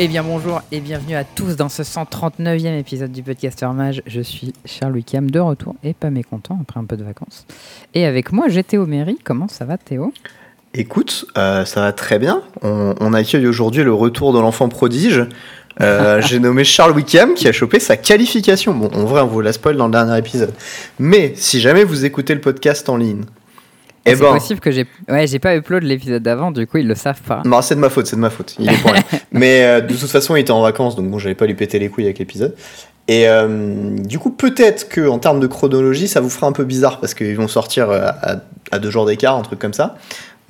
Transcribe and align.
Eh 0.00 0.06
bien 0.06 0.22
bonjour 0.22 0.62
et 0.70 0.78
bienvenue 0.78 1.16
à 1.16 1.24
tous 1.24 1.56
dans 1.56 1.68
ce 1.68 1.82
139e 1.82 2.78
épisode 2.78 3.10
du 3.10 3.24
Podcaster 3.24 3.66
Mage. 3.74 4.00
Je 4.06 4.20
suis 4.20 4.52
Charles 4.64 4.92
Wickham 4.92 5.28
de 5.28 5.40
retour 5.40 5.74
et 5.82 5.92
pas 5.92 6.10
mécontent 6.10 6.56
après 6.62 6.78
un 6.78 6.84
peu 6.84 6.96
de 6.96 7.02
vacances. 7.02 7.46
Et 7.94 8.04
avec 8.04 8.30
moi 8.30 8.46
j'ai 8.48 8.62
Théo 8.62 8.86
Méry. 8.86 9.18
Comment 9.24 9.48
ça 9.48 9.64
va 9.64 9.76
Théo? 9.76 10.12
Écoute, 10.72 11.26
euh, 11.36 11.64
ça 11.64 11.80
va 11.80 11.92
très 11.92 12.20
bien. 12.20 12.42
On, 12.62 12.94
on 13.00 13.12
accueille 13.12 13.48
aujourd'hui 13.48 13.82
le 13.82 13.92
retour 13.92 14.32
de 14.32 14.38
l'enfant 14.38 14.68
prodige. 14.68 15.26
Euh, 15.80 16.20
j'ai 16.24 16.38
nommé 16.38 16.62
Charles 16.62 16.92
Wickham 16.92 17.34
qui 17.34 17.48
a 17.48 17.52
chopé 17.52 17.80
sa 17.80 17.96
qualification. 17.96 18.74
Bon, 18.74 18.90
en 18.94 19.04
vrai, 19.04 19.22
on 19.22 19.26
vous 19.26 19.40
la 19.40 19.52
spoil 19.52 19.76
dans 19.76 19.86
le 19.86 19.92
dernier 19.92 20.16
épisode. 20.16 20.52
Mais 21.00 21.32
si 21.34 21.58
jamais 21.58 21.82
vous 21.82 22.04
écoutez 22.04 22.34
le 22.34 22.40
podcast 22.40 22.88
en 22.88 22.98
ligne, 22.98 23.24
eh 24.08 24.14
C'est 24.16 24.22
ben, 24.22 24.32
possible 24.32 24.60
que 24.60 24.70
j'ai 24.70 24.86
ouais, 25.08 25.26
j'ai 25.26 25.38
pas 25.38 25.56
upload 25.56 25.82
l'épisode 25.84 26.22
d'avant, 26.22 26.50
du 26.50 26.66
coup 26.66 26.78
ils 26.78 26.86
le 26.88 26.94
savent 26.94 27.20
pas. 27.22 27.42
non, 27.44 27.62
c'est 27.62 27.74
de 27.74 27.80
ma 27.80 27.88
faute, 27.90 28.06
c'est 28.06 28.16
de 28.16 28.20
ma 28.20 28.30
faute. 28.30 28.54
Il 28.58 28.70
est 28.70 28.76
pour 28.82 28.92
rien. 28.92 29.02
Mais 29.32 29.64
euh, 29.64 29.80
de 29.80 29.94
toute 29.94 30.10
façon, 30.10 30.36
il 30.36 30.40
était 30.40 30.50
en 30.50 30.62
vacances, 30.62 30.96
donc 30.96 31.08
bon, 31.10 31.18
j'allais 31.18 31.34
pas 31.34 31.46
lui 31.46 31.54
péter 31.54 31.78
les 31.78 31.88
couilles 31.88 32.04
avec 32.04 32.18
l'épisode. 32.18 32.54
Et 33.08 33.26
euh, 33.28 33.96
du 33.96 34.18
coup, 34.18 34.30
peut-être 34.30 34.88
que 34.88 35.08
en 35.08 35.18
termes 35.18 35.40
de 35.40 35.46
chronologie, 35.46 36.08
ça 36.08 36.20
vous 36.20 36.28
fera 36.30 36.46
un 36.46 36.52
peu 36.52 36.64
bizarre 36.64 37.00
parce 37.00 37.14
qu'ils 37.14 37.36
vont 37.36 37.48
sortir 37.48 37.88
euh, 37.90 38.08
à, 38.22 38.36
à 38.70 38.78
deux 38.78 38.90
jours 38.90 39.06
d'écart, 39.06 39.36
un 39.36 39.42
truc 39.42 39.58
comme 39.58 39.72
ça. 39.72 39.96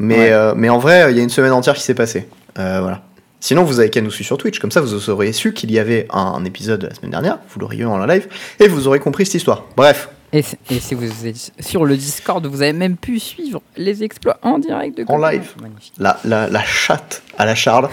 Mais, 0.00 0.16
Ouais. 0.16 0.32
euh, 0.32 0.54
mais 0.56 0.68
en 0.68 0.78
vrai, 0.78 1.06
il 1.12 1.16
y 1.16 1.20
a 1.20 1.22
une 1.22 1.28
semaine 1.30 1.52
entière 1.52 1.74
qui 1.74 1.82
s'est 1.82 1.94
passée. 1.94 2.28
Voilà. 2.56 3.02
Sinon, 3.40 3.62
vous 3.62 3.78
avez 3.78 3.88
qu'à 3.88 4.00
nous 4.00 4.10
suivre 4.10 4.26
sur 4.26 4.36
Twitch, 4.38 4.58
comme 4.58 4.72
ça 4.72 4.80
vous 4.80 5.10
auriez 5.10 5.32
su 5.32 5.52
qu'il 5.52 5.70
y 5.70 5.78
avait 5.78 6.08
un, 6.12 6.20
un 6.20 6.44
épisode 6.44 6.82
la 6.82 6.92
semaine 6.94 7.12
dernière, 7.12 7.38
vous 7.50 7.60
l'auriez 7.60 7.82
eu 7.82 7.86
en 7.86 8.04
live, 8.04 8.26
et 8.58 8.66
vous 8.66 8.88
aurez 8.88 8.98
compris 8.98 9.26
cette 9.26 9.36
histoire. 9.36 9.64
Bref, 9.76 10.08
Et, 10.32 10.42
si 10.42 10.94
vous 10.94 11.26
êtes 11.26 11.52
sur 11.60 11.86
le 11.86 11.96
Discord, 11.96 12.44
vous 12.46 12.60
avez 12.62 12.74
même 12.74 12.96
pu 12.96 13.18
suivre 13.18 13.62
les 13.76 14.02
exploits 14.04 14.38
en 14.42 14.58
direct 14.58 14.96
de 14.98 15.02
En 15.04 15.16
Copain. 15.16 15.32
live. 15.32 15.54
La, 15.98 16.18
la, 16.24 16.48
la 16.48 16.62
chatte 16.64 17.22
à 17.38 17.46
la 17.46 17.54
Charles. 17.54 17.88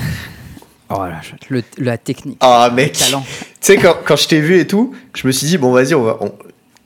Oh 0.90 1.02
la 1.06 1.22
chatte, 1.22 1.50
le- 1.50 1.64
la 1.78 1.98
technique. 1.98 2.38
Ah 2.42 2.70
mec, 2.74 2.94
tu 2.94 3.06
sais, 3.62 3.78
quand, 3.78 3.96
quand 4.06 4.16
je 4.18 4.28
t'ai 4.28 4.42
vu 4.42 4.60
et 4.60 4.68
tout, 4.68 4.94
je 5.16 5.26
me 5.28 5.32
suis 5.32 5.48
dit, 5.48 5.58
bon 5.58 5.72
vas-y, 5.72 5.96
on 5.96 6.04
va... 6.04 6.18
on- 6.22 6.34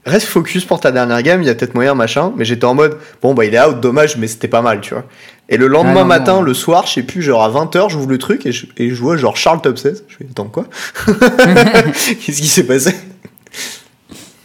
Reste 0.06 0.28
focus 0.28 0.64
pour 0.64 0.80
ta 0.80 0.92
dernière 0.92 1.22
game, 1.22 1.42
il 1.42 1.46
y 1.46 1.50
a 1.50 1.54
peut-être 1.54 1.74
moyen, 1.74 1.94
machin, 1.94 2.32
mais 2.34 2.46
j'étais 2.46 2.64
en 2.64 2.72
mode, 2.74 2.96
bon 3.20 3.34
bah 3.34 3.44
il 3.44 3.54
est 3.54 3.60
out, 3.60 3.80
dommage, 3.80 4.16
mais 4.16 4.28
c'était 4.28 4.48
pas 4.48 4.62
mal, 4.62 4.80
tu 4.80 4.94
vois. 4.94 5.04
Et 5.50 5.58
le 5.58 5.66
lendemain 5.66 5.92
Ah, 5.96 6.00
non, 6.00 6.04
matin, 6.06 6.32
non. 6.36 6.42
le 6.42 6.54
soir, 6.54 6.86
je 6.86 6.92
sais 6.94 7.02
plus, 7.02 7.20
genre 7.20 7.42
à 7.44 7.50
20h, 7.50 7.90
j'ouvre 7.90 8.08
le 8.08 8.16
truc 8.16 8.46
et 8.46 8.52
je, 8.52 8.64
et 8.78 8.88
je 8.88 8.94
vois 8.94 9.18
genre 9.18 9.36
Charles 9.36 9.60
top 9.60 9.76
16. 9.76 10.04
Je 10.08 10.16
fais, 10.16 10.24
attends 10.30 10.46
quoi? 10.46 10.64
Qu'est-ce 11.06 12.40
qui 12.40 12.48
s'est 12.48 12.64
passé? 12.64 12.94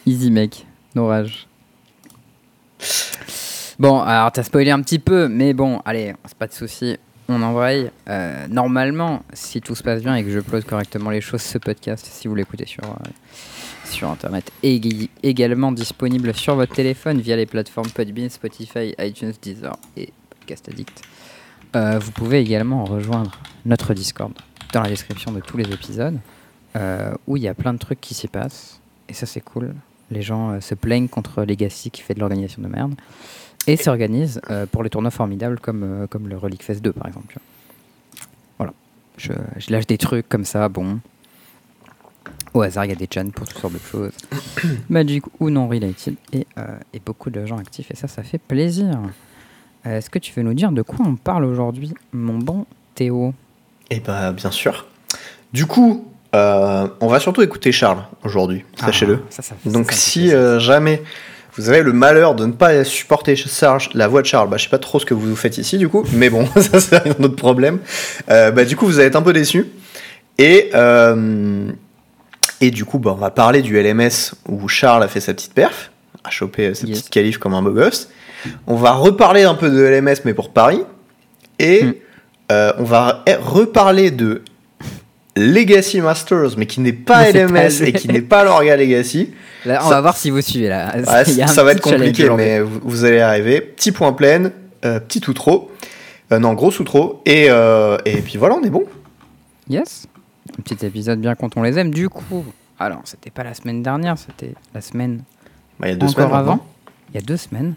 Easy 0.05 0.29
mec, 0.29 0.65
no 0.95 1.07
rage. 1.07 1.47
Bon, 3.77 3.99
alors 4.01 4.31
t'as 4.31 4.43
spoilé 4.43 4.71
un 4.71 4.81
petit 4.81 4.99
peu, 4.99 5.27
mais 5.27 5.53
bon, 5.53 5.81
allez, 5.85 6.13
c'est 6.25 6.37
pas 6.37 6.47
de 6.47 6.53
souci, 6.53 6.97
on 7.27 7.41
embraye. 7.41 7.91
Euh, 8.07 8.47
normalement, 8.47 9.23
si 9.33 9.59
tout 9.59 9.75
se 9.75 9.83
passe 9.83 10.01
bien 10.01 10.15
et 10.15 10.23
que 10.23 10.29
je 10.31 10.39
upload 10.39 10.63
correctement 10.63 11.09
les 11.09 11.19
choses, 11.21 11.41
ce 11.41 11.57
podcast, 11.57 12.05
si 12.09 12.27
vous 12.29 12.35
l'écoutez 12.35 12.65
sur, 12.65 12.83
euh, 12.85 13.09
sur 13.83 14.09
internet, 14.09 14.49
est 14.63 14.77
ég- 14.83 15.09
également 15.23 15.73
disponible 15.73 16.33
sur 16.33 16.55
votre 16.55 16.73
téléphone 16.73 17.19
via 17.19 17.35
les 17.35 17.45
plateformes 17.45 17.89
Podbean, 17.89 18.29
Spotify, 18.29 18.95
iTunes, 18.97 19.33
Deezer 19.41 19.75
et 19.97 20.13
Podcast 20.29 20.69
Addict. 20.69 21.01
Euh, 21.75 21.99
vous 21.99 22.11
pouvez 22.11 22.39
également 22.39 22.85
rejoindre 22.85 23.31
notre 23.65 23.93
Discord 23.93 24.31
dans 24.71 24.81
la 24.81 24.87
description 24.89 25.33
de 25.33 25.41
tous 25.41 25.57
les 25.57 25.69
épisodes, 25.69 26.17
euh, 26.77 27.13
où 27.27 27.35
il 27.35 27.43
y 27.43 27.49
a 27.49 27.53
plein 27.53 27.73
de 27.73 27.77
trucs 27.79 27.99
qui 27.99 28.13
s'y 28.13 28.29
passent, 28.29 28.79
et 29.09 29.13
ça 29.13 29.25
c'est 29.25 29.41
cool. 29.41 29.73
Les 30.11 30.21
gens 30.21 30.51
euh, 30.51 30.59
se 30.59 30.75
plaignent 30.75 31.07
contre 31.07 31.43
Legacy 31.43 31.91
qui 31.91 32.01
fait 32.01 32.13
de 32.13 32.19
l'organisation 32.19 32.61
de 32.61 32.67
merde 32.67 32.93
et 33.67 33.77
s'organisent 33.77 34.41
euh, 34.49 34.65
pour 34.65 34.83
les 34.83 34.89
tournois 34.89 35.11
formidables 35.11 35.59
comme, 35.59 35.83
euh, 35.83 36.07
comme 36.07 36.27
le 36.27 36.37
Relic 36.37 36.63
Fest 36.63 36.81
2 36.81 36.93
par 36.93 37.07
exemple. 37.07 37.37
Voilà. 38.57 38.73
Je, 39.17 39.33
lâche 39.69 39.87
des 39.87 39.97
trucs 39.97 40.29
comme 40.29 40.45
ça, 40.45 40.69
bon. 40.69 40.99
Au 42.53 42.61
hasard, 42.61 42.85
il 42.85 42.89
y 42.89 42.91
a 42.91 42.95
des 42.95 43.07
chans 43.13 43.29
pour 43.29 43.47
toutes 43.47 43.57
sortes 43.57 43.73
de 43.73 43.79
choses. 43.79 44.13
Magic 44.89 45.23
ou 45.39 45.49
non 45.49 45.67
related 45.67 46.15
et, 46.31 46.47
et 46.93 46.99
beaucoup 47.05 47.29
de 47.29 47.45
gens 47.45 47.57
actifs 47.57 47.91
et 47.91 47.95
ça, 47.95 48.07
ça 48.07 48.23
fait 48.23 48.37
plaisir. 48.37 49.01
Est-ce 49.83 50.09
que 50.09 50.19
tu 50.19 50.33
veux 50.33 50.41
nous 50.41 50.53
dire 50.53 50.71
de 50.71 50.81
quoi 50.81 51.05
on 51.05 51.15
parle 51.15 51.45
aujourd'hui, 51.45 51.93
mon 52.13 52.39
bon 52.39 52.65
Théo? 52.95 53.33
Eh 53.89 53.99
bah 53.99 54.31
bien 54.31 54.51
sûr. 54.51 54.87
Du 55.53 55.65
coup, 55.65 56.05
euh, 56.35 56.87
on 56.99 57.07
va 57.07 57.19
surtout 57.19 57.41
écouter 57.41 57.71
Charles 57.71 58.03
aujourd'hui, 58.23 58.63
sachez-le. 58.79 59.19
Ah, 59.37 59.41
fait- 59.41 59.55
Donc 59.69 59.91
ça, 59.91 59.97
ça 59.97 60.03
si 60.03 60.33
euh, 60.33 60.59
jamais 60.59 61.01
vous 61.57 61.69
avez 61.69 61.81
le 61.83 61.93
malheur 61.93 62.35
de 62.35 62.45
ne 62.45 62.51
pas 62.51 62.83
supporter 62.83 63.35
Charles, 63.35 63.81
la 63.93 64.07
voix 64.07 64.21
de 64.21 64.27
Charles, 64.27 64.49
bah, 64.49 64.57
je 64.57 64.63
sais 64.63 64.69
pas 64.69 64.77
trop 64.77 64.99
ce 64.99 65.05
que 65.05 65.13
vous 65.13 65.35
faites 65.35 65.57
ici 65.57 65.77
du 65.77 65.87
coup, 65.87 66.03
mais 66.13 66.29
bon, 66.29 66.45
ça 66.57 66.79
c'est 66.79 66.95
un 66.95 67.23
autre 67.23 67.35
problème. 67.37 67.79
Euh, 68.29 68.51
bah, 68.51 68.65
du 68.65 68.75
coup, 68.75 68.85
vous 68.85 68.99
allez 68.99 69.07
être 69.07 69.15
un 69.15 69.21
peu 69.21 69.33
déçus. 69.33 69.65
Et, 70.37 70.69
euh, 70.75 71.71
et 72.59 72.71
du 72.71 72.83
coup, 72.83 72.99
bah, 72.99 73.11
on 73.13 73.19
va 73.19 73.31
parler 73.31 73.61
du 73.61 73.79
LMS 73.81 74.33
où 74.49 74.67
Charles 74.67 75.03
a 75.03 75.07
fait 75.07 75.21
sa 75.21 75.33
petite 75.33 75.53
perf, 75.53 75.91
a 76.25 76.29
chopé 76.29 76.73
sa 76.73 76.85
Yes. 76.85 76.97
petite 76.99 77.09
qualif 77.09 77.37
comme 77.37 77.53
un 77.53 77.61
beau 77.61 77.71
gosse. 77.71 78.09
On 78.67 78.75
va 78.75 78.91
reparler 78.91 79.43
un 79.43 79.55
peu 79.55 79.69
de 79.69 79.81
LMS, 79.81 80.17
mais 80.25 80.33
pour 80.33 80.49
Paris. 80.51 80.81
Et 81.57 81.83
Mm. 81.83 81.93
euh, 82.51 82.73
on 82.79 82.83
va 82.83 83.23
reparler 83.41 84.11
de 84.11 84.41
Legacy 85.37 85.99
Masters, 86.01 86.57
mais 86.57 86.65
qui 86.65 86.79
n'est 86.79 86.93
pas 86.93 87.23
Mais 87.23 87.31
c'est 87.33 87.45
pas 87.47 87.61
LMS 87.67 87.81
et 87.83 87.93
qui 87.93 88.07
n'est 88.07 88.21
pas 88.21 88.43
l'Orga 88.45 88.77
Legacy. 88.77 89.33
Là, 89.65 89.81
on 89.83 89.89
ça- 89.89 89.95
va 89.95 90.01
voir 90.01 90.17
si 90.17 90.29
vous 90.29 90.41
suivez 90.41 90.69
là. 90.69 90.93
Ouais, 90.95 91.23
Il 91.27 91.33
y 91.35 91.41
a 91.41 91.45
un 91.45 91.47
ça 91.47 91.63
va 91.63 91.71
être 91.73 91.81
compliqué, 91.81 92.29
mais 92.29 92.61
vous, 92.61 92.79
vous 92.83 93.03
allez 93.03 93.19
arriver. 93.19 93.59
Petit 93.61 93.91
point 93.91 94.13
plein, 94.13 94.51
euh, 94.85 94.99
petit 94.99 95.29
outro. 95.29 95.71
Euh, 96.31 96.39
non, 96.39 96.53
gros 96.53 96.71
outro. 96.79 97.21
Et, 97.25 97.47
euh, 97.49 97.97
et 98.05 98.21
puis 98.21 98.37
voilà, 98.37 98.55
on 98.55 98.63
est 98.63 98.69
bon. 98.69 98.85
Yes. 99.67 100.07
Un 100.57 100.61
petit 100.61 100.85
épisode 100.85 101.19
bien 101.19 101.35
quand 101.35 101.57
on 101.57 101.63
les 101.63 101.77
aime. 101.79 101.91
Du 101.93 102.07
coup, 102.07 102.45
alors 102.79 103.01
c'était 103.03 103.31
pas 103.31 103.43
la 103.43 103.53
semaine 103.53 103.83
dernière, 103.83 104.17
c'était 104.17 104.53
la 104.73 104.79
semaine 104.81 105.23
Bah, 105.79 105.87
il 105.87 105.91
y 105.91 105.93
a 105.93 105.97
deux 105.97 106.07
encore 106.07 106.27
semaines 106.27 106.39
avant. 106.39 106.65
Il 107.09 107.15
y 107.15 107.17
a 107.17 107.21
deux 107.21 107.37
semaines. 107.37 107.73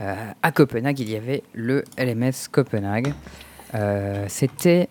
Euh, 0.00 0.14
à 0.42 0.52
Copenhague, 0.52 1.00
il 1.00 1.10
y 1.10 1.16
avait 1.16 1.42
le 1.54 1.82
LMS 1.98 2.48
Copenhague. 2.52 3.12
C'était 4.28 4.88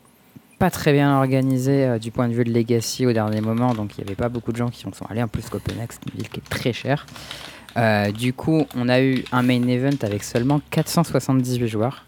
pas 0.63 0.72
très 0.72 0.94
bien 0.94 1.18
organisé 1.18 1.84
euh, 1.84 2.00
du 2.00 2.09
point 2.09 2.29
de 2.29 2.34
vue 2.34 2.46
de 2.46 2.53
Legacy 2.53 3.06
au 3.06 3.12
dernier 3.12 3.41
moment, 3.41 3.74
donc 3.74 3.97
il 3.97 4.01
n'y 4.01 4.07
avait 4.07 4.16
pas 4.16 4.29
beaucoup 4.29 4.53
de 4.53 4.56
gens 4.56 4.69
qui 4.69 4.88
en 4.88 4.94
sont 4.94 5.06
allés. 5.07 5.22
En 5.22 5.28
plus, 5.28 5.50
Copenhague, 5.50 5.90
c'est 5.91 6.09
une 6.09 6.18
ville 6.18 6.29
qui 6.29 6.40
est 6.40 6.50
très 6.50 6.72
chère. 6.72 7.06
Euh, 7.75 8.13
du 8.13 8.31
coup, 8.31 8.66
on 8.74 8.88
a 8.88 9.01
eu 9.01 9.25
un 9.34 9.44
main 9.44 9.68
event 9.68 9.97
avec 10.03 10.24
seulement 10.24 10.62
478 10.69 11.68
joueurs. 11.68 12.06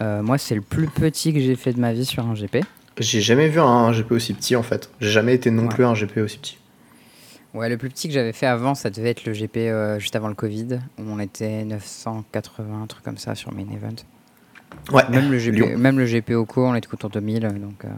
Euh, 0.00 0.22
moi, 0.22 0.38
c'est 0.38 0.54
le 0.54 0.62
plus 0.62 0.86
petit 0.86 1.34
que 1.34 1.40
j'ai 1.40 1.56
fait 1.56 1.74
de 1.74 1.78
ma 1.78 1.92
vie 1.92 2.06
sur 2.06 2.26
un 2.26 2.32
GP. 2.32 2.64
J'ai 2.96 3.20
jamais 3.20 3.48
vu 3.48 3.60
un 3.60 3.92
GP 3.92 4.12
aussi 4.12 4.32
petit 4.32 4.56
en 4.56 4.62
fait. 4.62 4.88
J'ai 5.02 5.10
jamais 5.10 5.34
été 5.34 5.50
non 5.50 5.64
Ouais. 5.64 5.68
plus 5.68 5.84
un 5.84 5.92
GP 5.92 6.16
aussi 6.24 6.38
petit. 6.38 6.56
Ouais, 7.52 7.68
le 7.68 7.76
plus 7.76 7.90
petit 7.90 8.08
que 8.08 8.14
j'avais 8.14 8.32
fait 8.32 8.46
avant, 8.46 8.74
ça 8.74 8.88
devait 8.88 9.10
être 9.10 9.26
le 9.26 9.34
GP 9.34 9.98
juste 10.00 10.16
avant 10.16 10.28
le 10.28 10.34
Covid, 10.34 10.78
où 10.98 11.02
on 11.06 11.18
était 11.18 11.66
980, 11.66 12.82
un 12.82 12.86
truc 12.86 13.04
comme 13.04 13.18
ça 13.18 13.34
sur 13.34 13.52
main 13.52 13.66
event. 13.70 13.96
Ouais, 14.92 15.02
Même 15.10 15.30
le 15.30 15.38
GP, 15.38 15.76
même 15.76 15.98
le 15.98 16.06
GP 16.06 16.30
au 16.32 16.44
cours, 16.44 16.64
on 16.64 16.74
était 16.74 16.88
autour 16.92 17.10
de 17.10 17.20
1000. 17.20 17.40
Donc, 17.40 17.84
euh. 17.84 17.88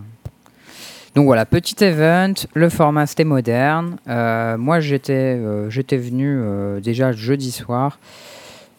donc 1.14 1.26
voilà, 1.26 1.46
petit 1.46 1.82
event. 1.84 2.34
Le 2.54 2.68
format 2.68 3.06
c'était 3.06 3.24
moderne. 3.24 3.96
Euh, 4.08 4.56
moi 4.58 4.80
j'étais 4.80 5.12
euh, 5.12 5.70
j'étais 5.70 5.96
venu 5.96 6.42
déjà 6.82 7.12
jeudi 7.12 7.52
soir. 7.52 7.98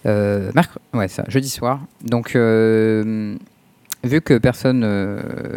Ouais, 0.06 1.08
ça, 1.08 1.24
jeudi 1.28 1.50
soir. 1.50 1.80
Donc 2.04 2.36
vu 4.04 4.20
que 4.20 4.38
personne 4.40 4.84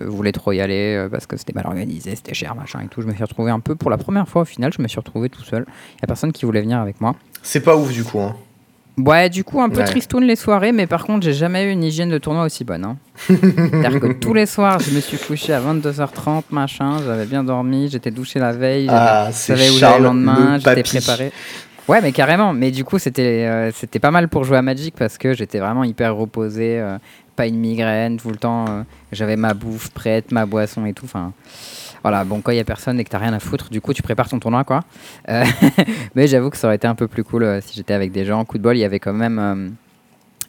voulait 0.06 0.32
trop 0.32 0.52
y 0.52 0.60
aller 0.60 1.06
parce 1.10 1.26
que 1.26 1.36
c'était 1.36 1.54
mal 1.54 1.66
organisé, 1.66 2.14
c'était 2.14 2.34
cher, 2.34 2.54
machin 2.54 2.80
et 2.84 2.88
tout, 2.88 3.00
je 3.00 3.06
me 3.06 3.14
suis 3.14 3.24
retrouvé 3.24 3.50
un 3.50 3.60
peu 3.60 3.74
pour 3.74 3.90
la 3.90 3.96
première 3.96 4.28
fois 4.28 4.42
au 4.42 4.46
final, 4.46 4.72
je 4.72 4.82
me 4.82 4.88
suis 4.88 4.98
retrouvé 4.98 5.28
tout 5.28 5.42
seul. 5.42 5.64
Il 5.96 6.02
y 6.02 6.04
a 6.04 6.06
personne 6.06 6.32
qui 6.32 6.44
voulait 6.44 6.60
venir 6.62 6.78
avec 6.78 7.00
moi. 7.00 7.16
C'est 7.42 7.60
pas 7.60 7.76
ouf 7.76 7.92
du 7.92 8.04
coup. 8.04 8.20
Hein. 8.20 8.36
Ouais, 8.96 9.28
du 9.28 9.42
coup, 9.42 9.60
un 9.60 9.68
peu 9.68 9.78
Ouais. 9.78 9.84
tristoun 9.84 10.22
les 10.24 10.36
soirées, 10.36 10.70
mais 10.70 10.86
par 10.86 11.04
contre, 11.04 11.24
j'ai 11.24 11.32
jamais 11.32 11.64
eu 11.64 11.70
une 11.72 11.82
hygiène 11.82 12.10
de 12.10 12.18
tournoi 12.18 12.44
aussi 12.44 12.62
bonne. 12.62 12.84
Hein. 12.84 12.96
C'est-à-dire 13.26 13.98
que 14.00 14.12
tous 14.12 14.34
les 14.34 14.46
soirs, 14.46 14.78
je 14.78 14.90
me 14.94 15.00
suis 15.00 15.18
couché 15.18 15.52
à 15.52 15.60
22h30, 15.60 16.44
machin, 16.52 16.98
j'avais 17.04 17.26
bien 17.26 17.42
dormi, 17.42 17.88
j'étais 17.90 18.12
douché 18.12 18.38
la 18.38 18.52
veille, 18.52 18.86
j'avais- 18.86 18.96
Ah, 19.00 19.26
je 19.30 19.36
savais 19.36 19.62
où 19.70 19.72
j'allais 19.74 19.78
Charles 19.80 20.02
le 20.02 20.08
lendemain, 20.08 20.54
le 20.54 20.60
j'étais 20.60 20.82
préparé. 20.84 21.32
Ouais, 21.88 22.00
mais 22.02 22.12
carrément, 22.12 22.52
mais 22.52 22.70
du 22.70 22.84
coup, 22.84 22.98
c'était 23.00 23.46
euh, 23.46 23.70
c'était 23.74 23.98
pas 23.98 24.10
mal 24.12 24.28
pour 24.28 24.44
jouer 24.44 24.56
à 24.58 24.62
Magic 24.62 24.94
parce 24.96 25.18
que 25.18 25.34
j'étais 25.34 25.58
vraiment 25.58 25.84
hyper 25.84 26.14
reposé, 26.16 26.78
euh, 26.80 26.96
pas 27.36 27.46
une 27.46 27.58
migraine 27.58 28.16
tout 28.18 28.30
le 28.30 28.36
temps, 28.36 28.64
euh, 28.68 28.82
j'avais 29.12 29.36
ma 29.36 29.54
bouffe 29.54 29.90
prête, 29.90 30.30
ma 30.32 30.46
boisson 30.46 30.86
et 30.86 30.92
tout, 30.94 31.04
enfin. 31.04 31.32
Voilà, 32.04 32.22
bon, 32.24 32.42
quand 32.42 32.52
il 32.52 32.58
y 32.58 32.60
a 32.60 32.64
personne 32.64 33.00
et 33.00 33.04
que 33.04 33.08
t'as 33.08 33.16
rien 33.16 33.32
à 33.32 33.40
foutre, 33.40 33.70
du 33.70 33.80
coup, 33.80 33.94
tu 33.94 34.02
prépares 34.02 34.28
ton 34.28 34.38
tournoi, 34.38 34.62
quoi. 34.64 34.84
Euh, 35.30 35.42
mais 36.14 36.26
j'avoue 36.26 36.50
que 36.50 36.58
ça 36.58 36.66
aurait 36.66 36.76
été 36.76 36.86
un 36.86 36.94
peu 36.94 37.08
plus 37.08 37.24
cool 37.24 37.44
euh, 37.44 37.62
si 37.62 37.74
j'étais 37.74 37.94
avec 37.94 38.12
des 38.12 38.26
gens. 38.26 38.44
Coup 38.44 38.58
de 38.58 38.62
bol, 38.62 38.76
il 38.76 38.80
y 38.80 38.84
avait 38.84 39.00
quand 39.00 39.14
même 39.14 39.38
euh, 39.38 39.70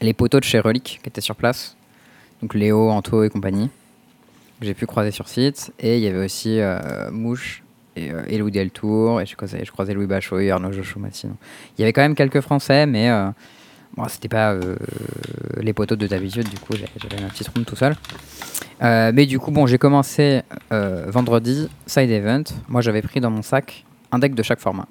les 0.02 0.12
poteaux 0.12 0.42
de 0.42 0.44
chez 0.44 0.60
Relic 0.60 1.00
qui 1.02 1.08
étaient 1.10 1.22
sur 1.22 1.38
place. 1.38 1.78
Donc 2.42 2.56
Léo, 2.56 2.90
Anto 2.90 3.24
et 3.24 3.30
compagnie. 3.30 3.70
Que 4.60 4.66
j'ai 4.66 4.74
pu 4.74 4.86
croiser 4.86 5.12
sur 5.12 5.30
site. 5.30 5.72
Et 5.80 5.96
il 5.96 6.04
y 6.04 6.08
avait 6.08 6.26
aussi 6.26 6.60
Mouche 7.12 7.64
et, 7.96 8.12
et 8.28 8.38
Louis 8.38 8.52
Deltour. 8.52 9.22
Et 9.22 9.26
je 9.26 9.38
croisais, 9.38 9.64
je 9.64 9.72
croisais 9.72 9.94
Louis 9.94 10.08
Bachoy, 10.08 10.52
Arnaud 10.52 10.74
Jochou 10.74 11.00
Massino. 11.00 11.36
Il 11.78 11.82
y 11.82 11.84
avait 11.86 11.94
quand 11.94 12.02
même 12.02 12.16
quelques 12.16 12.42
Français, 12.42 12.86
mais 12.86 13.10
Bon, 13.98 14.04
c'était 14.10 14.28
pas 14.28 14.52
euh, 14.52 14.76
les 15.62 15.72
poteaux 15.72 15.96
de 15.96 16.06
d'habitude, 16.06 16.50
du 16.50 16.58
coup, 16.58 16.74
j'avais 16.74 17.22
ma 17.22 17.30
petite 17.30 17.48
room 17.48 17.64
tout 17.64 17.78
seul. 17.78 17.96
Euh, 18.84 19.12
mais 19.14 19.26
du 19.26 19.40
coup, 19.40 19.52
bon, 19.52 19.66
j'ai 19.68 19.78
commencé 19.78 20.42
euh, 20.74 21.06
vendredi, 21.08 21.70
side 21.88 22.10
event. 22.10 22.44
Moi, 22.68 22.82
j'avais 22.82 23.02
pris 23.02 23.22
dans 23.22 23.30
mon 23.30 23.42
sac 23.42 23.86
un 24.12 24.20
deck 24.20 24.36
de 24.36 24.44
chaque 24.44 24.60
format. 24.60 24.88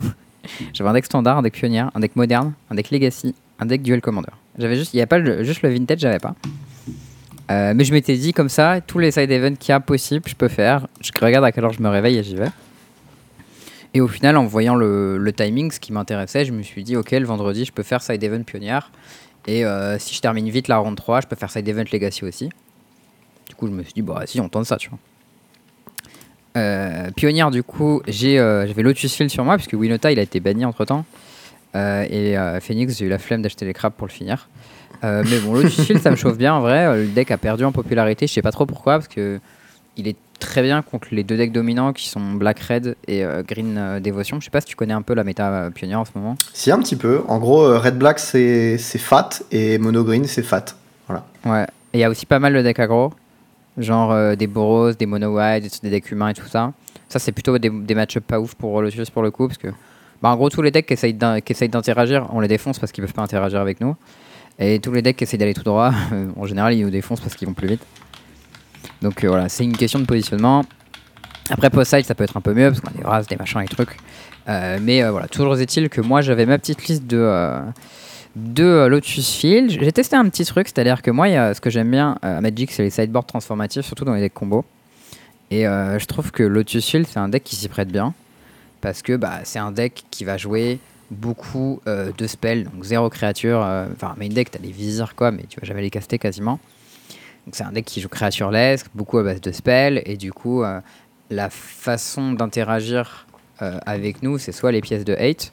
j'avais 0.72 0.90
un 0.90 0.92
deck 0.92 1.04
standard, 1.04 1.38
un 1.38 1.42
deck 1.42 1.54
pionnière, 1.54 1.92
un 1.94 2.00
deck 2.00 2.16
moderne, 2.16 2.52
un 2.68 2.74
deck 2.74 2.90
legacy, 2.90 3.34
un 3.60 3.66
deck 3.66 3.82
duel 3.82 4.00
commander. 4.00 4.32
J'avais 4.58 4.74
juste, 4.74 4.92
il 4.92 4.96
y 4.96 5.02
a 5.02 5.06
pas 5.06 5.22
juste 5.44 5.62
le 5.62 5.68
vintage, 5.68 6.00
j'avais 6.00 6.18
pas. 6.18 6.34
Mais 7.50 7.84
je 7.84 7.92
m'étais 7.94 8.16
dit 8.16 8.32
comme 8.32 8.50
ça, 8.50 8.80
tous 8.86 8.98
les 8.98 9.10
side 9.10 9.30
events 9.30 9.56
qu'il 9.56 9.70
y 9.70 9.72
a 9.72 9.80
possible, 9.80 10.24
je 10.28 10.34
peux 10.34 10.48
faire. 10.48 10.86
Je 11.00 11.12
regarde 11.22 11.44
à 11.44 11.52
quelle 11.52 11.64
heure 11.64 11.72
je 11.72 11.80
me 11.80 11.88
réveille 11.88 12.18
et 12.18 12.22
j'y 12.22 12.34
vais. 12.34 12.50
Et 13.94 14.00
au 14.00 14.08
final, 14.08 14.36
en 14.36 14.44
voyant 14.44 14.74
le, 14.74 15.32
timing, 15.36 15.70
ce 15.70 15.80
qui 15.80 15.92
m'intéressait, 15.92 16.44
je 16.44 16.52
me 16.52 16.62
suis 16.62 16.84
dit, 16.84 16.96
ok, 16.96 17.10
le 17.12 17.24
vendredi, 17.24 17.64
je 17.64 17.72
peux 17.72 17.82
faire 17.82 18.02
side 18.02 18.22
event 18.22 18.42
pionnière. 18.42 18.90
Et 19.46 19.64
euh, 19.64 19.98
si 19.98 20.14
je 20.14 20.20
termine 20.20 20.48
vite 20.50 20.68
la 20.68 20.78
ronde 20.78 20.96
3, 20.96 21.22
je 21.22 21.26
peux 21.26 21.36
faire 21.36 21.50
side 21.50 21.66
event 21.66 21.84
legacy 21.92 22.24
aussi. 22.24 22.50
Du 23.48 23.54
coup, 23.54 23.66
je 23.66 23.72
me 23.72 23.82
suis 23.82 23.94
dit, 23.94 24.02
bah 24.02 24.22
si, 24.26 24.40
on 24.40 24.48
tente 24.48 24.66
ça, 24.66 24.76
tu 24.76 24.90
vois. 24.90 24.98
Euh, 26.58 27.10
pionnière, 27.12 27.50
du 27.50 27.62
coup, 27.62 28.02
j'ai, 28.06 28.38
euh, 28.38 28.66
j'avais 28.66 28.82
Lotus 28.82 29.14
Field 29.14 29.30
sur 29.30 29.44
moi, 29.44 29.56
puisque 29.56 29.74
Winota, 29.74 30.12
il 30.12 30.18
a 30.18 30.22
été 30.22 30.40
banni 30.40 30.64
entre 30.64 30.84
temps. 30.84 31.04
et 31.74 32.36
euh, 32.36 32.60
Phoenix, 32.60 32.98
j'ai 32.98 33.06
eu 33.06 33.08
la 33.08 33.18
flemme 33.18 33.42
d'acheter 33.42 33.64
les 33.64 33.72
crabes 33.72 33.92
pour 33.96 34.06
le 34.06 34.12
finir. 34.12 34.48
Mais 35.02 35.38
bon, 35.40 35.54
Lotus 35.54 35.80
Field, 35.80 36.02
ça 36.02 36.10
me 36.10 36.16
chauffe 36.16 36.36
bien 36.36 36.54
en 36.54 36.60
vrai. 36.60 36.96
Le 36.96 37.06
deck 37.06 37.30
a 37.30 37.38
perdu 37.38 37.64
en 37.64 37.72
popularité, 37.72 38.26
je 38.26 38.32
sais 38.32 38.42
pas 38.42 38.52
trop 38.52 38.66
pourquoi, 38.66 38.94
parce 38.94 39.08
que 39.08 39.40
il 39.96 40.08
est 40.08 40.16
très 40.38 40.62
bien 40.62 40.82
contre 40.82 41.08
les 41.12 41.24
deux 41.24 41.36
decks 41.36 41.52
dominants 41.52 41.92
qui 41.92 42.08
sont 42.08 42.32
Black 42.32 42.60
Red 42.60 42.96
et 43.06 43.24
euh, 43.24 43.42
Green 43.42 43.76
euh, 43.76 44.00
Devotion. 44.00 44.40
Je 44.40 44.44
sais 44.44 44.50
pas 44.50 44.60
si 44.60 44.66
tu 44.66 44.76
connais 44.76 44.94
un 44.94 45.02
peu 45.02 45.14
la 45.14 45.24
méta 45.24 45.48
euh, 45.48 45.70
pionnière 45.70 46.00
en 46.00 46.04
ce 46.04 46.12
moment. 46.14 46.36
Si, 46.52 46.70
un 46.70 46.78
petit 46.78 46.96
peu. 46.96 47.22
En 47.28 47.38
gros, 47.38 47.62
euh, 47.62 47.78
Red 47.78 47.98
Black, 47.98 48.18
c'est 48.18 48.78
fat 48.78 49.30
et 49.50 49.78
Mono 49.78 50.04
Green, 50.04 50.24
c'est 50.24 50.42
fat. 50.42 50.64
Voilà. 51.06 51.24
Ouais. 51.44 51.66
Et 51.92 51.98
il 51.98 52.00
y 52.00 52.04
a 52.04 52.10
aussi 52.10 52.26
pas 52.26 52.38
mal 52.38 52.52
de 52.52 52.62
decks 52.62 52.78
aggro, 52.78 53.12
genre 53.78 54.12
euh, 54.12 54.34
des 54.34 54.46
Boros, 54.46 54.92
des 54.92 55.06
Mono 55.06 55.36
White, 55.36 55.82
des 55.82 55.90
decks 55.90 56.10
humains 56.10 56.28
et 56.28 56.34
tout 56.34 56.46
ça. 56.46 56.72
Ça, 57.08 57.18
c'est 57.18 57.32
plutôt 57.32 57.58
des, 57.58 57.70
des 57.70 57.94
match 57.94 58.18
pas 58.18 58.38
ouf 58.38 58.54
pour 58.54 58.82
Lotus 58.82 59.08
pour 59.08 59.22
le 59.22 59.30
coup, 59.30 59.48
parce 59.48 59.58
que 59.58 59.68
bah, 60.20 60.28
en 60.28 60.36
gros, 60.36 60.50
tous 60.50 60.62
les 60.62 60.70
decks 60.70 60.86
qui 60.86 60.92
essayent 60.92 61.14
d'interagir, 61.68 62.28
on 62.32 62.40
les 62.40 62.48
défonce 62.48 62.78
parce 62.78 62.92
qu'ils 62.92 63.02
peuvent 63.02 63.14
pas 63.14 63.22
interagir 63.22 63.60
avec 63.60 63.80
nous. 63.80 63.96
Et 64.58 64.80
tous 64.80 64.92
les 64.92 65.00
decks 65.00 65.16
qui 65.16 65.24
essayent 65.24 65.38
d'aller 65.38 65.54
tout 65.54 65.62
droit, 65.62 65.92
en 66.36 66.46
général, 66.46 66.74
ils 66.74 66.84
nous 66.84 66.90
défoncent 66.90 67.20
parce 67.20 67.34
qu'ils 67.34 67.48
vont 67.48 67.54
plus 67.54 67.68
vite. 67.68 67.82
Donc 69.02 69.24
euh, 69.24 69.28
voilà, 69.28 69.48
c'est 69.48 69.64
une 69.64 69.76
question 69.76 69.98
de 69.98 70.04
positionnement. 70.04 70.64
Après 71.50 71.70
post-side, 71.70 72.04
ça 72.04 72.14
peut 72.14 72.24
être 72.24 72.36
un 72.36 72.40
peu 72.40 72.52
mieux 72.52 72.70
parce 72.70 72.80
qu'on 72.80 72.88
a 72.88 72.92
des 72.92 73.04
races, 73.04 73.26
des 73.26 73.36
machins, 73.36 73.60
des 73.60 73.68
trucs. 73.68 73.96
Euh, 74.48 74.78
mais 74.82 75.02
euh, 75.02 75.10
voilà, 75.10 75.28
toujours 75.28 75.56
est-il 75.58 75.88
que 75.88 76.00
moi 76.00 76.20
j'avais 76.20 76.46
ma 76.46 76.58
petite 76.58 76.86
liste 76.88 77.06
de, 77.06 77.60
de 78.36 78.86
Lotus 78.86 79.34
Field. 79.34 79.70
J'ai 79.70 79.92
testé 79.92 80.16
un 80.16 80.28
petit 80.28 80.44
truc, 80.44 80.68
c'est-à-dire 80.68 81.02
que 81.02 81.10
moi, 81.10 81.28
y 81.28 81.36
a, 81.36 81.54
ce 81.54 81.60
que 81.60 81.70
j'aime 81.70 81.90
bien 81.90 82.18
à 82.22 82.40
Magic, 82.40 82.70
c'est 82.72 82.82
les 82.82 82.90
sideboards 82.90 83.26
transformatifs, 83.26 83.86
surtout 83.86 84.04
dans 84.04 84.14
les 84.14 84.20
decks 84.20 84.34
combos. 84.34 84.64
Et 85.50 85.62
je 85.64 86.04
trouve 86.04 86.30
que 86.30 86.42
Lotus 86.42 86.86
Field, 86.86 87.06
c'est 87.08 87.18
un 87.18 87.30
deck 87.30 87.42
qui 87.42 87.56
s'y 87.56 87.68
prête 87.68 87.88
bien. 87.88 88.12
Parce 88.82 89.00
que 89.00 89.16
bah, 89.16 89.40
c'est 89.44 89.58
un 89.58 89.72
deck 89.72 90.04
qui 90.10 90.24
va 90.24 90.36
jouer 90.36 90.78
beaucoup 91.10 91.80
de 91.86 92.26
spells, 92.26 92.64
donc 92.64 92.84
zéro 92.84 93.08
créature. 93.08 93.60
Enfin, 93.92 94.14
main 94.18 94.28
deck, 94.28 94.50
t'as 94.50 94.58
des 94.58 94.70
vizirs 94.70 95.14
quoi, 95.14 95.30
mais 95.30 95.44
tu 95.48 95.58
vas 95.58 95.66
jamais 95.66 95.80
les 95.80 95.90
caster 95.90 96.18
quasiment. 96.18 96.58
C'est 97.52 97.64
un 97.64 97.72
deck 97.72 97.84
qui 97.84 98.00
joue 98.00 98.08
créaturelesque, 98.08 98.86
beaucoup 98.94 99.18
à 99.18 99.22
base 99.22 99.40
de 99.40 99.52
spells, 99.52 100.02
et 100.04 100.16
du 100.16 100.32
coup, 100.32 100.62
euh, 100.62 100.80
la 101.30 101.50
façon 101.50 102.32
d'interagir 102.32 103.26
euh, 103.62 103.78
avec 103.86 104.22
nous, 104.22 104.38
c'est 104.38 104.52
soit 104.52 104.72
les 104.72 104.80
pièces 104.80 105.04
de 105.04 105.14
hate, 105.14 105.52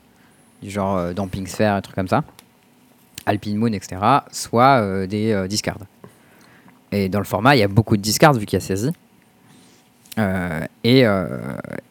du 0.61 0.69
genre 0.69 0.97
euh, 0.97 1.13
Damping 1.13 1.47
Sphere, 1.47 1.73
un 1.73 1.81
truc 1.81 1.95
comme 1.95 2.07
ça, 2.07 2.23
Alpine 3.25 3.57
Moon, 3.57 3.71
etc., 3.71 3.97
soit 4.31 4.81
euh, 4.81 5.07
des 5.07 5.47
discards. 5.47 5.79
Et 6.91 7.09
dans 7.09 7.19
le 7.19 7.25
format, 7.25 7.55
il 7.55 7.59
y 7.59 7.63
a 7.63 7.67
beaucoup 7.67 7.97
de 7.97 8.01
discards 8.01 8.33
vu 8.33 8.45
qu'il 8.45 8.57
y 8.57 8.61
a 8.61 8.65
saisi. 8.65 8.91
Euh, 10.17 10.65
et 10.83 11.03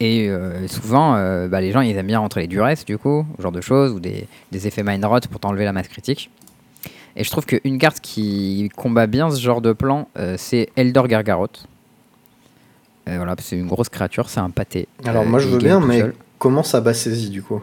et 0.01 0.69
souvent, 0.69 1.13
bah, 1.49 1.61
les 1.61 1.73
gens 1.73 1.81
ils 1.81 1.97
aiment 1.97 2.07
bien 2.07 2.21
rentrer 2.21 2.43
les 2.43 2.47
duresses, 2.47 2.85
du 2.85 2.97
coup, 2.97 3.27
genre 3.39 3.53
de 3.53 3.61
choses, 3.61 3.93
ou 3.93 4.01
des, 4.01 4.27
des 4.51 4.67
effets 4.67 4.83
mind 4.83 5.05
rot 5.05 5.21
pour 5.31 5.41
t'enlever 5.41 5.65
la 5.65 5.73
masse 5.73 5.89
critique. 5.89 6.31
Et 7.17 7.23
je 7.25 7.31
trouve 7.31 7.47
qu'une 7.47 7.79
carte 7.79 8.01
qui 8.01 8.71
combat 8.77 9.07
bien 9.07 9.31
ce 9.31 9.41
genre 9.41 9.61
de 9.61 9.73
plan, 9.73 10.09
euh, 10.19 10.35
c'est 10.39 10.69
Eldor 10.77 11.07
Gargarot. 11.09 11.47
Euh, 13.09 13.17
voilà, 13.17 13.37
c'est 13.39 13.57
une 13.57 13.67
grosse 13.69 13.89
créature, 13.89 14.29
c'est 14.29 14.41
un 14.41 14.51
pâté. 14.51 14.89
Alors, 15.05 15.23
Euh, 15.23 15.27
moi, 15.27 15.39
je 15.39 15.47
il 15.47 15.53
veux 15.53 15.59
bien, 15.59 15.79
mais 15.81 16.01
seul. 16.01 16.15
comment 16.39 16.63
ça 16.63 16.81
bat 16.81 16.95
saisie 16.95 17.31
du 17.31 17.43
coup? 17.43 17.63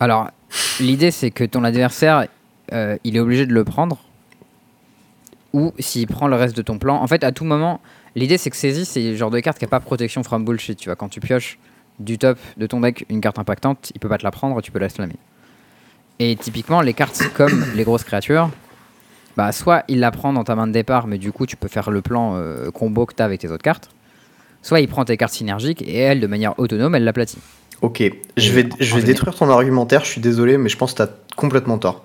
Alors, 0.00 0.28
l'idée 0.80 1.10
c'est 1.10 1.30
que 1.30 1.44
ton 1.44 1.64
adversaire, 1.64 2.26
euh, 2.72 2.96
il 3.04 3.16
est 3.16 3.20
obligé 3.20 3.44
de 3.46 3.52
le 3.52 3.64
prendre. 3.64 3.98
Ou 5.54 5.72
s'il 5.78 6.06
prend 6.06 6.28
le 6.28 6.36
reste 6.36 6.56
de 6.56 6.62
ton 6.62 6.78
plan. 6.78 6.96
En 7.02 7.06
fait, 7.06 7.24
à 7.24 7.32
tout 7.32 7.44
moment, 7.44 7.80
l'idée 8.14 8.38
c'est 8.38 8.50
que 8.50 8.56
saisie, 8.56 8.84
c'est 8.84 9.02
le 9.02 9.16
genre 9.16 9.30
de 9.30 9.40
carte 9.40 9.58
qui 9.58 9.64
a 9.64 9.68
pas 9.68 9.80
protection 9.80 10.22
from 10.22 10.44
bullshit. 10.44 10.78
Tu 10.78 10.88
vois, 10.88 10.96
quand 10.96 11.08
tu 11.08 11.20
pioches 11.20 11.58
du 11.98 12.16
top 12.16 12.38
de 12.58 12.66
ton 12.66 12.80
deck 12.80 13.04
une 13.08 13.20
carte 13.20 13.38
impactante, 13.38 13.90
il 13.94 13.98
peut 13.98 14.08
pas 14.08 14.18
te 14.18 14.24
la 14.24 14.30
prendre, 14.30 14.60
tu 14.62 14.70
peux 14.70 14.78
la 14.78 14.88
slammer. 14.88 15.16
Et 16.18 16.36
typiquement, 16.36 16.80
les 16.80 16.94
cartes 16.94 17.22
comme 17.34 17.64
les 17.74 17.84
grosses 17.84 18.04
créatures, 18.04 18.50
bah 19.36 19.52
soit 19.52 19.84
il 19.88 20.00
la 20.00 20.10
prend 20.10 20.32
dans 20.32 20.44
ta 20.44 20.56
main 20.56 20.66
de 20.66 20.72
départ, 20.72 21.06
mais 21.06 21.18
du 21.18 21.30
coup 21.30 21.46
tu 21.46 21.56
peux 21.56 21.68
faire 21.68 21.90
le 21.90 22.02
plan 22.02 22.34
euh, 22.36 22.70
combo 22.72 23.06
que 23.06 23.14
tu 23.14 23.22
as 23.22 23.24
avec 23.24 23.40
tes 23.40 23.50
autres 23.50 23.62
cartes. 23.62 23.88
Soit 24.62 24.80
il 24.80 24.88
prend 24.88 25.04
tes 25.04 25.16
cartes 25.16 25.34
synergiques 25.34 25.82
et 25.82 25.96
elle, 25.96 26.18
de 26.18 26.26
manière 26.26 26.58
autonome, 26.58 26.96
elle 26.96 27.04
l'aplatit. 27.04 27.38
Ok, 27.80 28.02
je 28.36 28.52
vais, 28.52 28.68
je 28.80 28.96
vais 28.96 29.02
détruire 29.02 29.36
ton 29.36 29.48
argumentaire, 29.48 30.04
je 30.04 30.10
suis 30.10 30.20
désolé, 30.20 30.58
mais 30.58 30.68
je 30.68 30.76
pense 30.76 30.92
que 30.92 30.98
t'as 30.98 31.10
complètement 31.36 31.78
tort. 31.78 32.04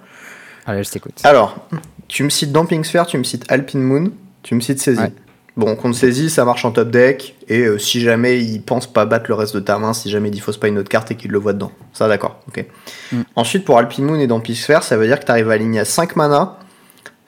Allez, 0.67 0.83
je 0.83 0.91
t'écoute. 0.91 1.19
Alors, 1.23 1.67
tu 2.07 2.23
me 2.23 2.29
cites 2.29 2.51
Damping 2.51 2.83
Sphere, 2.83 3.07
tu 3.07 3.17
me 3.17 3.23
cites 3.23 3.51
Alpine 3.51 3.81
Moon, 3.81 4.11
tu 4.43 4.53
me 4.53 4.59
cites 4.59 4.79
Saisie. 4.79 5.01
Ouais. 5.01 5.11
Bon, 5.55 5.75
contre 5.75 5.95
Saisie, 5.95 6.31
ça 6.31 6.45
marche 6.45 6.65
en 6.65 6.71
top 6.71 6.89
deck, 6.89 7.35
et 7.47 7.59
euh, 7.59 7.77
si 7.77 8.01
jamais 8.01 8.39
il 8.41 8.61
pense 8.61 8.91
pas 8.91 9.05
battre 9.05 9.25
le 9.27 9.35
reste 9.35 9.53
de 9.53 9.59
ta 9.59 9.77
main, 9.77 9.93
si 9.93 10.09
jamais 10.09 10.29
il 10.29 10.41
fausse 10.41 10.57
pas 10.57 10.67
une 10.67 10.79
autre 10.79 10.89
carte 10.89 11.11
et 11.11 11.15
qu'il 11.15 11.29
le 11.29 11.37
voit 11.37 11.53
dedans. 11.53 11.71
Ça, 11.93 12.07
d'accord, 12.07 12.39
ok. 12.47 12.65
Mm. 13.11 13.21
Ensuite, 13.35 13.63
pour 13.63 13.77
Alpine 13.77 14.05
Moon 14.05 14.19
et 14.19 14.25
Damping 14.25 14.55
Sphere, 14.55 14.81
ça 14.81 14.97
veut 14.97 15.05
dire 15.05 15.19
que 15.19 15.25
t'arrives 15.25 15.51
à 15.51 15.53
aligner 15.53 15.79
à 15.79 15.85
5 15.85 16.15
mana 16.15 16.57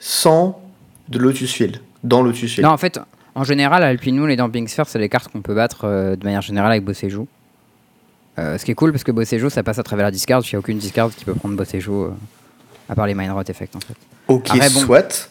sans 0.00 0.60
de 1.08 1.18
Lotus 1.18 1.52
Field, 1.52 1.80
dans 2.02 2.22
Lotus 2.22 2.54
Field. 2.54 2.66
Non, 2.66 2.72
en 2.72 2.76
fait, 2.76 2.98
en 3.36 3.44
général, 3.44 3.82
Alpine 3.84 4.16
Moon 4.18 4.28
et 4.28 4.36
Damping 4.36 4.66
Sphere, 4.66 4.88
c'est 4.88 4.98
les 4.98 5.08
cartes 5.08 5.30
qu'on 5.30 5.42
peut 5.42 5.54
battre 5.54 5.84
euh, 5.84 6.16
de 6.16 6.24
manière 6.24 6.42
générale 6.42 6.72
avec 6.72 6.84
Bossé 6.84 7.08
Joue. 7.08 7.28
Euh, 8.38 8.58
ce 8.58 8.64
qui 8.64 8.70
est 8.70 8.74
cool 8.74 8.92
parce 8.92 9.04
que 9.04 9.12
Bossé 9.12 9.38
Joue, 9.38 9.50
ça 9.50 9.62
passe 9.62 9.78
à 9.78 9.82
travers 9.82 10.06
la 10.06 10.10
discard. 10.10 10.42
Il 10.42 10.48
n'y 10.50 10.56
a 10.56 10.58
aucune 10.58 10.78
discard 10.78 11.10
qui 11.14 11.24
peut 11.24 11.34
prendre 11.34 11.54
euh, 11.60 12.10
à 12.88 12.94
part 12.94 13.06
les 13.06 13.14
Mind 13.14 13.32
Rot 13.32 13.42
Effect 13.46 13.76
en 13.76 13.80
fait. 13.80 13.94
ok, 14.28 14.50
après, 14.50 14.70
bon. 14.70 14.80
soit. 14.80 15.30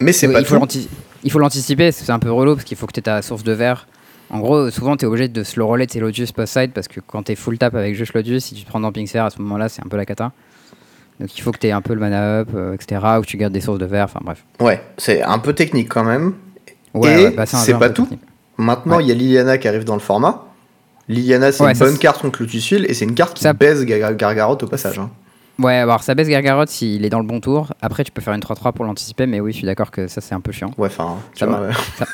Mais 0.00 0.12
c'est 0.12 0.30
pas 0.30 0.40
il, 0.40 0.46
faut 0.46 0.58
tout. 0.58 0.78
Il 1.24 1.30
faut 1.30 1.38
l'anticiper, 1.38 1.92
c'est 1.92 2.10
un 2.10 2.18
peu 2.18 2.30
relou 2.30 2.54
parce 2.54 2.64
qu'il 2.64 2.76
faut 2.76 2.86
que 2.86 2.92
tu 2.92 3.00
aies 3.00 3.02
ta 3.02 3.22
source 3.22 3.42
de 3.44 3.52
verre. 3.52 3.86
En 4.30 4.40
gros, 4.40 4.70
souvent, 4.70 4.96
tu 4.96 5.04
es 5.04 5.08
obligé 5.08 5.28
de 5.28 5.44
slow 5.44 5.66
roller 5.66 5.86
tes 5.86 6.00
Lotus 6.00 6.32
post-side 6.32 6.72
parce 6.72 6.88
que 6.88 7.00
quand 7.00 7.24
tu 7.24 7.32
es 7.32 7.34
full 7.36 7.58
tap 7.58 7.74
avec 7.74 7.94
juste 7.94 8.12
Lotus, 8.14 8.44
si 8.44 8.54
tu 8.54 8.64
te 8.64 8.68
prends 8.68 8.80
Damping 8.80 9.06
Sphere 9.06 9.24
à 9.26 9.30
ce 9.30 9.40
moment-là, 9.40 9.68
c'est 9.68 9.82
un 9.84 9.88
peu 9.88 9.96
la 9.96 10.04
cata. 10.04 10.32
Donc 11.20 11.36
il 11.36 11.40
faut 11.40 11.52
que 11.52 11.58
tu 11.58 11.66
aies 11.68 11.72
un 11.72 11.80
peu 11.80 11.94
le 11.94 12.00
mana 12.00 12.40
up, 12.40 12.48
euh, 12.54 12.74
etc. 12.74 13.00
Ou 13.18 13.20
que 13.22 13.26
tu 13.26 13.36
gardes 13.36 13.52
des 13.52 13.60
sources 13.60 13.78
de 13.78 13.86
verre, 13.86 14.04
enfin 14.04 14.20
bref. 14.22 14.44
Ouais, 14.60 14.82
c'est 14.98 15.22
un 15.22 15.38
peu 15.38 15.52
technique 15.54 15.88
quand 15.88 16.04
même. 16.04 16.34
Ouais, 16.92 17.22
Et 17.22 17.24
ouais, 17.26 17.30
bah, 17.30 17.46
c'est 17.46 17.78
pas 17.78 17.88
tout. 17.90 18.02
technique. 18.02 18.20
Maintenant, 18.58 18.96
Ouais. 18.96 19.04
il 19.04 19.08
y 19.08 19.12
a 19.12 19.14
Liliana 19.14 19.58
qui 19.58 19.68
arrive 19.68 19.84
dans 19.84 19.94
le 19.94 20.00
format. 20.00 20.44
Liliana, 21.08 21.52
c'est 21.52 21.62
Ouais, 21.62 21.72
une 21.72 21.78
bonne 21.78 21.98
carte 21.98 22.20
contre 22.22 22.42
Lotus 22.42 22.66
Field 22.66 22.86
et 22.88 22.94
c'est 22.94 23.04
une 23.04 23.14
carte 23.14 23.34
qui 23.34 23.44
Ça- 23.44 23.52
baise 23.52 23.84
Gar- 23.84 24.14
Gargaroth 24.16 24.62
au 24.62 24.66
passage. 24.66 24.98
hein. 24.98 25.10
Ouais, 25.58 25.74
alors 25.74 26.02
ça 26.02 26.14
baisse 26.14 26.28
Gargaroth 26.28 26.68
s'il 26.68 27.04
est 27.04 27.10
dans 27.10 27.20
le 27.20 27.26
bon 27.26 27.40
tour. 27.40 27.72
Après, 27.80 28.04
tu 28.04 28.12
peux 28.12 28.20
faire 28.20 28.34
une 28.34 28.40
3-3 28.40 28.72
pour 28.72 28.84
l'anticiper, 28.84 29.26
mais 29.26 29.40
oui, 29.40 29.52
je 29.52 29.58
suis 29.58 29.66
d'accord 29.66 29.90
que 29.90 30.06
ça, 30.06 30.20
c'est 30.20 30.34
un 30.34 30.40
peu 30.40 30.52
chiant. 30.52 30.70
Ouais, 30.76 30.88
enfin, 30.88 31.16
tu 31.32 31.40
Ça 31.40 31.46
vois, 31.46 31.60
ouais. 31.60 31.72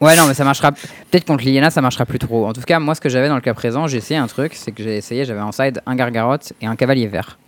Ouais, 0.00 0.16
non, 0.16 0.26
mais 0.26 0.34
ça 0.34 0.44
marchera. 0.44 0.72
Peut-être 0.72 1.24
contre 1.24 1.44
Liliana, 1.44 1.70
ça 1.70 1.80
marchera 1.80 2.04
plus 2.04 2.18
trop. 2.18 2.46
En 2.46 2.52
tout 2.52 2.60
cas, 2.60 2.78
moi, 2.78 2.94
ce 2.94 3.00
que 3.00 3.08
j'avais 3.08 3.28
dans 3.28 3.36
le 3.36 3.40
cas 3.40 3.54
présent, 3.54 3.86
j'ai 3.86 3.96
essayé 3.98 4.18
un 4.18 4.26
truc 4.26 4.52
c'est 4.54 4.72
que 4.72 4.82
j'ai 4.82 4.96
essayé, 4.98 5.24
j'avais 5.24 5.40
en 5.40 5.52
side 5.52 5.80
un 5.86 5.94
Gargaroth 5.94 6.52
et 6.60 6.66
un 6.66 6.76
Cavalier 6.76 7.06
Vert. 7.06 7.38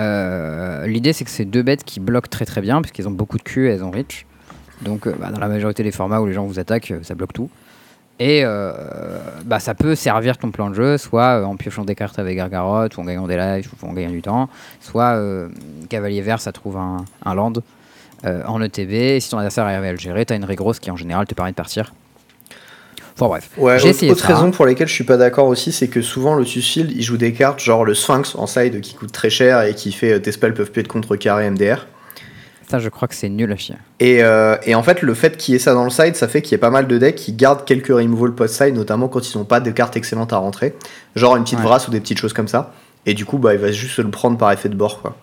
Euh, 0.00 0.86
L'idée, 0.86 1.12
c'est 1.12 1.24
que 1.24 1.30
c'est 1.30 1.44
deux 1.44 1.62
bêtes 1.62 1.84
qui 1.84 2.00
bloquent 2.00 2.28
très 2.30 2.46
très 2.46 2.62
bien, 2.62 2.80
puisqu'elles 2.80 3.08
ont 3.08 3.12
beaucoup 3.12 3.36
de 3.36 3.42
Q 3.42 3.68
et 3.68 3.72
elles 3.72 3.84
ont 3.84 3.90
reach. 3.90 4.24
Donc, 4.80 5.06
euh, 5.06 5.14
bah, 5.18 5.30
dans 5.30 5.40
la 5.40 5.48
majorité 5.48 5.82
des 5.82 5.90
formats 5.92 6.20
où 6.20 6.26
les 6.26 6.32
gens 6.32 6.46
vous 6.46 6.58
attaquent, 6.58 6.92
euh, 6.92 7.02
ça 7.02 7.14
bloque 7.14 7.34
tout. 7.34 7.50
Et 8.20 8.42
euh, 8.44 8.72
bah, 9.46 9.60
ça 9.60 9.74
peut 9.74 9.94
servir 9.94 10.36
ton 10.36 10.50
plan 10.50 10.68
de 10.68 10.74
jeu, 10.74 10.98
soit 10.98 11.40
euh, 11.40 11.44
en 11.44 11.56
piochant 11.56 11.84
des 11.86 11.94
cartes 11.94 12.18
avec 12.18 12.36
Gargaroth, 12.36 12.98
ou 12.98 13.00
en 13.00 13.04
gagnant 13.04 13.26
des 13.26 13.38
lives, 13.38 13.70
ou 13.82 13.86
en 13.88 13.94
gagnant 13.94 14.10
du 14.10 14.20
temps, 14.20 14.50
soit 14.80 15.14
euh, 15.16 15.48
Cavalier 15.88 16.20
Vert, 16.20 16.38
ça 16.38 16.52
trouve 16.52 16.76
un, 16.76 17.04
un 17.24 17.34
land 17.34 17.54
en 18.22 18.60
ETB. 18.60 18.92
Et 18.92 19.20
si 19.20 19.30
ton 19.30 19.38
adversaire 19.38 19.64
arrive 19.64 19.82
à 19.82 19.92
le 19.92 19.98
gérer, 19.98 20.26
t'as 20.26 20.36
une 20.36 20.44
Regrosse 20.44 20.78
qui 20.78 20.90
en 20.90 20.96
général 20.96 21.26
te 21.26 21.32
permet 21.34 21.52
de 21.52 21.56
partir. 21.56 21.94
Enfin 23.14 23.28
bref, 23.28 23.48
Ouais, 23.56 23.76
essayé 23.88 24.12
autre 24.12 24.20
ça. 24.26 24.34
raison 24.34 24.50
pour 24.50 24.66
laquelle 24.66 24.88
je 24.88 24.92
suis 24.92 25.04
pas 25.04 25.16
d'accord 25.16 25.46
aussi, 25.46 25.72
c'est 25.72 25.88
que 25.88 26.02
souvent 26.02 26.34
Lotus 26.34 26.70
Field, 26.70 26.92
il 26.94 27.02
joue 27.02 27.16
des 27.16 27.32
cartes 27.32 27.60
genre 27.60 27.86
le 27.86 27.94
Sphinx 27.94 28.34
en 28.34 28.46
side 28.46 28.82
qui 28.82 28.94
coûte 28.94 29.12
très 29.12 29.30
cher 29.30 29.62
et 29.62 29.74
qui 29.74 29.92
fait 29.92 30.20
tes 30.20 30.32
spells 30.32 30.52
peuvent 30.52 30.70
plus 30.70 30.80
être 30.82 30.88
contrecarrés 30.88 31.50
MDR. 31.50 31.86
Je 32.78 32.88
crois 32.88 33.08
que 33.08 33.14
c'est 33.14 33.28
nul 33.28 33.50
à 33.52 33.56
chier. 33.56 33.74
Et, 33.98 34.22
euh, 34.22 34.56
et 34.64 34.74
en 34.74 34.82
fait, 34.82 35.02
le 35.02 35.14
fait 35.14 35.36
qu'il 35.36 35.52
y 35.52 35.56
ait 35.56 35.60
ça 35.60 35.74
dans 35.74 35.84
le 35.84 35.90
side, 35.90 36.14
ça 36.16 36.28
fait 36.28 36.40
qu'il 36.42 36.52
y 36.52 36.54
ait 36.54 36.58
pas 36.58 36.70
mal 36.70 36.86
de 36.86 36.96
decks 36.98 37.16
qui 37.16 37.32
gardent 37.32 37.64
quelques 37.64 37.88
removal 37.88 38.32
post-side, 38.34 38.74
notamment 38.74 39.08
quand 39.08 39.32
ils 39.32 39.36
n'ont 39.38 39.44
pas 39.44 39.60
de 39.60 39.70
cartes 39.70 39.96
excellentes 39.96 40.32
à 40.32 40.36
rentrer. 40.38 40.74
Genre 41.16 41.36
une 41.36 41.44
petite 41.44 41.58
Ouais. 41.58 41.64
Vrasse 41.64 41.88
ou 41.88 41.90
des 41.90 42.00
petites 42.00 42.18
choses 42.18 42.32
comme 42.32 42.48
ça. 42.48 42.72
Et 43.06 43.14
du 43.14 43.24
coup, 43.24 43.38
bah, 43.38 43.54
il 43.54 43.60
va 43.60 43.72
juste 43.72 43.94
se 43.96 44.02
le 44.02 44.10
prendre 44.10 44.36
par 44.38 44.52
effet 44.52 44.68
de 44.68 44.74
bord, 44.76 45.00
quoi. 45.02 45.16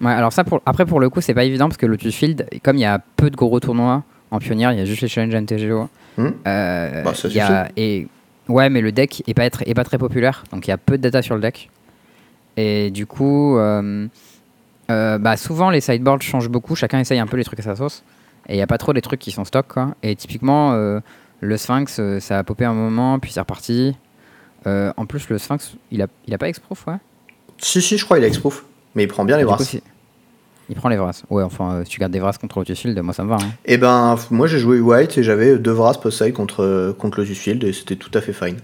Ouais, 0.00 0.12
alors 0.12 0.32
ça, 0.32 0.44
pour, 0.44 0.62
après, 0.64 0.86
pour 0.86 1.00
le 1.00 1.10
coup, 1.10 1.20
c'est 1.20 1.34
pas 1.34 1.44
évident 1.44 1.68
parce 1.68 1.76
que 1.76 1.86
Lotus 1.86 2.14
Field, 2.14 2.46
comme 2.62 2.76
il 2.76 2.80
y 2.82 2.84
a 2.86 3.00
peu 3.16 3.30
de 3.30 3.36
gros 3.36 3.60
tournois 3.60 4.02
en 4.30 4.38
pionnière, 4.38 4.72
il 4.72 4.78
y 4.78 4.82
a 4.82 4.84
juste 4.84 5.02
les 5.02 5.08
challenges 5.08 5.34
MTGO. 5.34 5.88
Hmm. 6.16 6.28
euh, 6.46 7.02
Bah, 7.02 7.14
ça 7.14 7.28
y 7.28 7.40
a- 7.40 7.68
et, 7.76 8.08
ouais, 8.48 8.70
mais 8.70 8.80
le 8.80 8.92
deck 8.92 9.22
est 9.26 9.34
pas, 9.34 9.44
être, 9.44 9.62
est 9.66 9.74
pas 9.74 9.84
très 9.84 9.98
populaire, 9.98 10.44
donc 10.52 10.66
il 10.66 10.70
y 10.70 10.72
a 10.72 10.78
peu 10.78 10.96
de 10.96 11.02
data 11.02 11.20
sur 11.22 11.34
le 11.34 11.40
deck. 11.40 11.68
Et 12.56 12.90
du 12.90 13.06
coup, 13.06 13.56
euh, 13.58 14.06
euh, 14.90 15.18
bah, 15.18 15.36
souvent 15.36 15.70
les 15.70 15.80
sideboards 15.80 16.22
changent 16.22 16.48
beaucoup, 16.48 16.74
chacun 16.74 16.98
essaye 17.00 17.18
un 17.18 17.26
peu 17.26 17.36
les 17.36 17.44
trucs 17.44 17.60
à 17.60 17.62
sa 17.62 17.76
sauce. 17.76 18.02
Et 18.48 18.54
il 18.54 18.56
n'y 18.56 18.62
a 18.62 18.66
pas 18.66 18.78
trop 18.78 18.92
des 18.92 19.02
trucs 19.02 19.20
qui 19.20 19.30
sont 19.30 19.44
stock. 19.44 19.66
Quoi. 19.68 19.94
Et 20.02 20.16
typiquement, 20.16 20.72
euh, 20.72 21.00
le 21.40 21.56
Sphinx, 21.56 21.98
euh, 21.98 22.18
ça 22.20 22.38
a 22.38 22.44
popé 22.44 22.64
un 22.64 22.72
moment, 22.74 23.18
puis 23.18 23.30
c'est 23.32 23.40
reparti. 23.40 23.96
En 24.66 25.06
plus, 25.06 25.30
le 25.30 25.38
Sphinx, 25.38 25.76
il 25.90 26.02
a, 26.02 26.08
il 26.26 26.34
a 26.34 26.38
pas 26.38 26.48
exproof, 26.48 26.86
ouais. 26.88 26.96
Si, 27.56 27.80
si, 27.80 27.96
je 27.96 28.04
crois 28.04 28.18
qu'il 28.18 28.24
a 28.24 28.28
exproof. 28.28 28.64
Mais 28.94 29.04
il 29.04 29.08
prend 29.08 29.24
bien 29.24 29.36
les 29.38 29.42
Du 29.44 29.46
coup, 29.48 29.54
brasses. 29.54 29.68
si- 29.68 29.82
Il 30.68 30.74
prend 30.76 30.90
les 30.90 30.98
Vras. 30.98 31.22
Ouais, 31.30 31.42
enfin, 31.42 31.82
si 31.84 31.90
tu 31.90 31.98
gardes 32.00 32.12
des 32.12 32.18
Vras 32.20 32.34
contre 32.38 32.58
Lotus 32.58 32.78
Field, 32.78 32.98
moi 33.00 33.14
ça 33.14 33.24
me 33.24 33.30
va. 33.30 33.36
hein. 33.36 33.50
Et 33.64 33.78
ben, 33.78 34.16
moi 34.30 34.46
j'ai 34.46 34.58
joué 34.58 34.78
White 34.80 35.16
et 35.16 35.22
j'avais 35.22 35.56
deux 35.58 35.70
Vras 35.72 35.94
post-side 35.94 36.34
contre, 36.34 36.94
contre 36.98 37.20
Lotus 37.20 37.38
Field 37.38 37.64
et 37.64 37.72
c'était 37.72 37.96
tout 37.96 38.10
à 38.12 38.20
fait 38.20 38.34
fine. 38.34 38.56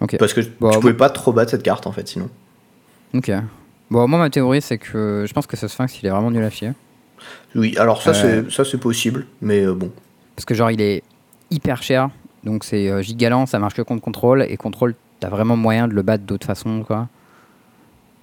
Ok. 0.00 0.16
Parce 0.18 0.32
que 0.32 0.42
Bon, 0.60 0.70
tu 0.70 0.78
pouvais 0.78 0.94
pas 0.94 1.10
trop 1.10 1.32
battre 1.32 1.50
cette 1.50 1.64
carte 1.64 1.88
en 1.88 1.92
fait 1.92 2.06
sinon. 2.06 2.28
Ok. 3.14 3.32
Bon, 3.94 4.08
moi, 4.08 4.18
ma 4.18 4.28
théorie, 4.28 4.60
c'est 4.60 4.76
que 4.78 5.24
je 5.24 5.32
pense 5.32 5.46
que 5.46 5.56
ce 5.56 5.68
Sphinx, 5.68 6.02
il 6.02 6.06
est 6.06 6.10
vraiment 6.10 6.32
nul 6.32 6.42
à 6.42 6.50
chier. 6.50 6.72
Oui, 7.54 7.76
alors 7.78 8.02
ça 8.02 8.10
Euh. 8.10 8.42
c'est 8.50 8.64
c'est 8.64 8.78
possible, 8.78 9.24
mais 9.40 9.64
euh, 9.64 9.72
bon. 9.72 9.92
Parce 10.34 10.44
que, 10.44 10.52
genre, 10.52 10.72
il 10.72 10.80
est 10.80 11.04
hyper 11.52 11.80
cher. 11.80 12.10
Donc, 12.42 12.64
c'est 12.64 12.90
euh, 12.90 13.02
gigalant, 13.02 13.46
ça 13.46 13.60
marche 13.60 13.74
que 13.74 13.82
contre 13.82 14.02
contrôle. 14.02 14.42
Et 14.48 14.56
contrôle, 14.56 14.96
t'as 15.20 15.28
vraiment 15.28 15.54
moyen 15.54 15.86
de 15.86 15.92
le 15.94 16.02
battre 16.02 16.24
d'autre 16.24 16.44
façon, 16.44 16.82
quoi. 16.82 17.06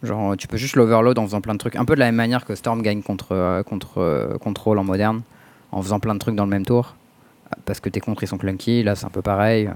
Genre, 0.03 0.35
tu 0.35 0.49
peux 0.49 0.57
juste 0.57 0.75
l'overload 0.75 1.17
en 1.17 1.23
faisant 1.25 1.39
plein 1.39 1.53
de 1.53 1.59
trucs. 1.59 1.77
Un 1.77 1.85
peu 1.85 1.95
de 1.95 1.99
la 1.99 2.07
même 2.07 2.15
manière 2.15 2.43
que 2.43 2.53
Storm 2.53 2.81
gagne 2.81 3.01
contre, 3.01 3.27
euh, 3.31 3.63
contre 3.63 3.99
euh, 3.99 4.37
contrôle 4.39 4.77
en 4.77 4.83
moderne. 4.83 5.21
En 5.71 5.81
faisant 5.81 6.01
plein 6.01 6.15
de 6.15 6.19
trucs 6.19 6.35
dans 6.35 6.43
le 6.43 6.49
même 6.49 6.65
tour. 6.65 6.95
Euh, 7.47 7.55
Parce 7.63 7.79
que 7.79 7.87
tes 7.87 8.01
contres, 8.01 8.23
ils 8.23 8.27
sont 8.27 8.37
clunky. 8.37 8.83
Là, 8.83 8.95
c'est 8.95 9.05
un 9.05 9.09
peu 9.09 9.21
pareil. 9.21 9.67
Euh, 9.67 9.71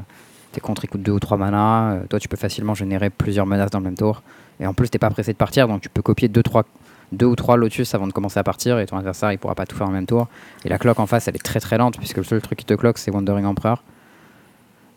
Tes 0.52 0.60
contres, 0.60 0.84
ils 0.84 0.90
coûtent 0.90 1.04
2 1.04 1.14
ou 1.14 1.20
3 1.22 1.38
mana. 1.38 1.92
Euh, 1.94 2.00
Toi, 2.10 2.20
tu 2.20 2.28
peux 2.28 2.36
facilement 2.36 2.74
générer 2.74 3.10
plusieurs 3.10 3.46
menaces 3.46 3.72
dans 3.72 3.80
le 3.80 3.86
même 3.86 3.96
tour. 3.98 4.22
Et 4.60 4.68
en 4.68 4.74
plus, 4.74 4.90
t'es 4.90 5.00
pas 5.00 5.10
pressé 5.10 5.34
de 5.34 5.38
partir. 5.38 5.68
Donc, 5.68 5.82
tu 5.82 5.90
peux 5.90 6.02
copier 6.02 6.28
2 6.28 6.44
trois, 6.44 6.64
deux 7.12 7.26
ou 7.26 7.36
3 7.36 7.58
Lotus 7.58 7.94
avant 7.94 8.08
de 8.08 8.14
commencer 8.14 8.40
à 8.40 8.44
partir. 8.44 8.80
Et 8.80 8.86
ton 8.86 8.98
adversaire, 8.98 9.32
il 9.32 9.38
pourra 9.38 9.56
pas 9.56 9.66
tout 9.66 9.76
faire 9.76 9.88
en 9.88 9.92
même 9.92 10.06
tour. 10.06 10.28
Et 10.64 10.70
la 10.70 10.78
clock 10.78 11.00
en 11.00 11.06
face, 11.06 11.28
elle 11.28 11.36
est 11.36 11.44
très 11.44 11.60
très 11.60 11.78
lente. 11.78 11.98
Puisque 11.98 12.18
le 12.18 12.24
seul 12.24 12.42
truc 12.42 12.60
qui 12.60 12.66
te 12.66 12.74
cloque, 12.74 12.98
c'est 12.98 13.12
Wandering 13.12 13.46
Emperor. 13.46 13.84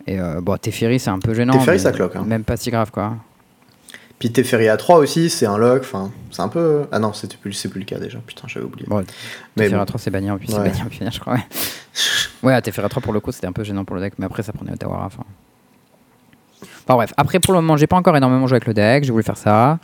Et 0.06 0.18
euh, 0.18 0.40
bon, 0.40 0.56
Teferi, 0.56 0.98
c'est 0.98 1.10
un 1.10 1.18
peu 1.18 1.34
gênant. 1.34 1.58
Teferi, 1.58 1.80
ça 1.80 1.92
cloque, 1.92 2.16
hein. 2.16 2.24
Même 2.26 2.44
pas 2.44 2.56
si 2.56 2.70
grave, 2.70 2.90
quoi. 2.90 3.16
Puis 4.18 4.32
Teferi 4.32 4.68
à 4.68 4.76
3 4.76 4.98
aussi, 4.98 5.30
c'est 5.30 5.46
un 5.46 5.58
lock, 5.58 5.80
enfin, 5.82 6.10
c'est 6.30 6.42
un 6.42 6.48
peu. 6.48 6.86
Ah 6.90 6.98
non, 6.98 7.12
c'était 7.12 7.36
plus, 7.36 7.52
c'est 7.52 7.68
plus 7.68 7.80
le 7.80 7.84
cas 7.84 7.98
déjà, 7.98 8.18
putain, 8.18 8.48
j'avais 8.48 8.66
oublié. 8.66 8.86
Bon, 8.88 9.04
Mais 9.56 9.64
Teferi 9.64 9.80
à 9.80 9.86
3, 9.86 10.00
c'est 10.00 10.10
banni 10.10 10.30
en 10.30 10.38
puis 10.38 10.48
c'est 10.48 10.56
banni 10.56 10.82
en 10.82 10.86
pionnière, 10.86 11.12
je 11.12 11.20
crois. 11.20 11.34
Ouais, 11.34 11.42
ouais 12.42 12.62
Teferi 12.62 12.86
à 12.86 12.88
3, 12.88 13.02
pour 13.02 13.12
le 13.12 13.20
coup, 13.20 13.30
c'était 13.32 13.46
un 13.46 13.52
peu 13.52 13.62
gênant 13.64 13.84
pour 13.84 13.96
le 13.96 14.02
deck. 14.02 14.14
Mais 14.18 14.26
après, 14.26 14.42
ça 14.42 14.52
prenait 14.52 14.72
Otawara. 14.72 15.04
Enfin. 15.06 15.24
Enfin 16.88 16.96
bref, 16.96 17.12
après 17.18 17.38
pour 17.38 17.52
le 17.52 17.60
moment, 17.60 17.76
j'ai 17.76 17.86
pas 17.86 17.96
encore 17.96 18.16
énormément 18.16 18.46
joué 18.46 18.56
avec 18.56 18.66
le 18.66 18.72
deck, 18.72 19.04
j'ai 19.04 19.10
voulu 19.10 19.22
faire 19.22 19.36
ça. 19.36 19.78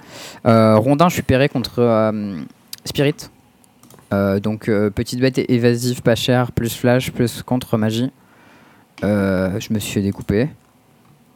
Euh, 0.46 0.76
Rondin, 0.76 1.11
je 1.11 1.14
suis 1.14 1.23
pairé 1.23 1.50
contre 1.50 1.80
euh, 1.80 2.40
Spirit. 2.87 3.28
Euh, 4.14 4.40
donc 4.40 4.70
petite 4.94 5.20
bête 5.20 5.38
évasive, 5.50 6.00
pas 6.00 6.14
cher, 6.14 6.50
plus 6.50 6.75
flash, 6.75 7.12
plus 7.12 7.42
contre 7.42 7.76
magie. 7.76 8.11
Je 9.02 9.73
me 9.75 9.78
suis 9.80 9.92
fait 9.92 10.00
découper. 10.00 10.49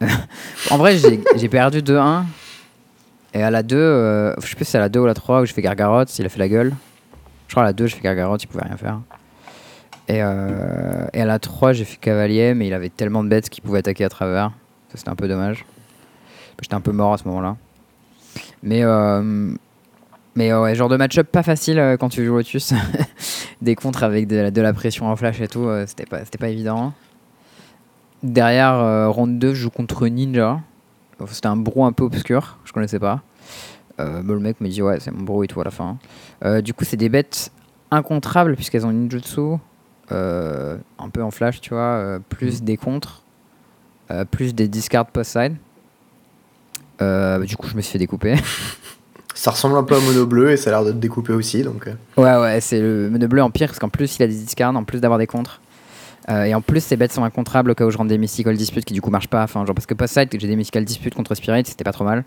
en 0.71 0.77
vrai, 0.77 0.97
j'ai 1.35 1.49
perdu 1.49 1.83
2-1. 1.83 2.23
Et 3.35 3.43
à 3.43 3.51
la 3.51 3.61
2, 3.61 3.75
euh, 3.77 4.33
je 4.41 4.47
sais 4.47 4.55
plus 4.55 4.65
si 4.65 4.71
c'est 4.71 4.79
à 4.79 4.81
la 4.81 4.89
2 4.89 5.01
ou 5.01 5.05
la 5.05 5.13
3 5.13 5.41
où 5.41 5.45
je 5.45 5.53
fais 5.53 5.61
Gargarotte, 5.61 6.17
il 6.17 6.25
a 6.25 6.29
fait 6.29 6.39
la 6.39 6.49
gueule. 6.49 6.73
Je 7.47 7.53
crois 7.53 7.61
à 7.61 7.67
la 7.67 7.73
2, 7.73 7.85
je 7.85 7.95
fais 7.95 8.01
Gargarotte, 8.01 8.41
il 8.41 8.47
pouvait 8.47 8.63
rien 8.63 8.77
faire. 8.77 9.01
Et, 10.07 10.17
et 10.17 11.21
à 11.21 11.25
la 11.25 11.37
3, 11.37 11.73
j'ai 11.73 11.85
fait 11.85 11.97
Cavalier, 11.97 12.55
mais 12.55 12.65
il 12.65 12.73
avait 12.73 12.89
tellement 12.89 13.23
de 13.23 13.29
bêtes 13.29 13.51
qu'il 13.51 13.61
pouvait 13.61 13.79
attaquer 13.79 14.03
à 14.03 14.09
travers. 14.09 14.51
Ça, 14.89 14.97
c'était 14.97 15.09
un 15.09 15.15
peu 15.15 15.27
dommage. 15.27 15.65
J'étais 16.61 16.75
un 16.75 16.81
peu 16.81 16.91
mort 16.91 17.13
à 17.13 17.17
ce 17.17 17.25
moment-là. 17.25 17.55
Mais, 18.63 18.83
euh, 18.83 19.53
mais 20.35 20.53
ouais, 20.53 20.75
genre 20.75 20.89
de 20.89 20.97
match-up 20.97 21.27
pas 21.31 21.43
facile 21.43 21.79
euh, 21.79 21.97
quand 21.97 22.09
tu 22.09 22.25
joues 22.25 22.37
Lotus. 22.37 22.73
Des 23.61 23.75
contres 23.75 24.03
avec 24.03 24.27
de 24.27 24.35
la, 24.37 24.51
de 24.51 24.61
la 24.61 24.73
pression 24.73 25.07
en 25.07 25.15
flash 25.15 25.41
et 25.41 25.47
tout, 25.47 25.65
euh, 25.65 25.85
c'était 25.87 26.05
pas, 26.05 26.19
pas 26.39 26.49
évident. 26.49 26.93
Derrière, 28.23 28.73
euh, 28.73 29.09
round 29.09 29.39
2, 29.39 29.53
je 29.53 29.63
joue 29.63 29.69
contre 29.69 30.07
Ninja. 30.07 30.61
C'était 31.27 31.47
un 31.47 31.57
brou 31.57 31.83
un 31.85 31.91
peu 31.91 32.03
obscur, 32.03 32.57
je 32.63 32.71
connaissais 32.71 32.99
pas. 32.99 33.21
Euh, 33.99 34.21
le 34.23 34.39
mec 34.39 34.61
me 34.61 34.69
dit 34.69 34.81
ouais 34.81 34.99
c'est 34.99 35.11
mon 35.11 35.23
brou 35.23 35.43
et 35.43 35.47
tout 35.47 35.59
à 35.59 35.63
la 35.63 35.71
fin. 35.71 35.97
Euh, 36.45 36.61
du 36.61 36.73
coup 36.73 36.85
c'est 36.85 36.97
des 36.97 37.09
bêtes 37.09 37.51
incontrables 37.91 38.55
puisqu'elles 38.55 38.85
ont 38.85 38.91
ninjutsu, 38.91 39.57
euh, 40.11 40.77
un 40.97 41.09
peu 41.09 41.21
en 41.21 41.31
flash 41.31 41.59
tu 41.59 41.73
vois, 41.73 42.19
plus 42.29 42.63
des 42.63 42.77
contres, 42.77 43.23
euh, 44.11 44.25
plus 44.25 44.53
des 44.55 44.67
discards 44.67 45.05
post-side. 45.07 45.55
Euh, 47.01 47.39
du 47.45 47.55
coup 47.55 47.67
je 47.67 47.75
me 47.75 47.81
suis 47.81 47.93
fait 47.93 47.99
découper. 47.99 48.35
Ça 49.33 49.51
ressemble 49.51 49.77
un 49.77 49.83
peu 49.83 49.95
à 49.95 49.99
Mono 50.01 50.25
Bleu 50.25 50.51
et 50.51 50.57
ça 50.57 50.69
a 50.69 50.73
l'air 50.73 50.83
de 50.83 50.91
te 50.91 50.97
découper 50.97 51.31
aussi, 51.31 51.63
donc. 51.63 51.87
euh, 51.87 51.93
ouais 52.17 52.41
ouais 52.41 52.59
c'est 52.59 52.81
le 52.81 53.09
mode 53.09 53.23
bleu 53.23 53.41
en 53.41 53.49
pire 53.49 53.67
parce 53.67 53.79
qu'en 53.79 53.87
plus 53.87 54.17
il 54.17 54.23
a 54.23 54.27
des 54.27 54.33
discards 54.33 54.75
en 54.75 54.83
plus 54.83 54.99
d'avoir 54.99 55.17
des 55.17 55.27
contres. 55.27 55.61
Euh, 56.27 56.43
et 56.43 56.53
en 56.53 56.59
plus 56.61 56.83
ces 56.83 56.97
bêtes 56.97 57.13
sont 57.13 57.23
incontrables 57.23 57.71
au 57.71 57.75
cas 57.75 57.85
où 57.85 57.89
je 57.89 57.97
rentre 57.97 58.09
des 58.09 58.17
mystical 58.17 58.57
disputes 58.57 58.83
qui 58.83 58.93
du 58.93 59.01
coup 59.01 59.11
marchent 59.11 59.29
pas. 59.29 59.43
Enfin 59.43 59.65
genre 59.65 59.73
parce 59.73 59.85
que 59.85 59.93
post-side 59.93 60.27
j'ai 60.37 60.47
des 60.47 60.57
mystical 60.57 60.83
disputes 60.83 61.15
contre 61.15 61.35
Spirit 61.35 61.63
c'était 61.65 61.85
pas 61.85 61.93
trop 61.93 62.03
mal. 62.03 62.25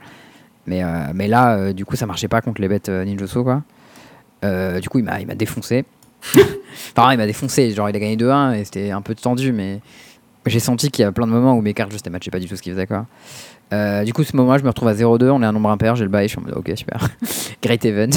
Mais, 0.66 0.80
mais 1.12 1.26
là, 1.26 1.72
du 1.72 1.84
coup, 1.84 1.96
ça 1.96 2.06
marchait 2.06 2.28
pas 2.28 2.40
contre 2.40 2.60
les 2.60 2.68
bêtes 2.68 2.88
ninjutsu, 2.88 3.42
quoi. 3.42 3.62
Du 4.80 4.88
coup, 4.88 5.00
il 5.00 5.04
m'a, 5.04 5.20
il 5.20 5.26
m'a 5.26 5.34
défoncé. 5.34 5.84
enfin, 6.96 7.10
il 7.10 7.16
m'a 7.18 7.26
défoncé. 7.26 7.72
Genre, 7.72 7.90
il 7.90 7.96
a 7.96 7.98
gagné 7.98 8.16
2-1 8.16 8.54
et 8.54 8.64
c'était 8.64 8.92
un 8.92 9.02
peu 9.02 9.16
tendu, 9.16 9.50
mais 9.52 9.80
j'ai 10.46 10.60
senti 10.60 10.90
qu'il 10.90 11.02
y 11.02 11.06
a 11.06 11.12
plein 11.12 11.26
de 11.26 11.32
moments 11.32 11.54
où 11.54 11.60
mes 11.60 11.74
cartes 11.74 11.92
juste 11.92 12.06
ne 12.06 12.10
matchaient 12.10 12.30
pas 12.30 12.38
du 12.40 12.46
tout 12.48 12.56
ce 12.56 12.62
qu'il 12.62 12.72
faisait, 12.72 12.86
quoi. 12.86 13.06
Euh, 13.72 14.04
du 14.04 14.12
coup, 14.12 14.22
ce 14.24 14.36
moment-là, 14.36 14.58
je 14.58 14.64
me 14.64 14.68
retrouve 14.68 14.88
à 14.88 14.94
0-2. 14.94 15.30
On 15.30 15.42
est 15.42 15.46
un 15.46 15.52
nombre 15.52 15.70
impair, 15.70 15.96
j'ai 15.96 16.04
le 16.04 16.10
bail. 16.10 16.28
Je 16.28 16.32
suis 16.32 16.38
en 16.38 16.42
mode, 16.42 16.54
ok, 16.56 16.72
super. 16.76 17.08
Great 17.62 17.84
event. 17.84 18.10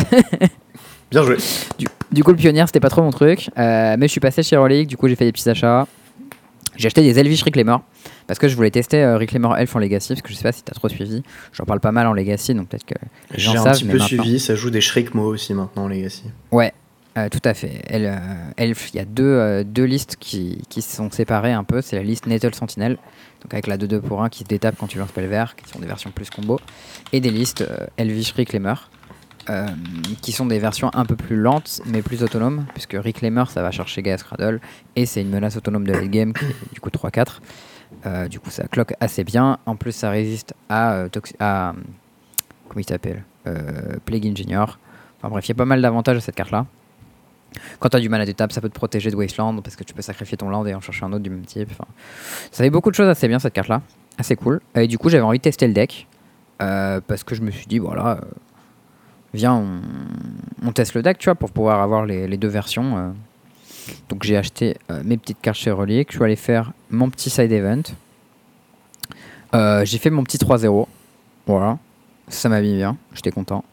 Bien 1.12 1.24
joué. 1.24 1.38
du, 1.78 1.86
du 2.12 2.24
coup, 2.24 2.32
le 2.32 2.38
pionnière, 2.38 2.68
c'était 2.68 2.80
pas 2.80 2.90
trop 2.90 3.04
mon 3.04 3.12
truc. 3.12 3.50
Euh, 3.58 3.96
mais 3.98 4.08
je 4.08 4.12
suis 4.12 4.20
passé 4.20 4.44
chez 4.44 4.58
Relic. 4.58 4.88
Du 4.88 4.98
coup, 4.98 5.08
j'ai 5.08 5.16
fait 5.16 5.26
des 5.26 5.32
petits 5.32 5.50
achats. 5.50 5.88
J'ai 6.78 6.88
acheté 6.88 7.02
des 7.04 7.18
Elvish 7.18 7.42
Reclaimer 7.44 7.78
parce 8.28 8.38
que 8.38 8.50
je 8.50 8.56
voulais 8.56 8.72
tester 8.72 9.02
euh, 9.02 9.18
Reclaimer 9.18 9.48
Elf 9.58 9.74
en 9.78 9.80
Legacy 9.80 10.10
parce 10.10 10.22
que 10.22 10.30
je 10.30 10.34
sais 10.36 10.44
pas 10.44 10.52
si 10.52 10.62
t'as 10.62 10.74
trop 10.74 10.90
suivi. 10.90 11.24
J'en 11.54 11.64
parle 11.64 11.80
pas 11.80 11.94
mal 11.94 12.06
en 12.06 12.12
Legacy 12.12 12.54
donc 12.54 12.68
peut-être 12.68 12.84
que 12.84 12.96
J'ai 13.34 13.52
un 13.52 13.64
savent. 13.64 13.74
petit 13.76 13.86
peu 13.86 13.92
maintenant- 13.94 14.08
suivi, 14.08 14.40
ça 14.42 14.56
joue 14.56 14.72
des 14.72 14.82
Shrikmo 14.82 15.24
aussi 15.24 15.54
maintenant, 15.54 15.88
Legacy. 15.88 16.24
Ouais, 16.52 16.74
euh, 17.18 17.30
tout 17.30 17.42
à 17.46 17.54
fait. 17.54 17.82
Euh, 17.92 18.18
Elf, 18.58 18.94
il 18.94 18.98
y 18.98 19.00
a 19.00 19.06
deux, 19.06 19.24
euh, 19.24 19.64
deux 19.64 19.86
listes 19.86 20.18
qui, 20.20 20.62
qui 20.70 20.82
sont 20.82 21.10
séparées 21.12 21.54
un 21.54 21.64
peu. 21.64 21.82
C'est 21.82 21.96
la 21.96 22.04
liste 22.04 22.28
Nettle 22.28 22.54
Sentinel, 22.54 22.98
donc 23.42 23.54
avec 23.54 23.68
la 23.68 23.78
2-2 23.78 24.02
pour 24.02 24.22
1 24.22 24.30
qui 24.30 24.40
se 24.40 24.50
détape 24.50 24.76
quand 24.78 24.88
tu 24.88 24.98
lances 24.98 25.14
vert, 25.16 25.56
qui 25.56 25.70
sont 25.70 25.80
des 25.80 25.88
versions 25.88 26.12
plus 26.12 26.30
combo, 26.30 26.60
et 27.14 27.22
des 27.22 27.32
listes 27.32 27.64
Elvish 27.96 28.34
Reclaimer, 28.34 28.76
qui 30.22 30.32
sont 30.34 30.46
des 30.46 30.60
versions 30.60 30.90
un 30.94 31.06
peu 31.06 31.16
plus 31.16 31.36
lentes 31.36 31.82
mais 31.86 32.02
plus 32.02 32.24
autonomes, 32.24 32.66
puisque 32.74 32.94
Reclaimer 32.94 33.46
ça 33.48 33.62
va 33.62 33.72
chercher 33.72 34.02
Gaia 34.02 34.18
Cradle, 34.18 34.60
et 34.96 35.06
c'est 35.06 35.22
une 35.22 35.30
menace 35.30 35.56
autonome 35.56 35.86
de 35.86 35.94
late 35.94 36.10
game, 36.10 36.34
qui 36.34 36.46
est 36.46 36.74
du 36.74 36.82
coup 36.82 36.90
3-4. 36.90 37.40
Euh, 38.06 38.28
du 38.28 38.40
coup, 38.40 38.50
ça 38.50 38.68
cloque 38.68 38.94
assez 39.00 39.24
bien. 39.24 39.58
En 39.66 39.76
plus, 39.76 39.92
ça 39.94 40.10
résiste 40.10 40.54
à. 40.68 41.06
à 41.40 41.74
comment 42.68 42.80
il 42.80 42.86
s'appelle 42.86 43.24
Plague 44.04 44.26
Engineer. 44.26 44.66
Enfin 45.18 45.30
bref, 45.30 45.46
il 45.46 45.50
y 45.50 45.52
a 45.54 45.56
pas 45.56 45.66
mal 45.66 45.82
d'avantages 45.82 46.18
à 46.18 46.22
cette 46.22 46.36
carte-là. 46.36 46.66
Quand 47.80 47.90
tu 47.90 47.98
as 47.98 48.00
du 48.00 48.10
mal 48.10 48.22
à 48.22 48.26
d'étape, 48.26 48.52
ça 48.52 48.62
peut 48.62 48.70
te 48.70 48.76
protéger 48.76 49.12
de 49.12 49.16
Wasteland 49.16 49.62
parce 49.62 49.76
que 49.76 49.84
tu 49.84 49.94
peux 49.94 50.02
sacrifier 50.02 50.38
ton 50.38 50.50
land 50.50 50.66
et 50.66 50.74
en 50.74 50.82
chercher 50.82 51.06
un 51.06 51.14
autre 51.14 51.24
du 51.24 51.30
même 51.30 51.46
type. 51.46 51.70
Enfin, 51.72 51.86
ça 52.52 52.64
fait 52.64 52.70
beaucoup 52.70 52.92
de 52.92 52.96
choses 52.96 53.10
assez 53.10 53.28
bien 53.28 53.40
cette 53.40 53.54
carte-là. 53.54 53.82
Assez 54.18 54.36
cool. 54.36 54.62
Et 54.76 54.88
du 54.88 54.98
coup, 54.98 55.10
j'avais 55.10 55.24
envie 55.24 55.40
de 55.40 55.44
tester 55.44 55.68
le 55.68 55.74
deck 55.74 56.08
euh, 56.62 57.02
parce 57.06 57.24
que 57.24 57.36
je 57.36 57.42
me 57.42 57.52
suis 57.52 57.68
dit, 57.68 57.80
voilà, 57.80 58.12
euh, 58.12 58.26
viens, 59.34 59.62
on, 60.66 60.72
teste 60.72 60.94
le 60.96 61.02
deck, 61.02 61.18
tu 61.18 61.26
vois, 61.26 61.36
pour 61.36 61.52
pouvoir 61.52 61.82
avoir 61.82 62.06
les, 62.06 62.38
deux 62.38 62.48
versions. 62.48 62.98
euh. 62.98 63.12
Donc 64.10 64.24
j'ai 64.24 64.38
acheté 64.38 64.78
euh, 64.90 65.02
mes 65.06 65.18
petites 65.18 65.42
cartes 65.42 65.58
chez 65.58 65.72
Relic. 65.72 66.12
Je 66.12 66.18
suis 66.18 66.24
allé 66.24 66.36
faire 66.36 66.72
mon 66.90 67.10
petit 67.10 67.30
side 67.30 67.52
event. 67.52 67.84
Euh, 69.54 69.86
j'ai 69.86 69.98
fait 70.00 70.10
mon 70.10 70.24
petit 70.24 70.38
3-0. 70.38 70.88
Voilà. 71.46 71.78
Ça 72.28 72.50
m'a 72.50 72.62
mis 72.62 72.76
bien. 72.76 72.98
J'étais 73.14 73.32
content. 73.32 73.64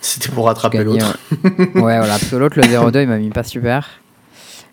C'était 0.00 0.30
pour 0.30 0.46
rattraper 0.46 0.82
l'autre. 0.84 1.16
Ouais, 1.58 1.98
voilà. 1.98 2.06
Parce 2.18 2.28
que 2.30 2.36
l'autre, 2.36 2.56
le 2.58 2.62
0-2, 2.90 3.02
il 3.02 3.08
m'a 3.08 3.18
mis 3.18 3.30
pas 3.30 3.42
super. 3.44 3.88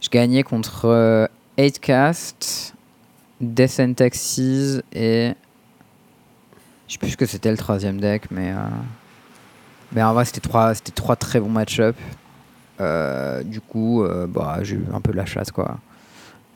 Je 0.01 0.10
gagnais 0.10 0.43
contre 0.43 0.86
euh, 0.86 1.27
8cast, 1.57 2.74
Death 3.41 3.79
and 3.79 3.93
Taxis 3.93 4.81
et. 4.93 5.34
Je 6.88 6.93
sais 6.93 7.00
plus 7.00 7.10
ce 7.12 7.17
que 7.17 7.25
c'était 7.25 7.51
le 7.51 7.57
troisième 7.57 8.00
deck, 8.00 8.24
mais. 8.31 8.51
euh, 8.51 8.55
Mais 9.91 10.01
en 10.03 10.13
vrai, 10.13 10.24
c'était 10.25 10.39
trois, 10.39 10.74
c'était 10.74 10.91
trois 10.93 11.15
très 11.17 11.39
bons 11.39 11.50
match-up. 11.50 11.96
Euh, 12.79 13.43
du 13.43 13.60
coup, 13.60 14.03
euh, 14.03 14.27
bah, 14.27 14.60
j'ai 14.62 14.75
eu 14.75 14.86
un 14.93 15.01
peu 15.01 15.12
de 15.12 15.17
la 15.17 15.25
chasse, 15.25 15.51
quoi. 15.51 15.77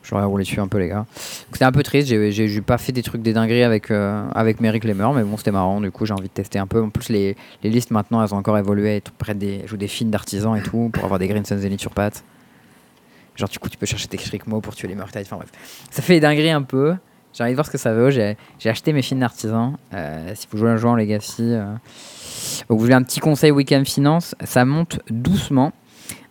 J'aurais 0.04 0.24
roulé 0.24 0.44
dessus 0.44 0.60
un 0.60 0.68
peu, 0.68 0.80
les 0.80 0.88
gars. 0.88 1.06
C'était 1.52 1.64
un 1.66 1.72
peu 1.72 1.84
triste. 1.84 2.08
J'ai- 2.08 2.62
pas 2.62 2.78
fait 2.78 2.92
des 2.92 3.04
trucs 3.04 3.22
des 3.22 3.34
dingueries 3.34 3.64
avec, 3.64 3.92
euh, 3.92 4.28
avec 4.34 4.60
Merrick 4.60 4.84
Lemmer, 4.84 5.10
mais 5.16 5.24
bon, 5.24 5.38
c'était 5.38 5.52
marrant. 5.52 5.80
Du 5.80 5.92
coup, 5.92 6.06
j'ai 6.06 6.14
envie 6.14 6.28
de 6.28 6.34
tester 6.34 6.58
un 6.60 6.68
peu. 6.68 6.82
En 6.82 6.90
plus, 6.90 7.10
les, 7.10 7.36
les 7.64 7.70
listes 7.70 7.92
maintenant, 7.92 8.24
elles 8.24 8.34
ont 8.34 8.38
encore 8.38 8.58
évolué. 8.58 8.96
Elles 8.96 9.02
prennent 9.18 9.38
des, 9.38 9.66
jouent 9.68 9.78
des 9.78 9.88
films 9.88 10.10
d'artisans 10.10 10.56
et 10.56 10.62
tout 10.62 10.90
pour 10.92 11.04
avoir 11.04 11.20
des 11.20 11.28
Green 11.28 11.46
Sun 11.46 11.58
Zenith 11.60 11.80
sur 11.82 11.92
pattes. 11.92 12.24
Genre, 13.36 13.48
du 13.50 13.60
coup, 13.60 13.70
tu 13.70 13.78
peux 13.78 13.86
chercher 13.86 14.08
tes 14.08 14.18
Shrikmo 14.18 14.60
pour 14.60 14.76
tuer 14.76 14.88
les 14.88 14.96
Murktide. 14.96 15.22
Enfin, 15.26 15.38
bref. 15.38 15.50
Ça 15.92 16.02
fait 16.02 16.14
des 16.16 16.20
dingueries 16.20 16.50
un 16.52 16.64
peu. 16.64 16.96
J'ai 17.34 17.44
envie 17.44 17.52
de 17.54 17.56
voir 17.56 17.66
ce 17.66 17.72
que 17.72 17.78
ça 17.78 17.94
vaut. 17.94 18.10
J'ai 18.10 18.36
acheté 18.66 18.92
mes 18.92 19.02
films 19.02 19.22
d'artisans. 19.22 19.78
Euh, 19.94 20.32
si 20.36 20.48
vous 20.52 20.58
jouez 20.58 20.70
un 20.72 20.78
jeu 20.78 20.88
en 20.90 20.96
Legacy, 20.96 21.44
euh, 21.54 21.64
donc, 22.68 22.78
vous 22.78 22.80
voulez 22.80 22.94
un 22.94 23.04
petit 23.04 23.20
conseil 23.22 23.52
week-end 23.52 23.84
finance, 23.86 24.36
ça 24.44 24.66
monte 24.66 25.00
doucement. 25.10 25.72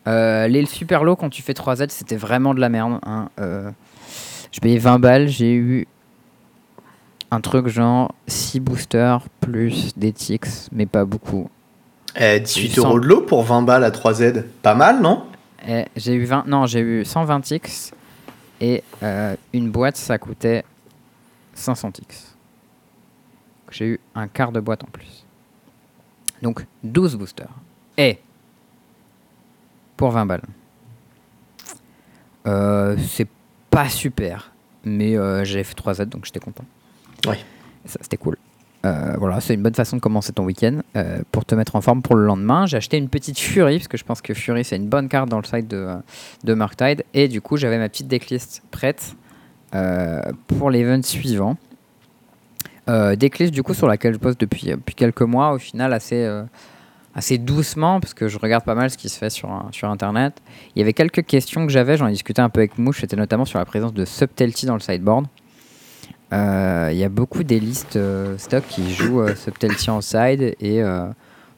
Euh, 0.07 0.49
les 0.49 0.65
super 0.67 1.05
low, 1.05 1.17
quand 1.17 1.31
tu 1.31 1.43
fais 1.43 1.55
3 1.55 1.77
Z, 1.77 1.87
c'était 1.89 2.17
vraiment 2.17 2.55
de 2.55 2.61
la 2.61 2.69
merde. 2.69 2.99
hein. 3.05 3.29
Euh, 3.39 3.71
je 4.53 4.61
payais 4.61 4.79
20 4.79 4.99
balles, 4.99 5.29
j'ai 5.29 5.55
eu 5.55 5.87
un 7.31 7.41
truc 7.41 7.69
genre 7.69 8.13
6 8.27 8.61
boosters 8.61 9.23
plus 9.41 9.97
des 9.97 10.13
ticks, 10.13 10.47
mais 10.73 10.87
pas 10.87 11.05
beaucoup. 11.05 11.49
Eh, 12.17 12.41
18 12.41 12.71
100. 12.81 12.89
euros 12.89 12.99
de 13.01 13.07
l'eau 13.07 13.21
pour 13.21 13.43
20 13.45 13.63
balles 13.63 13.85
à 13.85 13.91
3Z. 13.91 14.45
Pas 14.63 14.75
mal, 14.75 15.01
non? 15.01 15.25
Et 15.69 15.85
j'ai 15.95 16.15
eu 16.15 16.25
20, 16.25 16.47
non, 16.47 16.67
j'ai 16.67 16.81
eu 16.81 17.05
120 17.05 17.41
ticks 17.43 17.93
et 18.61 18.83
euh, 19.03 19.37
une 19.53 19.71
boîte, 19.71 19.97
ça 19.97 20.19
coûtait 20.19 20.65
500 21.55 21.93
ticks. 21.93 22.17
J'ai 23.71 23.87
eu 23.87 24.01
un 24.17 24.27
quart 24.27 24.51
de 24.51 24.59
boîte 24.59 24.83
en 24.83 24.89
plus. 24.89 25.25
Donc 26.43 26.65
12 26.83 27.15
boosters. 27.17 27.47
Et 27.99 28.19
pour 30.01 30.13
20 30.13 30.25
balles. 30.25 30.41
Euh, 32.47 32.97
c'est 33.07 33.29
pas 33.69 33.91
super, 33.91 34.51
mais 34.83 35.15
euh, 35.15 35.45
j'ai 35.45 35.63
fait 35.63 35.75
3 35.75 35.93
Z 35.93 36.01
donc 36.07 36.25
j'étais 36.25 36.41
content. 36.41 36.65
Ouais. 37.27 37.37
Ça, 37.85 37.99
C'était 38.01 38.17
cool. 38.17 38.39
Euh, 38.87 39.17
voilà, 39.19 39.43
c'est 39.43 39.53
une 39.53 39.63
bonne 39.63 39.75
façon 39.75 39.97
de 39.97 40.01
commencer 40.01 40.33
ton 40.33 40.45
week-end 40.45 40.81
pour 41.33 41.45
te 41.45 41.55
mettre 41.55 41.77
en 41.77 41.83
forme 41.83 42.01
pour 42.01 42.15
le 42.15 42.25
lendemain. 42.25 42.65
J'ai 42.65 42.79
acheté 42.79 42.97
une 42.97 43.11
petite 43.11 43.39
Fury 43.39 43.77
parce 43.77 43.89
que 43.89 43.99
je 43.99 44.05
pense 44.05 44.23
que 44.23 44.33
Fury 44.33 44.65
c'est 44.65 44.77
une 44.77 44.89
bonne 44.89 45.11
carte 45.11 45.29
dans 45.29 45.39
le 45.39 45.45
site 45.45 45.69
de, 45.69 45.89
de 46.45 46.55
Murktide 46.55 47.05
et 47.13 47.29
du 47.29 47.43
coup 47.43 47.59
j'avais 47.59 47.77
ma 47.77 47.91
petite 47.91 48.09
decklist 48.09 48.63
prête 48.71 49.17
pour 50.47 50.71
l'event 50.71 51.03
suivant. 51.03 51.59
Decklist 52.89 53.53
du 53.53 53.63
coup 53.63 53.75
sur 53.75 53.87
laquelle 53.87 54.15
je 54.15 54.19
bosse 54.19 54.39
depuis, 54.39 54.69
depuis 54.69 54.95
quelques 54.95 55.21
mois 55.21 55.53
au 55.53 55.59
final 55.59 55.93
assez, 55.93 56.27
assez 57.15 57.39
doucement 57.39 58.01
parce 58.01 58.15
que 58.15 58.29
je 58.29 58.39
regarde 58.39 58.65
pas 58.65 58.75
mal 58.75 58.91
ce 58.91 58.97
qui 58.97 59.09
se 59.09 59.19
fait 59.19 59.31
sur, 59.31 59.49
sur 59.73 59.89
internet. 59.91 60.35
Il 60.75 60.79
y 60.79 60.83
avait 60.83 60.93
quelques 60.93 61.25
questions 61.25 61.67
que 61.67 61.73
j'avais, 61.73 61.97
j'en 61.97 62.07
ai 62.07 62.13
discuté 62.13 62.41
un 62.41 62.49
peu 62.49 62.61
avec 62.61 62.79
Mouche, 62.79 63.01
c'était 63.01 63.17
notamment 63.17 63.45
sur 63.45 63.59
la 63.59 63.65
présence 63.65 63.93
de 63.93 64.05
Subtlety 64.05 64.67
dans 64.67 64.75
le 64.75 64.81
sideboard. 64.81 65.27
Euh, 66.33 66.91
Il 66.93 66.99
y 66.99 67.05
a 67.05 67.09
beaucoup 67.09 67.43
des 67.43 67.59
listes 67.59 67.97
euh, 67.97 68.39
stock 68.39 68.63
qui 68.69 68.95
jouent 68.95 69.23
euh, 69.23 69.35
Subtlety 69.35 69.91
en 69.91 70.01
side 70.01 70.55
et 70.61 70.83
euh, 70.83 71.07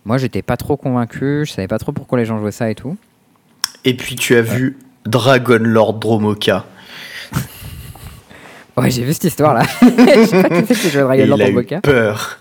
moi 0.07 0.17
j'étais 0.17 0.43
pas 0.43 0.57
trop 0.57 0.77
convaincu, 0.77 1.45
je 1.47 1.53
savais 1.53 1.69
pas 1.69 1.79
trop 1.79 1.93
pourquoi 1.93 2.19
les 2.19 2.25
gens 2.25 2.39
jouaient 2.39 2.53
ça 2.53 2.71
et 2.71 2.75
tout. 2.75 2.97
Et 3.85 3.95
puis 3.95 4.15
tu 4.17 4.35
as 4.37 4.43
vu 4.43 4.79
Dragon 5.05 5.59
Lord 5.61 5.95
Dromoka. 5.95 6.65
Ouais, 8.75 8.91
j'ai 8.91 9.05
vu 9.05 9.13
cette 9.13 9.25
histoire 9.25 9.53
là. 9.53 9.65
je 9.83 10.25
sais 10.25 10.43
pas 10.43 10.49
qui 10.49 10.75
c'est 10.75 10.81
qui 10.81 10.89
jouait 10.89 11.03
Dragon 11.03 11.27
Lord 11.27 11.41
a 11.43 11.45
en 11.45 11.61
eu 11.61 11.81
peur. 11.83 12.39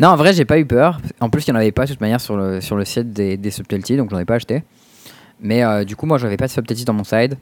Non, 0.00 0.08
en 0.08 0.16
vrai, 0.16 0.32
j'ai 0.32 0.44
pas 0.44 0.58
eu 0.58 0.66
peur. 0.66 1.00
En 1.20 1.30
plus, 1.30 1.46
il 1.46 1.50
n'y 1.50 1.56
en 1.56 1.60
avait 1.60 1.72
pas 1.72 1.84
de 1.84 1.90
toute 1.90 2.00
manière 2.00 2.20
sur 2.20 2.36
le, 2.36 2.60
sur 2.60 2.76
le 2.76 2.84
site 2.84 3.12
des, 3.12 3.36
des 3.36 3.50
Subtlety, 3.50 3.96
donc 3.96 4.10
j'en 4.10 4.18
ai 4.18 4.24
pas 4.24 4.34
acheté. 4.34 4.62
Mais 5.40 5.64
euh, 5.64 5.84
du 5.84 5.96
coup, 5.96 6.06
moi, 6.06 6.18
j'avais 6.18 6.36
pas 6.36 6.46
de 6.46 6.52
Subtlety 6.52 6.84
dans 6.84 6.94
mon 6.94 7.04
side. 7.04 7.36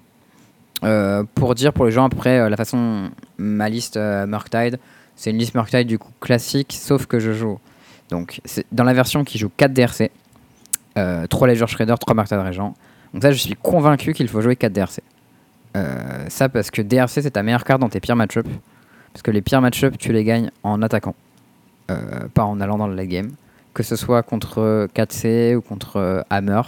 Euh, 0.82 1.24
pour 1.34 1.54
dire 1.54 1.74
pour 1.74 1.84
les 1.84 1.90
gens 1.90 2.06
après 2.06 2.38
euh, 2.38 2.48
la 2.48 2.56
façon 2.56 3.10
ma 3.36 3.68
liste 3.68 3.98
Murktide 3.98 4.78
c'est 5.14 5.28
une 5.28 5.36
liste 5.36 5.54
Murktide 5.54 5.86
du 5.86 5.98
coup 5.98 6.10
classique 6.22 6.72
sauf 6.72 7.04
que 7.04 7.18
je 7.18 7.32
joue 7.32 7.60
donc 8.08 8.40
dans 8.72 8.84
la 8.84 8.94
version 8.94 9.22
qui 9.22 9.36
joue 9.36 9.50
4 9.54 9.74
DRC 9.74 10.10
euh, 10.96 11.26
3 11.26 11.48
Ledger 11.48 11.66
Shredder 11.66 11.96
3 12.00 12.14
Murktide 12.14 12.38
Régent 12.38 12.74
donc 13.12 13.22
ça 13.22 13.30
je 13.30 13.36
suis 13.36 13.54
convaincu 13.56 14.14
qu'il 14.14 14.26
faut 14.26 14.40
jouer 14.40 14.56
4 14.56 14.72
DRC 14.72 15.00
ça 16.28 16.48
parce 16.48 16.70
que 16.70 16.80
DRC 16.80 17.20
c'est 17.20 17.32
ta 17.32 17.42
meilleure 17.42 17.64
carte 17.64 17.82
dans 17.82 17.90
tes 17.90 18.00
pires 18.00 18.16
match 18.16 18.38
parce 19.12 19.22
que 19.22 19.30
les 19.30 19.42
pires 19.42 19.60
match 19.60 19.84
tu 19.98 20.14
les 20.14 20.24
gagnes 20.24 20.50
en 20.62 20.80
attaquant 20.80 21.14
euh, 21.90 22.28
pas 22.32 22.44
en 22.44 22.60
allant 22.60 22.78
dans 22.78 22.86
le 22.86 22.94
late 22.94 23.08
game 23.08 23.30
que 23.74 23.82
ce 23.82 23.96
soit 23.96 24.22
contre 24.22 24.88
4C 24.94 25.54
ou 25.54 25.60
contre 25.60 25.96
euh, 25.96 26.22
Hammer 26.30 26.62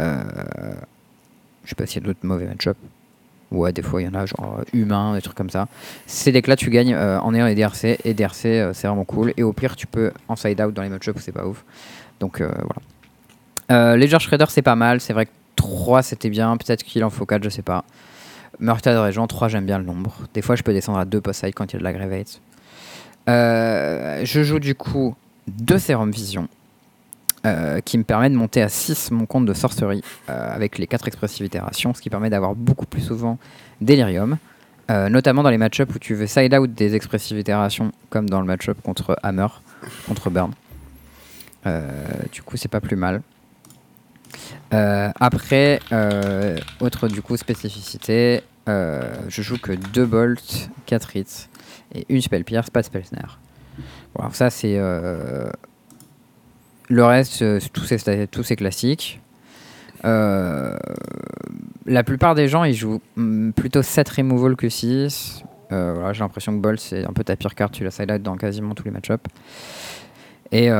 euh, 0.00 0.22
je 1.64 1.70
sais 1.70 1.74
pas 1.74 1.86
s'il 1.86 2.02
y 2.02 2.04
a 2.04 2.06
d'autres 2.06 2.24
mauvais 2.24 2.46
match-up 2.46 2.76
Ouais, 3.52 3.72
des 3.72 3.82
fois 3.82 4.02
il 4.02 4.06
y 4.06 4.08
en 4.08 4.14
a, 4.14 4.26
genre 4.26 4.62
humain, 4.72 5.14
des 5.14 5.22
trucs 5.22 5.36
comme 5.36 5.50
ça. 5.50 5.68
Ces 6.06 6.32
decks 6.32 6.48
là, 6.48 6.56
tu 6.56 6.68
gagnes 6.68 6.96
en 6.96 7.32
ayant 7.32 7.46
les 7.46 7.54
DRC, 7.54 7.96
et 8.04 8.12
DRC 8.12 8.74
c'est 8.74 8.88
vraiment 8.88 9.04
cool. 9.04 9.32
Et 9.36 9.44
au 9.44 9.52
pire, 9.52 9.76
tu 9.76 9.86
peux 9.86 10.10
en 10.26 10.34
side 10.34 10.60
out 10.60 10.74
dans 10.74 10.82
les 10.82 10.88
match-ups 10.88 11.16
où 11.16 11.22
c'est 11.22 11.30
pas 11.30 11.46
ouf. 11.46 11.64
Donc 12.18 12.42
voilà. 12.42 13.96
Ledger 13.96 14.18
Shredder 14.18 14.46
c'est 14.48 14.62
pas 14.62 14.74
mal, 14.74 15.00
c'est 15.00 15.12
vrai 15.12 15.26
que 15.26 15.30
3 15.54 16.02
c'était 16.02 16.28
bien, 16.28 16.56
peut-être 16.56 16.82
qu'il 16.82 17.04
en 17.04 17.10
faut 17.10 17.24
4, 17.24 17.44
je 17.44 17.48
sais 17.48 17.62
pas. 17.62 17.84
Murktide 18.58 18.96
Régent, 18.96 19.28
3 19.28 19.46
j'aime 19.46 19.64
bien 19.64 19.78
le 19.78 19.84
nombre. 19.84 20.16
Des 20.34 20.42
fois 20.42 20.56
je 20.56 20.64
peux 20.64 20.72
descendre 20.72 20.98
à 20.98 21.04
2 21.04 21.20
post-side 21.20 21.54
quand 21.54 21.72
il 21.72 21.74
y 21.74 21.76
a 21.76 21.78
de 21.78 21.84
la 21.84 21.92
Gravate. 21.92 22.40
Euh, 23.28 24.20
je 24.24 24.42
joue 24.42 24.58
du 24.58 24.74
coup 24.74 25.14
2 25.48 25.78
Serum 25.78 26.10
Vision. 26.10 26.48
euh, 27.44 27.80
qui 27.80 27.96
me 27.96 28.02
permet 28.02 28.28
de 28.28 28.34
monter 28.34 28.60
à 28.60 28.68
6 28.68 29.12
mon 29.12 29.24
compte 29.24 29.46
de 29.46 29.54
sorcerie 29.54 30.02
euh, 30.28 30.54
avec 30.54 30.78
les 30.78 30.88
4 30.88 31.06
expressives 31.06 31.46
itérations, 31.46 31.94
ce 31.94 32.02
qui 32.02 32.10
permet 32.10 32.28
d'avoir 32.28 32.56
beaucoup 32.56 32.86
plus 32.86 33.02
souvent 33.02 33.38
Delirium, 33.80 34.38
notamment 34.88 35.44
dans 35.44 35.50
les 35.50 35.58
match-ups 35.58 35.94
où 35.94 35.98
tu 36.00 36.14
veux 36.14 36.26
side 36.26 36.54
out 36.54 36.72
des 36.72 36.96
expressives 36.96 37.38
itérations, 37.38 37.92
comme 38.10 38.28
dans 38.28 38.40
le 38.40 38.46
match-up 38.46 38.78
contre 38.82 39.16
Hammer, 39.22 39.46
contre 40.08 40.30
Burn. 40.30 40.52
Du 42.32 42.42
coup, 42.42 42.56
c'est 42.56 42.70
pas 42.70 42.80
plus 42.80 42.96
mal. 42.96 43.22
Après, 44.70 45.80
autre 46.80 47.06
du 47.06 47.22
coup 47.22 47.36
spécificité, 47.36 48.42
je 48.66 49.42
joue 49.42 49.58
que 49.58 49.72
2 49.72 50.04
bolts, 50.06 50.70
4 50.86 51.16
hits 51.16 51.48
et 51.94 52.04
une 52.08 52.20
spell 52.20 52.44
pierce, 52.44 52.70
pas 52.70 52.80
de 52.80 52.86
spell 52.86 53.04
snare. 53.04 53.38
Voilà, 54.14 54.32
ça 54.32 54.50
c'est 54.50 54.76
euh, 54.76 55.50
le 56.88 57.04
reste, 57.04 57.42
euh, 57.42 57.60
tous 57.72 57.84
ces, 57.84 58.26
tous 58.28 58.42
ces 58.42 58.56
classiques. 58.56 59.20
Euh, 60.04 60.76
la 61.86 62.04
plupart 62.04 62.34
des 62.34 62.48
gens, 62.48 62.64
ils 62.64 62.74
jouent 62.74 63.00
mm, 63.16 63.50
plutôt 63.52 63.82
7 63.82 64.08
removal 64.08 64.56
que 64.56 64.68
6. 64.68 65.42
Euh, 65.72 65.94
voilà, 65.94 66.12
J'ai 66.12 66.20
l'impression 66.20 66.52
que 66.52 66.58
Bolt, 66.58 66.78
c'est 66.78 67.04
un 67.04 67.12
peu 67.12 67.24
ta 67.24 67.36
pire 67.36 67.54
carte. 67.54 67.74
Tu 67.74 67.84
la 67.84 67.90
side 67.90 68.22
dans 68.22 68.36
quasiment 68.36 68.74
tous 68.74 68.84
les 68.84 68.92
match-ups. 68.92 69.24
Et 70.52 70.70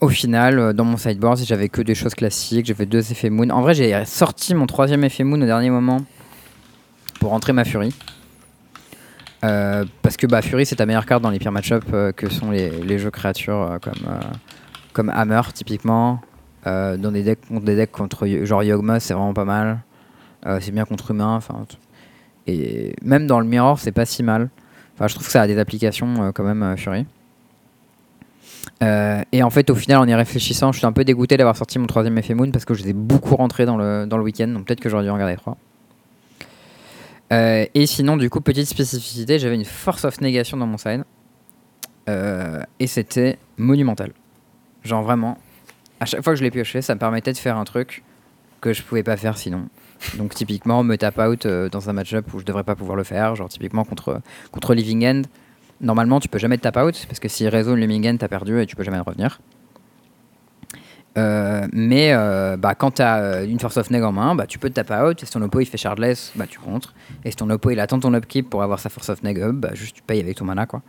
au 0.00 0.08
final, 0.10 0.74
dans 0.74 0.84
mon 0.84 0.98
sideboard, 0.98 1.38
j'avais 1.38 1.70
que 1.70 1.80
des 1.80 1.94
choses 1.94 2.14
classiques. 2.14 2.66
J'avais 2.66 2.84
deux 2.84 3.10
effets 3.10 3.30
Moon. 3.30 3.48
En 3.48 3.62
vrai, 3.62 3.72
j'ai 3.72 4.04
sorti 4.04 4.54
mon 4.54 4.66
troisième 4.66 5.02
effet 5.02 5.24
Moon 5.24 5.40
au 5.40 5.46
dernier 5.46 5.70
moment 5.70 6.04
pour 7.20 7.30
rentrer 7.30 7.54
ma 7.54 7.64
Fury. 7.64 7.94
Euh, 9.44 9.84
parce 10.02 10.16
que 10.16 10.26
bah, 10.26 10.42
Fury, 10.42 10.64
c'est 10.64 10.76
ta 10.76 10.86
meilleure 10.86 11.06
carte 11.06 11.22
dans 11.22 11.30
les 11.30 11.38
pires 11.38 11.52
match-ups 11.52 11.86
euh, 11.92 12.12
que 12.12 12.30
sont 12.30 12.50
les, 12.50 12.98
jeux 12.98 13.10
créatures 13.10 13.60
euh, 13.60 13.78
comme, 13.78 14.20
comme 14.92 15.08
Hammer, 15.10 15.42
typiquement. 15.52 16.20
Dans 16.64 17.12
des 17.12 17.22
decks 17.22 17.46
contre 17.46 17.66
des 17.66 17.76
decks 17.76 17.92
contre 17.92 18.26
genre 18.44 18.62
Yogmoth, 18.62 19.02
c'est 19.02 19.12
vraiment 19.12 19.34
pas 19.34 19.44
mal. 19.44 19.80
C'est 20.60 20.70
bien 20.70 20.86
contre 20.86 21.10
humain. 21.10 21.40
Et 22.46 22.94
même 23.02 23.26
dans 23.26 23.38
le 23.38 23.46
Mirror, 23.46 23.78
c'est 23.78 23.92
pas 23.92 24.06
si 24.06 24.22
mal. 24.22 24.48
Enfin, 24.94 25.06
je 25.06 25.14
trouve 25.14 25.26
que 25.26 25.32
ça 25.32 25.42
a 25.42 25.46
des 25.46 25.58
applications 25.58 26.32
quand 26.32 26.42
même, 26.42 26.74
Fury. 26.78 27.04
Et 28.80 29.42
en 29.42 29.50
fait, 29.50 29.68
au 29.68 29.74
final, 29.74 29.98
en 29.98 30.06
y 30.06 30.14
réfléchissant, 30.14 30.72
je 30.72 30.78
suis 30.78 30.86
un 30.86 30.92
peu 30.92 31.04
dégoûté 31.04 31.36
d'avoir 31.36 31.54
sorti 31.54 31.78
mon 31.78 31.86
troisième 31.86 32.16
effet 32.16 32.32
Moon 32.32 32.50
parce 32.50 32.64
que 32.64 32.72
je 32.72 32.82
les 32.82 32.90
ai 32.90 32.94
beaucoup 32.94 33.36
rentrés 33.36 33.66
dans 33.66 33.76
le, 33.76 34.06
dans 34.06 34.16
le 34.16 34.22
week-end. 34.22 34.48
Donc 34.48 34.64
peut-être 34.64 34.80
que 34.80 34.88
j'aurais 34.88 35.04
dû 35.04 35.10
en 35.10 35.14
regarder 35.14 35.36
trois. 35.36 35.58
Euh, 37.34 37.66
et 37.74 37.86
sinon, 37.86 38.16
du 38.16 38.30
coup, 38.30 38.40
petite 38.40 38.68
spécificité, 38.68 39.38
j'avais 39.38 39.56
une 39.56 39.64
force 39.64 40.04
of 40.04 40.20
négation 40.20 40.56
dans 40.56 40.66
mon 40.66 40.78
side. 40.78 41.04
Euh, 42.08 42.62
et 42.78 42.86
c'était 42.86 43.38
monumental. 43.56 44.12
Genre 44.84 45.02
vraiment, 45.02 45.38
à 46.00 46.06
chaque 46.06 46.22
fois 46.22 46.34
que 46.34 46.38
je 46.38 46.44
l'ai 46.44 46.50
pioché, 46.50 46.82
ça 46.82 46.94
me 46.94 47.00
permettait 47.00 47.32
de 47.32 47.38
faire 47.38 47.56
un 47.56 47.64
truc 47.64 48.04
que 48.60 48.72
je 48.72 48.82
pouvais 48.82 49.02
pas 49.02 49.16
faire 49.16 49.36
sinon. 49.36 49.68
Donc 50.16 50.34
typiquement, 50.34 50.82
me 50.82 50.96
tap 50.96 51.18
out 51.18 51.46
euh, 51.46 51.68
dans 51.68 51.88
un 51.88 51.92
match-up 51.92 52.32
où 52.34 52.40
je 52.40 52.44
devrais 52.44 52.64
pas 52.64 52.76
pouvoir 52.76 52.96
le 52.96 53.04
faire. 53.04 53.34
Genre 53.34 53.48
typiquement 53.48 53.84
contre, 53.84 54.20
contre 54.52 54.74
Living 54.74 55.04
End. 55.06 55.22
Normalement, 55.80 56.20
tu 56.20 56.28
peux 56.28 56.38
jamais 56.38 56.58
te 56.58 56.62
tap 56.62 56.76
out 56.76 57.04
parce 57.08 57.18
que 57.18 57.28
s'il 57.28 57.48
réseau 57.48 57.74
le 57.74 57.80
Living 57.80 58.06
End, 58.08 58.16
t'as 58.18 58.28
perdu 58.28 58.60
et 58.60 58.66
tu 58.66 58.76
peux 58.76 58.84
jamais 58.84 59.00
revenir. 59.00 59.40
Euh, 61.16 61.66
mais 61.72 62.12
euh, 62.12 62.56
bah, 62.56 62.74
quand 62.74 62.92
tu 62.92 63.02
as 63.02 63.44
une 63.44 63.60
Force 63.60 63.76
of 63.76 63.90
Neg 63.90 64.02
en 64.02 64.12
main, 64.12 64.34
bah, 64.34 64.46
tu 64.46 64.58
peux 64.58 64.68
te 64.68 64.80
tap 64.80 64.90
out. 64.90 65.24
Si 65.24 65.30
ton 65.30 65.42
oppo 65.42 65.60
il 65.60 65.66
fait 65.66 65.78
shardless, 65.78 66.32
bah, 66.34 66.46
tu 66.48 66.58
contres. 66.58 66.94
Et 67.24 67.30
si 67.30 67.36
ton 67.36 67.48
oppo 67.50 67.70
il 67.70 67.80
attend 67.80 68.00
ton 68.00 68.12
upkeep 68.14 68.50
pour 68.50 68.62
avoir 68.62 68.78
sa 68.80 68.88
Force 68.88 69.08
of 69.10 69.22
Neg 69.22 69.40
up, 69.40 69.54
bah, 69.54 69.70
juste 69.74 69.96
tu 69.96 70.02
payes 70.02 70.20
avec 70.20 70.36
ton 70.36 70.44
mana. 70.44 70.66
quoi. 70.66 70.82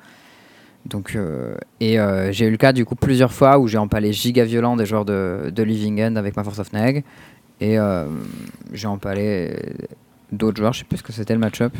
Donc, 0.85 1.15
euh, 1.15 1.55
et 1.79 1.99
euh, 1.99 2.31
j'ai 2.31 2.45
eu 2.45 2.51
le 2.51 2.57
cas 2.57 2.71
du 2.71 2.85
coup 2.85 2.95
plusieurs 2.95 3.33
fois 3.33 3.57
où 3.57 3.67
j'ai 3.67 3.79
empalé 3.79 4.13
giga 4.13 4.45
violent 4.45 4.75
des 4.75 4.85
joueurs 4.85 5.05
de, 5.05 5.51
de 5.53 5.63
Living 5.63 6.01
End 6.01 6.15
avec 6.15 6.35
ma 6.37 6.43
Force 6.43 6.59
of 6.59 6.73
Neg. 6.73 7.03
Et 7.61 7.79
euh, 7.79 8.05
j'ai 8.73 8.87
empalé 8.87 9.55
d'autres 10.31 10.57
joueurs. 10.57 10.73
Je 10.73 10.79
sais 10.79 10.85
plus 10.85 10.97
ce 10.97 11.03
que 11.03 11.13
c'était 11.13 11.33
le 11.33 11.39
match-up. 11.39 11.73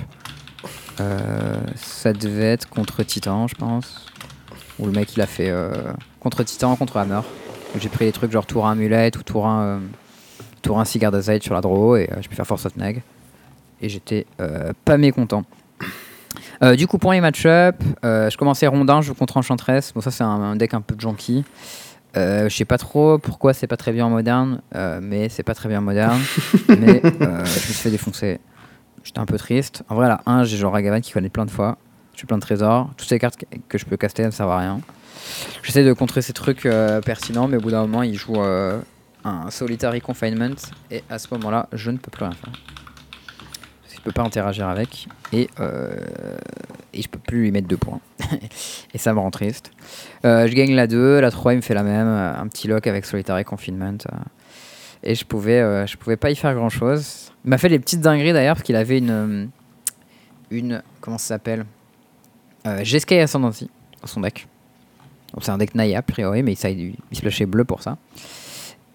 Euh, 0.99 1.59
ça 1.75 2.13
devait 2.13 2.53
être 2.53 2.69
contre 2.69 3.03
Titan, 3.03 3.47
je 3.47 3.55
pense. 3.55 4.05
Où 4.79 4.85
le 4.85 4.91
mec 4.91 5.15
il 5.15 5.21
a 5.21 5.27
fait 5.27 5.49
euh, 5.49 5.71
contre 6.19 6.43
Titan, 6.43 6.75
contre 6.75 6.97
Hammer. 6.97 7.21
J'ai 7.79 7.89
pris 7.89 8.05
des 8.05 8.11
trucs 8.11 8.31
genre 8.31 8.45
tour 8.45 8.65
1 8.67 8.71
Amulet 8.73 9.11
ou 9.17 9.23
tour 9.23 9.45
1, 9.47 9.61
euh, 9.63 9.79
tour 10.61 10.79
1 10.79 10.85
Cigar 10.85 11.11
d'Azide 11.11 11.43
sur 11.43 11.53
la 11.53 11.61
draw 11.61 11.97
et 11.97 12.09
euh, 12.11 12.15
j'ai 12.21 12.29
pu 12.29 12.35
faire 12.35 12.47
Force 12.47 12.65
of 12.65 12.75
Nag. 12.77 13.01
Et 13.81 13.89
j'étais 13.89 14.25
euh, 14.39 14.71
pas 14.85 14.97
mécontent. 14.97 15.43
Euh, 16.63 16.75
du 16.75 16.87
coup, 16.87 16.97
pour 16.97 17.11
les 17.11 17.19
match-up, 17.21 17.75
euh, 18.05 18.29
je 18.29 18.37
commençais 18.37 18.65
rondin, 18.67 19.01
je 19.01 19.07
joue 19.07 19.13
contre 19.13 19.35
Enchantress. 19.37 19.91
Bon, 19.93 19.99
ça, 20.01 20.09
c'est 20.11 20.23
un, 20.23 20.27
un 20.29 20.55
deck 20.55 20.73
un 20.73 20.81
peu 20.81 20.95
junkie. 20.97 21.43
Euh, 22.15 22.47
je 22.47 22.55
sais 22.55 22.63
pas 22.65 22.77
trop 22.77 23.17
pourquoi 23.17 23.53
c'est 23.53 23.67
pas 23.67 23.75
très 23.75 23.91
bien 23.91 24.05
en 24.05 24.09
moderne, 24.09 24.61
mais 25.01 25.27
c'est 25.27 25.43
pas 25.43 25.53
très 25.53 25.67
bien 25.67 25.79
en 25.79 25.83
moderne. 25.83 26.19
mais 26.69 27.01
je 27.03 27.39
me 27.41 27.45
suis 27.45 27.73
fait 27.73 27.91
défoncer. 27.91 28.39
J'étais 29.03 29.19
un 29.19 29.25
peu 29.25 29.37
triste. 29.37 29.83
En 29.89 29.95
vrai, 29.95 30.07
là, 30.07 30.21
un, 30.25 30.45
j'ai 30.45 30.55
genre 30.57 30.71
Ragavan 30.71 31.01
qui 31.01 31.11
connaît 31.11 31.29
plein 31.29 31.45
de 31.45 31.51
fois. 31.51 31.77
J'ai 32.15 32.25
plein 32.25 32.37
de 32.37 32.41
trésors. 32.41 32.89
Toutes 32.95 33.09
ces 33.09 33.19
cartes 33.19 33.35
que- 33.67 33.77
je 33.77 33.85
peux 33.85 33.97
caster, 33.97 34.23
ça 34.23 34.27
ne 34.29 34.33
servent 34.33 34.51
à 34.51 34.59
rien. 34.59 34.79
J'essaie 35.63 35.83
de 35.83 35.93
contrer 35.93 36.21
ces 36.21 36.33
trucs 36.33 36.65
euh, 36.65 37.01
pertinents, 37.01 37.47
mais 37.47 37.57
au 37.57 37.61
bout 37.61 37.71
d'un 37.71 37.81
moment, 37.81 38.03
il 38.03 38.15
joue 38.15 38.41
euh, 38.41 38.79
un 39.23 39.49
Solitary 39.49 40.01
Confinement. 40.01 40.55
Et 40.91 41.03
à 41.09 41.19
ce 41.19 41.27
moment-là, 41.33 41.67
je 41.73 41.91
ne 41.91 41.97
peux 41.97 42.11
plus 42.11 42.23
rien 42.23 42.33
faire. 42.33 42.53
Parce 43.81 43.93
qu'il 43.93 44.01
peut 44.01 44.11
pas 44.11 44.23
interagir 44.23 44.67
avec. 44.67 45.07
Et, 45.33 45.49
euh, 45.59 45.95
et 46.93 47.01
je 47.01 47.09
peux 47.09 47.19
plus 47.19 47.43
lui 47.43 47.51
mettre 47.51 47.67
deux 47.67 47.77
points. 47.77 47.99
et 48.93 48.97
ça 48.97 49.13
me 49.13 49.19
rend 49.19 49.31
triste. 49.31 49.71
Je 50.23 50.53
gagne 50.53 50.73
la 50.75 50.87
2, 50.87 51.19
la 51.19 51.31
3 51.31 51.53
il 51.53 51.57
me 51.57 51.61
fait 51.61 51.73
la 51.73 51.83
même, 51.83 52.07
un 52.07 52.47
petit 52.47 52.67
lock 52.67 52.87
avec 52.87 53.05
Solitary 53.05 53.43
Confinement. 53.43 53.97
et 55.03 55.15
je 55.15 55.25
pouvais, 55.25 55.85
je 55.87 55.97
pouvais 55.97 56.17
pas 56.17 56.31
y 56.31 56.35
faire 56.35 56.53
grand 56.55 56.69
chose. 56.69 57.31
Il 57.43 57.49
m'a 57.49 57.57
fait 57.57 57.69
des 57.69 57.79
petites 57.79 58.01
dingueries 58.01 58.33
d'ailleurs 58.33 58.55
parce 58.55 58.65
qu'il 58.65 58.75
avait 58.75 58.97
une, 58.97 59.49
une 60.49 60.81
comment 61.01 61.17
ça 61.17 61.27
s'appelle, 61.27 61.65
euh, 62.65 62.83
Ascendancy 63.21 63.69
dans 64.01 64.07
son 64.07 64.21
deck. 64.21 64.47
Donc 65.35 65.43
c'est 65.43 65.51
un 65.51 65.57
deck 65.59 65.75
Naya 65.75 65.99
a 65.99 66.01
priori, 66.01 66.41
mais 66.41 66.55
ça, 66.55 66.69
il, 66.69 66.95
il 67.11 67.45
bleu 67.45 67.65
pour 67.65 67.83
ça. 67.83 67.97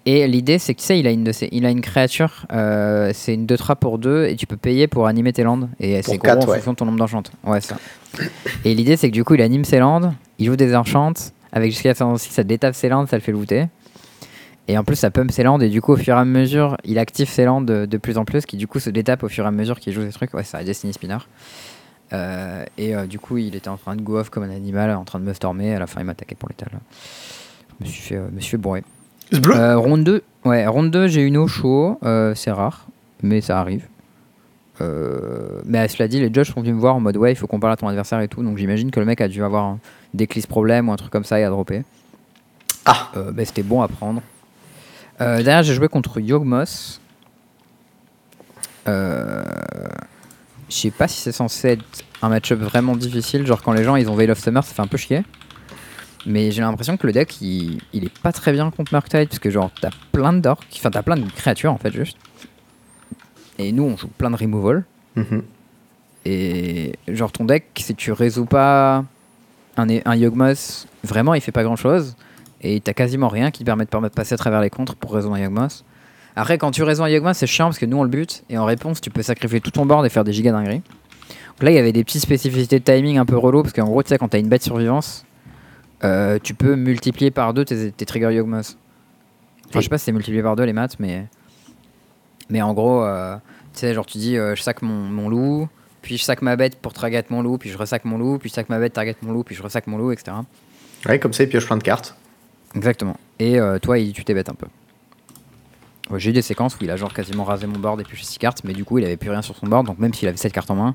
Et 0.07 0.26
l'idée 0.26 0.59
c'est 0.59 0.74
que 0.74 0.81
tu 0.81 0.87
sais, 0.87 0.98
il 0.98 1.07
a 1.07 1.11
une, 1.11 1.24
de 1.24 1.33
ses- 1.33 1.50
il 1.53 1.66
a 1.66 1.70
une 1.70 1.83
créature, 1.83 2.46
euh, 2.53 3.11
c'est 3.14 3.35
une 3.35 3.44
2-3 3.46 3.76
pour 3.76 3.98
2 3.98 4.24
et 4.26 4.35
tu 4.37 4.46
peux 4.46 4.57
payer 4.57 4.88
pour 4.88 5.07
animer 5.07 5.33
tes 5.35 5.42
landes. 5.42 5.68
Et 5.79 6.00
c'est 6.03 6.16
gros 6.16 6.31
en 6.31 6.37
ouais. 6.46 6.55
fonction 6.57 6.72
de 6.72 6.76
ton 6.76 6.87
nombre 6.87 6.98
d'enchantes. 6.98 7.31
Ouais, 7.44 7.61
ça. 7.61 7.76
Et 8.64 8.74
l'idée, 8.74 8.96
c'est 8.96 9.09
que 9.11 9.14
du 9.14 9.22
coup, 9.24 9.35
il 9.35 9.42
anime 9.42 9.64
ses 9.64 9.79
landes, 9.79 10.12
il 10.38 10.46
joue 10.46 10.57
des 10.57 10.74
enchantes. 10.74 11.33
Avec 11.53 11.72
jusqu'à 11.72 11.90
Ascendancy, 11.90 12.31
ça 12.31 12.44
détape 12.44 12.74
ses 12.76 12.88
landes, 12.88 13.09
ça 13.09 13.16
le 13.16 13.22
fait 13.22 13.33
looter. 13.33 13.66
Et 14.68 14.79
en 14.79 14.85
plus, 14.85 14.94
ça 14.96 15.11
pump 15.11 15.33
ses 15.33 15.42
landes, 15.42 15.64
et 15.64 15.68
du 15.68 15.83
coup, 15.83 15.92
au 15.92 15.96
fur 15.96 16.14
et 16.14 16.18
à 16.20 16.24
mesure, 16.24 16.76
il 16.85 16.96
active 16.98 17.29
ses 17.29 17.44
landes 17.44 17.66
de, 17.66 17.87
de 17.87 17.96
plus 17.98 18.18
en 18.18 18.24
plus, 18.24 18.46
qui 18.46 18.57
du 18.57 18.68
coup 18.68 18.79
se 18.79 18.88
détape 18.88 19.24
au 19.24 19.29
fur 19.29 19.44
et 19.44 19.48
à 19.48 19.50
mesure 19.50 19.81
qu'il 19.81 19.92
joue 19.92 20.03
des 20.05 20.12
trucs. 20.12 20.33
Ouais, 20.33 20.44
c'est 20.44 20.57
un 20.57 20.62
Destiny 20.62 20.92
Spinner. 20.92 21.18
Euh, 22.12 22.64
et 22.77 22.94
euh, 22.94 23.07
du 23.07 23.18
coup, 23.18 23.38
il 23.38 23.55
était 23.55 23.68
en 23.68 23.77
train 23.77 23.96
de 23.96 24.03
go 24.03 24.18
off 24.18 24.31
comme 24.31 24.42
un 24.42 24.51
animal, 24.51 24.90
en 24.90 25.05
train 25.05 25.20
de 25.20 25.25
me 25.25 25.33
stormer. 25.33 25.75
À 25.75 25.79
la 25.79 25.87
fin, 25.87 26.01
il 26.01 26.07
m'attaquait 26.07 26.35
pour 26.35 26.49
l'étal. 26.49 26.68
Je 27.81 27.85
me 27.85 27.90
suis 27.90 28.03
fait, 28.03 28.16
euh, 28.16 28.29
me 28.33 28.40
suis 28.40 28.53
fait 28.53 28.57
bourrer. 28.57 28.85
Euh, 29.33 29.77
ronde 29.77 30.03
2, 30.03 30.23
ouais, 30.44 30.66
ronde 30.66 30.90
2 30.90 31.07
j'ai 31.07 31.23
une 31.23 31.37
eau 31.37 31.46
chaud, 31.46 32.01
euh, 32.03 32.35
c'est 32.35 32.51
rare, 32.51 32.87
mais 33.23 33.40
ça 33.40 33.61
arrive. 33.61 33.87
Mais 35.66 35.87
cela 35.88 36.09
dit, 36.09 36.18
les 36.18 36.33
judges 36.33 36.53
sont 36.53 36.62
venus 36.62 36.75
me 36.75 36.81
voir 36.81 36.96
en 36.96 37.01
mode 37.01 37.16
ouais, 37.18 37.33
il 37.33 37.37
faut 37.37 37.46
qu'on 37.46 37.61
parle 37.61 37.75
à 37.75 37.77
ton 37.77 37.87
adversaire 37.87 38.18
et 38.20 38.29
tout, 38.29 38.42
donc 38.42 38.57
j'imagine 38.57 38.90
que 38.90 38.99
le 38.99 39.05
mec 39.05 39.20
a 39.20 39.29
dû 39.29 39.44
avoir 39.44 39.64
un 39.64 39.79
déclisse 40.14 40.46
problème 40.46 40.88
ou 40.88 40.92
un 40.92 40.96
truc 40.96 41.12
comme 41.12 41.23
ça 41.23 41.38
et 41.38 41.44
a 41.44 41.51
droppé. 41.51 41.85
Ah 42.87 43.11
bah, 43.14 43.44
C'était 43.44 43.62
bon 43.62 43.83
à 43.83 43.88
prendre. 43.88 44.23
Derrière, 45.20 45.62
j'ai 45.62 45.75
joué 45.75 45.88
contre 45.88 46.18
Yogmos. 46.18 46.99
Euh, 48.88 49.42
Je 50.71 50.77
sais 50.77 50.91
pas 50.91 51.09
si 51.09 51.21
c'est 51.21 51.33
censé 51.33 51.69
être 51.69 51.85
un 52.23 52.29
match-up 52.29 52.61
vraiment 52.61 52.97
difficile, 52.97 53.47
genre 53.47 53.61
quand 53.61 53.73
les 53.73 53.83
gens 53.85 53.97
ils 53.97 54.09
ont 54.09 54.15
Veil 54.15 54.31
of 54.31 54.39
Summer, 54.39 54.63
ça 54.63 54.73
fait 54.73 54.83
un 54.83 54.87
peu 54.87 54.97
chier. 54.97 55.23
Mais 56.27 56.51
j'ai 56.51 56.61
l'impression 56.61 56.97
que 56.97 57.07
le 57.07 57.13
deck 57.13 57.41
il, 57.41 57.81
il 57.93 58.05
est 58.05 58.19
pas 58.19 58.33
très 58.33 58.53
bien 58.53 58.71
contre 58.71 58.93
Murktide 58.93 59.29
parce 59.29 59.39
que 59.39 59.51
genre 59.51 59.71
t'as 59.81 59.91
plein 60.13 60.33
de 60.33 60.41
dorks, 60.41 60.67
enfin 60.77 60.91
t'as 60.91 61.03
plein 61.03 61.17
de 61.17 61.29
créatures 61.31 61.73
en 61.73 61.79
fait 61.79 61.93
juste. 61.93 62.17
Et 63.59 63.73
nous 63.73 63.83
on 63.85 63.97
joue 63.97 64.09
plein 64.09 64.31
de 64.31 64.37
removal. 64.37 64.85
Mhm. 65.17 65.43
Et 66.27 66.93
genre 67.09 67.33
ton 67.33 67.45
deck, 67.47 67.65
si 67.77 67.95
tu 67.95 68.13
résous 68.13 68.45
pas 68.45 69.05
un, 69.77 69.87
un 70.05 70.15
Yogmoth, 70.15 70.87
vraiment 71.03 71.35
il 71.35 71.41
fait 71.41 71.53
pas 71.53 71.65
grand 71.65 71.77
chose. 71.77 72.17
Et 72.61 72.81
t'as 72.81 72.93
quasiment 72.93 73.29
rien 73.29 73.51
qui 73.51 73.61
te 73.61 73.65
permet 73.65 73.87
de 73.87 74.09
passer 74.09 74.35
à 74.35 74.39
travers 74.39 74.61
les 74.61 74.71
contres 74.71 74.95
pour 74.95 75.15
résoudre 75.15 75.35
un 75.35 75.41
Yogmoth. 75.41 75.85
Après, 76.37 76.59
quand 76.59 76.71
tu 76.71 76.83
résous 76.83 77.03
un 77.03 77.09
Yogmoth, 77.09 77.35
c'est 77.35 77.47
chiant 77.47 77.66
parce 77.66 77.79
que 77.79 77.87
nous 77.87 77.97
on 77.97 78.03
le 78.03 78.09
bute. 78.09 78.45
Et 78.49 78.59
en 78.59 78.64
réponse, 78.64 79.01
tu 79.01 79.11
peux 79.11 79.23
sacrifier 79.23 79.61
tout 79.61 79.71
ton 79.71 79.87
board 79.87 80.07
et 80.07 80.09
faire 80.09 80.25
des 80.25 80.33
giga 80.33 80.53
dingueries. 80.53 80.83
Donc 81.49 81.62
là, 81.62 81.71
il 81.71 81.75
y 81.75 81.79
avait 81.79 81.93
des 81.93 82.05
petites 82.05 82.23
spécificités 82.23 82.79
de 82.79 82.85
timing 82.85 83.19
un 83.19 83.27
peu 83.27 83.37
relou 83.37 83.62
parce 83.62 83.75
qu'en 83.75 83.85
gros, 83.85 84.03
tu 84.03 84.09
sais, 84.09 84.19
quand 84.19 84.29
t'as 84.29 84.38
une 84.38 84.49
bête 84.49 84.62
survivance, 84.62 85.27
euh, 86.05 86.38
tu 86.43 86.55
peux 86.55 86.77
multiplier 86.77 87.31
par 87.31 87.53
deux 87.53 87.64
tes, 87.64 87.93
tes 87.93 88.07
triggers 88.07 88.35
Yogmoth. 88.35 88.77
Enfin, 89.69 89.81
je 89.81 89.85
sais 89.85 89.88
pas 89.88 89.99
si 89.99 90.07
c'est 90.07 90.12
multiplié 90.12 90.43
par 90.43 90.57
deux 90.57 90.64
les 90.64 90.73
maths, 90.73 90.97
mais. 90.99 91.27
Mais 92.49 92.62
en 92.62 92.75
gros, 92.75 93.05
euh, 93.05 93.37
tu 93.75 93.81
sais, 93.81 93.95
genre 93.95 94.07
tu 94.07 94.19
dis 94.19 94.37
euh, 94.37 94.57
je 94.57 94.62
sac 94.62 94.83
mon, 94.83 94.93
mon 94.93 95.29
loup, 95.29 95.69
puis 96.03 96.16
je 96.16 96.25
sac 96.25 96.43
ma 96.43 96.57
bête 96.57 96.77
pour 96.77 96.93
target 96.93 97.25
mon 97.31 97.43
loup, 97.43 97.59
puis 97.59 97.71
je 97.71 97.79
ressac 97.79 98.05
mon 98.05 98.19
loup, 98.19 98.38
puis 98.38 98.49
je 98.49 98.55
sac 98.55 98.69
ma 98.69 98.79
bête, 98.79 98.93
target 98.93 99.16
mon 99.23 99.33
loup, 99.33 99.45
puis 99.45 99.55
je 99.55 99.62
ressac 99.62 99.87
mon 99.87 99.99
loup, 99.99 100.11
etc. 100.11 100.33
Ouais, 101.07 101.19
comme 101.19 101.33
ça, 101.33 101.45
il 101.45 101.49
pioche 101.49 101.66
plein 101.66 101.77
de 101.77 101.83
cartes. 101.83 102.16
Exactement. 102.75 103.16
Et 103.38 103.59
euh, 103.61 103.79
toi, 103.79 103.99
il 103.99 104.12
tue 104.12 104.25
tes 104.25 104.35
bêtes 104.35 104.49
un 104.49 104.55
peu. 104.55 104.66
Ouais, 106.11 106.18
J'ai 106.18 106.31
eu 106.31 106.33
des 106.33 106.42
séquences 106.42 106.75
où 106.75 106.79
il 106.85 106.90
a 106.90 106.96
genre 106.96 107.12
quasiment 107.12 107.44
rasé 107.44 107.66
mon 107.66 107.79
board 107.79 108.01
et 108.01 108.05
puis 108.05 108.25
6 108.25 108.38
cartes, 108.38 108.62
mais 108.64 108.73
du 108.73 108.85
coup 108.85 108.99
il 108.99 109.05
avait 109.05 109.16
plus 109.16 109.31
rien 109.31 109.42
sur 109.42 109.55
son 109.57 109.66
board, 109.66 109.87
donc 109.87 109.99
même 109.99 110.12
s'il 110.12 110.27
avait 110.29 110.37
7 110.37 110.53
cartes 110.53 110.70
en 110.70 110.75
main, 110.77 110.94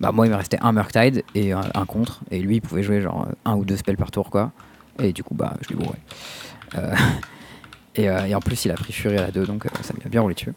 bah 0.00 0.12
moi 0.12 0.26
il 0.26 0.30
me 0.30 0.36
restait 0.36 0.58
un 0.60 0.72
Murktide 0.72 1.22
et 1.34 1.52
un, 1.52 1.62
un 1.74 1.86
contre, 1.86 2.20
et 2.30 2.38
lui 2.40 2.56
il 2.56 2.60
pouvait 2.60 2.82
jouer 2.82 3.00
genre 3.00 3.28
un 3.44 3.54
ou 3.54 3.64
deux 3.64 3.76
spells 3.76 3.96
par 3.96 4.10
tour 4.10 4.30
quoi, 4.30 4.52
et 5.00 5.12
du 5.12 5.22
coup 5.24 5.34
bah 5.34 5.54
je 5.62 5.68
lui 5.68 5.76
bourrais. 5.76 5.98
Euh, 6.76 6.94
et, 7.96 8.08
euh, 8.10 8.26
et 8.26 8.34
en 8.34 8.40
plus 8.40 8.64
il 8.66 8.70
a 8.70 8.74
pris 8.74 8.92
Fury 8.92 9.16
à 9.16 9.22
la 9.22 9.30
2, 9.30 9.46
donc 9.46 9.64
euh, 9.66 9.68
ça 9.82 9.94
m'a 10.02 10.08
bien 10.10 10.20
roulé 10.20 10.34
dessus. 10.34 10.52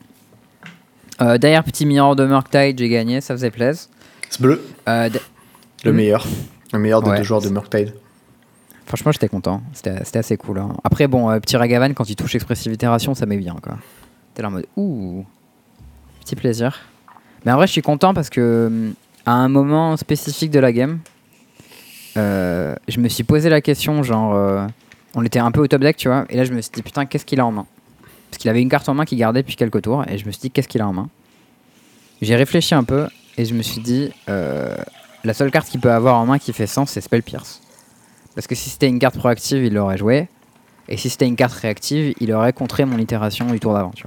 Euh, 1.22 1.38
derrière 1.38 1.64
petit 1.64 1.86
mirror 1.86 2.16
de 2.18 2.26
Murktide, 2.26 2.78
j'ai 2.78 2.90
gagné, 2.90 3.22
ça 3.22 3.34
faisait 3.34 3.52
plaisir. 3.52 3.84
C'est 4.30 4.42
bleu, 4.42 4.62
le 4.86 5.94
meilleur. 5.94 6.26
Le 6.74 6.80
meilleur 6.80 7.02
des 7.02 7.12
Ouais. 7.12 7.18
deux 7.20 7.24
joueurs 7.24 7.42
de 7.42 7.48
Murktide. 7.50 7.94
Franchement, 8.86 9.12
j'étais 9.12 9.30
content. 9.30 9.62
C'était 9.74 10.18
assez 10.18 10.38
cool. 10.38 10.60
hein. 10.60 10.70
Après, 10.84 11.08
bon, 11.08 11.30
euh, 11.30 11.40
petit 11.40 11.58
Ragavan, 11.58 11.94
quand 11.94 12.10
il 12.10 12.16
touche 12.16 12.36
expressivité 12.36 12.88
ration, 12.88 13.16
ça 13.16 13.26
met 13.26 13.38
bien. 13.38 13.56
T'es 14.34 14.42
là 14.42 14.50
en 14.50 14.52
mode, 14.52 14.68
ouh, 14.76 15.26
petit 16.22 16.36
plaisir. 16.36 16.80
Mais 17.46 17.52
en 17.52 17.56
vrai, 17.56 17.68
je 17.68 17.72
suis 17.72 17.82
content 17.82 18.14
parce 18.14 18.30
que, 18.30 18.68
hum, 18.68 18.94
à 19.26 19.34
un 19.34 19.48
moment 19.50 19.98
spécifique 19.98 20.52
de 20.52 20.60
la 20.60 20.72
game, 20.72 21.00
euh, 22.18 22.76
je 22.88 23.00
me 23.00 23.10
suis 23.10 23.24
posé 23.24 23.50
la 23.50 23.60
question, 23.62 24.04
genre, 24.04 24.36
euh, 24.36 24.68
on 25.16 25.24
était 25.26 25.40
un 25.40 25.52
peu 25.52 25.62
au 25.62 25.68
top 25.68 25.82
deck, 25.82 25.98
tu 25.98 26.08
vois, 26.08 26.26
et 26.30 26.38
là, 26.38 26.44
je 26.44 26.54
me 26.54 26.62
suis 26.62 26.72
dit, 26.72 26.84
putain, 26.84 27.06
qu'est-ce 27.06 27.26
qu'il 27.26 27.40
a 27.40 27.46
en 27.46 27.52
main? 27.52 27.66
Parce 28.30 28.38
qu'il 28.38 28.50
avait 28.50 28.62
une 28.62 28.70
carte 28.70 28.88
en 28.88 28.94
main 28.94 29.06
qu'il 29.06 29.18
gardait 29.18 29.42
depuis 29.42 29.56
quelques 29.56 29.82
tours, 29.82 30.04
et 30.08 30.18
je 30.18 30.26
me 30.26 30.32
suis 30.32 30.42
dit, 30.42 30.52
qu'est-ce 30.52 30.68
qu'il 30.68 30.82
a 30.82 30.88
en 30.88 30.94
main? 30.94 31.10
J'ai 32.22 32.36
réfléchi 32.36 32.76
un 32.76 32.84
peu, 32.84 33.08
et 33.38 33.46
je 33.46 33.54
me 33.56 33.62
suis 33.64 33.82
dit, 33.82 34.12
la 34.28 35.34
seule 35.34 35.52
carte 35.52 35.70
qu'il 35.70 35.80
peut 35.80 35.92
avoir 35.92 36.18
en 36.20 36.26
main 36.26 36.38
qui 36.38 36.54
fait 36.54 36.68
sens, 36.68 36.92
c'est 36.92 37.02
Spell 37.02 37.24
Pierce. 37.24 37.62
Parce 38.36 38.48
que 38.48 38.56
si 38.56 38.70
c'était 38.70 38.88
une 38.88 39.00
carte 39.00 39.18
proactive, 39.18 39.64
il 39.64 39.74
l'aurait 39.74 39.98
joué. 39.98 40.28
Et 40.90 40.98
si 40.98 41.10
c'était 41.10 41.26
une 41.26 41.36
carte 41.36 41.54
réactive, 41.54 42.14
il 42.20 42.32
aurait 42.34 42.54
contré 42.54 42.86
mon 42.86 42.98
itération 43.00 43.46
du 43.48 43.60
tour 43.60 43.74
d'avant. 43.74 43.92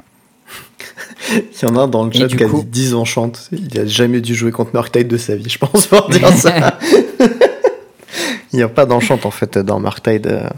Il 1.31 1.43
y 1.62 1.71
en 1.71 1.77
a 1.77 1.81
un 1.83 1.88
dans 1.88 2.05
le 2.05 2.12
chat 2.12 2.29
qui 2.29 2.43
a 2.43 2.47
coup- 2.49 2.61
dit 2.62 2.67
10 2.88 2.95
enchantes. 2.95 3.49
Il 3.53 3.79
a 3.81 3.85
jamais 3.87 4.21
dû 4.21 4.35
jouer 4.35 4.51
contre 4.53 4.71
Murktide 4.75 5.09
de 5.09 5.17
sa 5.17 5.35
vie, 5.37 5.49
je 5.49 5.59
pense, 5.59 5.87
pour 5.87 6.09
dire 6.11 6.29
ça. 6.33 6.79
Il 8.53 8.57
n'y 8.57 8.62
a 8.62 8.69
pas 8.69 8.87
d'enchante 8.87 9.27
en 9.27 9.31
fait 9.31 9.59
dans 9.59 9.79
Murktide. 9.79 10.27
euh. 10.27 10.49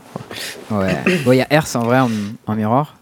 Ouais. 0.71 0.97
bon, 1.25 1.33
il 1.33 1.39
y 1.39 1.41
a 1.41 1.47
Earth 1.53 1.75
en 1.75 1.81
vrai 1.83 1.99
en, 1.99 2.11
en 2.47 2.55
mirror. 2.55 2.95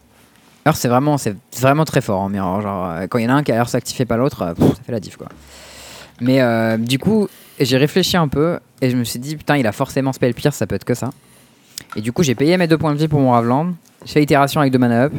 Earth, 0.66 0.78
c'est 0.78 0.88
vraiment, 0.88 1.18
c'est 1.18 1.37
vraiment 1.61 1.85
très 1.85 2.00
fort 2.00 2.20
en 2.20 2.31
mirror. 2.31 2.62
Genre, 2.62 2.90
euh, 2.90 3.07
quand 3.07 3.18
il 3.18 3.24
y 3.24 3.26
en 3.26 3.31
a 3.31 3.35
un 3.35 3.42
qui 3.42 3.52
a 3.52 3.57
Earth 3.57 3.74
activé 3.74 4.07
pas 4.07 4.16
l'autre, 4.16 4.40
euh, 4.42 4.54
ça 4.57 4.83
fait 4.87 4.92
la 4.92 5.00
diff 5.00 5.16
quoi. 5.18 5.28
Mais 6.20 6.40
euh, 6.40 6.76
du 6.76 6.98
coup, 6.98 7.28
j'ai 7.61 7.76
réfléchi 7.76 8.16
un 8.16 8.28
peu 8.28 8.59
et 8.81 8.90
je 8.90 8.96
me 8.96 9.04
suis 9.04 9.18
dit, 9.18 9.37
putain, 9.37 9.57
il 9.57 9.66
a 9.66 9.72
forcément 9.72 10.12
spell 10.12 10.35
pierce, 10.35 10.57
ça 10.57 10.66
peut 10.66 10.74
être 10.74 10.85
que 10.85 10.94
ça. 10.94 11.11
Et 11.96 12.00
du 12.00 12.12
coup, 12.12 12.22
j'ai 12.22 12.35
payé 12.35 12.57
mes 12.57 12.66
deux 12.66 12.78
points 12.78 12.92
de 12.92 12.98
vie 12.98 13.09
pour 13.09 13.20
mon 13.20 13.31
Ravland. 13.33 13.74
J'ai 14.04 14.14
fait 14.14 14.22
itération 14.22 14.61
avec 14.61 14.72
deux 14.72 14.78
mana 14.78 15.04
up. 15.04 15.12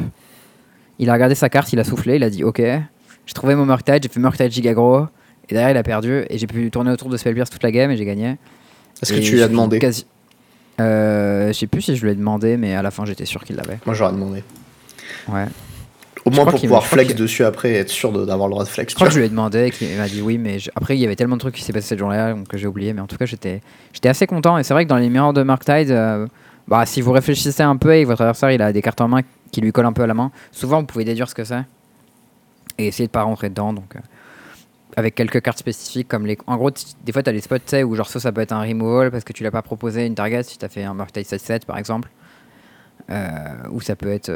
Il 0.98 1.08
a 1.10 1.12
regardé 1.14 1.34
sa 1.34 1.48
carte, 1.48 1.72
il 1.72 1.80
a 1.80 1.84
soufflé, 1.84 2.16
il 2.16 2.22
a 2.22 2.30
dit, 2.30 2.44
ok. 2.44 2.58
J'ai 2.60 3.34
trouvé 3.34 3.54
mon 3.54 3.64
Murktide, 3.66 4.02
j'ai 4.02 4.08
fait 4.08 4.20
Murktide 4.20 4.50
giga 4.52 4.72
gros. 4.74 5.06
Et 5.48 5.54
derrière, 5.54 5.70
il 5.70 5.76
a 5.76 5.82
perdu. 5.82 6.24
Et 6.28 6.38
j'ai 6.38 6.46
pu 6.46 6.70
tourner 6.70 6.90
autour 6.90 7.08
de 7.08 7.16
spell 7.16 7.34
pierce 7.34 7.50
toute 7.50 7.62
la 7.62 7.70
game 7.72 7.90
et 7.90 7.96
j'ai 7.96 8.04
gagné. 8.04 8.36
Est-ce 9.02 9.12
que 9.12 9.18
tu 9.20 9.32
lui 9.32 9.42
as 9.42 9.48
demandé? 9.48 9.78
quasi- 9.78 10.06
Euh, 10.80 11.48
Je 11.48 11.52
sais 11.52 11.66
plus 11.66 11.82
si 11.82 11.96
je 11.96 12.04
lui 12.04 12.12
ai 12.12 12.14
demandé, 12.14 12.56
mais 12.56 12.74
à 12.74 12.82
la 12.82 12.90
fin, 12.90 13.04
j'étais 13.04 13.24
sûr 13.26 13.42
qu'il 13.44 13.56
l'avait. 13.56 13.78
Moi 13.86 13.94
j'aurais 13.94 14.12
demandé. 14.12 14.42
Ouais. 15.28 15.46
Au 16.24 16.30
moins 16.30 16.44
pour 16.44 16.60
pouvoir 16.60 16.84
flex 16.86 17.14
dessus 17.14 17.44
après 17.44 17.70
et 17.70 17.76
être 17.76 17.88
sûr 17.88 18.12
d'avoir 18.26 18.48
le 18.48 18.52
droit 18.52 18.64
de 18.64 18.68
flex. 18.68 18.92
Je 18.92 18.94
crois 18.94 19.08
que 19.08 19.14
je 19.14 19.18
lui 19.18 19.26
ai 19.26 19.28
demandé 19.30 19.66
et 19.66 19.70
qu'il 19.70 19.96
m'a 19.96 20.06
dit 20.06 20.20
oui, 20.20 20.36
mais 20.38 20.58
je- 20.58 20.70
après 20.74 20.96
il 20.96 21.00
y 21.00 21.04
avait 21.06 21.16
tellement 21.16 21.36
de 21.36 21.40
trucs 21.40 21.54
qui 21.54 21.62
s'est 21.62 21.72
passé 21.72 21.88
cette 21.88 21.98
journée-là 21.98 22.34
que 22.48 22.58
j'ai 22.58 22.66
oublié. 22.66 22.92
Mais 22.92 23.00
en 23.00 23.06
tout 23.06 23.16
cas, 23.16 23.24
j'étais 23.26 23.60
j'étais 23.92 24.08
assez 24.10 24.26
content. 24.26 24.58
Et 24.58 24.62
c'est 24.64 24.74
vrai 24.74 24.84
que 24.84 24.90
dans 24.90 24.98
les 24.98 25.08
mirrors 25.08 25.32
de 25.32 25.42
Murktide, 25.42 25.90
euh, 25.90 26.26
bah, 26.68 26.84
si 26.86 27.00
vous 27.00 27.12
réfléchissez 27.12 27.62
un 27.62 27.76
peu 27.76 27.94
et 27.96 28.02
que 28.02 28.08
votre 28.08 28.20
adversaire 28.22 28.50
il 28.50 28.60
a 28.60 28.72
des 28.72 28.82
cartes 28.82 29.00
en 29.00 29.08
main 29.08 29.20
qui 29.50 29.60
lui 29.60 29.72
collent 29.72 29.86
un 29.86 29.92
peu 29.94 30.02
à 30.02 30.06
la 30.06 30.14
main, 30.14 30.30
souvent 30.52 30.80
vous 30.80 30.86
pouvez 30.86 31.04
déduire 31.04 31.28
ce 31.28 31.34
que 31.34 31.44
c'est 31.44 31.62
et 32.78 32.86
essayer 32.88 33.06
de 33.06 33.12
pas 33.12 33.22
rentrer 33.22 33.48
dedans. 33.48 33.72
Donc, 33.72 33.96
euh, 33.96 34.00
avec 34.96 35.14
quelques 35.14 35.40
cartes 35.40 35.58
spécifiques 35.58 36.08
comme 36.08 36.26
les. 36.26 36.36
En 36.46 36.56
gros, 36.56 36.70
des 36.70 37.12
fois, 37.12 37.22
tu 37.22 37.30
as 37.30 37.32
des 37.32 37.40
spots 37.40 37.56
où 37.84 37.94
genre 37.96 38.08
ça, 38.08 38.20
ça 38.20 38.30
peut 38.32 38.40
être 38.42 38.52
un 38.52 38.60
removal 38.62 39.10
parce 39.10 39.24
que 39.24 39.32
tu 39.32 39.42
l'as 39.42 39.50
pas 39.50 39.62
proposé 39.62 40.04
une 40.04 40.14
target 40.14 40.42
si 40.42 40.58
tu 40.58 40.64
as 40.64 40.68
fait 40.68 40.84
un 40.84 40.92
Mortal 40.94 41.22
7-7 41.24 41.64
par 41.64 41.78
exemple. 41.78 42.10
Euh, 43.10 43.28
ou 43.70 43.80
ça 43.80 43.96
peut 43.96 44.10
être 44.12 44.30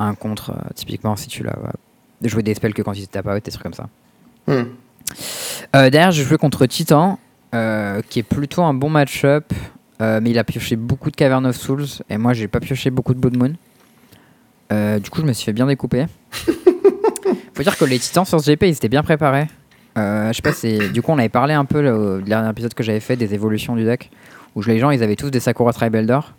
un 0.00 0.14
contre, 0.14 0.50
euh, 0.50 0.70
typiquement 0.74 1.14
si 1.16 1.28
tu 1.28 1.44
l'as 1.44 1.52
euh, 1.52 2.28
joué 2.28 2.42
des 2.42 2.54
spells 2.54 2.74
que 2.74 2.82
quand 2.82 2.92
il 2.92 3.06
tape 3.06 3.26
out, 3.26 3.44
des 3.44 3.50
trucs 3.50 3.62
comme 3.62 3.74
ça. 3.74 3.88
Euh, 4.48 5.90
derrière, 5.90 6.10
j'ai 6.10 6.24
joué 6.24 6.38
contre 6.38 6.66
Titan, 6.66 7.18
qui 7.52 8.18
est 8.18 8.24
plutôt 8.28 8.62
un 8.62 8.74
bon 8.74 8.90
match-up, 8.90 9.52
mais 10.00 10.30
il 10.30 10.38
a 10.38 10.44
pioché 10.44 10.76
beaucoup 10.76 11.10
de 11.10 11.16
Cavern 11.16 11.46
of 11.46 11.56
Souls, 11.56 11.86
et 12.08 12.16
moi 12.16 12.32
j'ai 12.32 12.48
pas 12.48 12.60
pioché 12.60 12.90
beaucoup 12.90 13.14
de 13.14 13.20
Blood 13.20 13.36
Moon. 13.36 14.98
Du 14.98 15.10
coup, 15.10 15.20
je 15.20 15.26
me 15.26 15.32
suis 15.32 15.44
fait 15.44 15.52
bien 15.52 15.66
découper. 15.66 16.06
Faut 17.54 17.62
dire 17.62 17.76
que 17.76 17.84
les 17.84 17.98
Titans 17.98 18.24
sur 18.24 18.40
ce 18.40 18.50
GP, 18.50 18.64
ils 18.64 18.70
étaient 18.70 18.88
bien 18.88 19.02
préparés. 19.02 19.48
Euh, 19.98 20.28
je 20.28 20.34
sais 20.34 20.42
pas, 20.42 20.52
c'est 20.52 20.88
du 20.90 21.02
coup 21.02 21.12
on 21.12 21.18
avait 21.18 21.28
parlé 21.28 21.54
un 21.54 21.64
peu 21.64 21.80
là, 21.80 21.94
au 21.96 22.20
dernier 22.20 22.48
épisode 22.50 22.74
que 22.74 22.82
j'avais 22.82 23.00
fait 23.00 23.16
des 23.16 23.34
évolutions 23.34 23.74
du 23.74 23.84
deck, 23.84 24.10
où 24.54 24.62
les 24.62 24.78
gens 24.78 24.90
ils 24.90 25.02
avaient 25.02 25.16
tous 25.16 25.30
des 25.30 25.40
Sakura 25.40 25.72
Tribeldor 25.72 26.32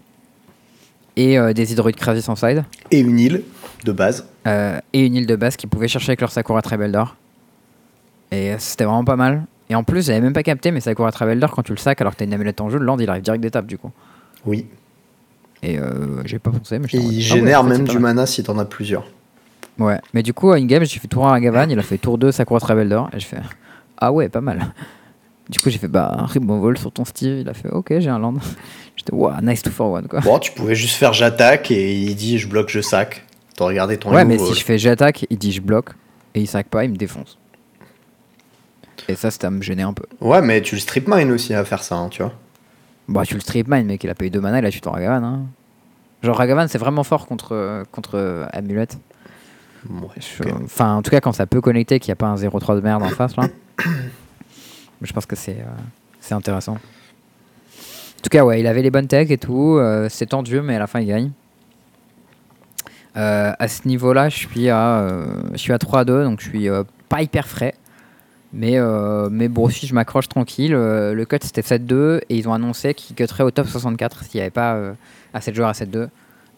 et 1.18 1.38
euh, 1.38 1.54
des 1.54 1.72
Hydroid 1.72 1.92
Krasis 1.92 2.28
en 2.30 2.36
side. 2.36 2.64
Et 2.92 3.00
une 3.00 3.20
île 3.20 3.44
de 3.86 3.92
base. 3.92 4.26
Euh, 4.48 4.80
et 4.94 5.06
une 5.06 5.16
île 5.16 5.28
de 5.28 5.36
base 5.36 5.56
qu'ils 5.56 5.70
pouvaient 5.70 5.88
chercher 5.88 6.10
avec 6.12 6.22
leur 6.22 6.32
Sakura 6.32 6.62
Trabeldor. 6.62 7.16
Et 8.32 8.56
c'était 8.60 8.86
vraiment 8.86 9.04
pas 9.04 9.16
mal. 9.16 9.46
Et 9.70 9.76
en 9.76 9.84
plus, 9.84 10.06
j'avais 10.08 10.22
même 10.22 10.34
pas 10.34 10.44
capté, 10.44 10.72
mais 10.72 10.82
Sakura 10.82 11.12
Trabeldor, 11.12 11.52
quand 11.52 11.64
tu 11.64 11.72
le 11.72 11.78
sacs 11.78 12.00
alors 12.02 12.14
que 12.14 12.20
t'as 12.20 12.26
une 12.26 12.34
amulette 12.34 12.62
en 12.62 12.70
jeu, 12.70 12.78
le 12.80 12.86
land 12.86 12.98
il 13.00 13.10
arrive 13.10 13.24
direct 13.24 13.42
d'étape 13.42 13.66
du 13.66 13.78
coup. 13.78 13.92
Oui. 14.46 14.68
Et 15.64 15.78
euh, 15.80 16.24
j'ai 16.26 16.40
pas 16.40 16.52
pensé, 16.52 16.80
mais 16.80 16.88
Et 16.92 16.98
en 17.00 17.04
mode, 17.04 17.14
il 17.14 17.16
ah 17.32 17.34
ouais, 17.36 17.40
génère 17.40 17.60
en 17.62 17.64
fait, 17.64 17.70
même 17.70 17.88
du 17.88 17.94
mal. 18.00 18.16
mana 18.16 18.26
si 18.26 18.44
t'en 18.44 18.58
as 18.58 18.66
plusieurs. 18.66 19.06
Ouais, 19.78 20.00
mais 20.14 20.24
du 20.24 20.34
coup, 20.34 20.52
à 20.52 20.56
in-game, 20.58 20.84
j'ai 20.86 21.00
fait 21.00 21.08
tour 21.08 21.28
1 21.28 21.34
à 21.34 21.40
Gavan, 21.40 21.70
il 21.70 21.80
a 21.80 21.84
fait 21.84 21.98
tour 21.98 22.18
2 22.18 22.32
Sakura 22.32 22.60
Trabeldor, 22.60 23.10
et 23.14 23.20
je 23.20 23.26
fais 23.26 23.38
Ah 23.98 24.12
ouais, 24.12 24.28
pas 24.30 24.42
mal. 24.42 24.74
Du 25.52 25.60
coup, 25.60 25.70
j'ai 25.70 25.78
fait 25.78 25.90
Bah, 25.90 26.26
removal 26.34 26.78
sur 26.78 26.92
ton 26.92 27.04
Steve, 27.06 27.40
il 27.42 27.50
a 27.50 27.54
fait 27.54 27.70
Ok, 27.70 27.94
j'ai 28.00 28.10
un 28.10 28.18
land. 28.20 28.36
J'étais 28.96 29.14
Wow, 29.14 29.34
nice 29.44 29.62
to 29.62 29.70
forward 29.70 30.08
quoi. 30.08 30.22
Bon, 30.22 30.40
tu 30.40 30.52
pouvais 30.54 30.76
juste 30.76 30.96
faire 30.96 31.14
j'attaque 31.14 31.72
et 31.72 31.94
il 31.94 32.16
dit 32.16 32.38
je 32.40 32.48
bloque, 32.48 32.70
je 32.70 32.80
sac. 32.82 33.26
T'as 33.58 33.66
regardé 33.66 33.98
ton 33.98 34.12
Ouais, 34.14 34.24
mais 34.26 34.38
si 34.40 34.54
je 34.54 34.64
fais 34.64 34.78
j'attaque, 34.78 35.26
il 35.30 35.38
dit 35.38 35.52
je 35.52 35.62
bloque, 35.62 35.90
et 36.34 36.40
il 36.42 36.48
sac 36.48 36.68
pas, 36.68 36.86
il 36.86 36.92
me 36.92 36.96
défonce. 36.96 37.38
Et 39.10 39.16
ça, 39.16 39.30
ça 39.30 39.50
me 39.50 39.62
gênait 39.62 39.84
un 39.84 39.94
peu. 39.94 40.06
Ouais, 40.22 40.42
mais 40.42 40.62
tu 40.62 40.76
le 40.76 40.82
strip 40.82 41.08
mine 41.08 41.32
aussi 41.32 41.54
à 41.54 41.66
faire 41.66 41.84
ça, 41.84 41.96
hein, 41.96 42.08
tu 42.10 42.22
vois. 42.24 42.34
Bah, 43.10 43.24
tu 43.26 43.34
le 43.34 43.40
strip 43.42 43.68
mine, 43.68 43.86
mec, 43.88 44.02
il 44.04 44.10
a 44.10 44.16
payé 44.16 44.30
2 44.30 44.40
mana, 44.40 44.60
et 44.60 44.62
là, 44.62 44.72
tu 44.72 44.80
t'en 44.80 44.92
Ragavan. 44.92 45.24
Hein. 45.24 45.42
Genre, 46.24 46.38
Ragavan, 46.38 46.68
c'est 46.70 46.78
vraiment 46.78 47.04
fort 47.04 47.26
contre, 47.28 47.54
euh, 47.54 47.84
contre 47.92 48.12
euh, 48.16 48.46
Amulette. 48.54 48.98
Ouais, 49.90 50.08
Je- 50.18 50.44
ok. 50.44 50.54
Enfin, 50.64 50.96
en 50.96 51.02
tout 51.02 51.12
cas, 51.12 51.20
quand 51.20 51.34
ça 51.34 51.46
peut 51.46 51.60
connecter, 51.62 52.00
qu'il 52.00 52.10
n'y 52.10 52.14
a 52.14 52.16
pas 52.16 52.28
un 52.28 52.36
0-3 52.36 52.76
de 52.76 52.82
merde 52.82 53.04
en 53.04 53.10
face, 53.10 53.36
là. 53.36 53.48
Je 55.02 55.14
pense 55.14 55.26
que 55.26 55.36
c'est 55.36 55.58
euh, 55.60 55.82
c'est 56.20 56.34
intéressant. 56.34 56.74
En 56.74 58.22
tout 58.24 58.30
cas, 58.30 58.44
ouais, 58.44 58.60
il 58.60 58.68
avait 58.68 58.84
les 58.84 58.92
bonnes 58.92 59.08
techs 59.08 59.32
et 59.32 59.38
tout. 59.38 59.78
euh, 59.78 60.08
c'est 60.10 60.28
tendu, 60.28 60.62
mais 60.62 60.76
à 60.76 60.80
la 60.80 60.88
fin, 60.88 61.00
il 61.00 61.08
gagne. 61.08 61.32
Euh, 63.18 63.52
à 63.58 63.68
ce 63.68 63.88
niveau-là, 63.88 64.30
je 64.30 64.38
suis 64.38 64.70
à, 64.70 65.10
je 65.56 65.74
à 65.74 65.78
3-2, 65.78 66.24
donc 66.24 66.40
je 66.40 66.50
suis 66.50 66.68
pas 67.10 67.22
hyper 67.22 67.48
frais. 67.48 67.74
Mais, 68.54 68.78
mais 69.32 69.48
bon, 69.48 69.70
si 69.70 69.88
je 69.88 69.94
m'accroche 69.96 70.30
tranquille, 70.30 70.74
le 70.74 71.26
cut 71.26 71.40
c'était 71.42 71.62
7-2 71.62 72.22
et 72.30 72.38
ils 72.38 72.48
ont 72.48 72.54
annoncé 72.54 72.94
qu'ils 72.94 73.16
cutteraient 73.16 73.44
au 73.44 73.52
top 73.52 73.68
64 73.68 74.24
s'il 74.26 74.40
n'y 74.40 74.42
avait 74.42 74.50
pas 74.50 74.76
euh, 74.76 74.94
assez 75.34 75.52
de 75.52 75.56
joueurs 75.56 75.70
à 75.70 75.74
7-2. 75.74 76.10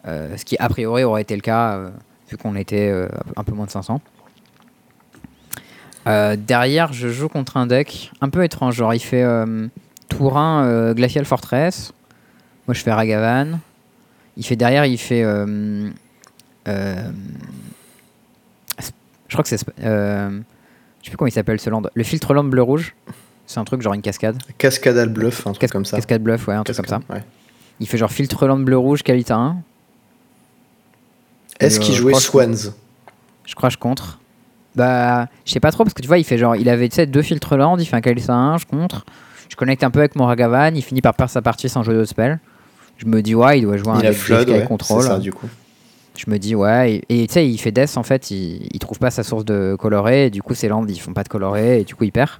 Euh, 0.06 0.36
ce 0.36 0.44
qui 0.44 0.56
a 0.58 0.68
priori 0.68 1.04
aurait 1.04 1.22
été 1.22 1.34
le 1.34 1.40
cas 1.40 1.80
vu 2.28 2.36
qu'on 2.36 2.56
était 2.56 2.92
un 3.36 3.44
peu 3.44 3.52
moins 3.52 3.66
de 3.66 3.70
500. 3.70 4.00
Euh, 6.06 6.36
derrière, 6.36 6.92
je 6.92 7.08
joue 7.08 7.28
contre 7.28 7.56
un 7.56 7.66
deck 7.66 8.10
un 8.20 8.28
peu 8.28 8.44
étrange. 8.44 8.74
Genre, 8.76 8.92
il 8.94 8.98
fait 9.00 9.22
euh, 9.22 9.68
tour 10.08 10.36
1 10.38 10.64
euh, 10.66 10.94
Glacial 10.94 11.24
Fortress. 11.24 11.92
Moi, 12.68 12.74
je 12.74 12.80
fais 12.82 12.92
Ragavan. 12.92 13.58
Il 14.36 14.44
fait 14.44 14.56
derrière, 14.56 14.84
il 14.86 14.98
fait. 14.98 15.22
euh, 15.22 15.88
euh, 16.68 17.10
je 19.28 19.34
crois 19.34 19.42
que 19.42 19.48
c'est. 19.48 19.58
Je 19.78 21.06
sais 21.06 21.10
plus 21.10 21.16
comment 21.16 21.28
il 21.28 21.32
s'appelle 21.32 21.60
ce 21.60 21.70
land. 21.70 21.82
Le 21.92 22.02
filtre 22.04 22.34
land 22.34 22.44
bleu-rouge. 22.44 22.94
C'est 23.46 23.60
un 23.60 23.64
truc 23.64 23.82
genre 23.82 23.92
une 23.92 24.00
cascade. 24.02 24.38
Cascadal 24.56 25.10
bluff, 25.10 25.46
un 25.46 25.50
truc 25.52 25.60
Cas- 25.60 25.68
comme 25.68 25.84
ça. 25.84 25.98
Cascade 25.98 26.22
bluff, 26.22 26.48
ouais, 26.48 26.54
un 26.54 26.64
truc 26.64 26.76
comme 26.76 26.86
ça. 26.86 26.96
Cascade, 26.98 27.16
ouais. 27.16 27.24
Il 27.80 27.86
fait 27.86 27.98
genre 27.98 28.10
filtre 28.10 28.46
land 28.46 28.58
bleu-rouge, 28.60 29.02
qualité 29.02 29.32
1. 29.34 29.56
Est-ce 31.60 31.78
qu'il 31.80 31.94
jouait 31.94 32.14
Swans? 32.14 32.72
Je 33.44 33.54
crois 33.54 33.68
que 33.68 33.74
je 33.74 33.78
contre. 33.78 34.18
Bah, 34.76 35.28
je 35.44 35.52
sais 35.52 35.60
pas 35.60 35.70
trop 35.70 35.84
parce 35.84 35.94
que 35.94 36.02
tu 36.02 36.08
vois, 36.08 36.18
il 36.18 36.24
fait 36.24 36.38
genre, 36.38 36.56
il 36.56 36.68
avait 36.68 36.88
deux 36.88 37.22
filtres 37.22 37.56
land, 37.56 37.78
il 37.78 37.86
fait 37.86 37.96
un 37.96 38.00
Kalista 38.00 38.34
1, 38.34 38.58
je 38.58 38.66
contre. 38.66 39.04
Je 39.48 39.56
connecte 39.56 39.84
un 39.84 39.90
peu 39.90 40.00
avec 40.00 40.16
mon 40.16 40.26
Ragavan, 40.26 40.72
il 40.74 40.82
finit 40.82 41.00
par 41.00 41.14
perdre 41.14 41.30
sa 41.30 41.42
partie 41.42 41.68
sans 41.68 41.82
jouer 41.82 41.94
d'autres 41.94 42.10
spells. 42.10 42.38
Je 42.98 43.06
me 43.06 43.22
dis, 43.22 43.34
ouais, 43.34 43.58
il 43.58 43.62
doit 43.62 43.76
jouer 43.76 43.90
un 43.92 44.00
deck 44.00 44.16
ouais, 44.48 44.64
contrôle. 44.64 45.02
ça 45.02 45.18
du 45.18 45.32
coup. 45.32 45.48
Je 46.16 46.30
me 46.30 46.38
dis, 46.38 46.54
ouais, 46.54 47.02
et 47.08 47.26
tu 47.26 47.32
sais, 47.34 47.48
il 47.48 47.58
fait 47.58 47.72
Death 47.72 47.96
en 47.96 48.02
fait, 48.04 48.30
il, 48.30 48.68
il 48.72 48.78
trouve 48.78 48.98
pas 48.98 49.10
sa 49.10 49.22
source 49.24 49.44
de 49.44 49.76
coloré, 49.78 50.26
et 50.26 50.30
du 50.30 50.42
coup, 50.42 50.54
ses 50.54 50.68
lands 50.68 50.86
ils 50.86 51.00
font 51.00 51.12
pas 51.12 51.24
de 51.24 51.28
coloré, 51.28 51.80
et 51.80 51.84
du 51.84 51.94
coup, 51.94 52.04
il 52.04 52.12
perd. 52.12 52.30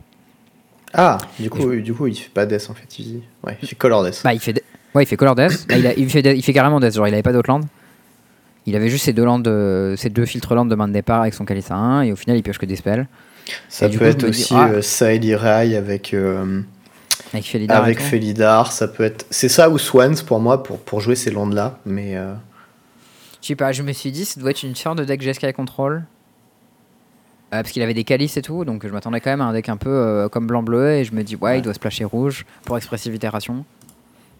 Ah, 0.93 1.19
du 1.41 1.51
coup, 1.51 1.75
du 1.75 1.93
coup, 1.93 2.07
il 2.07 2.15
fait 2.15 2.31
pas 2.31 2.47
Death 2.47 2.69
en 2.71 2.75
fait. 2.75 2.99
Il, 3.01 3.23
ouais, 3.45 3.59
il 3.61 3.67
fait 3.69 3.75
Color 3.75 4.05
Death. 4.05 4.21
Bah, 4.23 4.33
il 4.33 4.39
fait, 4.39 4.53
de- 4.53 4.63
ouais, 4.95 5.03
il 5.03 5.07
fait 5.07 5.17
Color 5.17 5.35
Death, 5.35 5.67
Bah, 5.69 5.77
il, 5.77 5.87
a- 5.89 5.95
il, 5.95 6.09
fait 6.09 6.23
de- 6.23 6.31
il 6.33 6.43
fait 6.43 6.53
carrément 6.53 6.79
Death, 6.79 6.95
genre, 6.95 7.09
il 7.09 7.15
avait 7.15 7.23
pas 7.25 7.33
d'autres 7.33 7.51
lands. 7.51 7.61
Il 8.67 8.77
avait 8.77 8.89
juste 8.89 9.05
ses 9.05 9.13
deux, 9.13 9.25
lands 9.25 9.39
de, 9.39 9.95
ses 9.97 10.09
deux 10.11 10.25
filtres 10.25 10.55
lands 10.55 10.65
de 10.65 10.75
main 10.75 10.89
de 10.89 10.93
départ 10.93 11.21
avec 11.23 11.35
son 11.35 11.45
Kalista 11.45 11.75
1, 11.75 12.03
et 12.03 12.13
au 12.13 12.17
final, 12.17 12.37
il 12.39 12.43
pioche 12.43 12.59
que 12.59 12.67
des 12.67 12.77
spells. 12.77 13.07
ça 13.69 13.87
et 13.87 13.91
peut 13.91 13.99
coup, 13.99 14.05
être 14.05 14.23
me 14.25 14.31
dis, 14.31 14.41
aussi 14.43 14.55
ah. 14.57 14.69
euh, 14.69 14.83
Saeli 14.83 15.35
Rai 15.35 15.77
avec, 15.77 16.15
euh, 16.15 16.63
Avec 17.33 17.45
Felidar. 17.47 17.83
avec. 17.83 18.01
Felidar. 18.01 18.73
Ça 18.73 18.89
peut 18.89 19.05
être. 19.05 19.27
C'est 19.31 19.51
ça 19.51 19.69
ou 19.69 19.79
Swans 19.79 20.15
pour 20.27 20.41
moi 20.41 20.63
pour, 20.63 20.79
pour 20.79 21.01
jouer 21.01 21.15
ces 21.17 21.31
landes 21.31 21.53
là. 21.53 21.79
Mais 21.85 22.17
euh, 22.17 22.33
Je 23.43 23.49
sais 23.49 23.57
pas, 23.57 23.73
je 23.73 23.83
me 23.83 23.93
suis 23.93 24.11
dit, 24.13 24.25
ça 24.25 24.41
doit 24.41 24.51
être 24.51 24.63
une 24.63 24.75
sorte 24.75 24.97
de 24.99 25.05
deck 25.05 25.21
GSK 25.21 25.53
Control. 25.53 26.05
Euh, 27.53 27.61
parce 27.63 27.71
qu'il 27.71 27.83
avait 27.83 27.95
des 27.95 28.05
calices 28.05 28.37
et 28.39 28.43
tout, 28.43 28.65
donc 28.65 28.85
je 28.87 28.91
m'attendais 28.93 29.21
quand 29.21 29.31
même 29.31 29.41
à 29.43 29.45
un 29.45 29.53
deck 29.53 29.69
un 29.69 29.77
peu 29.77 29.91
euh, 29.91 30.29
comme 30.29 30.47
blanc-bleu, 30.47 30.93
et 30.93 31.05
je 31.05 31.13
me 31.15 31.23
dis, 31.23 31.37
ouais, 31.37 31.51
Ouais. 31.51 31.59
il 31.59 31.63
doit 31.63 31.75
splasher 31.75 32.05
rouge 32.05 32.47
pour 32.65 32.77
Expressive 32.79 33.15
Itération. 33.15 33.65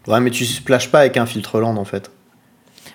ouais, 0.07 0.19
mais 0.19 0.31
tu 0.31 0.43
splashes 0.45 0.89
pas 0.91 0.99
avec 1.01 1.15
un 1.15 1.25
filtre 1.27 1.59
land 1.61 1.77
en 1.77 1.85
fait. 1.85 2.11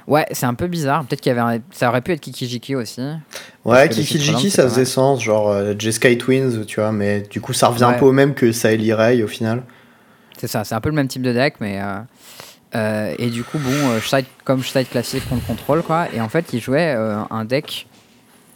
Ouais, 0.07 0.27
c'est 0.33 0.47
un 0.47 0.55
peu 0.55 0.67
bizarre, 0.67 1.05
peut-être 1.05 1.21
qu'il 1.21 1.31
y 1.35 1.39
avait 1.39 1.57
un... 1.59 1.61
Ça 1.73 1.89
aurait 1.89 2.01
pu 2.01 2.13
être 2.13 2.21
Kikijiki 2.21 2.75
aussi. 2.77 3.01
Ouais, 3.65 3.89
Kikijiki 3.89 4.51
ça 4.51 4.63
faisait 4.65 4.85
sens, 4.85 5.23
genre 5.23 5.51
euh, 5.51 5.75
Jeskai 5.79 6.17
Twins, 6.19 6.65
tu 6.67 6.81
vois, 6.81 6.93
mais 6.93 7.23
du 7.23 7.41
coup 7.41 7.53
ça 7.53 7.69
revient 7.69 7.85
un 7.85 7.95
peu 7.95 8.05
au 8.07 8.13
même 8.13 8.35
que 8.35 8.53
Saeli 8.53 8.93
Rai 8.93 9.23
au 9.23 9.29
final. 9.29 9.63
C'est 10.39 10.47
ça, 10.49 10.65
c'est 10.65 10.75
un 10.75 10.81
peu 10.81 10.89
le 10.89 10.95
même 10.95 11.09
type 11.09 11.23
de 11.23 11.33
deck, 11.33 11.55
mais. 11.61 11.81
euh, 11.81 11.99
euh, 12.77 13.15
et 13.19 13.31
du 13.31 13.43
coup, 13.43 13.59
bon, 13.59 13.71
euh, 13.91 14.01
side 14.01 14.27
comme 14.45 14.63
side 14.63 14.89
classique 14.89 15.29
contre 15.29 15.45
contrôle, 15.45 15.83
quoi. 15.83 16.07
Et 16.15 16.21
en 16.21 16.29
fait, 16.29 16.53
il 16.53 16.61
jouait 16.61 16.95
euh, 16.97 17.19
un 17.31 17.45
deck 17.45 17.87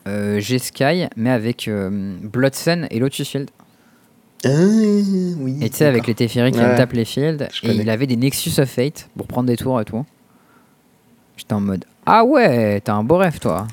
G-Sky, 0.07 1.07
mais 1.17 1.31
avec 1.31 1.69
Bloodsun 2.23 2.87
et 2.91 2.99
Lotus 2.99 3.29
Field. 3.29 3.51
Ah, 4.45 4.49
oui. 4.51 5.59
Et 5.63 5.71
tu 5.71 5.77
sais, 5.79 5.87
avec 5.87 6.07
les 6.07 6.15
Teferi 6.15 6.53
qui 6.53 6.59
Ouais. 6.59 6.75
tapent 6.77 6.93
les 6.93 7.07
fields, 7.07 7.49
Je 7.53 7.65
et 7.65 7.69
connais. 7.71 7.83
il 7.83 7.89
avait 7.91 8.07
des 8.07 8.17
Nexus 8.17 8.61
of 8.61 8.69
Fate 8.69 9.09
pour 9.17 9.27
prendre 9.27 9.49
des 9.49 9.57
tours 9.57 9.81
et 9.81 9.85
tout. 9.87 10.05
J'étais 11.37 11.53
en 11.53 11.61
mode 11.61 11.85
Ah 12.07 12.25
ouais, 12.25 12.81
t'as 12.81 12.95
un 12.95 13.05
beau 13.05 13.17
rêve 13.17 13.39
toi. 13.39 13.67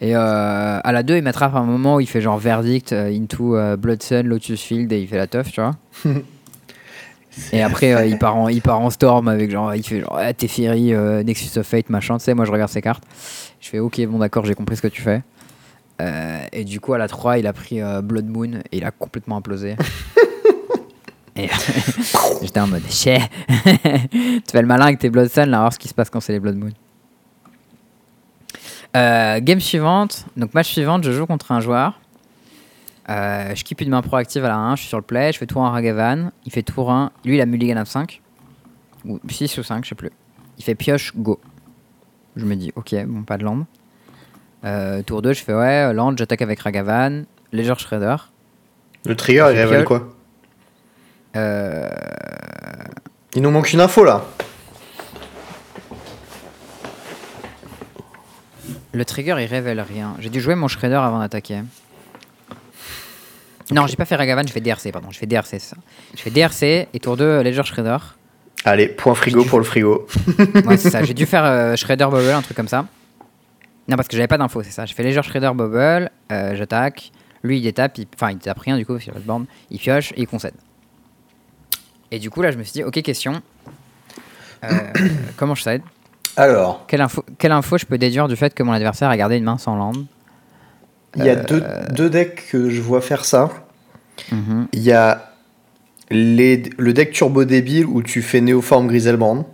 Et 0.00 0.16
euh, 0.16 0.80
à 0.82 0.92
la 0.92 1.02
2, 1.02 1.18
il 1.18 1.22
m'attrape 1.22 1.54
à 1.54 1.58
un 1.58 1.64
moment 1.64 1.96
où 1.96 2.00
il 2.00 2.08
fait 2.08 2.22
genre 2.22 2.38
Verdict 2.38 2.92
euh, 2.92 3.14
into 3.14 3.54
euh, 3.56 3.76
Bloodsun, 3.76 4.22
Lotus 4.22 4.62
Field 4.62 4.90
et 4.92 5.00
il 5.02 5.06
fait 5.06 5.18
la 5.18 5.26
teuf, 5.26 5.52
tu 5.52 5.60
vois. 5.60 5.76
et 7.52 7.62
après, 7.62 7.92
euh, 7.92 8.06
il, 8.06 8.16
part 8.16 8.36
en, 8.36 8.48
il 8.48 8.62
part 8.62 8.80
en 8.80 8.88
Storm 8.88 9.28
avec 9.28 9.50
genre, 9.50 9.74
il 9.74 9.82
fait 9.82 10.00
genre 10.00 10.16
ah, 10.18 10.32
Teferi, 10.32 10.94
euh, 10.94 11.22
Nexus 11.22 11.58
of 11.58 11.66
Fate, 11.66 11.90
machin, 11.90 12.16
tu 12.16 12.24
sais, 12.24 12.32
moi 12.34 12.46
je 12.46 12.52
regarde 12.52 12.70
ses 12.70 12.80
cartes. 12.80 13.04
Je 13.60 13.68
fais 13.68 13.78
Ok, 13.78 14.00
bon 14.06 14.18
d'accord, 14.18 14.46
j'ai 14.46 14.54
compris 14.54 14.76
ce 14.76 14.82
que 14.82 14.88
tu 14.88 15.02
fais. 15.02 15.22
Et 16.52 16.64
du 16.64 16.80
coup, 16.80 16.94
à 16.94 16.98
la 16.98 17.08
3, 17.08 17.36
il 17.36 17.46
a 17.46 17.52
pris 17.52 17.78
Blood 18.02 18.26
Moon 18.26 18.60
et 18.72 18.78
il 18.78 18.84
a 18.86 18.90
complètement 18.90 19.36
implosé. 19.36 19.76
et 21.36 21.48
j'étais 22.42 22.60
en 22.60 22.66
mode 22.66 22.82
Chais 22.90 23.20
Tu 23.48 24.50
fais 24.52 24.60
le 24.62 24.66
malin 24.66 24.86
avec 24.86 24.98
tes 24.98 25.10
Blood 25.10 25.28
Sun, 25.28 25.48
là, 25.50 25.58
voir 25.60 25.72
ce 25.72 25.78
qui 25.78 25.88
se 25.88 25.94
passe 25.94 26.10
quand 26.10 26.20
c'est 26.20 26.32
les 26.32 26.40
Blood 26.40 26.56
Moon. 26.56 26.70
Euh, 28.96 29.38
game 29.40 29.60
suivante, 29.60 30.26
donc 30.36 30.52
match 30.54 30.68
suivante, 30.72 31.04
je 31.04 31.12
joue 31.12 31.26
contre 31.26 31.52
un 31.52 31.60
joueur. 31.60 32.00
Euh, 33.08 33.54
je 33.54 33.64
keep 33.64 33.80
une 33.80 33.90
main 33.90 34.02
proactive 34.02 34.44
à 34.44 34.48
la 34.48 34.56
1, 34.56 34.76
je 34.76 34.80
suis 34.80 34.88
sur 34.88 34.98
le 34.98 35.04
play, 35.04 35.32
je 35.32 35.38
fais 35.38 35.46
tour 35.46 35.64
1 35.64 35.70
Ragavan, 35.70 36.30
il 36.44 36.52
fait 36.52 36.62
tour 36.62 36.90
1, 36.90 37.10
lui 37.24 37.36
il 37.36 37.40
a 37.40 37.46
mulligan 37.46 37.76
à 37.76 37.84
5, 37.84 38.20
ou 39.04 39.20
6 39.28 39.58
ou 39.58 39.62
5, 39.62 39.84
je 39.84 39.90
sais 39.90 39.94
plus. 39.94 40.10
Il 40.58 40.64
fait 40.64 40.74
pioche, 40.74 41.12
go. 41.16 41.40
Je 42.36 42.44
me 42.44 42.54
dis, 42.54 42.72
ok, 42.76 42.94
bon, 43.06 43.22
pas 43.22 43.38
de 43.38 43.44
land. 43.44 43.66
Euh, 44.64 45.02
tour 45.02 45.22
2, 45.22 45.32
je 45.32 45.42
fais 45.42 45.54
ouais, 45.54 45.92
land, 45.94 46.16
j'attaque 46.16 46.42
avec 46.42 46.60
Ragavan, 46.60 47.22
Ledger 47.52 47.74
Shredder. 47.78 48.16
Le 49.06 49.16
trigger 49.16 49.46
il 49.50 49.56
C'est 49.56 49.64
révèle 49.64 49.84
piole. 49.84 50.00
quoi? 50.00 50.14
Euh, 51.36 51.88
Il 53.34 53.42
nous 53.42 53.50
manque 53.50 53.72
une 53.72 53.80
info 53.80 54.04
là. 54.04 54.24
le 58.92 59.04
trigger 59.04 59.36
il 59.38 59.46
révèle 59.46 59.80
rien. 59.80 60.16
J'ai 60.18 60.30
dû 60.30 60.40
jouer 60.40 60.54
mon 60.56 60.66
Shredder 60.68 60.96
avant 60.96 61.20
d'attaquer. 61.20 61.62
Non, 63.70 63.86
j'ai 63.86 63.94
pas 63.94 64.04
fait 64.04 64.16
Ragavan, 64.16 64.42
j'ai 64.44 64.52
fait 64.52 64.60
DRC, 64.60 64.90
pardon. 64.92 65.08
J'ai 65.12 65.20
fait 65.20 65.26
DRC, 65.26 65.60
ça. 65.60 65.76
J'ai 66.14 66.22
fait 66.22 66.30
DRC 66.30 66.88
et 66.92 66.98
tour 67.00 67.16
2 67.16 67.42
Ledger 67.42 67.62
Shredder. 67.62 67.98
Allez, 68.64 68.88
point 68.88 69.14
frigo 69.14 69.44
pour 69.44 69.58
le 69.60 69.64
frigo. 69.64 70.08
Ouais, 70.66 70.76
c'est 70.76 70.90
ça. 70.90 71.04
J'ai 71.04 71.14
dû 71.14 71.24
faire 71.26 71.44
euh, 71.44 71.76
Shredder 71.76 72.06
Bubble, 72.10 72.30
un 72.30 72.42
truc 72.42 72.56
comme 72.56 72.66
ça. 72.68 72.84
Non, 73.88 73.94
parce 73.96 74.08
que 74.08 74.16
j'avais 74.16 74.26
pas 74.28 74.38
d'infos, 74.38 74.64
c'est 74.64 74.72
ça. 74.72 74.86
J'ai 74.86 74.94
fait 74.94 75.04
Ledger 75.04 75.22
Shredder 75.22 75.52
Bubble, 75.54 76.10
euh, 76.32 76.56
j'attaque. 76.56 77.12
Lui, 77.44 77.58
il 77.58 77.62
détape, 77.62 77.96
il- 77.98 78.08
enfin, 78.14 78.32
il 78.32 78.38
détape 78.38 78.58
rien 78.58 78.76
du 78.76 78.84
coup, 78.84 78.92
parce 78.94 79.04
qu'il 79.04 79.12
a 79.12 79.14
pas 79.14 79.20
de 79.20 79.24
borne. 79.26 79.46
Il 79.70 79.78
pioche 79.78 80.10
et 80.12 80.22
il 80.22 80.26
concède. 80.26 80.54
Et 82.10 82.18
du 82.18 82.30
coup, 82.30 82.42
là, 82.42 82.50
je 82.50 82.58
me 82.58 82.62
suis 82.62 82.72
dit, 82.72 82.84
ok, 82.84 83.00
question. 83.02 83.40
Euh, 84.64 84.68
comment 85.36 85.54
je 85.54 85.62
cède 85.62 85.82
Alors, 86.36 86.84
quelle 86.86 87.00
info, 87.00 87.24
quelle 87.38 87.52
info 87.52 87.78
je 87.78 87.86
peux 87.86 87.98
déduire 87.98 88.28
du 88.28 88.36
fait 88.36 88.54
que 88.54 88.62
mon 88.62 88.72
adversaire 88.72 89.08
a 89.08 89.16
gardé 89.16 89.36
une 89.36 89.44
main 89.44 89.58
sans 89.58 89.76
land 89.76 89.92
il 91.16 91.24
y 91.24 91.28
a 91.28 91.32
Euh, 91.32 91.44
deux, 91.44 91.64
deux 91.92 92.10
decks 92.10 92.46
que 92.50 92.70
je 92.70 92.80
vois 92.80 93.00
faire 93.00 93.24
ça. 93.24 93.50
Mhm. 94.30 94.68
Il 94.72 94.80
y 94.80 94.92
a 94.92 95.32
les, 96.10 96.62
le 96.76 96.92
deck 96.92 97.12
turbo 97.12 97.44
débile 97.44 97.86
où 97.86 98.02
tu 98.02 98.22
fais 98.22 98.40
Néoforme 98.40 98.88
Griselbrand. 98.88 99.48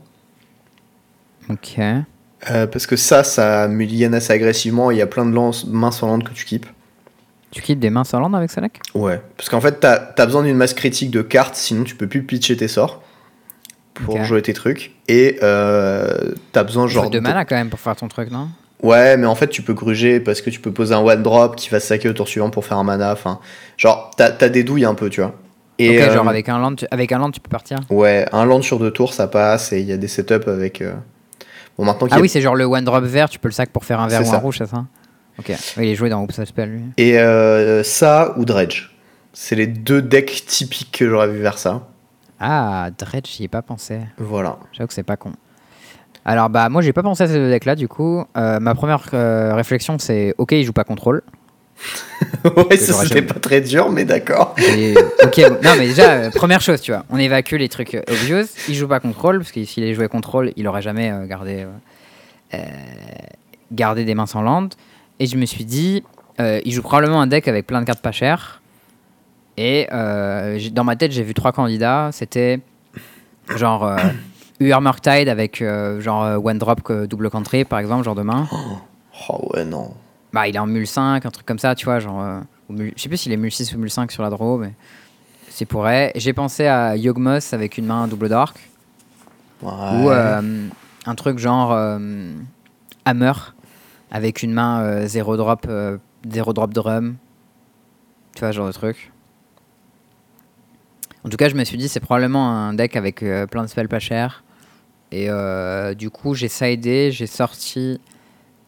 Ok. 1.48 1.78
Euh, 1.78 2.66
parce 2.66 2.86
que 2.86 2.96
ça, 2.96 3.24
ça 3.24 3.68
mulligan 3.68 4.12
assez 4.12 4.32
agressivement. 4.32 4.90
Il 4.90 4.98
y 4.98 5.02
a 5.02 5.06
plein 5.06 5.24
de 5.24 5.34
lances, 5.34 5.66
mains 5.66 5.90
sans 5.90 6.08
land 6.08 6.20
que 6.20 6.32
tu 6.32 6.44
keep. 6.44 6.66
Tu 7.50 7.62
quittes 7.62 7.78
des 7.80 7.90
mains 7.90 8.04
sans 8.04 8.20
land 8.20 8.34
avec 8.34 8.50
ce 8.50 8.60
deck 8.60 8.80
Ouais. 8.94 9.20
Parce 9.36 9.48
qu'en 9.48 9.60
fait, 9.60 9.80
t'as 9.80 10.12
as 10.16 10.26
besoin 10.26 10.42
d'une 10.42 10.56
masse 10.56 10.74
critique 10.74 11.10
de 11.10 11.22
cartes, 11.22 11.54
sinon 11.54 11.84
tu 11.84 11.94
peux 11.94 12.06
plus 12.06 12.22
pitcher 12.22 12.56
tes 12.56 12.68
sorts 12.68 13.02
pour 13.94 14.22
jouer 14.24 14.42
tes 14.42 14.52
trucs. 14.52 14.92
Et 15.08 15.38
euh, 15.42 16.32
t'as 16.52 16.64
besoin 16.64 16.86
Genre 16.86 17.08
de 17.10 17.20
mana 17.20 17.44
quand 17.44 17.56
même 17.56 17.70
pour 17.70 17.80
faire 17.80 17.96
ton 17.96 18.08
truc, 18.08 18.30
non? 18.30 18.48
Ouais, 18.82 19.16
mais 19.16 19.26
en 19.26 19.34
fait, 19.34 19.48
tu 19.48 19.62
peux 19.62 19.72
gruger 19.72 20.20
parce 20.20 20.42
que 20.42 20.50
tu 20.50 20.60
peux 20.60 20.70
poser 20.70 20.94
un 20.94 20.98
one 21.00 21.22
drop 21.22 21.56
qui 21.56 21.70
va 21.70 21.80
se 21.80 21.86
saquer 21.86 22.10
au 22.10 22.12
tour 22.12 22.28
suivant 22.28 22.50
pour 22.50 22.64
faire 22.66 22.76
un 22.76 22.84
mana. 22.84 23.12
Enfin, 23.12 23.38
genre, 23.78 24.10
t'as 24.16 24.32
as 24.38 24.48
des 24.50 24.64
douilles 24.64 24.84
un 24.84 24.94
peu, 24.94 25.08
tu 25.08 25.22
vois. 25.22 25.34
Et 25.78 25.88
Ok, 26.02 26.08
euh, 26.08 26.12
genre 26.14 26.28
avec 26.28 26.48
un, 26.50 26.58
land, 26.58 26.74
tu- 26.74 26.86
avec 26.90 27.10
un 27.12 27.18
land, 27.18 27.30
tu 27.30 27.40
peux 27.40 27.48
partir 27.48 27.78
Ouais, 27.88 28.26
un 28.32 28.44
land 28.44 28.60
sur 28.60 28.78
deux 28.78 28.90
tours, 28.90 29.14
ça 29.14 29.28
passe. 29.28 29.72
Et 29.72 29.80
il 29.80 29.86
y 29.86 29.92
a 29.92 29.96
des 29.96 30.08
setups 30.08 30.46
avec. 30.48 30.82
euh, 30.82 30.92
Bon, 31.78 31.84
maintenant 31.84 32.08
Ah 32.10 32.16
a- 32.16 32.20
oui, 32.20 32.28
c'est 32.28 32.40
genre 32.42 32.54
le 32.54 32.64
one 32.64 32.84
drop 32.84 33.04
vert, 33.04 33.28
tu 33.30 33.38
peux 33.38 33.48
le 33.48 33.52
sac 33.52 33.70
pour 33.70 33.84
faire 33.84 34.00
un 34.00 34.08
vert 34.08 34.20
ou 34.22 34.24
ça. 34.24 34.34
un 34.36 34.38
rouge, 34.38 34.58
c'est 34.58 34.66
ça? 34.66 34.84
Ok. 35.38 35.52
Il 35.76 35.84
est 35.84 35.94
joué 35.94 36.08
dans 36.08 36.22
Oops 36.22 36.44
Spell, 36.44 36.70
lui. 36.70 36.82
Et 36.96 37.18
euh, 37.18 37.82
ça 37.82 38.34
ou 38.36 38.44
Dredge. 38.44 38.90
C'est 39.32 39.54
les 39.54 39.66
deux 39.66 40.00
decks 40.00 40.44
typiques 40.46 40.90
que 40.92 41.08
j'aurais 41.08 41.28
vu 41.28 41.40
vers 41.40 41.58
ça. 41.58 41.88
Ah, 42.40 42.90
Dredge, 42.96 43.28
j'y 43.36 43.44
ai 43.44 43.48
pas 43.48 43.62
pensé. 43.62 44.00
Voilà. 44.18 44.58
J'avoue 44.72 44.88
que 44.88 44.94
c'est 44.94 45.02
pas 45.02 45.16
con. 45.16 45.32
Alors, 46.24 46.48
bah, 46.50 46.68
moi, 46.68 46.82
j'ai 46.82 46.92
pas 46.92 47.02
pensé 47.02 47.24
à 47.24 47.28
ces 47.28 47.34
deux 47.34 47.50
decks-là, 47.50 47.76
du 47.76 47.86
coup. 47.86 48.24
Euh, 48.36 48.58
ma 48.60 48.74
première 48.74 49.02
euh, 49.14 49.54
réflexion, 49.54 49.98
c'est 49.98 50.34
ok, 50.38 50.52
il 50.52 50.64
joue 50.64 50.72
pas 50.72 50.84
contrôle. 50.84 51.22
ouais, 52.44 52.76
ça 52.76 53.04
c'était 53.04 53.22
pas 53.22 53.38
très 53.38 53.60
dur, 53.60 53.90
mais 53.90 54.04
d'accord. 54.04 54.54
Ok, 55.22 55.38
non, 55.38 55.74
mais 55.78 55.88
déjà, 55.88 56.12
euh, 56.12 56.30
première 56.30 56.60
chose, 56.60 56.80
tu 56.80 56.90
vois, 56.92 57.04
on 57.10 57.18
évacue 57.18 57.54
les 57.54 57.68
trucs 57.68 57.94
euh, 57.94 58.02
obvious. 58.08 58.46
Il 58.68 58.74
joue 58.74 58.88
pas 58.88 59.00
contrôle, 59.00 59.38
parce 59.38 59.52
que 59.52 59.64
s'il 59.64 59.82
avait 59.82 59.94
joué 59.94 60.08
contrôle, 60.08 60.52
il 60.56 60.66
aurait 60.68 60.82
jamais 60.82 61.10
euh, 61.10 61.26
gardé, 61.26 61.66
gardé 63.72 64.04
des 64.04 64.14
mains 64.14 64.26
sans 64.26 64.42
land. 64.42 64.68
Et 65.18 65.26
je 65.26 65.36
me 65.36 65.46
suis 65.46 65.64
dit, 65.64 66.02
euh, 66.40 66.60
il 66.64 66.72
joue 66.72 66.82
probablement 66.82 67.20
un 67.20 67.26
deck 67.26 67.48
avec 67.48 67.66
plein 67.66 67.80
de 67.80 67.86
cartes 67.86 68.00
pas 68.02 68.12
chères. 68.12 68.60
Et 69.56 69.88
euh, 69.92 70.58
dans 70.72 70.84
ma 70.84 70.96
tête, 70.96 71.12
j'ai 71.12 71.22
vu 71.22 71.32
trois 71.32 71.52
candidats. 71.52 72.10
C'était 72.12 72.60
genre 73.56 73.84
euh, 73.86 73.96
UR 74.60 74.80
Murktide 74.82 75.28
avec 75.28 75.62
euh, 75.62 76.00
genre 76.00 76.44
One 76.44 76.58
Drop 76.58 76.92
double 77.08 77.30
country, 77.30 77.64
par 77.64 77.78
exemple, 77.78 78.04
genre 78.04 78.14
de 78.14 78.22
main. 78.22 78.46
Oh 79.30 79.50
ouais, 79.54 79.64
non. 79.64 79.94
Bah, 80.32 80.46
il 80.48 80.54
est 80.56 80.58
en 80.58 80.66
mule 80.66 80.86
5, 80.86 81.24
un 81.24 81.30
truc 81.30 81.46
comme 81.46 81.58
ça, 81.58 81.74
tu 81.74 81.86
vois, 81.86 82.00
genre. 82.00 82.42
je 82.68 82.90
sais 82.96 83.08
plus 83.08 83.16
s'il 83.16 83.32
est 83.32 83.38
mule 83.38 83.50
6 83.52 83.72
ou 83.74 83.78
mule 83.78 83.90
5 83.90 84.10
sur 84.12 84.22
la 84.22 84.28
draw, 84.28 84.58
mais 84.58 84.72
c'est 85.48 85.64
pourrait. 85.64 86.12
J'ai 86.16 86.34
pensé 86.34 86.66
à 86.66 86.94
Yogmoth 86.96 87.54
avec 87.54 87.78
une 87.78 87.86
main 87.86 88.06
double 88.08 88.28
dark, 88.28 88.58
Ouais. 89.62 89.70
ou 89.70 90.10
un 90.10 91.14
truc 91.14 91.38
genre 91.38 91.72
Hammer 93.06 93.32
avec 94.10 94.42
une 94.42 94.52
main 94.52 94.80
euh, 94.82 95.06
zéro 95.06 95.36
drop, 95.36 95.66
euh, 95.68 95.98
zéro 96.28 96.52
drop 96.52 96.72
drum, 96.72 97.16
tu 98.34 98.40
vois, 98.40 98.52
genre 98.52 98.66
de 98.66 98.72
truc. 98.72 99.12
En 101.24 101.28
tout 101.28 101.36
cas, 101.36 101.48
je 101.48 101.54
me 101.54 101.64
suis 101.64 101.76
dit, 101.76 101.88
c'est 101.88 102.00
probablement 102.00 102.50
un 102.50 102.74
deck 102.74 102.94
avec 102.96 103.22
euh, 103.22 103.46
plein 103.46 103.62
de 103.62 103.68
spells 103.68 103.88
pas 103.88 103.98
chers. 103.98 104.44
Et 105.10 105.26
euh, 105.28 105.94
du 105.94 106.10
coup, 106.10 106.34
j'ai 106.34 106.48
sidé, 106.48 107.10
j'ai 107.10 107.26
sorti 107.26 108.00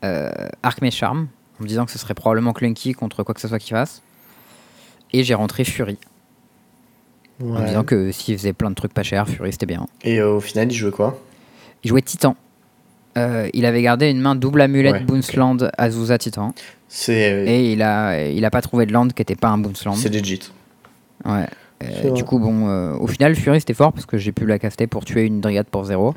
Arc 0.02 0.80
Mage 0.82 0.94
Charm, 0.94 1.28
en 1.58 1.62
me 1.62 1.68
disant 1.68 1.84
que 1.84 1.90
ce 1.90 1.98
serait 1.98 2.14
probablement 2.14 2.52
clunky 2.52 2.92
contre 2.92 3.22
quoi 3.22 3.34
que 3.34 3.40
ce 3.40 3.48
soit 3.48 3.58
qu'il 3.58 3.76
fasse. 3.76 4.02
Et 5.12 5.24
j'ai 5.24 5.34
rentré 5.34 5.64
Fury, 5.64 5.98
en 7.40 7.60
me 7.60 7.66
disant 7.66 7.82
que 7.82 8.12
s'il 8.12 8.36
faisait 8.36 8.52
plein 8.52 8.70
de 8.70 8.74
trucs 8.74 8.92
pas 8.94 9.02
chers, 9.02 9.28
Fury 9.28 9.52
c'était 9.52 9.66
bien. 9.66 9.86
Et 10.02 10.20
au 10.20 10.40
final, 10.40 10.70
il 10.70 10.74
jouait 10.74 10.90
quoi? 10.90 11.18
Il 11.82 11.88
jouait 11.88 12.02
Titan. 12.02 12.36
Euh, 13.16 13.48
il 13.52 13.64
avait 13.64 13.82
gardé 13.82 14.10
une 14.10 14.20
main 14.20 14.34
double 14.34 14.60
amulette 14.60 14.92
Ouais, 14.92 15.00
Boonsland 15.00 15.70
Azusa 15.76 16.18
Titan. 16.18 16.54
C'est 16.88 17.44
Et 17.46 17.72
il 17.72 17.82
a, 17.82 18.28
il 18.28 18.44
a 18.44 18.50
pas 18.50 18.62
trouvé 18.62 18.86
de 18.86 18.92
land 18.92 19.08
qui 19.08 19.22
était 19.22 19.34
pas 19.36 19.48
un 19.48 19.58
Boonsland. 19.58 19.94
c'est 19.96 20.12
legit. 20.12 20.40
Ouais. 21.24 21.46
Euh, 21.82 22.10
du 22.10 22.24
coup, 22.24 22.38
bon, 22.38 22.68
euh, 22.68 22.94
au 22.94 23.06
final, 23.06 23.34
Fury 23.34 23.60
c'était 23.60 23.74
fort 23.74 23.92
parce 23.92 24.06
que 24.06 24.18
j'ai 24.18 24.32
pu 24.32 24.46
la 24.46 24.58
caster 24.58 24.86
pour 24.86 25.04
tuer 25.04 25.22
une 25.22 25.40
Dryad 25.40 25.66
pour 25.66 25.84
0. 25.84 26.14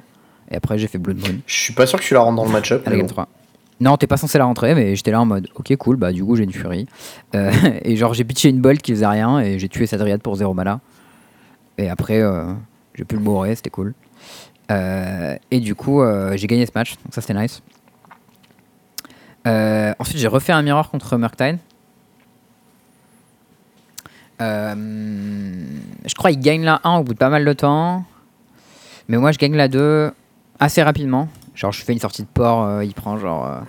Et 0.49 0.55
après, 0.55 0.77
j'ai 0.77 0.87
fait 0.87 0.97
Blood 0.97 1.17
Moon 1.17 1.39
Je 1.45 1.53
suis 1.55 1.73
pas 1.73 1.85
sûr 1.85 1.99
que 1.99 2.03
tu 2.03 2.13
la 2.13 2.21
rentres 2.21 2.35
dans 2.37 2.45
le 2.45 2.51
match-up. 2.51 2.81
à 2.85 2.89
la 2.89 2.95
mais 2.95 3.01
game 3.01 3.07
bon. 3.07 3.13
3. 3.13 3.27
Non, 3.79 3.97
t'es 3.97 4.05
pas 4.07 4.17
censé 4.17 4.37
la 4.37 4.45
rentrer, 4.45 4.75
mais 4.75 4.95
j'étais 4.95 5.11
là 5.11 5.21
en 5.21 5.25
mode 5.25 5.47
ok, 5.55 5.75
cool, 5.77 5.95
bah 5.95 6.11
du 6.11 6.23
coup, 6.23 6.35
j'ai 6.35 6.43
une 6.43 6.51
Fury. 6.53 6.87
Euh, 7.35 7.51
et 7.83 7.95
genre, 7.95 8.13
j'ai 8.13 8.23
pitché 8.23 8.49
une 8.49 8.59
bolt 8.61 8.81
qui 8.81 8.91
faisait 8.91 9.07
rien 9.07 9.39
et 9.39 9.59
j'ai 9.59 9.69
tué 9.69 9.87
sa 9.87 9.97
Dryad 9.97 10.21
pour 10.21 10.35
0 10.35 10.53
mana. 10.53 10.79
Et 11.77 11.89
après, 11.89 12.21
euh, 12.21 12.53
j'ai 12.95 13.05
pu 13.05 13.15
le 13.15 13.21
bourrer, 13.21 13.55
c'était 13.55 13.69
cool. 13.69 13.93
Euh, 14.71 15.35
et 15.51 15.59
du 15.59 15.75
coup, 15.75 16.01
euh, 16.01 16.35
j'ai 16.35 16.47
gagné 16.47 16.65
ce 16.65 16.71
match, 16.73 16.95
donc 17.03 17.13
ça 17.13 17.21
c'était 17.21 17.39
nice. 17.39 17.61
Euh, 19.45 19.93
ensuite, 19.99 20.17
j'ai 20.17 20.27
refait 20.27 20.53
un 20.53 20.61
mirror 20.61 20.89
contre 20.89 21.17
Murktide. 21.17 21.57
Je 24.39 26.15
crois 26.15 26.31
qu'il 26.31 26.39
gagne 26.39 26.63
la 26.63 26.81
1 26.83 26.97
au 26.97 27.03
bout 27.03 27.13
de 27.13 27.19
pas 27.19 27.29
mal 27.29 27.45
de 27.45 27.53
temps. 27.53 28.03
Mais 29.07 29.17
moi, 29.17 29.31
je 29.31 29.37
gagne 29.37 29.55
la 29.55 29.67
2 29.67 30.11
assez 30.59 30.81
rapidement. 30.81 31.27
Genre, 31.53 31.71
je 31.71 31.83
fais 31.83 31.93
une 31.93 31.99
sortie 31.99 32.21
de 32.21 32.27
port, 32.33 32.63
euh, 32.63 32.85
il 32.85 32.93
prend 32.93 33.17
genre 33.17 33.45
euh, 33.45 33.59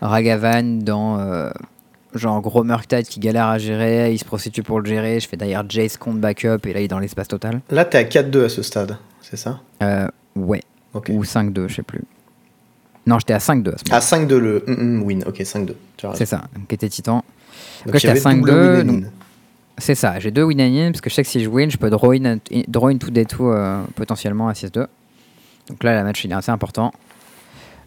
Ragavan 0.00 0.78
dans 0.78 1.18
euh, 1.18 1.50
genre 2.14 2.40
gros 2.40 2.62
Murktide 2.62 3.06
qui 3.06 3.18
galère 3.18 3.46
à 3.46 3.58
gérer, 3.58 4.12
il 4.12 4.18
se 4.18 4.24
prostitue 4.24 4.62
pour 4.62 4.80
le 4.80 4.86
gérer. 4.86 5.18
Je 5.18 5.28
fais 5.28 5.36
d'ailleurs 5.36 5.64
Jace 5.68 5.96
contre 5.96 6.18
backup 6.18 6.66
et 6.66 6.72
là, 6.72 6.80
il 6.80 6.84
est 6.84 6.88
dans 6.88 7.00
l'espace 7.00 7.28
total. 7.28 7.60
Là, 7.70 7.84
t'es 7.84 7.98
à 7.98 8.04
4-2 8.04 8.44
à 8.44 8.48
ce 8.48 8.62
stade, 8.62 8.96
c'est 9.20 9.36
ça? 9.36 9.60
Ouais, 10.36 10.62
Ok. 10.94 11.10
ou 11.12 11.24
5-2, 11.24 11.68
je 11.68 11.74
sais 11.74 11.82
plus. 11.82 12.02
Non, 13.06 13.18
j'étais 13.18 13.34
à 13.34 13.38
5-2 13.38 13.74
à 13.74 13.78
ce 13.78 13.84
moment. 13.84 13.96
À 13.96 13.98
5-2 14.00 14.36
le 14.38 14.64
mm, 14.66 14.72
mm, 14.98 15.02
win. 15.02 15.24
Ok, 15.26 15.38
5-2. 15.40 15.74
Tu 15.96 16.06
as 16.06 16.10
raison. 16.10 16.18
C'est 16.18 16.26
ça, 16.26 16.44
donc 16.56 16.72
était 16.72 16.88
Titan. 16.88 17.24
Donc, 17.84 17.94
j'étais 17.96 18.08
à 18.08 18.14
il 18.14 18.22
y 18.22 18.26
avait 18.26 18.36
double 18.40 18.50
5-2, 18.50 18.78
win-in. 18.78 18.84
donc- 18.92 19.04
C'est 19.78 19.94
ça, 19.94 20.18
j'ai 20.18 20.30
deux 20.30 20.42
win 20.44 20.60
and 20.60 20.64
in 20.88 20.90
parce 20.92 21.00
que 21.00 21.10
je 21.10 21.14
sais 21.14 21.22
que 21.22 21.28
si 21.28 21.42
je 21.42 21.48
win, 21.48 21.70
je 21.70 21.76
peux 21.76 21.90
draw 21.90 22.12
in, 22.12 22.38
draw 22.68 22.88
in 22.88 22.96
tout 22.98 23.10
des 23.10 23.24
tout 23.26 23.48
euh, 23.48 23.82
potentiellement 23.94 24.48
à 24.48 24.52
6-2. 24.54 24.86
Donc 25.68 25.82
là, 25.84 25.94
la 25.94 26.02
match 26.04 26.24
il 26.24 26.30
est 26.30 26.34
assez 26.34 26.50
important. 26.50 26.92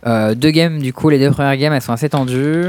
Euh, 0.05 0.35
deux 0.35 0.51
games, 0.51 0.79
du 0.79 0.93
coup, 0.93 1.09
les 1.09 1.19
deux 1.19 1.31
premières 1.31 1.57
games 1.57 1.73
elles 1.73 1.81
sont 1.81 1.93
assez 1.93 2.09
tendues. 2.09 2.67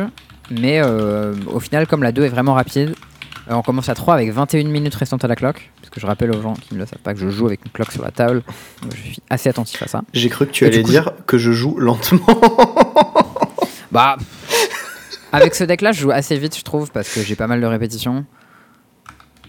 Mais 0.51 0.81
euh, 0.83 1.35
au 1.47 1.61
final, 1.61 1.87
comme 1.87 2.03
la 2.03 2.11
2 2.11 2.25
est 2.25 2.29
vraiment 2.29 2.55
rapide, 2.55 2.95
euh, 3.49 3.55
on 3.55 3.63
commence 3.63 3.89
à 3.89 3.95
3 3.95 4.15
avec 4.15 4.33
21 4.33 4.65
minutes 4.69 4.95
restantes 4.97 5.25
à 5.25 5.29
la 5.29 5.37
clock. 5.37 5.71
Parce 5.91 5.97
que 5.97 6.01
je 6.03 6.07
rappelle 6.07 6.31
aux 6.31 6.41
gens 6.41 6.55
qui 6.55 6.75
ne 6.75 6.79
le 6.79 6.87
savent 6.87 7.01
pas 7.01 7.15
que 7.15 7.21
je 7.21 7.29
joue 7.31 7.47
avec 7.47 7.65
une 7.65 7.73
clock 7.73 7.91
sur 7.91 8.05
la 8.05 8.13
table. 8.13 8.45
Donc 8.83 8.95
je 8.95 9.01
suis 9.01 9.23
assez 9.29 9.49
attentif 9.49 9.83
à 9.83 9.89
ça. 9.89 10.03
J'ai 10.13 10.29
cru 10.29 10.47
que 10.47 10.53
tu 10.53 10.65
Et 10.65 10.69
allais 10.69 10.83
coup, 10.83 10.91
dire 10.91 11.11
que 11.27 11.37
je 11.37 11.53
joue 11.53 11.77
lentement. 11.79 12.27
Bah, 13.93 14.17
avec 15.33 15.57
ce 15.57 15.65
deck-là, 15.65 15.91
je 15.91 16.03
joue 16.03 16.13
assez 16.13 16.39
vite, 16.39 16.57
je 16.57 16.63
trouve, 16.63 16.93
parce 16.93 17.13
que 17.13 17.23
j'ai 17.23 17.35
pas 17.35 17.49
mal 17.49 17.61
de 17.61 17.67
répétitions. 17.67 18.25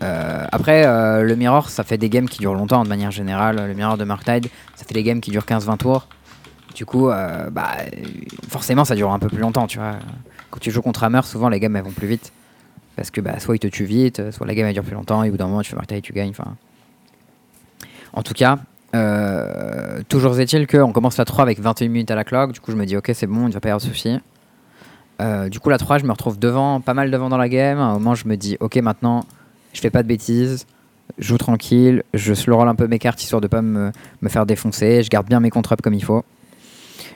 Euh, 0.01 0.45
après, 0.51 0.83
euh, 0.83 1.21
le 1.21 1.35
Mirror, 1.35 1.69
ça 1.69 1.83
fait 1.83 1.99
des 1.99 2.09
games 2.09 2.27
qui 2.27 2.39
durent 2.39 2.55
longtemps 2.55 2.83
de 2.83 2.89
manière 2.89 3.11
générale. 3.11 3.67
Le 3.67 3.73
Mirror 3.75 3.97
de 3.97 4.03
Marktide, 4.03 4.47
ça 4.75 4.83
fait 4.83 4.95
des 4.95 5.03
games 5.03 5.21
qui 5.21 5.29
durent 5.29 5.45
15-20 5.45 5.77
tours. 5.77 6.07
Du 6.73 6.85
coup, 6.85 7.09
euh, 7.09 7.51
bah, 7.51 7.69
forcément, 8.49 8.83
ça 8.83 8.95
dure 8.95 9.11
un 9.11 9.19
peu 9.19 9.27
plus 9.27 9.37
longtemps, 9.37 9.67
tu 9.67 9.77
vois. 9.77 9.97
Quand 10.49 10.59
tu 10.59 10.71
joues 10.71 10.81
contre 10.81 11.03
Hammer, 11.03 11.21
souvent 11.23 11.49
les 11.49 11.59
games 11.59 11.75
elles 11.75 11.83
vont 11.83 11.91
plus 11.91 12.07
vite. 12.07 12.33
Parce 13.01 13.09
que 13.09 13.19
bah, 13.19 13.39
soit 13.39 13.55
il 13.55 13.59
te 13.59 13.65
tue 13.65 13.85
vite, 13.85 14.29
soit 14.29 14.45
la 14.45 14.53
game 14.53 14.67
elle 14.67 14.75
dure 14.75 14.83
plus 14.83 14.93
longtemps, 14.93 15.23
et 15.23 15.29
au 15.29 15.31
bout 15.31 15.37
d'un 15.37 15.47
moment, 15.47 15.63
tu 15.63 15.71
fais 15.71 15.75
Marktide, 15.75 16.03
tu 16.03 16.13
gagnes. 16.13 16.29
Enfin. 16.29 16.55
En 18.13 18.21
tout 18.21 18.35
cas, 18.35 18.59
euh, 18.93 20.01
toujours 20.07 20.39
est-il 20.39 20.67
qu'on 20.67 20.91
commence 20.91 21.17
la 21.17 21.25
3 21.25 21.41
avec 21.43 21.59
21 21.59 21.87
minutes 21.87 22.11
à 22.11 22.15
la 22.15 22.23
clock. 22.23 22.51
Du 22.51 22.59
coup, 22.59 22.69
je 22.69 22.75
me 22.75 22.85
dis, 22.85 22.95
ok, 22.95 23.09
c'est 23.15 23.25
bon, 23.25 23.45
il 23.45 23.47
ne 23.47 23.53
va 23.53 23.59
pas 23.59 23.69
y 23.69 23.71
avoir 23.71 23.81
de 23.81 23.91
soucis. 23.91 24.19
Euh, 25.19 25.49
du 25.49 25.59
coup, 25.59 25.69
la 25.69 25.79
3, 25.79 25.97
je 25.97 26.05
me 26.05 26.11
retrouve 26.11 26.37
devant, 26.37 26.79
pas 26.79 26.93
mal 26.93 27.09
devant 27.09 27.29
dans 27.29 27.39
la 27.39 27.49
game. 27.49 27.79
À 27.79 27.85
un 27.85 27.93
moment, 27.93 28.13
je 28.13 28.27
me 28.27 28.37
dis, 28.37 28.55
ok, 28.59 28.75
maintenant, 28.75 29.25
je 29.73 29.81
fais 29.81 29.89
pas 29.89 30.03
de 30.03 30.07
bêtises, 30.07 30.67
je 31.17 31.27
joue 31.27 31.39
tranquille, 31.39 32.03
je 32.13 32.35
slow 32.35 32.55
roll 32.55 32.67
un 32.67 32.75
peu 32.75 32.85
mes 32.85 32.99
cartes 32.99 33.23
histoire 33.23 33.41
de 33.41 33.47
pas 33.47 33.63
me, 33.63 33.91
faire 34.27 34.45
défoncer, 34.45 35.01
je 35.01 35.09
garde 35.09 35.25
bien 35.25 35.39
mes 35.39 35.49
contre-ups 35.49 35.81
comme 35.81 35.95
il 35.95 36.03
faut. 36.03 36.23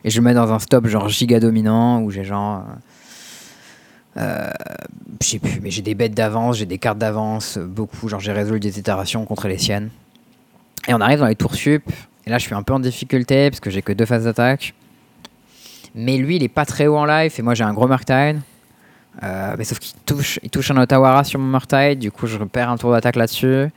Et 0.03 0.09
je 0.09 0.19
me 0.19 0.25
mets 0.25 0.33
dans 0.33 0.51
un 0.51 0.57
stop 0.57 0.87
genre 0.87 1.09
giga 1.09 1.39
dominant 1.39 2.01
où 2.01 2.09
j'ai 2.09 2.23
genre 2.23 2.63
Euh, 2.67 2.73
je 4.17 5.27
sais 5.27 5.39
plus, 5.39 5.59
mais 5.61 5.71
j'ai 5.71 5.81
des 5.81 5.95
bêtes 5.95 6.13
d'avance, 6.13 6.57
j'ai 6.57 6.65
des 6.65 6.77
cartes 6.77 6.97
d'avance, 6.97 7.57
euh, 7.57 7.65
beaucoup. 7.65 8.07
Genre, 8.09 8.19
j'ai 8.19 8.31
résolu 8.31 8.59
des 8.59 8.79
itérations 8.79 9.25
contre 9.25 9.47
les 9.47 9.57
siennes. 9.57 9.89
Et 10.87 10.93
on 10.93 11.01
arrive 11.01 11.19
dans 11.19 11.27
les 11.27 11.35
tours 11.35 11.55
sup. 11.55 11.83
Et 12.25 12.29
là, 12.29 12.37
je 12.37 12.45
suis 12.45 12.55
un 12.55 12.63
peu 12.63 12.73
en 12.73 12.79
difficulté 12.79 13.49
parce 13.49 13.59
que 13.59 13.69
j'ai 13.69 13.81
que 13.81 13.93
deux 13.93 14.05
phases 14.05 14.23
d'attaque. 14.25 14.73
Mais 15.93 16.17
lui, 16.17 16.35
il 16.37 16.43
est 16.43 16.47
pas 16.49 16.65
très 16.65 16.87
haut 16.87 16.97
en 16.97 17.05
life 17.05 17.39
et 17.39 17.41
moi, 17.41 17.53
j'ai 17.55 17.63
un 17.63 17.73
gros 17.73 17.87
Murktide. 17.87 18.39
Euh, 19.23 19.55
mais 19.57 19.63
sauf 19.63 19.79
qu'il 19.79 19.95
touche, 20.05 20.39
il 20.43 20.49
touche 20.49 20.69
un 20.71 20.77
Otawara 20.77 21.23
sur 21.23 21.39
mon 21.39 21.47
Murktide. 21.49 21.99
Du 21.99 22.11
coup, 22.11 22.27
je 22.27 22.37
perds 22.37 22.69
un 22.69 22.77
tour 22.77 22.91
d'attaque 22.91 23.15
là-dessus. 23.15 23.67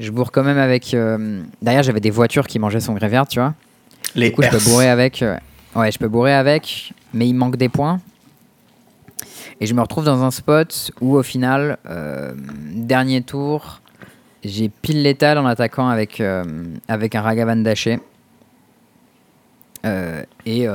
Je 0.00 0.10
bourre 0.10 0.32
quand 0.32 0.42
même 0.42 0.58
avec. 0.58 0.92
euh, 0.94 1.42
Derrière, 1.62 1.82
j'avais 1.84 2.00
des 2.00 2.10
voitures 2.10 2.46
qui 2.46 2.58
mangeaient 2.58 2.80
son 2.80 2.94
grévert, 2.94 3.26
tu 3.28 3.38
vois. 3.38 3.54
Les 4.16 4.30
Du 4.30 4.34
coup, 4.36 4.42
je 4.42 4.48
peux 4.50 4.58
bourrer 4.64 4.88
avec. 4.88 5.22
euh, 5.22 5.36
Ouais, 5.76 5.90
je 5.92 5.98
peux 5.98 6.08
bourrer 6.08 6.32
avec, 6.34 6.92
mais 7.12 7.28
il 7.28 7.34
manque 7.34 7.56
des 7.56 7.68
points. 7.68 8.00
Et 9.60 9.66
je 9.66 9.74
me 9.74 9.80
retrouve 9.80 10.04
dans 10.04 10.22
un 10.22 10.30
spot 10.30 10.90
où, 11.00 11.16
au 11.16 11.22
final, 11.22 11.78
euh, 11.86 12.34
dernier 12.74 13.22
tour, 13.22 13.80
j'ai 14.42 14.68
pile 14.68 15.02
létal 15.02 15.38
en 15.38 15.46
attaquant 15.46 15.88
avec, 15.88 16.20
euh, 16.20 16.44
avec 16.88 17.14
un 17.14 17.22
Ragavan 17.22 17.56
daché. 17.56 18.00
Euh, 19.86 20.22
et 20.46 20.66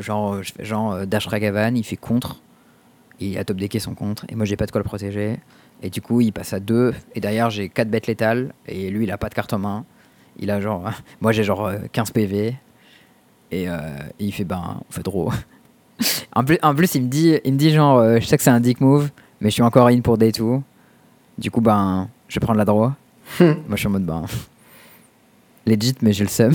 genre, 0.00 0.40
genre 0.58 1.06
dash 1.06 1.26
Ragavan, 1.26 1.74
il 1.76 1.84
fait 1.84 1.96
contre. 1.96 2.40
Il 3.18 3.36
a 3.36 3.44
top 3.44 3.58
decké 3.58 3.80
son 3.80 3.94
contre. 3.94 4.24
Et 4.28 4.34
moi, 4.34 4.46
j'ai 4.46 4.56
pas 4.56 4.66
de 4.66 4.70
quoi 4.70 4.78
le 4.78 4.84
protéger. 4.84 5.38
Et 5.82 5.90
du 5.90 6.00
coup, 6.00 6.20
il 6.20 6.32
passe 6.32 6.52
à 6.52 6.60
2. 6.60 6.94
Et 7.14 7.20
derrière, 7.20 7.50
j'ai 7.50 7.68
4 7.68 7.90
bêtes 7.90 8.06
létales. 8.06 8.54
Et 8.66 8.90
lui, 8.90 9.04
il 9.04 9.10
a 9.10 9.18
pas 9.18 9.28
de 9.28 9.34
carte 9.34 9.52
en 9.52 9.58
main. 9.58 9.84
Il 10.38 10.50
a 10.50 10.60
genre. 10.60 10.90
moi, 11.20 11.32
j'ai 11.32 11.44
genre 11.44 11.66
euh, 11.66 11.78
15 11.92 12.12
PV. 12.12 12.54
Et, 13.52 13.66
il 14.20 14.32
fait 14.32 14.44
ben, 14.44 14.80
on 14.88 14.92
fait 14.92 15.02
draw. 15.02 15.32
en, 16.34 16.44
plus, 16.44 16.58
en 16.62 16.74
plus, 16.74 16.94
il 16.94 17.02
me 17.02 17.08
dit, 17.08 17.38
il 17.44 17.52
me 17.52 17.58
dit 17.58 17.70
genre, 17.70 17.98
euh, 17.98 18.18
je 18.20 18.26
sais 18.26 18.36
que 18.36 18.42
c'est 18.42 18.50
un 18.50 18.60
dick 18.60 18.80
move, 18.80 19.10
mais 19.40 19.50
je 19.50 19.54
suis 19.54 19.62
encore 19.62 19.88
in 19.88 20.00
pour 20.00 20.18
day 20.18 20.32
2. 20.32 20.44
Du 21.38 21.50
coup, 21.50 21.60
ben, 21.60 22.08
je 22.28 22.34
vais 22.34 22.44
prendre 22.44 22.58
la 22.58 22.64
draw. 22.64 22.92
Moi, 23.40 23.56
je 23.70 23.76
suis 23.76 23.86
en 23.86 23.90
mode 23.90 24.04
ben, 24.04 24.24
legit, 25.66 25.94
mais 26.02 26.12
j'ai 26.12 26.24
le 26.24 26.30
seum. 26.30 26.52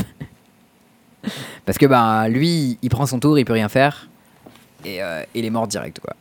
Parce 1.66 1.78
que 1.78 1.86
ben, 1.86 2.28
lui, 2.28 2.78
il 2.82 2.90
prend 2.90 3.06
son 3.06 3.20
tour, 3.20 3.38
il 3.40 3.46
peut 3.46 3.54
rien 3.54 3.70
faire. 3.70 4.08
Et 4.84 5.02
euh, 5.02 5.24
il 5.34 5.46
est 5.46 5.50
mort 5.50 5.68
direct, 5.68 6.00
quoi. 6.00 6.16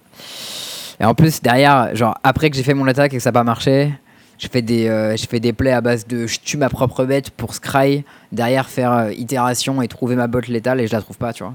Et 1.00 1.04
en 1.04 1.14
plus, 1.14 1.42
derrière, 1.42 1.94
genre, 1.94 2.16
après 2.22 2.50
que 2.50 2.56
j'ai 2.56 2.62
fait 2.62 2.74
mon 2.74 2.86
attaque 2.86 3.12
et 3.12 3.16
que 3.16 3.22
ça 3.22 3.30
n'a 3.30 3.32
pas 3.32 3.44
marché, 3.44 3.92
je 4.38 4.48
fais 4.48 4.62
des, 4.62 4.88
euh, 4.88 5.16
je 5.16 5.26
fais 5.26 5.40
des 5.40 5.52
plays 5.52 5.72
à 5.72 5.80
base 5.80 6.06
de 6.06 6.26
je 6.26 6.40
tue 6.40 6.56
ma 6.56 6.68
propre 6.68 7.04
bête 7.04 7.30
pour 7.30 7.54
scry, 7.54 8.04
derrière 8.32 8.68
faire 8.68 8.92
euh, 8.92 9.12
itération 9.12 9.82
et 9.82 9.88
trouver 9.88 10.16
ma 10.16 10.26
botte 10.26 10.48
létale 10.48 10.80
et 10.80 10.86
je 10.86 10.92
la 10.92 11.00
trouve 11.00 11.18
pas, 11.18 11.32
tu 11.32 11.42
vois. 11.42 11.54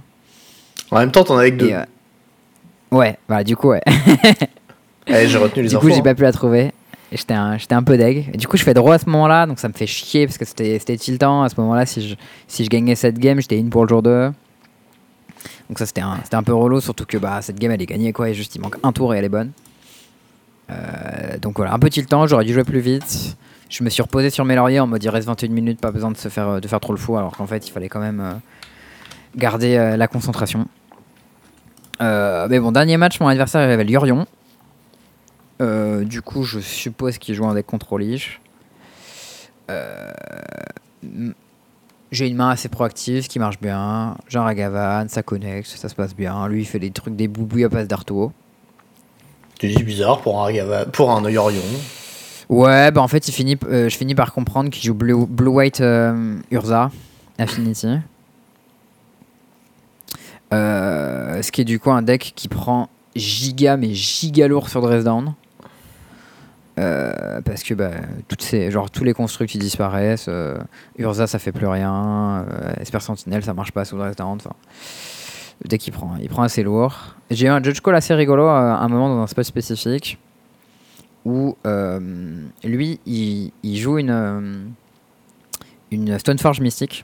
En 0.92 1.00
même 1.00 1.12
temps, 1.12 1.24
t'en 1.24 1.38
as 1.38 1.42
avec 1.42 1.58
deux. 1.58 1.72
Euh, 1.72 1.84
Ouais, 2.92 3.18
voilà, 3.28 3.44
du 3.44 3.56
coup, 3.56 3.70
ouais. 3.70 3.82
J'ai 5.08 5.38
retenu 5.38 5.62
les 5.64 5.70
du 5.70 5.76
infos. 5.76 5.86
coup, 5.86 5.92
j'ai 5.94 6.00
hein. 6.00 6.04
pas 6.04 6.16
pu 6.16 6.24
la 6.24 6.32
trouver. 6.32 6.72
Et 7.12 7.18
J'étais 7.18 7.34
un, 7.36 7.58
j'étais 7.58 7.76
un 7.76 7.84
peu 7.84 7.98
deg. 7.98 8.30
Et 8.34 8.38
du 8.38 8.48
coup, 8.48 8.58
je 8.58 8.64
fais 8.64 8.74
draw 8.74 8.92
à 8.92 8.98
ce 9.00 9.06
moment-là, 9.08 9.46
donc 9.46 9.60
ça 9.60 9.68
me 9.68 9.74
fait 9.74 9.86
chier 9.88 10.26
parce 10.26 10.38
que 10.40 10.46
c'était 10.46 10.78
c'était 10.80 10.98
tiltant. 10.98 11.44
À 11.44 11.50
ce 11.50 11.56
moment-là, 11.62 11.86
si 11.86 12.08
je, 12.08 12.16
si 12.48 12.64
je 12.64 12.70
gagnais 12.70 12.96
cette 12.96 13.20
game, 13.20 13.40
j'étais 13.42 13.60
in 13.60 13.70
pour 13.70 13.84
le 13.84 13.90
jour 13.90 14.02
2. 14.02 14.32
Donc 15.70 15.78
ça, 15.78 15.86
c'était 15.86 16.02
un, 16.02 16.18
c'était 16.24 16.36
un 16.36 16.42
peu 16.44 16.54
relou, 16.54 16.82
surtout 16.82 17.06
que 17.06 17.18
bah, 17.18 17.42
cette 17.44 17.60
game, 17.60 17.72
elle 17.72 17.82
est 17.82 17.86
gagnée, 17.86 18.12
quoi. 18.12 18.30
Et 18.30 18.34
juste, 18.34 18.56
il 18.56 18.62
manque 18.62 18.78
un 18.82 18.92
tour 18.92 19.14
et 19.14 19.18
elle 19.20 19.26
est 19.26 19.30
bonne. 19.30 19.52
Euh, 20.72 21.38
donc 21.40 21.58
voilà, 21.58 21.74
un 21.74 21.80
peu 21.80 21.90
tiltant, 21.90 22.26
j'aurais 22.28 22.46
dû 22.46 22.54
jouer 22.54 22.64
plus 22.64 22.80
vite. 22.80 23.36
Je 23.70 23.84
me 23.84 23.90
suis 23.90 24.02
reposé 24.02 24.30
sur 24.32 24.46
mes 24.46 24.56
lauriers 24.56 24.80
en 24.80 24.88
mode 24.88 25.04
il 25.04 25.10
reste 25.10 25.28
21 25.28 25.50
minutes, 25.50 25.80
pas 25.80 25.92
besoin 25.92 26.10
de, 26.12 26.18
se 26.18 26.28
faire, 26.30 26.60
de 26.60 26.68
faire 26.68 26.80
trop 26.80 26.94
le 26.94 26.98
fou, 27.00 27.18
alors 27.18 27.36
qu'en 27.38 27.46
fait, 27.46 27.68
il 27.68 27.72
fallait 27.72 27.90
quand 27.90 28.00
même 28.00 28.20
euh, 28.20 28.34
garder 29.36 29.76
euh, 29.78 29.96
la 29.98 30.08
concentration. 30.08 30.68
Euh, 32.02 32.48
mais 32.50 32.60
bon, 32.60 32.72
dernier 32.72 32.98
match, 32.98 33.20
mon 33.20 33.28
adversaire 33.28 33.68
il 33.68 33.72
avait 33.72 33.84
Lurion. 33.84 34.26
Euh, 35.62 36.04
du 36.06 36.22
coup, 36.22 36.44
je 36.44 36.60
suppose 36.60 37.18
qu'il 37.18 37.36
joue 37.36 37.46
un 37.46 37.54
deck 37.54 37.66
contrôlige. 37.66 38.40
Euh, 39.70 40.12
m- 41.04 41.34
J'ai 42.12 42.28
une 42.28 42.38
main 42.38 42.50
assez 42.50 42.70
proactive 42.70 43.28
qui 43.28 43.38
marche 43.40 43.60
bien. 43.60 44.16
J'ai 44.30 44.40
un 44.40 44.44
Ragavan, 44.44 45.08
ça 45.10 45.22
connecte, 45.22 45.68
ça 45.68 45.90
se 45.90 45.96
passe 45.96 46.16
bien. 46.16 46.48
Lui, 46.48 46.62
il 46.62 46.66
fait 46.66 46.80
des 46.80 46.92
trucs, 46.92 47.16
des 47.16 47.28
boubouilles 47.28 47.66
à 47.66 47.70
passe 47.70 47.88
d'Arto. 47.88 48.32
Tu 49.60 49.68
dis 49.68 49.84
bizarre 49.84 50.22
pour 50.22 50.44
un, 50.48 50.52
pour 50.94 51.12
un 51.12 51.30
Yorion. 51.30 51.62
Ouais, 52.48 52.90
bah 52.92 53.02
en 53.02 53.08
fait, 53.08 53.28
il 53.28 53.32
finit, 53.32 53.58
euh, 53.68 53.90
je 53.90 53.96
finis 53.98 54.16
par 54.16 54.34
comprendre 54.34 54.70
qu'il 54.72 54.82
joue 54.84 54.94
Blue, 54.96 55.28
Blue 55.28 55.50
White 55.50 55.82
euh, 55.82 56.40
Urza 56.50 56.90
Affinity. 57.38 57.98
Euh, 60.52 61.42
ce 61.42 61.52
qui 61.52 61.62
est 61.62 61.66
du 61.66 61.80
coup 61.80 61.92
un 61.92 62.02
deck 62.02 62.34
qui 62.36 62.48
prend 62.48 62.90
giga, 63.16 63.78
mais 63.78 63.94
giga 63.94 64.48
lourd 64.48 64.70
sur 64.70 64.82
Dresdown. 64.82 65.34
Euh, 66.80 67.42
parce 67.42 67.64
que 67.64 67.74
bah, 67.74 67.92
toutes 68.28 68.42
ces, 68.42 68.72
genre, 68.72 68.90
tous 68.90 69.04
les 69.04 69.14
constructs 69.14 69.52
qui 69.52 69.58
disparaissent. 69.58 70.28
euh, 70.30 70.58
Urza, 70.98 71.28
ça 71.28 71.38
fait 71.38 71.52
plus 71.52 71.68
rien. 71.68 72.46
Euh, 72.50 72.74
Esper 72.80 73.02
Sentinel, 73.02 73.44
ça 73.44 73.54
marche 73.54 73.72
pas 73.72 73.84
sous 73.84 73.98
Dresdown. 73.98 74.38
Enfin, 74.38 74.56
le 75.64 75.68
deck, 75.68 75.86
il 75.88 75.92
prend, 75.92 76.16
il 76.22 76.30
prend 76.30 76.44
assez 76.44 76.64
lourd. 76.64 77.16
J'ai 77.32 77.48
eu 77.48 77.50
un 77.50 77.62
Judge 77.62 77.82
Call 77.82 77.96
assez 77.96 78.14
rigolo 78.14 78.48
à 78.48 78.78
un 78.78 78.88
moment 78.88 79.10
dans 79.10 79.22
un 79.22 79.28
spot 79.28 79.44
spécifique 79.44 80.18
où 81.26 81.58
lui, 82.64 83.00
il, 83.06 83.78
joue 83.78 83.98
une, 83.98 84.72
une 85.92 86.18
Stoneforge 86.18 86.62
mystique. 86.62 87.04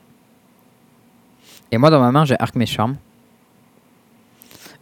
Et 1.71 1.77
moi, 1.77 1.89
dans 1.89 1.99
ma 1.99 2.11
main, 2.11 2.23
j'ai 2.23 2.39
Arc 2.39 2.55
Charm. 2.65 2.95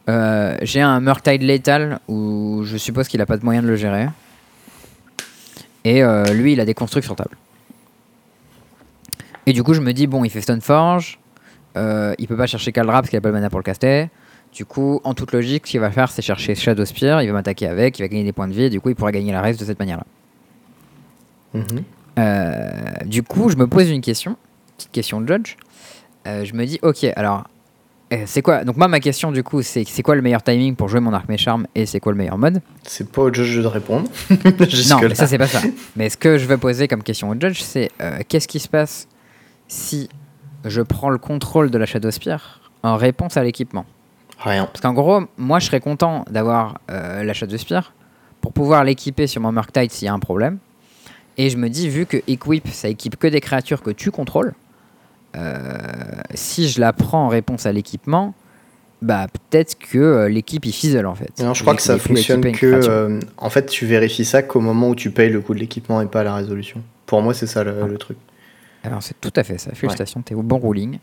Euh, 0.09 0.57
j'ai 0.61 0.81
un 0.81 0.99
Murktide 0.99 1.43
létal 1.43 1.99
où 2.07 2.61
je 2.63 2.77
suppose 2.77 3.07
qu'il 3.07 3.21
a 3.21 3.25
pas 3.25 3.37
de 3.37 3.45
moyen 3.45 3.61
de 3.61 3.67
le 3.67 3.75
gérer. 3.75 4.07
Et 5.85 6.03
euh, 6.03 6.25
lui, 6.33 6.53
il 6.53 6.59
a 6.59 6.65
des 6.65 6.73
constructs 6.73 7.05
sur 7.05 7.15
table. 7.15 7.37
Et 9.45 9.53
du 9.53 9.63
coup, 9.63 9.73
je 9.73 9.81
me 9.81 9.91
dis, 9.93 10.07
bon, 10.07 10.23
il 10.23 10.29
fait 10.29 10.41
Stoneforge. 10.41 11.19
Euh, 11.75 12.13
il 12.17 12.27
peut 12.27 12.37
pas 12.37 12.47
chercher 12.47 12.71
Kaldra 12.71 13.01
parce 13.01 13.09
qu'il 13.09 13.17
a 13.17 13.21
pas 13.21 13.29
le 13.29 13.33
mana 13.33 13.49
pour 13.49 13.59
le 13.59 13.63
caster. 13.63 14.09
Du 14.53 14.65
coup, 14.65 15.01
en 15.03 15.13
toute 15.13 15.31
logique, 15.31 15.65
ce 15.65 15.71
qu'il 15.71 15.79
va 15.79 15.91
faire, 15.91 16.11
c'est 16.11 16.21
chercher 16.21 16.55
Shadow 16.55 16.85
Spear. 16.85 17.21
Il 17.21 17.27
va 17.27 17.33
m'attaquer 17.33 17.67
avec, 17.67 17.99
il 17.99 18.03
va 18.03 18.07
gagner 18.07 18.23
des 18.23 18.31
points 18.31 18.47
de 18.47 18.53
vie. 18.53 18.63
Et 18.63 18.69
du 18.69 18.79
coup, 18.79 18.89
il 18.89 18.95
pourra 18.95 19.11
gagner 19.11 19.31
la 19.31 19.41
race 19.41 19.57
de 19.57 19.65
cette 19.65 19.79
manière-là. 19.79 20.05
Mhm. 21.53 21.83
Euh, 22.19 22.71
du 23.05 23.23
coup, 23.23 23.49
je 23.49 23.55
me 23.57 23.67
pose 23.67 23.89
une 23.89 24.01
question, 24.01 24.37
petite 24.77 24.91
question 24.91 25.19
de 25.21 25.27
judge. 25.27 25.55
Je 26.25 26.53
me 26.53 26.65
dis, 26.65 26.79
ok, 26.83 27.05
alors, 27.15 27.43
c'est 28.25 28.41
quoi 28.41 28.63
Donc 28.63 28.77
moi, 28.77 28.87
ma 28.87 28.99
question, 28.99 29.31
du 29.31 29.43
coup, 29.43 29.61
c'est 29.61 29.83
c'est 29.85 30.03
quoi 30.03 30.15
le 30.15 30.21
meilleur 30.21 30.43
timing 30.43 30.75
pour 30.75 30.89
jouer 30.89 30.99
mon 30.99 31.13
arc 31.13 31.25
charme 31.37 31.67
et 31.73 31.85
c'est 31.85 31.99
quoi 31.99 32.11
le 32.11 32.17
meilleur 32.17 32.37
mode? 32.37 32.61
C'est 32.83 33.09
pas 33.11 33.21
au 33.23 33.33
judge 33.33 33.59
de 33.59 33.67
répondre. 33.67 34.09
Non, 34.89 34.99
mais 35.01 35.15
ça, 35.15 35.27
c'est 35.27 35.37
pas 35.37 35.47
ça. 35.47 35.61
mais 35.95 36.09
ce 36.09 36.17
que 36.17 36.37
je 36.37 36.45
veux 36.45 36.57
poser 36.57 36.87
comme 36.87 37.03
question 37.03 37.29
au 37.29 37.33
judge, 37.39 37.61
c'est 37.61 37.91
euh, 38.01 38.19
qu'est-ce 38.27 38.47
qui 38.47 38.59
se 38.59 38.67
passe 38.67 39.07
si 39.67 40.09
je 40.65 40.81
prends 40.81 41.09
le 41.09 41.17
contrôle 41.17 41.71
de 41.71 41.77
la 41.77 41.85
Shadow 41.85 42.11
Spear 42.11 42.71
en 42.83 42.97
réponse 42.97 43.37
à 43.37 43.43
l'équipement? 43.43 43.85
Rien. 44.39 44.65
Parce 44.65 44.81
qu'en 44.81 44.93
gros, 44.93 45.21
moi, 45.37 45.59
je 45.59 45.67
serais 45.67 45.79
content 45.79 46.25
d'avoir 46.29 46.79
euh, 46.91 47.23
la 47.23 47.33
Shadow 47.33 47.57
Spear 47.57 47.93
pour 48.41 48.51
pouvoir 48.51 48.83
l'équiper 48.83 49.27
sur 49.27 49.41
mon 49.41 49.51
Murktide 49.51 49.91
s'il 49.91 50.05
y 50.05 50.09
a 50.09 50.13
un 50.13 50.19
problème. 50.19 50.57
Et 51.37 51.49
je 51.49 51.57
me 51.57 51.69
dis, 51.69 51.89
vu 51.89 52.05
que 52.05 52.17
Equip, 52.27 52.67
ça 52.67 52.89
équipe 52.89 53.17
que 53.17 53.27
des 53.27 53.41
créatures 53.41 53.81
que 53.81 53.89
tu 53.91 54.11
contrôles, 54.11 54.53
si 56.33 56.69
je 56.69 56.79
la 56.79 56.93
prends 56.93 57.25
en 57.25 57.27
réponse 57.29 57.65
à 57.65 57.71
l'équipement, 57.71 58.33
bah 59.01 59.27
peut-être 59.27 59.77
que 59.77 59.97
euh, 59.97 60.29
l'équipe 60.29 60.65
il 60.65 60.71
fizzle 60.71 61.05
en 61.05 61.15
fait. 61.15 61.31
Non, 61.43 61.53
je 61.53 61.61
crois 61.61 61.75
que 61.75 61.81
ça 61.81 61.97
fonctionne 61.99 62.51
que. 62.53 62.65
euh, 62.65 63.19
en 63.37 63.49
fait, 63.49 63.65
tu 63.65 63.85
vérifies 63.85 64.23
ça 64.25 64.43
qu'au 64.43 64.61
moment 64.61 64.89
où 64.89 64.95
tu 64.95 65.11
payes 65.11 65.29
le 65.29 65.41
coût 65.41 65.53
de 65.53 65.59
l'équipement 65.59 65.99
et 66.01 66.05
pas 66.05 66.21
à 66.21 66.23
la 66.23 66.35
résolution. 66.35 66.81
Pour 67.05 67.21
moi, 67.21 67.33
c'est 67.33 67.47
ça 67.47 67.63
le, 67.63 67.75
Ah. 67.83 67.87
le 67.87 67.97
truc. 67.97 68.17
Alors 68.83 69.03
c'est 69.03 69.19
tout 69.19 69.33
à 69.35 69.43
fait 69.43 69.57
ça. 69.57 69.71
Félicitations, 69.73 70.21
t'es 70.21 70.35
au 70.35 70.41
bon 70.41 70.57
ruling. 70.59 70.99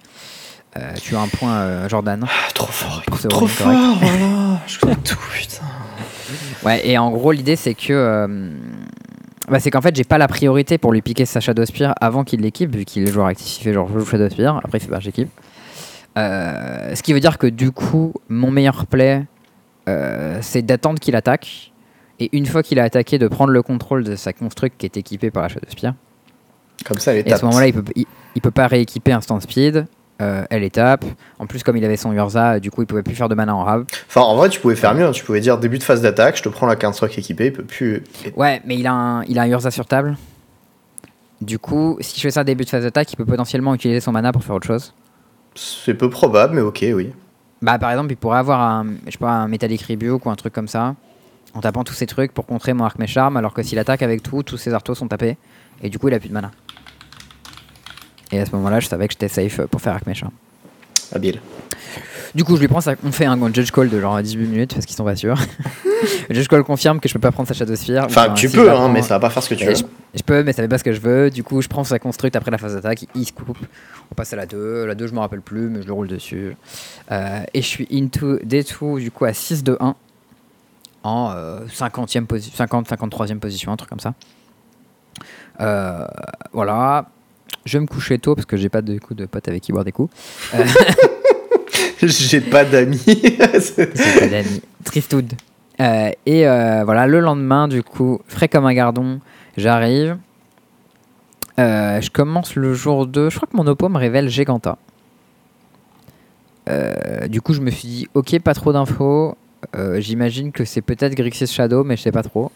Euh, 0.76 0.92
tu 1.02 1.16
as 1.16 1.20
un 1.20 1.28
point, 1.28 1.52
euh, 1.60 1.88
Jordan. 1.88 2.24
Ah, 2.26 2.52
trop 2.54 2.70
fort, 2.70 3.02
ce 3.20 3.26
trop 3.28 3.46
fort, 3.46 3.68
voilà. 4.00 4.60
Je 4.66 4.78
connais 4.78 4.94
tout, 4.96 5.16
putain. 5.32 5.64
Ouais, 6.62 6.86
et 6.88 6.96
en 6.96 7.10
gros, 7.10 7.32
l'idée, 7.32 7.56
c'est 7.56 7.74
que. 7.74 8.50
Bah, 9.48 9.58
c'est 9.58 9.70
qu'en 9.70 9.80
fait, 9.80 9.96
j'ai 9.96 10.04
pas 10.04 10.18
la 10.18 10.28
priorité 10.28 10.78
pour 10.78 10.92
lui 10.92 11.02
piquer 11.02 11.24
sa 11.24 11.40
Shadow 11.40 11.64
Spear 11.64 11.94
avant 12.00 12.24
qu'il 12.24 12.40
l'équipe, 12.40 12.74
vu 12.74 12.84
qu'il 12.84 13.08
est 13.08 13.12
joueur 13.12 13.26
actif, 13.26 13.60
il 13.60 13.64
fait 13.64 13.72
genre 13.72 13.88
je 13.88 13.98
joue 13.98 14.04
Shadow 14.04 14.28
Spear, 14.28 14.56
après 14.58 14.78
il 14.78 14.80
fait 14.82 14.90
bah 14.90 15.00
j'équipe. 15.00 15.30
Euh, 16.18 16.94
ce 16.94 17.02
qui 17.02 17.12
veut 17.12 17.20
dire 17.20 17.38
que 17.38 17.46
du 17.46 17.70
coup, 17.70 18.12
mon 18.28 18.50
meilleur 18.50 18.86
play, 18.86 19.24
euh, 19.88 20.38
c'est 20.42 20.62
d'attendre 20.62 20.98
qu'il 20.98 21.16
attaque, 21.16 21.72
et 22.18 22.28
une 22.36 22.46
fois 22.46 22.62
qu'il 22.62 22.78
a 22.78 22.84
attaqué, 22.84 23.18
de 23.18 23.28
prendre 23.28 23.52
le 23.52 23.62
contrôle 23.62 24.04
de 24.04 24.14
sa 24.16 24.32
construct 24.32 24.78
qui 24.78 24.86
est 24.86 24.96
équipée 24.96 25.30
par 25.30 25.42
la 25.42 25.48
Shadow 25.48 25.66
Spear. 25.68 25.94
Comme 26.84 26.98
ça, 26.98 27.12
elle 27.12 27.26
est 27.26 27.28
Et 27.28 27.32
à 27.32 27.36
ce 27.36 27.44
moment-là, 27.46 27.66
il 27.66 27.72
peut, 27.72 27.84
il, 27.94 28.06
il 28.34 28.42
peut 28.42 28.50
pas 28.50 28.66
rééquiper 28.66 29.12
instant 29.12 29.40
speed, 29.40 29.86
euh, 30.20 30.44
elle 30.50 30.62
étape. 30.62 31.04
En 31.38 31.46
plus, 31.46 31.62
comme 31.62 31.76
il 31.76 31.84
avait 31.84 31.96
son 31.96 32.12
Urza, 32.12 32.60
du 32.60 32.70
coup, 32.70 32.82
il 32.82 32.86
pouvait 32.86 33.02
plus 33.02 33.14
faire 33.14 33.28
de 33.28 33.34
mana 33.34 33.54
en 33.54 33.64
rab. 33.64 33.84
Enfin, 34.08 34.20
en 34.20 34.36
vrai, 34.36 34.48
tu 34.48 34.60
pouvais 34.60 34.76
faire 34.76 34.94
mieux. 34.94 35.06
hein. 35.06 35.12
Tu 35.12 35.24
pouvais 35.24 35.40
dire 35.40 35.58
début 35.58 35.78
de 35.78 35.82
phase 35.82 36.02
d'attaque, 36.02 36.36
je 36.36 36.42
te 36.42 36.48
prends 36.48 36.66
la 36.66 36.76
construct 36.76 37.16
équipée, 37.18 37.46
il 37.46 37.52
peut 37.52 37.64
plus. 37.64 38.02
Ouais, 38.36 38.60
mais 38.64 38.76
il 38.76 38.86
a 38.86 38.92
un, 38.92 39.22
il 39.24 39.38
a 39.38 39.42
un 39.42 39.48
Urza 39.48 39.70
sur 39.70 39.86
table. 39.86 40.16
Du 41.40 41.58
coup, 41.58 41.96
si 42.00 42.16
je 42.16 42.22
fais 42.22 42.30
ça 42.30 42.44
début 42.44 42.64
de 42.64 42.68
phase 42.70 42.82
d'attaque, 42.84 43.12
il 43.12 43.16
peut 43.16 43.24
potentiellement 43.24 43.74
utiliser 43.74 44.00
son 44.00 44.12
mana 44.12 44.30
pour 44.32 44.44
faire 44.44 44.54
autre 44.56 44.66
chose. 44.66 44.92
C'est 45.54 45.94
peu 45.94 46.10
probable, 46.10 46.54
mais 46.54 46.60
ok, 46.60 46.84
oui. 46.94 47.12
Bah, 47.62 47.78
par 47.78 47.90
exemple, 47.90 48.12
il 48.12 48.16
pourrait 48.16 48.38
avoir 48.38 48.60
un, 48.60 48.86
je 49.06 49.12
sais 49.12 49.18
pas, 49.18 49.30
un 49.32 49.48
Metallic 49.48 49.82
Rebuke 49.82 50.24
ou 50.26 50.30
un 50.30 50.34
truc 50.36 50.52
comme 50.52 50.68
ça. 50.68 50.94
en 51.54 51.60
tapant 51.60 51.82
tous 51.84 51.94
ces 51.94 52.06
trucs 52.06 52.32
pour 52.32 52.46
contrer 52.46 52.72
mon 52.74 52.84
arc 52.84 52.98
mes 52.98 53.06
charmes, 53.06 53.36
alors 53.36 53.54
que 53.54 53.62
s'il 53.62 53.78
attaque 53.78 54.02
avec 54.02 54.22
tout, 54.22 54.42
tous 54.42 54.56
ses 54.56 54.72
artos 54.74 54.94
sont 54.94 55.08
tapés, 55.08 55.36
et 55.82 55.88
du 55.88 55.98
coup 55.98 56.08
il 56.08 56.14
a 56.14 56.20
plus 56.20 56.28
de 56.28 56.34
mana. 56.34 56.50
Et 58.32 58.40
à 58.40 58.46
ce 58.46 58.52
moment-là, 58.52 58.80
je 58.80 58.86
savais 58.88 59.08
que 59.08 59.12
j'étais 59.14 59.28
safe 59.28 59.60
pour 59.66 59.80
faire 59.80 59.94
arc. 59.94 60.04
Habile. 61.12 61.40
Du 62.34 62.44
coup, 62.44 62.54
je 62.54 62.60
lui 62.60 62.68
prends 62.68 62.80
ça. 62.80 62.94
On 63.04 63.10
fait 63.10 63.24
un 63.24 63.52
judge 63.52 63.72
call 63.72 63.88
de 63.88 64.00
genre 64.00 64.20
18 64.22 64.46
minutes 64.46 64.74
parce 64.74 64.86
qu'ils 64.86 64.94
sont 64.94 65.04
pas 65.04 65.16
sûrs. 65.16 65.36
le 66.28 66.34
judge 66.34 66.46
call 66.46 66.62
confirme 66.62 67.00
que 67.00 67.08
je 67.08 67.14
peux 67.14 67.18
pas 67.20 67.32
prendre 67.32 67.48
sa 67.48 67.54
Shadowsphere. 67.54 68.04
Enfin, 68.04 68.32
tu 68.34 68.48
si 68.48 68.56
peux, 68.56 68.70
hein, 68.70 68.88
mais 68.88 69.02
ça 69.02 69.14
va 69.14 69.20
pas 69.20 69.30
faire 69.30 69.42
ce 69.42 69.48
que 69.48 69.54
tu 69.56 69.64
veux. 69.64 69.74
je, 69.74 69.82
je 70.14 70.22
peux, 70.22 70.44
mais 70.44 70.52
ça 70.52 70.62
fait 70.62 70.68
pas 70.68 70.78
ce 70.78 70.84
que 70.84 70.92
je 70.92 71.00
veux. 71.00 71.30
Du 71.30 71.42
coup, 71.42 71.60
je 71.60 71.66
prends 71.66 71.82
sa 71.82 71.98
construct 71.98 72.36
après 72.36 72.52
la 72.52 72.58
phase 72.58 72.74
d'attaque. 72.74 73.04
Il 73.16 73.26
se 73.26 73.32
coupe. 73.32 73.58
On 74.12 74.14
passe 74.14 74.32
à 74.32 74.36
la 74.36 74.46
2. 74.46 74.84
La 74.86 74.94
2, 74.94 75.08
je 75.08 75.12
me 75.14 75.18
rappelle 75.18 75.40
plus, 75.40 75.68
mais 75.68 75.82
je 75.82 75.88
le 75.88 75.92
roule 75.92 76.06
dessus. 76.06 76.56
Euh, 77.10 77.40
et 77.52 77.62
je 77.62 77.66
suis 77.66 77.88
into 77.92 78.36
D2 78.36 79.00
du 79.00 79.10
coup 79.10 79.24
à 79.24 79.32
6 79.32 79.64
de 79.64 79.76
1 79.80 79.96
en 81.02 81.32
euh, 81.34 81.60
50e 81.66 82.26
posi- 82.26 82.54
50, 82.54 82.88
53e 82.88 83.38
position, 83.40 83.72
un 83.72 83.76
truc 83.76 83.90
comme 83.90 83.98
ça. 84.00 84.14
Euh, 85.60 86.06
voilà. 86.52 87.06
Je 87.66 87.76
vais 87.78 87.82
me 87.82 87.86
coucher 87.86 88.18
tôt 88.18 88.34
parce 88.34 88.46
que 88.46 88.56
j'ai 88.56 88.68
pas 88.68 88.82
de, 88.82 88.98
coup, 88.98 89.14
de 89.14 89.26
potes 89.26 89.48
avec 89.48 89.62
qui 89.62 89.72
boire 89.72 89.84
des 89.84 89.92
coups. 89.92 90.12
Euh, 90.54 90.64
J'ai 92.02 92.40
pas 92.40 92.64
d'amis. 92.64 93.02
Pas 93.36 94.26
d'amis. 94.26 94.62
Tristoud. 94.84 95.34
Euh, 95.80 96.10
et 96.24 96.48
euh, 96.48 96.82
voilà, 96.84 97.06
le 97.06 97.20
lendemain, 97.20 97.68
du 97.68 97.82
coup, 97.82 98.20
frais 98.26 98.48
comme 98.48 98.64
un 98.64 98.72
gardon, 98.72 99.20
j'arrive. 99.58 100.16
Euh, 101.58 102.00
je 102.00 102.10
commence 102.10 102.54
le 102.54 102.72
jour 102.72 103.06
2. 103.06 103.28
Je 103.28 103.36
crois 103.36 103.48
que 103.50 103.56
mon 103.56 103.66
oppo 103.66 103.88
me 103.90 103.98
révèle 103.98 104.28
Giganta. 104.30 104.78
Euh, 106.68 107.26
du 107.28 107.40
coup, 107.40 107.52
je 107.52 107.60
me 107.60 107.70
suis 107.70 107.88
dit, 107.88 108.08
ok, 108.14 108.38
pas 108.40 108.54
trop 108.54 108.72
d'infos. 108.72 109.36
Euh, 109.76 110.00
J'imagine 110.00 110.52
que 110.52 110.64
c'est 110.64 110.80
peut-être 110.82 111.14
Grixis 111.14 111.46
Shadow, 111.48 111.84
mais 111.84 111.96
je 111.96 112.02
sais 112.02 112.12
pas 112.12 112.22
trop. 112.22 112.50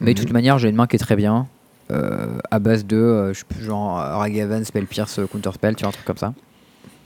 Mais 0.00 0.14
de 0.14 0.18
Mhm. 0.20 0.24
toute 0.24 0.32
manière, 0.32 0.58
j'ai 0.58 0.68
une 0.70 0.76
main 0.76 0.86
qui 0.86 0.96
est 0.96 1.00
très 1.00 1.16
bien. 1.16 1.46
Euh, 1.90 2.26
à 2.50 2.58
base 2.58 2.84
de, 2.86 2.96
euh, 2.96 3.32
je 3.34 3.40
sais 3.40 3.44
plus, 3.48 3.64
genre 3.64 3.94
Ragavan, 3.96 4.64
Spell 4.64 4.86
Pierce, 4.86 5.18
euh, 5.18 5.26
Counter 5.26 5.50
Spell, 5.54 5.74
tu 5.76 5.82
vois, 5.82 5.88
un 5.88 5.92
truc 5.92 6.04
comme 6.04 6.16
ça. 6.18 6.32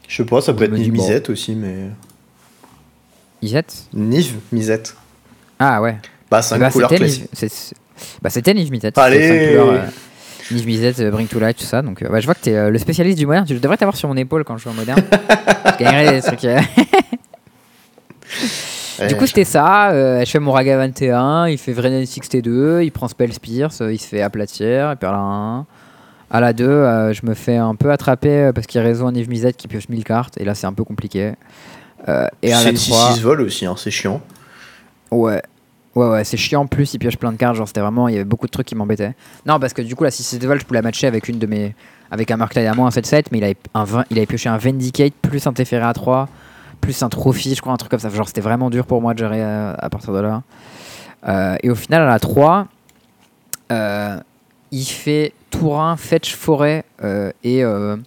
Je 0.09 0.17
sais 0.17 0.25
pas, 0.25 0.41
ça 0.41 0.53
peut 0.53 0.61
Je 0.67 0.71
être 0.71 0.77
Nive 0.79 0.93
bon. 0.93 1.03
Misette 1.03 1.31
aussi, 1.31 1.55
mais. 1.55 1.89
Iset 3.43 3.65
Nive 3.93 4.37
Misette. 4.53 4.95
Ah 5.59 5.81
ouais. 5.83 5.97
Bah, 6.31 6.43
c'est 6.43 6.59
Bah, 6.59 6.67
une 6.67 6.73
couleur 6.73 6.91
c'était 6.91 7.05
classique. 7.05 7.25
Niv- 7.25 7.29
c'est- 7.33 7.49
c'est- 7.53 7.75
Bah, 8.23 8.31
c'était 8.31 8.55
Niv 8.55 8.71
Mizzet. 8.71 8.93
Allez 8.99 9.19
c'est 9.21 9.29
cinq 9.29 9.49
couleurs, 9.63 9.85
Niv 10.51 10.67
Mizzet, 10.67 11.01
euh, 11.01 11.11
Bring 11.11 11.27
to 11.29 11.39
Light, 11.39 11.57
tout 11.57 11.65
ça. 11.65 11.81
Donc, 11.83 12.03
ouais, 12.09 12.21
je 12.21 12.27
vois 12.27 12.35
que 12.35 12.41
tu 12.43 12.51
es 12.51 12.71
le 12.71 12.79
spécialiste 12.79 13.19
du 13.19 13.27
moderne. 13.27 13.47
Tu 13.47 13.55
devrais 13.59 13.77
t'avoir 13.77 13.97
sur 13.97 14.09
mon 14.09 14.17
épaule 14.17 14.45
quand 14.45 14.57
je 14.59 14.65
joue 14.65 14.71
en 14.71 14.75
moderne. 14.75 15.03
je 15.79 15.85
gagnerais 15.85 16.21
des 16.21 16.23
trucs. 16.23 16.45
Du 19.09 19.17
coup, 19.17 19.27
c'était 19.27 19.45
ça. 19.45 19.91
euh, 19.91 20.25
je 20.25 20.31
fais 20.31 20.39
mon 20.39 20.53
Raga 20.53 20.77
21. 20.77 21.49
Il 21.49 21.59
fait 21.59 21.73
Vrenen 21.73 22.05
6 22.07 22.21
T2. 22.21 22.85
Il 22.85 22.91
prend 22.93 23.09
Spell 23.09 23.33
Spears. 23.33 23.73
euh, 23.81 23.93
il 23.93 23.99
se 23.99 24.07
fait 24.09 24.23
aplatir. 24.23 24.93
Il 24.93 24.97
perd 24.97 25.13
la 25.13 25.19
1. 25.19 25.67
À 26.31 26.41
la 26.41 26.53
2, 26.53 26.65
euh, 26.67 27.13
je 27.13 27.25
me 27.27 27.35
fais 27.35 27.57
un 27.57 27.75
peu 27.77 27.93
attraper 27.93 28.47
euh, 28.47 28.53
parce 28.53 28.67
qu'il 28.67 28.81
y 28.81 28.85
a 28.85 28.87
raison 28.87 29.07
un 29.07 29.13
Mizzet 29.13 29.53
qui 29.53 29.69
pioche 29.69 29.89
1000 29.89 30.03
cartes. 30.05 30.37
Et 30.41 30.45
là, 30.45 30.55
c'est 30.55 30.67
un 30.67 30.73
peu 30.73 30.83
compliqué. 30.83 31.35
Euh, 32.09 32.27
et 32.43 32.53
à 32.53 32.63
la 32.65 32.71
une 32.71 32.77
3. 32.77 33.13
6-6 33.13 33.21
vol 33.21 33.41
aussi, 33.43 33.67
hein, 33.67 33.75
c'est 33.79 33.91
chiant. 33.91 34.21
Ouais. 35.11 35.41
Ouais, 35.95 36.09
ouais, 36.09 36.25
c'est 36.25 36.37
chiant. 36.37 36.63
En 36.63 36.67
plus, 36.67 36.93
il 36.95 36.99
pioche 36.99 37.17
plein 37.17 37.31
de 37.31 37.37
cartes. 37.37 37.55
Genre, 37.55 37.69
c'était 37.69 37.81
vraiment. 37.81 38.09
Il 38.09 38.15
y 38.15 38.17
avait 38.17 38.25
beaucoup 38.25 38.47
de 38.47 38.51
trucs 38.51 38.67
qui 38.67 38.75
m'embêtaient. 38.75 39.13
Non, 39.47 39.61
parce 39.61 39.73
que 39.73 39.83
du 39.83 39.95
coup, 39.95 40.03
la 40.03 40.11
6 40.11 40.39
de 40.41 40.47
vol, 40.47 40.59
je 40.59 40.65
pouvais 40.65 40.79
la 40.79 40.83
matcher 40.83 41.07
avec 41.07 41.29
une 41.29 41.39
de 41.39 41.47
mes. 41.47 41.75
Avec 42.11 42.31
un 42.31 42.37
Mark 42.37 42.57
à 42.57 42.75
moi, 42.75 42.87
un 42.87 42.91
7-7. 42.91 43.27
Mais 43.31 43.39
il 43.39 43.45
avait, 43.45 43.57
un 43.75 43.85
20 43.85 44.05
il 44.11 44.17
avait 44.19 44.27
pioché 44.27 44.49
un 44.49 44.57
Vindicate 44.57 45.13
plus 45.23 45.47
un 45.47 45.53
Teferi 45.53 45.85
à 45.85 45.93
3. 45.93 46.29
Plus 46.85 47.03
un 47.03 47.09
Trophy, 47.09 47.55
je 47.55 47.63
crois, 47.63 47.73
un 47.73 47.79
truc 47.79 47.91
comme 47.91 47.99
ça. 47.99 48.11
Genre, 48.11 48.27
c'était 48.27 48.43
vraiment 48.43 48.69
dur 48.69 48.85
pour 48.85 49.01
moi 49.01 49.15
de 49.15 49.19
gérer 49.19 49.43
euh, 49.43 49.73
à 49.79 49.89
partir 49.89 50.13
de 50.13 50.19
là. 50.19 50.43
Euh, 51.27 51.57
et 51.63 51.71
au 51.71 51.75
final, 51.75 52.03
à 52.03 52.07
la 52.07 52.19
3, 52.19 52.69
euh, 53.73 54.21
il 54.71 54.85
fait 54.85 55.33
Tourin, 55.51 55.97
Fetch, 55.97 56.35
Forêt 56.37 56.85
et. 57.43 57.63
tu 57.63 58.03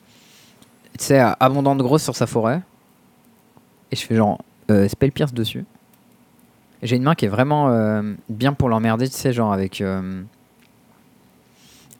sais, 1.00 1.20
abondante 1.40 1.80
grosse 1.80 2.04
sur 2.04 2.16
sa 2.16 2.28
forêt. 2.28 2.62
Et 3.92 3.96
je 3.96 4.06
fais 4.06 4.16
genre 4.16 4.40
Spell 4.88 5.12
Pierce 5.12 5.34
dessus. 5.34 5.66
J'ai 6.84 6.98
une 6.98 7.04
main 7.04 7.16
qui 7.16 7.26
est 7.26 7.30
vraiment 7.30 8.04
bien 8.30 8.54
pour 8.54 8.70
l'emmerder, 8.70 9.10
tu 9.10 9.16
sais, 9.16 9.34
genre 9.34 9.52
avec. 9.52 9.84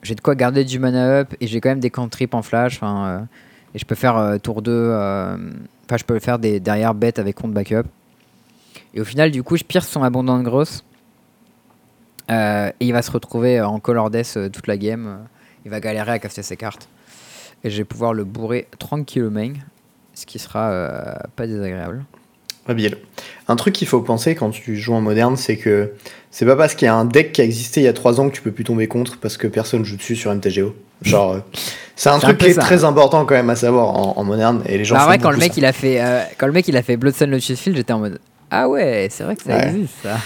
j'ai 0.02 0.14
de 0.14 0.20
quoi 0.20 0.36
garder 0.36 0.64
du 0.64 0.78
mana 0.78 1.22
up 1.22 1.34
et 1.40 1.48
j'ai 1.48 1.60
quand 1.60 1.70
même 1.70 1.80
des 1.80 1.90
cantrips 1.90 2.34
en 2.34 2.42
flash. 2.42 2.80
et 3.74 3.78
je 3.80 3.84
peux 3.84 3.96
faire 3.96 4.38
tour 4.40 4.62
2. 4.62 4.92
Enfin, 5.88 5.96
je 5.96 6.04
peux 6.04 6.18
faire 6.18 6.38
des 6.38 6.60
derrière 6.60 6.92
bêtes 6.92 7.18
avec 7.18 7.36
compte 7.36 7.54
backup. 7.54 7.84
Et 8.92 9.00
au 9.00 9.04
final, 9.04 9.30
du 9.30 9.42
coup, 9.42 9.56
je 9.56 9.64
pierce 9.64 9.88
son 9.88 10.02
abondante 10.02 10.42
grosse. 10.42 10.84
Euh, 12.30 12.70
et 12.78 12.86
il 12.86 12.92
va 12.92 13.00
se 13.00 13.10
retrouver 13.10 13.58
euh, 13.58 13.66
en 13.66 13.80
color 13.80 14.10
death 14.10 14.34
euh, 14.36 14.50
toute 14.50 14.66
la 14.66 14.76
game. 14.76 15.26
Il 15.64 15.70
va 15.70 15.80
galérer 15.80 16.12
à 16.12 16.18
casser 16.18 16.42
ses 16.42 16.58
cartes. 16.58 16.90
Et 17.64 17.70
je 17.70 17.78
vais 17.78 17.84
pouvoir 17.84 18.12
le 18.12 18.24
bourrer 18.24 18.68
tranquillement. 18.78 19.54
Ce 20.12 20.26
qui 20.26 20.38
sera 20.38 21.16
pas 21.36 21.46
désagréable. 21.46 22.04
Un 23.46 23.56
truc 23.56 23.74
qu'il 23.74 23.86
faut 23.88 24.02
penser 24.02 24.34
quand 24.34 24.50
tu 24.50 24.76
joues 24.76 24.94
en 24.94 25.00
moderne, 25.00 25.36
c'est 25.36 25.56
que 25.56 25.92
c'est 26.30 26.44
pas 26.44 26.56
parce 26.56 26.74
qu'il 26.74 26.86
y 26.86 26.88
a 26.88 26.94
un 26.94 27.04
deck 27.04 27.32
qui 27.32 27.40
a 27.40 27.44
existé 27.44 27.80
il 27.80 27.84
y 27.84 27.88
a 27.88 27.92
3 27.92 28.20
ans 28.20 28.28
que 28.28 28.34
tu 28.34 28.42
peux 28.42 28.50
plus 28.50 28.64
tomber 28.64 28.88
contre 28.88 29.18
parce 29.18 29.36
que 29.36 29.46
personne 29.46 29.84
joue 29.84 29.96
dessus 29.96 30.16
sur 30.16 30.34
MTGO. 30.34 30.74
Genre, 31.02 31.32
euh, 31.34 31.40
c'est 31.96 32.10
un 32.10 32.18
truc 32.18 32.42
un 32.42 32.44
qui 32.46 32.50
est 32.50 32.54
très 32.54 32.84
important 32.84 33.24
quand 33.24 33.34
même 33.34 33.50
à 33.50 33.56
savoir 33.56 33.88
en, 33.96 34.14
en 34.18 34.24
moderne 34.24 34.62
et 34.66 34.78
les 34.78 34.84
gens 34.84 34.94
Bah, 34.96 35.00
en 35.00 35.04
font 35.04 35.08
vrai, 35.10 35.18
quand 35.18 35.30
le 35.30 35.36
mec 35.38 35.52
ça. 35.52 35.58
il 35.58 35.64
a 35.64 35.72
fait, 35.72 36.00
euh, 36.00 36.22
quand 36.38 36.46
le 36.46 36.52
mec 36.52 36.66
il 36.68 36.76
a 36.76 36.82
fait 36.82 36.96
Bloodstone 36.96 37.30
Lotus 37.30 37.58
Field, 37.58 37.76
j'étais 37.76 37.92
en 37.92 37.98
mode 38.00 38.18
ah 38.50 38.66
ouais, 38.68 39.08
c'est 39.10 39.24
vrai 39.24 39.36
que 39.36 39.42
ça 39.42 39.50
Ouais. 39.56 39.68
existe 39.68 39.94
ça. 40.02 40.16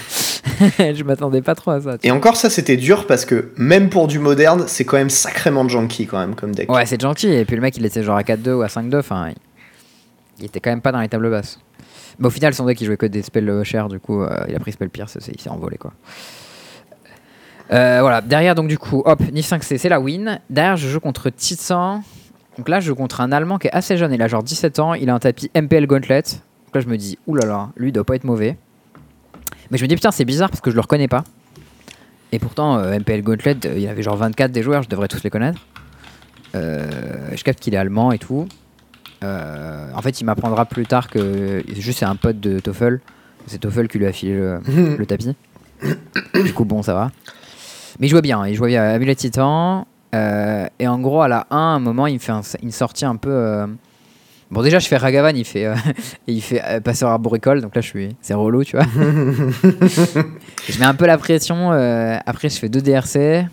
je 0.93 1.03
m'attendais 1.03 1.41
pas 1.41 1.55
trop 1.55 1.71
à 1.71 1.81
ça. 1.81 1.97
Et 2.03 2.11
encore 2.11 2.37
ça 2.37 2.49
c'était 2.49 2.77
dur 2.77 3.05
parce 3.05 3.25
que 3.25 3.51
même 3.57 3.89
pour 3.89 4.07
du 4.07 4.17
moderne, 4.19 4.63
c'est 4.67 4.85
quand 4.85 4.95
même 4.97 5.09
sacrément 5.09 5.67
junky 5.67 6.07
quand 6.07 6.19
même 6.19 6.33
comme 6.33 6.55
deck. 6.55 6.71
Ouais, 6.71 6.85
c'est 6.85 7.01
gentil. 7.01 7.27
Et 7.27 7.43
puis 7.43 7.55
le 7.57 7.61
mec 7.61 7.75
il 7.77 7.85
était 7.85 8.01
genre 8.01 8.15
à 8.17 8.21
4-2 8.23 8.53
ou 8.53 8.61
à 8.61 8.67
5-2. 8.67 8.97
Enfin, 8.99 9.27
il... 9.29 9.35
il 10.39 10.45
était 10.45 10.59
quand 10.61 10.69
même 10.69 10.81
pas 10.81 10.91
dans 10.93 11.01
les 11.01 11.09
tables 11.09 11.29
basses. 11.29 11.59
Mais 12.19 12.27
au 12.27 12.29
final, 12.29 12.53
son 12.53 12.65
deck 12.65 12.79
il 12.79 12.85
jouait 12.85 12.95
que 12.97 13.07
des 13.07 13.23
spells 13.23 13.49
euh, 13.49 13.63
chers. 13.65 13.89
Du 13.89 13.99
coup, 13.99 14.21
euh, 14.23 14.29
il 14.47 14.55
a 14.55 14.59
pris 14.59 14.71
spell 14.71 14.89
pierce, 14.89 15.17
il 15.33 15.41
s'est 15.41 15.49
envolé 15.49 15.77
quoi. 15.77 15.91
Euh, 17.73 17.99
voilà, 18.01 18.21
derrière 18.21 18.55
donc 18.55 18.67
du 18.67 18.77
coup, 18.77 19.01
hop, 19.05 19.19
Nif 19.31 19.49
5C, 19.49 19.77
c'est 19.77 19.89
la 19.89 19.99
win. 19.99 20.39
Derrière, 20.49 20.77
je 20.77 20.87
joue 20.87 20.99
contre 20.99 21.29
Titan. 21.29 22.03
Donc 22.57 22.69
là, 22.69 22.79
je 22.79 22.87
joue 22.87 22.95
contre 22.95 23.21
un 23.21 23.31
Allemand 23.31 23.57
qui 23.57 23.67
est 23.67 23.73
assez 23.73 23.97
jeune, 23.97 24.13
il 24.13 24.21
a 24.21 24.27
genre 24.27 24.43
17 24.43 24.79
ans, 24.79 24.93
il 24.93 25.09
a 25.09 25.15
un 25.15 25.19
tapis 25.19 25.49
MPL 25.55 25.87
Gauntlet. 25.87 26.21
Donc 26.21 26.75
là, 26.75 26.81
je 26.81 26.87
me 26.87 26.97
dis, 26.97 27.17
oulala, 27.25 27.69
lui, 27.75 27.89
il 27.89 27.91
doit 27.91 28.03
pas 28.03 28.15
être 28.15 28.25
mauvais. 28.25 28.57
Mais 29.71 29.77
je 29.77 29.83
me 29.83 29.87
dis, 29.87 29.95
putain, 29.95 30.11
c'est 30.11 30.25
bizarre 30.25 30.49
parce 30.49 30.61
que 30.61 30.69
je 30.69 30.75
le 30.75 30.81
reconnais 30.81 31.07
pas. 31.07 31.23
Et 32.31 32.39
pourtant, 32.39 32.77
euh, 32.77 32.97
MPL 32.97 33.21
Gauntlet, 33.23 33.57
euh, 33.65 33.77
il 33.77 33.87
avait 33.87 34.03
genre 34.03 34.17
24 34.17 34.51
des 34.51 34.61
joueurs, 34.61 34.83
je 34.83 34.89
devrais 34.89 35.07
tous 35.07 35.23
les 35.23 35.29
connaître. 35.29 35.59
Euh, 36.55 37.29
je 37.35 37.43
capte 37.43 37.59
qu'il 37.59 37.73
est 37.73 37.77
allemand 37.77 38.11
et 38.11 38.19
tout. 38.19 38.47
En 39.23 40.01
fait, 40.01 40.19
il 40.19 40.25
m'apprendra 40.25 40.65
plus 40.65 40.85
tard 40.85 41.09
que 41.09 41.63
juste 41.77 41.99
c'est 41.99 42.05
un 42.05 42.17
pote 42.17 42.41
de 42.41 42.59
Toffel. 42.59 42.99
C'est 43.47 43.59
Toffel 43.59 43.87
qui 43.87 43.97
lui 43.97 44.05
a 44.05 44.11
filé 44.11 44.33
le, 44.33 44.59
le 44.97 45.05
tapis. 45.05 45.33
du 46.35 46.53
coup, 46.53 46.65
bon, 46.65 46.83
ça 46.83 46.93
va. 46.93 47.11
Mais 47.99 48.07
il 48.07 48.09
jouait 48.09 48.21
bien, 48.21 48.45
il 48.47 48.55
jouait 48.55 48.69
bien 48.69 48.83
à 48.83 48.89
Amulet 48.93 49.15
Titan. 49.15 49.85
Euh, 50.15 50.65
et 50.79 50.87
en 50.87 50.99
gros, 50.99 51.21
à 51.21 51.27
la 51.27 51.47
1, 51.49 51.55
à 51.57 51.59
un 51.59 51.79
moment, 51.79 52.07
il 52.07 52.15
me 52.15 52.19
fait 52.19 52.31
un- 52.31 52.41
une 52.61 52.71
sortie 52.71 53.05
un 53.05 53.15
peu. 53.15 53.31
euh, 53.31 53.67
Bon, 54.51 54.61
déjà, 54.61 54.77
je 54.77 54.87
fais 54.87 54.97
Ragavan, 54.97 55.31
il 55.35 55.45
fait, 55.45 55.65
euh, 55.65 55.73
et 56.27 56.33
il 56.33 56.41
fait 56.41 56.61
euh, 56.63 56.79
Passeur 56.79 57.09
Arboricole, 57.09 57.61
donc 57.61 57.73
là, 57.75 57.81
je 57.81 57.87
suis, 57.87 58.15
c'est 58.21 58.35
relou, 58.35 58.63
tu 58.63 58.77
vois. 58.77 58.85
je 60.69 60.79
mets 60.79 60.85
un 60.85 60.93
peu 60.93 61.07
la 61.07 61.17
pression. 61.17 61.71
après, 61.71 62.49
je 62.49 62.57
fais 62.59 62.69
deux 62.69 62.81
DRC. 62.81 63.45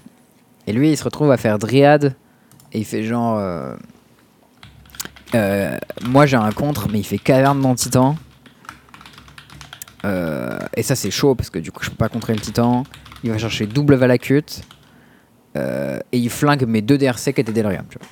Et 0.66 0.72
lui, 0.74 0.91
il 0.91 0.97
se 0.99 1.05
retrouve 1.05 1.30
à 1.32 1.36
faire 1.38 1.59
Dryad. 1.59 2.14
Et 2.72 2.78
il 2.80 2.84
fait 2.84 3.03
genre. 3.05 3.41
moi, 6.05 6.26
j'ai 6.26 6.36
un 6.36 6.53
contre, 6.53 6.88
mais 6.93 6.99
il 7.01 7.05
fait 7.05 7.18
Caverne 7.18 7.61
dans 7.61 7.74
Titan. 7.74 8.16
Euh, 10.05 10.59
et 10.77 10.83
ça, 10.83 10.95
c'est 10.95 11.11
chaud 11.11 11.35
parce 11.35 11.51
que 11.51 11.59
du 11.59 11.71
coup, 11.73 11.83
je 11.85 11.91
peux 11.91 11.97
pas 11.97 12.09
contrer 12.09 12.33
le 12.35 12.41
Titan. 12.41 12.85
Il 13.23 13.31
va 13.31 13.39
chercher 13.39 13.67
double 13.67 13.95
Valakut. 13.97 14.43
euh, 15.57 15.99
et 16.13 16.19
il 16.19 16.31
flingue 16.31 16.65
mes 16.67 16.81
deux 16.81 16.97
DRC 16.97 17.33
qui 17.35 17.41
étaient 17.41 17.53
Delirium, 17.53 17.85
tu 17.91 17.99
vois. 17.99 18.07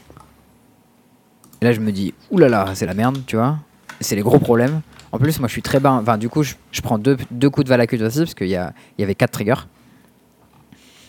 Et 1.60 1.64
là, 1.64 1.72
je 1.72 1.80
me 1.80 1.90
dis, 1.92 2.14
oulala, 2.30 2.66
c'est 2.74 2.86
la 2.86 2.94
merde, 2.94 3.18
tu 3.26 3.36
vois. 3.36 3.58
C'est 4.00 4.16
les 4.16 4.22
gros 4.22 4.38
problèmes. 4.38 4.80
En 5.10 5.18
plus, 5.18 5.38
moi, 5.40 5.48
je 5.48 5.52
suis 5.52 5.62
très 5.62 5.80
bas. 5.80 5.92
Enfin, 5.92 6.18
du 6.18 6.28
coup, 6.28 6.42
je, 6.42 6.54
je 6.70 6.80
prends 6.82 6.98
deux, 6.98 7.16
deux 7.30 7.48
coups 7.50 7.64
de 7.64 7.68
Valakut 7.70 8.00
aussi 8.02 8.18
parce 8.20 8.34
qu'il 8.34 8.48
y, 8.48 8.56
a- 8.56 8.72
y 8.98 9.02
avait 9.02 9.14
quatre 9.14 9.30
triggers. 9.32 9.54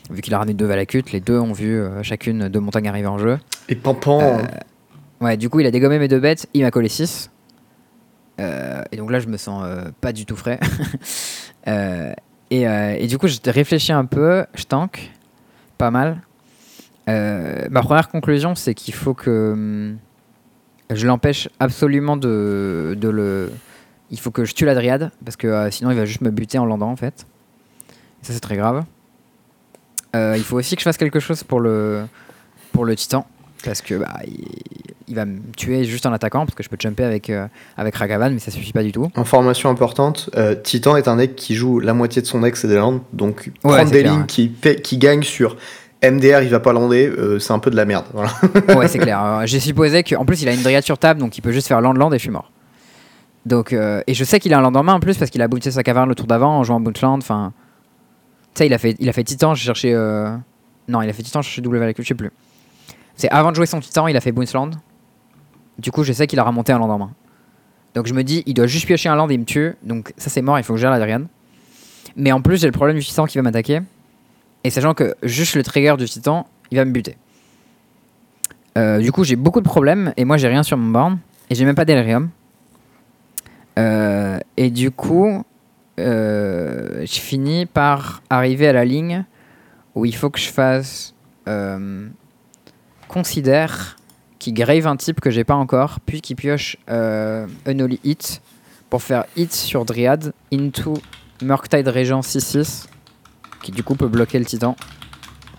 Vu 0.10 0.22
qu'il 0.22 0.34
a 0.34 0.38
ramené 0.40 0.54
deux 0.56 0.66
Valakut, 0.66 1.04
les 1.12 1.20
deux 1.20 1.38
ont 1.38 1.54
vu 1.54 1.76
euh, 1.80 2.02
chacune 2.02 2.48
deux 2.50 2.60
montagnes 2.60 2.88
arriver 2.88 3.08
en 3.08 3.20
jeu. 3.20 3.38
Et 3.68 3.76
Pampan, 3.76 4.20
Euh, 4.22 4.42
Ouais, 5.22 5.36
du 5.36 5.50
coup, 5.50 5.60
il 5.60 5.66
a 5.68 5.72
dégommé 5.72 6.00
mes 6.00 6.08
deux 6.08 6.20
bêtes, 6.22 6.48
il 6.54 6.64
m'a 6.64 6.72
collé 6.72 6.88
6. 6.88 7.30
Et 8.92 8.98
donc 8.98 9.12
là, 9.12 9.20
je 9.20 9.28
me 9.28 9.38
sens 9.38 9.64
euh, 9.66 9.90
pas 10.02 10.14
du 10.14 10.26
tout 10.26 10.36
frais. 10.36 10.60
Euh, 11.68 12.14
et, 12.50 12.68
euh, 12.68 12.96
et 12.98 13.06
du 13.06 13.18
coup, 13.18 13.28
je 13.28 13.38
réfléchis 13.46 13.92
un 13.92 14.06
peu, 14.06 14.46
je 14.56 14.64
tank, 14.64 15.12
pas 15.78 15.92
mal. 15.92 16.22
Euh, 17.10 17.68
ma 17.70 17.82
première 17.82 18.10
conclusion, 18.10 18.56
c'est 18.56 18.74
qu'il 18.74 18.94
faut 18.94 19.14
que 19.14 19.52
hum, 19.54 19.98
je 20.90 21.06
l'empêche 21.06 21.50
absolument 21.60 22.18
de, 22.18 22.98
le. 23.02 23.52
Il 24.12 24.20
faut 24.20 24.32
que 24.32 24.46
je 24.46 24.54
tue 24.54 24.66
la 24.66 24.74
dryade, 24.74 25.12
parce 25.24 25.38
que 25.38 25.48
euh, 25.48 25.70
sinon, 25.70 25.92
il 25.92 25.98
va 25.98 26.06
juste 26.06 26.22
me 26.22 26.32
buter 26.32 26.58
en 26.58 26.66
landant, 26.66 26.90
en 26.90 26.96
fait. 26.96 27.26
Ça, 28.22 28.34
c'est 28.34 28.40
très 28.40 28.58
grave. 28.58 28.84
Euh, 30.16 30.34
il 30.36 30.44
faut 30.44 30.58
aussi 30.58 30.76
que 30.76 30.82
je 30.82 30.86
fasse 30.86 30.98
quelque 30.98 31.20
chose 31.20 31.44
pour 31.44 31.60
le, 31.60 32.06
pour 32.72 32.86
le 32.86 32.96
titan. 32.96 33.28
Parce 33.64 33.82
que 33.82 33.96
bah, 33.96 34.20
il 35.10 35.16
va 35.16 35.26
me 35.26 35.40
tuer 35.58 35.84
juste 35.84 36.06
en 36.06 36.14
attaquant. 36.14 36.46
Parce 36.46 36.56
que 36.56 36.64
je 36.64 36.70
peux 36.70 36.78
jumper 36.80 37.04
avec, 37.04 37.30
euh, 37.30 37.48
avec 37.78 37.96
Ragavan, 37.96 38.30
mais 38.32 38.40
ça 38.40 38.52
suffit 38.52 38.72
pas 38.74 38.84
du 38.84 38.92
tout. 38.92 39.10
Information 39.16 39.70
importante, 39.70 40.30
euh, 40.38 40.56
Titan 40.56 40.96
est 40.96 41.08
un 41.08 41.18
deck 41.18 41.36
qui 41.36 41.56
joue 41.56 41.80
la 41.80 41.94
moitié 41.94 42.22
de 42.22 42.28
son 42.28 42.40
deck, 42.42 42.56
c'est 42.56 42.68
des 42.68 42.78
landes. 42.78 43.02
Donc 43.12 43.52
Ouais, 43.64 43.76
prendre 43.78 43.92
des 43.92 44.00
clair, 44.02 44.12
lignes 44.14 44.22
ouais. 44.22 44.28
qui, 44.28 44.54
qui 44.84 44.98
gagnent 44.98 45.24
sur 45.24 45.58
MDR, 46.02 46.44
il 46.44 46.50
va 46.50 46.62
pas 46.62 46.72
lander, 46.72 47.08
euh, 47.08 47.40
c'est 47.40 47.52
un 47.52 47.60
peu 47.60 47.70
de 47.72 47.76
la 47.76 47.84
merde. 47.86 48.06
Voilà. 48.14 48.32
Ouais, 48.78 48.88
c'est 48.88 49.00
clair. 49.00 49.22
Euh, 49.22 49.46
J'ai 49.46 49.60
supposé 49.60 50.04
qu'en 50.04 50.24
plus, 50.24 50.42
il 50.42 50.48
a 50.48 50.54
une 50.54 50.62
dryade 50.62 50.84
sur 50.86 50.98
table, 50.98 51.20
donc 51.20 51.38
il 51.38 51.42
peut 51.42 51.52
juste 51.52 51.68
faire 51.68 51.82
land-land 51.82 52.12
et 52.14 52.18
je 52.18 52.22
suis 52.22 52.30
mort. 52.32 52.52
Donc, 53.46 53.74
euh, 53.74 54.02
et 54.08 54.14
je 54.14 54.24
sais 54.24 54.40
qu'il 54.40 54.54
a 54.54 54.60
un 54.60 54.62
land 54.62 54.76
en 54.76 54.84
main 54.84 54.94
en 54.94 55.00
plus 55.00 55.18
parce 55.18 55.32
qu'il 55.32 55.42
a 55.42 55.48
boosté 55.48 55.72
sa 55.72 55.84
caverne 55.84 56.08
le 56.08 56.16
tour 56.16 56.28
d'avant 56.28 56.60
en 56.60 56.64
jouant 56.64 56.80
Bootland. 56.80 57.18
Enfin, 57.22 57.52
tu 58.54 58.60
sais, 58.60 58.68
il 58.68 58.74
a 58.74 58.78
fait, 58.78 58.96
il 59.00 59.10
a 59.10 59.14
fait 59.14 59.24
Titan. 59.24 59.56
J'ai 59.56 59.66
cherché. 59.66 59.94
euh, 59.94 60.30
Non, 60.88 61.02
il 61.02 61.10
a 61.10 61.14
fait 61.14 61.24
Titan. 61.24 61.42
Je 61.42 61.48
cherchais 61.48 61.62
W 61.62 61.82
avec 61.84 62.02
je 62.02 62.08
sais 62.08 62.14
plus. 62.16 62.32
C'est 63.16 63.30
avant 63.30 63.50
de 63.52 63.56
jouer 63.56 63.66
son 63.66 63.80
Titan, 63.82 64.08
il 64.08 64.16
a 64.16 64.22
fait 64.22 64.32
Boostland. 64.32 64.72
Du 65.80 65.92
coup, 65.92 66.04
je 66.04 66.14
sais 66.14 66.28
qu'il 66.28 66.40
a 66.40 66.44
remonté 66.44 66.72
un 66.74 66.80
land 66.80 66.90
en 66.90 67.00
main. 67.00 67.12
Donc 67.96 68.06
je 68.06 68.14
me 68.14 68.24
dis, 68.24 68.44
il 68.46 68.54
doit 68.54 68.68
juste 68.68 68.86
piocher 68.86 69.10
un 69.10 69.16
land 69.16 69.30
et 69.30 69.34
il 69.34 69.40
me 69.40 69.46
tue. 69.46 69.76
Donc 69.82 70.14
ça, 70.18 70.30
c'est 70.30 70.42
mort. 70.42 70.60
Il 70.60 70.64
faut 70.64 70.74
que 70.74 70.78
je 70.78 70.82
gère 70.82 70.92
la 70.92 71.00
dryade. 71.00 71.26
Mais 72.16 72.32
en 72.32 72.42
plus, 72.42 72.62
j'ai 72.62 72.68
le 72.68 72.74
problème 72.74 72.98
du 72.98 73.06
Titan 73.06 73.26
qui 73.26 73.38
va 73.38 73.42
m'attaquer. 73.42 73.82
Et 74.64 74.70
sachant 74.70 74.94
que 74.94 75.16
juste 75.24 75.56
le 75.56 75.64
trigger 75.64 75.96
du 75.98 76.06
Titan, 76.06 76.46
il 76.70 76.78
va 76.78 76.86
me 76.86 76.92
buter. 76.92 77.16
Euh, 78.78 79.00
du 79.00 79.12
coup, 79.12 79.24
j'ai 79.24 79.36
beaucoup 79.36 79.62
de 79.62 79.66
problèmes 79.66 80.14
et 80.18 80.26
moi, 80.26 80.38
j'ai 80.38 80.48
rien 80.48 80.64
sur 80.64 80.78
mon 80.78 80.92
board 80.92 81.18
et 81.50 81.56
j'ai 81.56 81.66
même 81.66 81.76
pas 81.76 81.86
d'Elrium. 81.86 82.30
Euh, 83.78 84.40
et 84.58 84.70
du 84.70 84.92
coup, 84.92 85.44
euh, 86.00 87.06
je 87.06 87.20
finis 87.20 87.66
par 87.66 88.22
arriver 88.30 88.68
à 88.68 88.74
la 88.74 88.84
ligne 88.86 89.26
où 89.96 90.06
il 90.06 90.16
faut 90.16 90.30
que 90.30 90.40
je 90.40 90.50
fasse 90.50 91.14
considère 93.08 93.99
qui 94.40 94.54
grave 94.54 94.88
un 94.88 94.96
type 94.96 95.20
que 95.20 95.30
j'ai 95.30 95.44
pas 95.44 95.56
encore, 95.56 96.00
puis 96.06 96.22
qui 96.22 96.34
pioche 96.34 96.78
euh, 96.90 97.46
Unholy 97.66 98.00
Hit 98.04 98.42
pour 98.90 99.04
faire 99.04 99.26
hit 99.36 99.54
sur 99.54 99.86
Dryad 99.86 100.34
into 100.52 100.96
Murktide 101.42 101.88
Régent 101.88 102.22
6-6 102.22 102.88
qui 103.62 103.72
du 103.72 103.84
coup 103.84 103.96
peut 103.96 104.08
bloquer 104.08 104.40
le 104.40 104.46
titan. 104.46 104.76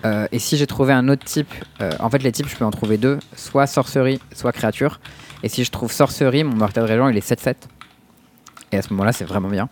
Euh, 0.07 0.27
et 0.33 0.39
si 0.39 0.57
j'ai 0.57 0.67
trouvé 0.67 0.95
un 0.95 1.09
autre 1.09 1.25
type, 1.25 1.53
euh, 1.83 1.93
en 2.01 2.09
fait 2.09 2.23
les 2.23 2.33
types 2.33 2.49
je 2.49 2.57
peux 2.57 2.65
en 2.65 2.71
trouver 2.71 2.97
deux, 2.97 3.19
soit 3.37 3.67
sorcerie, 3.67 4.21
soit 4.35 4.53
créature. 4.53 4.99
Et 5.43 5.49
si 5.49 5.65
je 5.65 5.71
trouve 5.71 5.93
sorcerie, 5.93 6.43
mon 6.43 6.57
Murktide 6.57 6.85
Régent 6.85 7.09
il 7.09 7.17
est 7.17 7.29
7-7. 7.29 7.55
Et 8.73 8.79
à 8.79 8.83
ce 8.83 8.91
moment-là 8.91 9.13
c'est 9.13 9.27
vraiment 9.27 9.49
bien. 9.49 9.69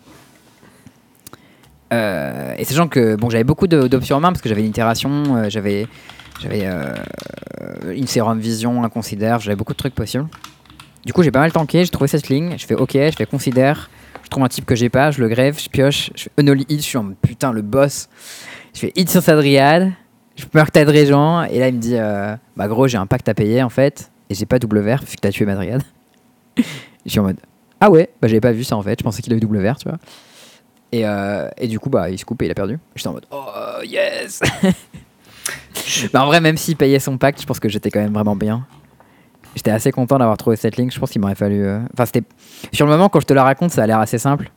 Euh, 1.93 2.55
et 2.59 2.65
sachant 2.65 2.89
que 2.89 3.17
bon 3.17 3.31
j'avais 3.31 3.45
beaucoup 3.45 3.67
d'options 3.67 4.17
en 4.17 4.21
main 4.21 4.29
parce 4.31 4.43
que 4.43 4.49
j'avais 4.51 4.61
une 4.61 4.69
itération, 4.69 5.37
euh, 5.37 5.49
j'avais 5.49 5.87
j'avais 6.41 6.63
euh, 6.65 6.95
une 7.95 8.07
sérum 8.07 8.39
vision, 8.39 8.85
un 8.85 8.89
considère, 8.89 9.41
j'avais 9.41 9.57
beaucoup 9.57 9.73
de 9.73 9.79
trucs 9.79 9.95
possibles. 9.95 10.27
Du 11.05 11.13
coup 11.13 11.23
j'ai 11.23 11.31
pas 11.31 11.41
mal 11.41 11.53
tanké, 11.53 11.85
j'ai 11.85 11.91
trouvé 11.91 12.09
cette 12.09 12.29
ligne, 12.29 12.55
je 12.59 12.67
fais 12.67 12.75
ok, 12.75 12.93
je 12.93 13.15
fais 13.17 13.27
considère, 13.27 13.91
je 14.25 14.29
trouve 14.29 14.45
un 14.45 14.49
type 14.49 14.67
que 14.67 14.75
j'ai 14.75 14.89
pas, 14.89 15.11
je 15.11 15.21
le 15.21 15.29
grève, 15.29 15.59
je 15.59 15.69
pioche, 15.69 16.11
je 16.15 16.25
fais 16.25 16.31
unholy 16.39 16.67
hit, 16.69 16.81
je 16.81 16.87
suis 16.87 16.99
en 16.99 17.13
putain 17.23 17.53
le 17.53 17.63
boss. 17.63 18.09
Je 18.75 18.81
fais 18.81 18.93
hit 18.95 19.09
sur 19.09 19.23
sa 19.23 19.35
dryade, 19.35 19.93
je 20.37 20.45
meurs 20.53 20.71
de 20.73 20.91
régent, 20.91 21.45
et 21.45 21.59
là 21.59 21.69
il 21.69 21.77
me 21.77 21.81
dit 21.81 21.97
euh, 21.97 22.37
bah 22.57 22.69
gros 22.69 22.87
j'ai 22.87 22.99
un 22.99 23.07
pacte 23.07 23.29
à 23.29 23.35
payer 23.35 23.63
en 23.63 23.71
fait, 23.71 24.11
et 24.29 24.35
j'ai 24.35 24.47
pas 24.47 24.59
double 24.59 24.81
vert 24.81 25.01
vu 25.01 25.17
que 25.17 25.21
t'as 25.21 25.31
tué 25.31 25.47
ma 25.47 25.55
dryade. 25.55 25.83
je 26.57 27.11
suis 27.11 27.19
en 27.21 27.25
mode 27.25 27.39
ah 27.81 27.91
ouais, 27.91 28.11
bah 28.21 28.29
j'avais 28.29 28.41
pas 28.41 28.53
vu 28.53 28.65
ça 28.65 28.77
en 28.77 28.83
fait, 28.83 28.99
je 28.99 29.05
pensais 29.05 29.23
qu'il 29.23 29.33
avait 29.33 29.41
double 29.41 29.59
vert, 29.59 29.79
tu 29.79 29.89
vois. 29.89 29.99
Et, 30.91 31.07
euh, 31.07 31.49
et 31.57 31.69
du 31.69 31.79
coup 31.79 31.91
bah 31.91 32.11
il 32.11 32.19
se 32.19 32.25
coupe 32.25 32.43
et 32.43 32.47
il 32.47 32.51
a 32.51 32.55
perdu. 32.55 32.79
J'étais 32.95 33.09
en 33.09 33.15
mode 33.15 33.27
oh 33.31 33.83
yes 33.85 34.41
Bah 36.13 36.23
en 36.23 36.27
vrai 36.27 36.41
même 36.41 36.57
s'il 36.57 36.77
payait 36.77 36.99
son 36.99 37.19
pacte, 37.19 37.41
je 37.41 37.47
pense 37.47 37.61
que 37.61 37.69
j'étais 37.69 37.91
quand 37.91 38.01
même 38.01 38.13
vraiment 38.13 38.37
bien. 38.37 38.67
J'étais 39.57 39.71
assez 39.71 39.91
content 39.91 40.19
d'avoir 40.19 40.37
trouvé 40.37 40.57
cette 40.57 40.77
ligne, 40.77 40.91
je 40.91 40.99
pense 41.01 41.11
qu'il 41.11 41.21
m'aurait 41.21 41.35
fallu... 41.35 41.63
euh, 41.65 41.81
Enfin 41.95 42.07
c'était... 42.07 42.23
Sur 42.73 42.87
le 42.87 42.93
moment 42.93 43.09
quand 43.09 43.21
je 43.21 43.27
te 43.27 43.33
la 43.33 43.43
raconte 43.45 43.71
ça 43.71 43.83
a 43.83 43.87
l'air 43.87 43.99
assez 43.99 44.19
simple. 44.19 44.51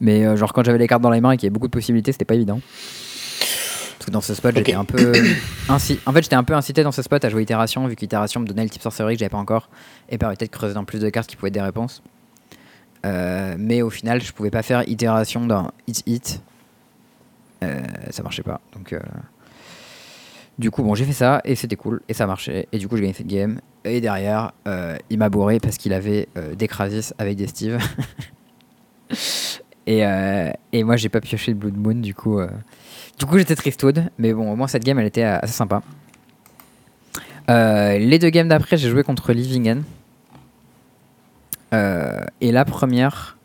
Mais 0.00 0.24
euh, 0.24 0.36
genre 0.36 0.52
quand 0.52 0.64
j'avais 0.64 0.78
les 0.78 0.86
cartes 0.86 1.02
dans 1.02 1.10
les 1.10 1.20
mains 1.20 1.32
et 1.32 1.36
qu'il 1.36 1.44
y 1.44 1.48
avait 1.48 1.54
beaucoup 1.54 1.66
de 1.66 1.72
possibilités, 1.72 2.12
c'était 2.12 2.24
pas 2.24 2.34
évident. 2.36 2.60
Parce 3.98 4.06
que 4.06 4.10
dans 4.12 4.20
ce 4.20 4.32
spot, 4.34 4.52
Ok. 4.52 4.58
j'étais 4.58 4.74
un 4.74 4.84
peu 4.84 5.12
en 5.68 5.78
fait, 5.78 6.22
j'étais 6.22 6.36
un 6.36 6.44
peu 6.44 6.54
incité 6.54 6.82
dans 6.84 6.92
ce 6.92 7.02
spot 7.02 7.24
à 7.24 7.28
jouer 7.28 7.42
itération 7.42 7.86
vu 7.88 7.96
qu'itération 7.96 8.40
me 8.40 8.46
donnait 8.46 8.62
le 8.62 8.70
type 8.70 8.82
sorcellerie 8.82 9.14
que 9.14 9.18
j'avais 9.20 9.28
pas 9.30 9.38
encore 9.38 9.68
et 10.08 10.18
permettait 10.18 10.46
de 10.46 10.50
creuser 10.52 10.74
dans 10.74 10.84
plus 10.84 11.00
de 11.00 11.10
cartes 11.10 11.28
qui 11.28 11.36
pouvaient 11.36 11.48
être 11.48 11.54
des 11.54 11.60
réponses. 11.60 12.02
Euh, 13.06 13.54
mais 13.58 13.82
au 13.82 13.90
final, 13.90 14.20
je 14.22 14.32
pouvais 14.32 14.50
pas 14.50 14.62
faire 14.62 14.88
itération 14.88 15.46
d'un 15.46 15.70
hit 15.86 16.02
hit. 16.06 16.42
Euh, 17.64 17.82
ça 18.10 18.22
marchait 18.22 18.42
pas. 18.44 18.60
Donc 18.74 18.92
euh, 18.92 19.00
du 20.58 20.70
coup, 20.70 20.82
bon, 20.82 20.94
j'ai 20.94 21.04
fait 21.04 21.12
ça 21.12 21.40
et 21.44 21.54
c'était 21.54 21.76
cool 21.76 22.00
et 22.08 22.14
ça 22.14 22.26
marchait 22.26 22.68
et 22.72 22.78
du 22.78 22.88
coup, 22.88 22.96
j'ai 22.96 23.02
gagné 23.02 23.14
cette 23.14 23.28
game 23.28 23.60
et 23.84 24.00
derrière, 24.00 24.52
euh, 24.66 24.96
il 25.08 25.18
m'a 25.18 25.28
bourré 25.28 25.60
parce 25.60 25.78
qu'il 25.78 25.92
avait 25.92 26.28
euh, 26.36 26.54
des 26.54 26.68
Krasis 26.68 27.14
avec 27.18 27.36
des 27.36 27.46
Steve. 27.46 27.78
Et, 29.90 30.04
euh, 30.04 30.50
et 30.70 30.84
moi, 30.84 30.96
j'ai 30.96 31.08
pas 31.08 31.22
pioché 31.22 31.50
le 31.50 31.56
Blood 31.56 31.74
Moon, 31.78 31.94
du 31.94 32.14
coup, 32.14 32.38
euh, 32.38 32.46
coup 33.26 33.38
j'étais 33.38 33.56
tristoude. 33.56 34.04
Mais 34.18 34.34
bon, 34.34 34.52
au 34.52 34.54
moins, 34.54 34.66
cette 34.66 34.84
game, 34.84 34.98
elle 34.98 35.06
était 35.06 35.22
assez 35.22 35.54
sympa. 35.54 35.80
Les 37.48 38.18
deux 38.18 38.28
games 38.28 38.48
d'après, 38.48 38.76
j'ai 38.76 38.90
joué 38.90 39.02
contre 39.02 39.32
Livingen. 39.32 39.82
Et 41.72 42.52
la 42.52 42.66
première, 42.66 43.38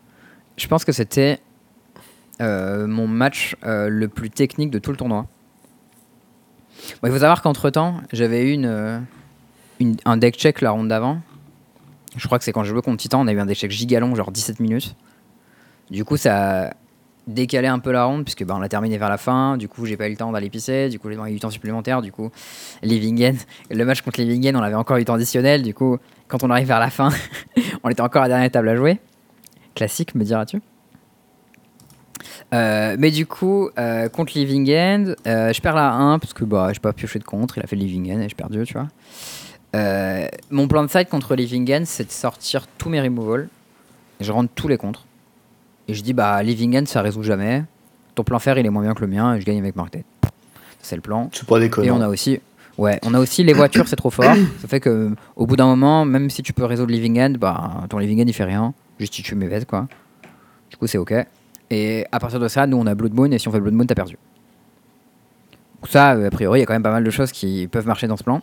je 0.58 0.68
pense 0.68 0.84
que 0.84 0.92
c'était 0.92 1.40
mon 2.40 3.08
match 3.08 3.56
le 3.62 4.06
plus 4.08 4.28
technique 4.28 4.70
de 4.70 4.78
tout 4.78 4.90
le 4.90 4.98
tournoi. 4.98 5.26
Il 7.02 7.10
faut 7.10 7.18
savoir 7.18 7.42
qu'entre 7.42 7.70
temps, 7.70 8.00
j'avais 8.12 8.54
eu 8.54 8.60
euh, 8.64 8.98
un 10.04 10.16
deck 10.16 10.36
check 10.36 10.60
la 10.60 10.70
ronde 10.70 10.88
d'avant. 10.88 11.20
Je 12.16 12.26
crois 12.26 12.38
que 12.38 12.44
c'est 12.44 12.52
quand 12.52 12.62
j'ai 12.62 12.70
joué 12.70 12.82
contre 12.82 12.98
Titan, 12.98 13.20
on 13.22 13.26
a 13.26 13.32
eu 13.32 13.38
un 13.38 13.46
deck 13.46 13.58
check 13.58 13.70
gigalong, 13.70 14.14
genre 14.14 14.30
17 14.30 14.60
minutes. 14.60 14.94
Du 15.90 16.04
coup, 16.04 16.16
ça 16.16 16.66
a 16.66 16.70
décalé 17.26 17.68
un 17.68 17.78
peu 17.78 17.90
la 17.90 18.04
ronde, 18.04 18.24
puisque 18.24 18.44
bah, 18.44 18.54
on 18.56 18.60
l'a 18.60 18.68
terminé 18.68 18.98
vers 18.98 19.08
la 19.08 19.18
fin. 19.18 19.56
Du 19.56 19.68
coup, 19.68 19.86
j'ai 19.86 19.96
pas 19.96 20.06
eu 20.06 20.10
le 20.10 20.16
temps 20.16 20.30
d'aller 20.32 20.50
pisser. 20.50 20.88
Du 20.88 20.98
coup, 20.98 21.10
j'ai 21.10 21.16
eu 21.16 21.32
du 21.32 21.40
temps 21.40 21.50
supplémentaire. 21.50 22.02
Du 22.02 22.12
coup, 22.12 22.30
Livingen, 22.82 23.36
le 23.70 23.84
match 23.84 24.02
contre 24.02 24.20
Livingen, 24.20 24.56
on 24.56 24.62
avait 24.62 24.74
encore 24.74 24.96
eu 24.98 25.04
temps 25.04 25.14
additionnel. 25.14 25.62
Du 25.62 25.74
coup, 25.74 25.98
quand 26.28 26.42
on 26.42 26.50
arrive 26.50 26.68
vers 26.68 26.80
la 26.80 26.90
fin, 26.90 27.10
on 27.82 27.88
était 27.88 28.02
encore 28.02 28.22
à 28.22 28.26
la 28.26 28.34
dernière 28.34 28.50
table 28.50 28.68
à 28.68 28.76
jouer. 28.76 28.98
Classique, 29.74 30.14
me 30.14 30.24
diras-tu. 30.24 30.60
Euh, 32.52 32.96
mais 32.98 33.10
du 33.10 33.26
coup, 33.26 33.70
euh, 33.78 34.08
contre 34.08 34.32
Living 34.36 34.70
End, 34.70 35.14
euh, 35.26 35.52
je 35.52 35.60
perds 35.60 35.74
la 35.74 35.92
1 35.92 36.18
parce 36.18 36.32
que 36.34 36.44
bah, 36.44 36.70
j'ai 36.72 36.80
pas 36.80 36.92
pioché 36.92 37.18
de 37.18 37.24
contre. 37.24 37.58
Il 37.58 37.64
a 37.64 37.66
fait 37.66 37.76
Living 37.76 38.12
End 38.12 38.20
et 38.20 38.28
j'ai 38.28 38.34
perdu, 38.34 38.62
tu 38.64 38.74
vois. 38.74 38.88
Mon 40.50 40.68
plan 40.68 40.84
de 40.84 40.90
side 40.90 41.08
contre 41.08 41.34
Living 41.34 41.72
End, 41.72 41.82
c'est 41.84 42.06
de 42.06 42.12
sortir 42.12 42.66
tous 42.78 42.88
mes 42.88 43.00
removals. 43.00 43.48
Et 44.20 44.24
je 44.24 44.30
rentre 44.32 44.50
tous 44.54 44.68
les 44.68 44.76
contres. 44.76 45.04
Et 45.88 45.94
je 45.94 46.02
dis, 46.02 46.12
bah, 46.12 46.42
Living 46.42 46.78
End, 46.78 46.86
ça 46.86 47.02
résout 47.02 47.22
jamais. 47.22 47.64
Ton 48.14 48.22
plan 48.22 48.38
fer, 48.38 48.56
il 48.58 48.64
est 48.66 48.70
moins 48.70 48.82
bien 48.82 48.94
que 48.94 49.00
le 49.00 49.08
mien 49.08 49.34
et 49.34 49.40
je 49.40 49.44
gagne 49.46 49.58
avec 49.58 49.74
Mark 49.74 49.92
Dead. 49.92 50.04
C'est 50.80 50.94
le 50.96 51.02
plan. 51.02 51.30
C'est 51.32 51.46
pas 51.46 51.56
Et 51.56 51.62
déconnant. 51.62 51.98
on 51.98 52.00
a 52.00 52.08
aussi, 52.08 52.40
ouais, 52.78 53.00
on 53.02 53.14
a 53.14 53.18
aussi 53.18 53.42
les 53.42 53.54
voitures, 53.54 53.88
c'est 53.88 53.96
trop 53.96 54.10
fort. 54.10 54.34
Ça 54.60 54.68
fait 54.68 54.78
que 54.78 55.10
au 55.34 55.46
bout 55.46 55.56
d'un 55.56 55.66
moment, 55.66 56.04
même 56.04 56.30
si 56.30 56.42
tu 56.42 56.52
peux 56.52 56.64
résoudre 56.64 56.92
Living 56.92 57.18
End, 57.18 57.32
bah 57.38 57.84
ton 57.88 57.98
Living 57.98 58.20
End 58.20 58.26
il 58.26 58.34
fait 58.34 58.44
rien, 58.44 58.74
juste 59.00 59.18
il 59.18 59.22
tue 59.22 59.34
mes 59.34 59.48
vêtements 59.48 59.86
quoi. 59.86 59.88
Du 60.70 60.76
coup 60.76 60.86
c'est 60.86 60.98
ok. 60.98 61.14
Et 61.76 62.06
à 62.12 62.20
partir 62.20 62.38
de 62.38 62.46
ça, 62.48 62.66
nous 62.66 62.76
on 62.76 62.86
a 62.86 62.94
Blood 62.94 63.14
Moon 63.14 63.30
et 63.32 63.38
si 63.38 63.48
on 63.48 63.52
fait 63.52 63.60
Blood 63.60 63.74
Moon 63.74 63.86
t'as 63.86 63.94
perdu. 63.96 64.16
Donc 65.82 65.90
ça, 65.90 66.12
euh, 66.14 66.28
a 66.28 66.30
priori, 66.30 66.60
il 66.60 66.62
y 66.62 66.62
a 66.62 66.66
quand 66.66 66.72
même 66.72 66.82
pas 66.82 66.90
mal 66.90 67.04
de 67.04 67.10
choses 67.10 67.30
qui 67.32 67.68
peuvent 67.70 67.86
marcher 67.86 68.06
dans 68.06 68.16
ce 68.16 68.24
plan. 68.24 68.40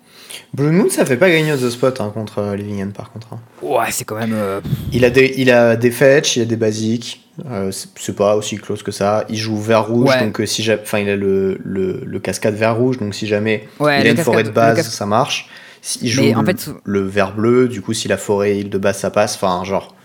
Blue 0.54 0.70
Moon, 0.72 0.90
ça 0.90 1.06
fait 1.06 1.18
pas 1.18 1.30
gagner 1.30 1.54
The 1.56 1.70
Spot 1.70 2.00
hein, 2.02 2.12
contre 2.14 2.40
euh, 2.40 2.56
Living 2.56 2.84
End 2.84 2.92
par 2.92 3.12
contre. 3.12 3.30
hein. 3.34 3.40
Ouais, 3.64 3.86
c'est 3.92 4.06
quand 4.06 4.16
même. 4.18 4.34
euh, 4.34 4.60
Il 4.92 5.06
a 5.06 5.10
des, 5.10 5.34
il 5.38 5.50
a 5.50 5.76
des 5.76 5.90
fetch, 5.92 6.36
il 6.36 6.44
a 6.44 6.46
des 6.46 6.56
basiques. 6.56 7.28
euh, 7.50 7.72
c'est 7.72 7.88
c'est 7.96 8.16
pas 8.16 8.36
aussi 8.36 8.58
close 8.58 8.84
que 8.84 8.92
ça. 8.92 9.26
Il 9.30 9.38
joue 9.38 9.58
vert 9.58 9.88
rouge, 9.88 10.10
Ouais. 10.10 10.20
donc 10.20 10.40
euh, 10.40 10.46
si 10.46 10.62
jamais, 10.62 10.82
enfin 10.84 11.00
il 11.00 11.10
a 11.10 11.16
le, 11.16 11.58
le, 11.64 12.04
le 12.06 12.20
cascade 12.20 12.54
vert 12.56 12.76
rouge, 12.76 13.00
donc 13.00 13.16
si 13.16 13.26
jamais 13.26 13.68
Ouais, 13.80 14.00
il 14.00 14.04
le 14.04 14.08
a 14.10 14.12
une 14.12 14.18
cascade- 14.18 14.26
forêt 14.26 14.44
de 14.44 14.50
le 14.50 14.54
base, 14.54 14.88
ça 14.90 15.06
marche. 15.08 15.50
S'il 15.82 16.10
joue 16.10 16.22
Mais 16.22 16.36
en 16.36 16.42
le, 16.42 16.46
fait, 16.46 16.60
sou- 16.60 16.78
le 16.84 17.00
vert 17.02 17.34
bleu, 17.34 17.68
du 17.68 17.82
coup 17.82 17.94
si 17.94 18.08
la 18.08 18.18
forêt 18.18 18.60
île 18.60 18.70
de 18.70 18.78
base 18.78 19.00
ça 19.00 19.10
passe, 19.10 19.34
enfin 19.36 19.64
genre. 19.64 19.96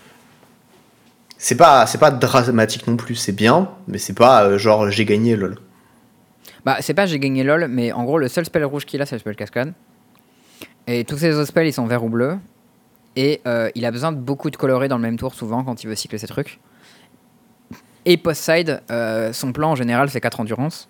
C'est 1.37 1.55
pas, 1.55 1.85
c'est 1.85 1.97
pas 1.99 2.11
dramatique 2.11 2.87
non 2.87 2.95
plus, 2.97 3.15
c'est 3.15 3.31
bien, 3.31 3.69
mais 3.87 3.97
c'est 3.99 4.13
pas 4.13 4.43
euh, 4.43 4.57
genre 4.57 4.89
j'ai 4.89 5.05
gagné 5.05 5.35
lol. 5.35 5.57
Bah, 6.65 6.77
c'est 6.81 6.93
pas 6.93 7.05
j'ai 7.05 7.19
gagné 7.19 7.43
LOL, 7.43 7.67
mais 7.69 7.91
en 7.93 8.03
gros, 8.03 8.17
le 8.17 8.27
seul 8.27 8.43
spell 8.45 8.65
rouge 8.65 8.85
qu'il 8.85 9.01
a, 9.01 9.05
c'est 9.05 9.15
le 9.15 9.19
spell 9.19 9.35
cascade. 9.35 9.73
Et 10.87 11.05
tous 11.05 11.17
ses 11.17 11.35
autres 11.35 11.47
spells, 11.47 11.67
ils 11.67 11.73
sont 11.73 11.85
vert 11.85 12.03
ou 12.03 12.09
bleu. 12.09 12.37
Et 13.15 13.41
euh, 13.47 13.69
il 13.75 13.85
a 13.85 13.91
besoin 13.91 14.11
de 14.11 14.17
beaucoup 14.17 14.49
de 14.49 14.57
colorés 14.57 14.87
dans 14.87 14.97
le 14.97 15.01
même 15.01 15.17
tour, 15.17 15.33
souvent, 15.33 15.63
quand 15.63 15.83
il 15.83 15.87
veut 15.87 15.95
cycler 15.95 16.17
ses 16.17 16.27
trucs. 16.27 16.59
Et 18.05 18.17
post-side, 18.17 18.81
euh, 18.91 19.31
son 19.33 19.51
plan 19.53 19.71
en 19.71 19.75
général, 19.75 20.09
c'est 20.09 20.21
4 20.21 20.39
endurance. 20.39 20.87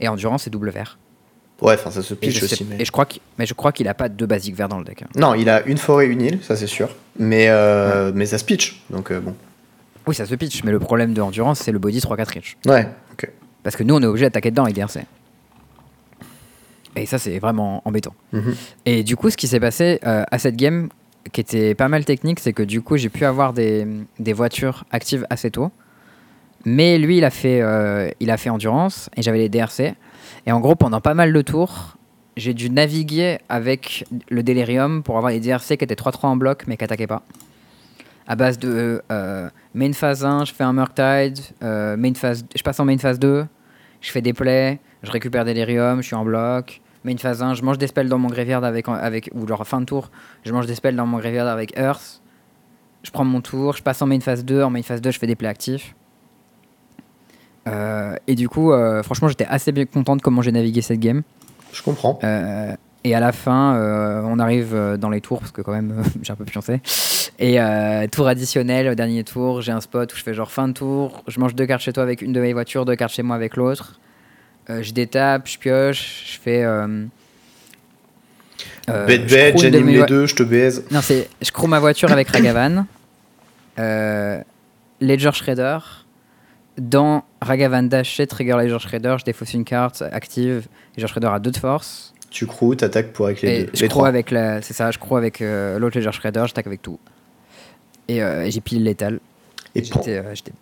Et 0.00 0.08
endurance, 0.08 0.44
c'est 0.44 0.50
double 0.50 0.70
vert. 0.70 0.98
Ouais, 1.60 1.74
enfin 1.74 1.90
ça 1.90 2.02
se 2.02 2.14
pitch 2.14 2.40
aussi. 2.42 2.64
Mais... 2.70 2.76
et 2.80 2.84
je 2.84 2.92
crois 2.92 3.04
qu'il- 3.04 3.20
mais 3.36 3.44
je 3.44 3.52
crois 3.54 3.72
qu'il 3.72 3.88
a 3.88 3.94
pas 3.94 4.08
deux 4.08 4.26
basiques 4.26 4.54
verts 4.54 4.68
dans 4.68 4.78
le 4.78 4.84
deck. 4.84 5.02
hein. 5.02 5.06
Non, 5.16 5.34
il 5.34 5.48
a 5.50 5.62
une 5.66 5.78
forêt, 5.78 6.06
une 6.06 6.22
île, 6.22 6.38
ça 6.42 6.54
c'est 6.56 6.68
sûr. 6.68 6.88
Mais, 7.18 7.46
euh, 7.48 8.12
mais 8.14 8.26
ça 8.26 8.38
se 8.38 8.44
pitch, 8.44 8.80
donc 8.90 9.12
bon. 9.12 9.34
Oui, 10.08 10.14
ça 10.14 10.24
se 10.24 10.34
pitch, 10.34 10.64
mais 10.64 10.72
le 10.72 10.78
problème 10.78 11.12
de 11.12 11.20
endurance, 11.20 11.58
c'est 11.58 11.70
le 11.70 11.78
body 11.78 11.98
3-4 11.98 12.32
reach. 12.32 12.56
Ouais, 12.64 12.88
ok. 13.12 13.30
Parce 13.62 13.76
que 13.76 13.82
nous, 13.82 13.94
on 13.94 14.00
est 14.00 14.06
obligé 14.06 14.24
d'attaquer 14.24 14.50
dedans 14.50 14.64
avec 14.64 14.74
DRC. 14.74 15.00
Et 16.96 17.04
ça, 17.04 17.18
c'est 17.18 17.38
vraiment 17.38 17.82
embêtant. 17.84 18.14
Mhm. 18.32 18.54
Et 18.86 19.04
du 19.04 19.16
coup, 19.16 19.28
ce 19.28 19.36
qui 19.36 19.46
s'est 19.46 19.60
passé 19.60 20.00
euh, 20.06 20.24
à 20.30 20.38
cette 20.38 20.56
game, 20.56 20.88
qui 21.30 21.42
était 21.42 21.74
pas 21.74 21.88
mal 21.88 22.06
technique, 22.06 22.40
c'est 22.40 22.54
que 22.54 22.62
du 22.62 22.80
coup, 22.80 22.96
j'ai 22.96 23.10
pu 23.10 23.26
avoir 23.26 23.52
des, 23.52 23.86
des 24.18 24.32
voitures 24.32 24.84
actives 24.92 25.26
assez 25.28 25.50
tôt. 25.50 25.70
Mais 26.64 26.96
lui, 26.96 27.18
il 27.18 27.24
a 27.26 27.30
fait, 27.30 27.60
euh, 27.60 28.10
il 28.18 28.30
a 28.30 28.38
fait 28.38 28.48
endurance 28.48 29.10
et 29.14 29.20
j'avais 29.20 29.38
les 29.38 29.50
DRC. 29.50 29.94
Et 30.46 30.52
en 30.52 30.60
gros, 30.60 30.74
pendant 30.74 31.02
pas 31.02 31.12
mal 31.12 31.34
de 31.34 31.42
tours, 31.42 31.98
j'ai 32.38 32.54
dû 32.54 32.70
naviguer 32.70 33.40
avec 33.50 34.06
le 34.30 34.42
Delirium 34.42 35.02
pour 35.02 35.18
avoir 35.18 35.32
les 35.32 35.40
DRC 35.40 35.76
qui 35.76 35.84
étaient 35.84 35.94
3-3 35.94 36.28
en 36.28 36.36
bloc 36.36 36.64
mais 36.66 36.78
qui 36.78 36.84
attaquaient 36.84 37.06
pas. 37.06 37.22
À 38.28 38.36
base 38.36 38.58
de 38.58 39.02
euh, 39.10 39.48
main 39.74 39.92
phase 39.94 40.24
1, 40.24 40.44
je 40.44 40.52
fais 40.52 40.62
un 40.62 40.74
Murktide, 40.74 41.40
euh, 41.62 41.96
main 41.96 42.12
phase, 42.14 42.44
je 42.54 42.62
passe 42.62 42.78
en 42.78 42.84
main 42.84 42.98
phase 42.98 43.18
2, 43.18 43.46
je 44.02 44.10
fais 44.10 44.20
des 44.20 44.34
plays, 44.34 44.78
je 45.02 45.10
récupère 45.10 45.44
Delirium, 45.44 46.02
je 46.02 46.06
suis 46.06 46.14
en 46.14 46.24
bloc. 46.24 46.80
Main 47.04 47.16
phase 47.16 47.42
1, 47.42 47.54
je 47.54 47.62
mange 47.62 47.78
des 47.78 47.86
spells 47.86 48.08
dans 48.08 48.18
mon 48.18 48.28
graveyard 48.28 48.64
avec, 48.64 48.86
avec 48.86 49.30
ou 49.34 49.48
genre 49.48 49.66
fin 49.66 49.80
de 49.80 49.86
tour, 49.86 50.10
je 50.44 50.52
mange 50.52 50.66
des 50.66 50.74
spells 50.74 50.94
dans 50.94 51.06
mon 51.06 51.18
graveyard 51.18 51.48
avec 51.48 51.76
Earth. 51.78 52.20
Je 53.02 53.10
prends 53.10 53.24
mon 53.24 53.40
tour, 53.40 53.76
je 53.76 53.82
passe 53.82 54.02
en 54.02 54.06
main 54.06 54.20
phase 54.20 54.44
2, 54.44 54.62
en 54.62 54.70
main 54.70 54.82
phase 54.82 55.00
2, 55.00 55.10
je 55.10 55.18
fais 55.18 55.26
des 55.26 55.36
plays 55.36 55.48
actifs. 55.48 55.94
Euh, 57.68 58.16
et 58.26 58.34
du 58.34 58.48
coup, 58.48 58.72
euh, 58.72 59.02
franchement, 59.02 59.28
j'étais 59.28 59.46
assez 59.46 59.72
bien 59.72 59.84
content 59.86 60.16
de 60.16 60.22
comment 60.22 60.42
j'ai 60.42 60.52
navigué 60.52 60.80
cette 60.82 61.00
game. 61.00 61.22
Je 61.72 61.82
comprends. 61.82 62.18
Euh, 62.24 62.74
et 63.08 63.14
à 63.14 63.20
la 63.20 63.32
fin, 63.32 63.76
euh, 63.76 64.20
on 64.24 64.38
arrive 64.38 64.74
euh, 64.74 64.96
dans 64.96 65.08
les 65.08 65.20
tours, 65.20 65.40
parce 65.40 65.52
que 65.52 65.62
quand 65.62 65.72
même, 65.72 66.02
j'ai 66.22 66.32
un 66.32 66.36
peu 66.36 66.44
pioncé. 66.44 66.80
Et 67.38 67.60
euh, 67.60 68.06
tour 68.06 68.28
additionnel, 68.28 68.94
dernier 68.94 69.24
tour, 69.24 69.62
j'ai 69.62 69.72
un 69.72 69.80
spot 69.80 70.12
où 70.12 70.16
je 70.16 70.22
fais 70.22 70.34
genre 70.34 70.50
fin 70.50 70.68
de 70.68 70.72
tour, 70.74 71.22
je 71.26 71.40
mange 71.40 71.54
deux 71.54 71.66
cartes 71.66 71.82
chez 71.82 71.92
toi 71.92 72.02
avec 72.02 72.20
une 72.22 72.32
de 72.32 72.40
mes 72.40 72.52
voitures, 72.52 72.84
deux 72.84 72.96
cartes 72.96 73.14
chez 73.14 73.22
moi 73.22 73.36
avec 73.36 73.56
l'autre. 73.56 73.98
Euh, 74.68 74.82
je 74.82 74.92
détape, 74.92 75.48
je 75.48 75.58
pioche, 75.58 76.32
je 76.32 76.38
fais... 76.38 76.64
Bête 78.86 79.26
bête, 79.30 79.54
de 79.54 79.60
j'anime 79.60 79.84
mes 79.84 79.98
les 79.98 80.06
deux, 80.06 80.26
je 80.26 80.34
te 80.34 80.42
baise. 80.42 80.84
non, 80.90 81.02
c'est 81.02 81.28
je 81.42 81.50
croule 81.52 81.68
ma 81.68 81.78
voiture 81.78 82.10
avec 82.10 82.28
Ragavan, 82.28 82.86
Ledger 85.00 85.32
Shredder. 85.32 85.78
Dans 86.78 87.24
Ragavan 87.42 87.82
Dash, 87.82 88.20
trigger 88.28 88.56
Ledger 88.56 88.78
Shredder, 88.78 89.16
je 89.18 89.24
défausse 89.24 89.52
une 89.52 89.64
carte 89.64 90.02
active. 90.10 90.68
Ledger 90.96 91.08
Shredder 91.08 91.28
a 91.28 91.38
deux 91.38 91.50
de 91.50 91.56
force. 91.58 92.14
Tu 92.30 92.46
crois, 92.46 92.76
t'attaques 92.76 93.12
pour 93.12 93.26
avec 93.26 93.40
les 93.42 93.48
Et 93.60 93.64
deux. 93.64 93.70
je 93.74 93.82
les 93.82 93.88
trois. 93.88 94.08
avec 94.08 94.30
la, 94.30 94.60
c'est 94.62 94.74
ça, 94.74 94.90
je 94.90 94.98
crois 94.98 95.18
avec 95.18 95.40
euh, 95.40 95.78
l'autre 95.78 95.96
Ledger 95.98 96.12
Shredder, 96.12 96.44
j'attaque 96.46 96.66
avec 96.66 96.82
tout. 96.82 96.98
Et 98.08 98.22
euh, 98.22 98.48
j'ai 98.50 98.60
pile 98.60 98.82
létal. 98.84 99.18
Et. 99.74 99.82
J'étais, 99.82 100.18
euh, 100.18 100.34
j'étais, 100.34 100.52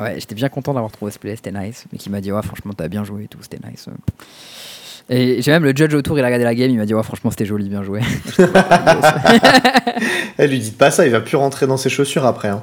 ouais, 0.00 0.14
j'étais 0.20 0.34
bien 0.34 0.48
content 0.48 0.72
d'avoir 0.74 0.92
trouvé 0.92 1.10
ce 1.10 1.18
play, 1.18 1.34
c'était 1.36 1.52
nice. 1.52 1.84
Mais 1.92 1.98
qui 1.98 2.10
m'a 2.10 2.20
dit, 2.20 2.32
ouais, 2.32 2.42
franchement, 2.42 2.72
t'as 2.76 2.88
bien 2.88 3.02
joué 3.04 3.24
et 3.24 3.28
tout, 3.28 3.38
c'était 3.42 3.58
nice. 3.68 3.86
Et 5.08 5.40
j'ai 5.40 5.52
même 5.52 5.62
le 5.64 5.72
judge 5.74 5.94
autour, 5.94 6.18
il 6.18 6.22
a 6.22 6.26
regardé 6.26 6.44
la 6.44 6.54
game, 6.54 6.70
il 6.70 6.78
m'a 6.78 6.86
dit, 6.86 6.94
ouais, 6.94 7.02
franchement, 7.02 7.30
c'était 7.30 7.44
joli, 7.46 7.68
bien 7.68 7.82
joué. 7.82 8.00
Eh, 10.38 10.46
lui 10.48 10.58
dites 10.58 10.76
pas 10.78 10.90
ça, 10.90 11.06
il 11.06 11.12
va 11.12 11.20
plus 11.20 11.36
rentrer 11.36 11.66
dans 11.66 11.76
ses 11.76 11.88
chaussures 11.88 12.26
après. 12.26 12.48
hein. 12.48 12.62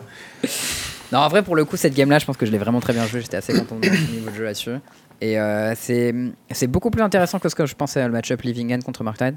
Non, 1.13 1.19
en 1.19 1.27
vrai, 1.27 1.43
pour 1.43 1.55
le 1.55 1.63
coup, 1.63 1.77
cette 1.77 1.93
game-là, 1.93 2.17
je 2.17 2.25
pense 2.25 2.37
que 2.37 2.47
je 2.47 2.51
l'ai 2.51 2.57
vraiment 2.57 2.79
très 2.79 2.91
bien 2.91 3.05
joué. 3.05 3.21
J'étais 3.21 3.37
assez 3.37 3.53
content 3.53 3.75
de 3.75 3.87
mon 3.87 4.11
niveau 4.11 4.31
de 4.31 4.35
jeu 4.35 4.45
là-dessus. 4.45 4.71
Et 5.21 5.39
euh, 5.39 5.75
c'est 5.75 6.67
beaucoup 6.67 6.89
plus 6.89 7.03
intéressant 7.03 7.37
que 7.37 7.49
ce 7.49 7.53
que 7.55 7.67
je 7.67 7.75
pensais 7.75 8.03
le 8.03 8.11
match-up 8.11 8.41
Living 8.41 8.73
End 8.73 8.79
contre 8.79 9.03
Marktide. 9.03 9.35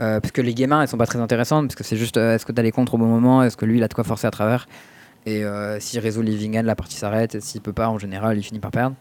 Euh, 0.00 0.18
parce 0.18 0.32
que 0.32 0.40
les 0.40 0.54
games 0.54 0.72
1, 0.72 0.82
elles 0.82 0.88
sont 0.88 0.96
pas 0.96 1.06
très 1.06 1.20
intéressantes. 1.20 1.68
Parce 1.68 1.76
que 1.76 1.84
c'est 1.84 1.96
juste 1.96 2.16
euh, 2.16 2.34
est-ce 2.34 2.44
que 2.44 2.50
t'as 2.50 2.62
les 2.62 2.72
contre 2.72 2.94
au 2.94 2.98
bon 2.98 3.06
moment? 3.06 3.44
Est-ce 3.44 3.56
que 3.56 3.66
lui, 3.66 3.78
il 3.78 3.84
a 3.84 3.88
de 3.88 3.94
quoi 3.94 4.02
forcer 4.02 4.26
à 4.26 4.32
travers? 4.32 4.66
Et 5.26 5.44
euh, 5.44 5.78
s'il 5.78 6.00
résout 6.00 6.22
Living 6.22 6.58
End, 6.58 6.64
la 6.64 6.74
partie 6.74 6.96
s'arrête. 6.96 7.36
Et 7.36 7.40
s'il 7.40 7.60
peut 7.60 7.72
pas, 7.72 7.88
en 7.88 7.98
général, 7.98 8.36
il 8.36 8.42
finit 8.42 8.58
par 8.58 8.72
perdre. 8.72 8.96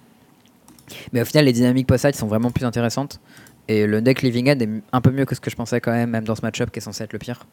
Mais 1.12 1.22
au 1.22 1.26
final, 1.26 1.45
les 1.45 1.53
dynamiques 1.53 1.88
post-side 1.88 2.16
sont 2.16 2.28
vraiment 2.28 2.51
plus 2.51 2.66
intéressantes. 2.66 3.20
Et 3.68 3.88
le 3.88 4.03
deck 4.03 4.22
Living 4.22 4.51
End 4.51 4.60
est 4.60 4.70
un 4.91 5.01
peu 5.01 5.10
mieux 5.10 5.26
que 5.26 5.34
ce 5.34 5.41
que 5.41 5.49
je 5.49 5.55
pensais 5.55 5.82
quand 5.82 5.91
même, 5.91 6.12
même 6.12 6.24
dans 6.24 6.36
ce 6.36 6.43
match-up 6.43 6.70
qui 6.70 6.78
est 6.78 6.84
censé 6.84 7.03
être 7.03 7.14
le 7.14 7.20
pire. 7.20 7.47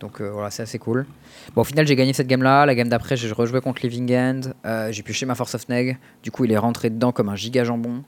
Donc 0.00 0.20
euh, 0.20 0.30
voilà, 0.30 0.50
c'est 0.50 0.62
assez 0.62 0.78
cool. 0.78 1.06
Bon, 1.54 1.62
au 1.62 1.64
final, 1.64 1.86
j'ai 1.86 1.96
gagné 1.96 2.12
cette 2.12 2.26
game-là. 2.26 2.66
La 2.66 2.74
game 2.74 2.88
d'après, 2.88 3.16
j'ai 3.16 3.30
rejoué 3.32 3.60
contre 3.60 3.82
Living 3.82 4.14
End. 4.14 4.40
Euh, 4.66 4.92
j'ai 4.92 5.02
pioché 5.02 5.24
ma 5.26 5.34
Force 5.34 5.54
of 5.54 5.68
Neg. 5.68 5.98
Du 6.22 6.30
coup, 6.30 6.44
il 6.44 6.52
est 6.52 6.58
rentré 6.58 6.90
dedans 6.90 7.12
comme 7.12 7.28
un 7.30 7.36
giga 7.36 7.64
jambon. 7.64 8.04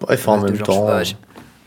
Bref, 0.00 0.28
en 0.28 0.40
même 0.40 0.54
genre, 0.54 0.66
temps. 0.66 0.98
je, 1.04 1.14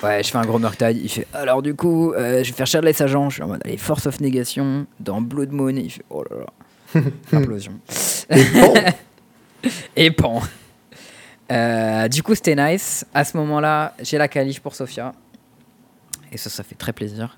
je- 0.02 0.06
ouais, 0.06 0.22
je 0.24 0.30
fais 0.30 0.38
un 0.38 0.46
gros 0.46 0.60
Murktide. 0.60 0.98
Il 1.02 1.10
fait 1.10 1.26
alors, 1.34 1.62
du 1.64 1.74
coup, 1.76 2.14
euh, 2.14 2.44
je 2.44 2.50
vais 2.52 2.56
faire 2.58 2.68
Shardless 2.68 3.02
Agent. 3.02 3.30
Je 3.30 3.34
suis 3.36 3.44
en 3.44 3.48
mode 3.48 3.62
allez, 3.66 3.78
Force 3.78 4.06
of 4.06 4.20
Négation 4.20 4.86
dans 5.00 5.22
Blood 5.22 5.52
Moon. 5.52 5.70
Il 5.76 5.90
fait 5.92 6.06
oh 6.12 6.24
là 6.30 6.38
là. 6.40 7.02
Implosion. 7.34 7.74
Et 8.30 8.44
bon, 8.54 8.74
Et 9.96 10.12
pan. 10.12 10.42
Euh, 11.52 12.08
du 12.08 12.22
coup, 12.24 12.36
c'était 12.36 12.56
nice. 12.56 13.06
À 13.14 13.24
ce 13.24 13.38
moment-là, 13.38 13.96
j'ai 14.02 14.18
la 14.18 14.28
qualif 14.28 14.60
pour 14.62 14.76
Sofia. 14.76 15.14
Et 16.32 16.38
ça, 16.38 16.50
ça 16.50 16.64
fait 16.64 16.76
très 16.76 16.94
plaisir. 16.94 17.38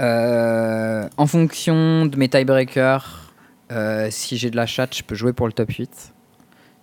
Euh, 0.00 1.08
en 1.16 1.26
fonction 1.26 2.06
de 2.06 2.16
mes 2.16 2.28
tiebreakers, 2.28 3.32
euh, 3.70 4.08
si 4.10 4.36
j'ai 4.36 4.50
de 4.50 4.56
la 4.56 4.66
chatte, 4.66 4.96
je 4.96 5.02
peux 5.02 5.14
jouer 5.14 5.32
pour 5.32 5.46
le 5.46 5.52
top 5.52 5.70
8. 5.70 6.12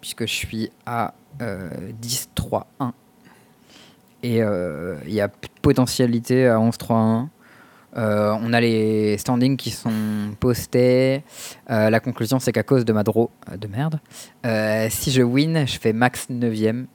Puisque 0.02 0.22
je 0.28 0.34
suis 0.34 0.70
à 0.86 1.14
euh, 1.42 1.70
10-3-1. 2.02 2.64
Et 4.24 4.42
euh, 4.42 4.96
il 5.06 5.14
y 5.14 5.22
a 5.22 5.30
potentialité 5.62 6.48
à 6.48 6.58
11-3-1. 6.58 7.28
Euh, 7.98 8.36
on 8.42 8.54
a 8.54 8.62
les 8.62 9.18
standings 9.18 9.58
qui 9.58 9.72
sont 9.72 9.92
postés. 10.40 11.24
Euh, 11.72 11.90
la 11.90 12.00
conclusion, 12.00 12.40
c'est 12.40 12.52
qu'à 12.52 12.64
cause 12.64 12.86
de 12.86 12.94
ma 12.94 13.04
draw 13.04 13.32
euh, 13.52 13.58
de 13.58 13.68
merde, 13.68 14.00
euh, 14.46 14.88
si 14.92 15.12
je 15.12 15.24
win, 15.24 15.66
je 15.66 15.80
fais 15.80 15.94
max 15.94 16.28
9ème. 16.30 16.86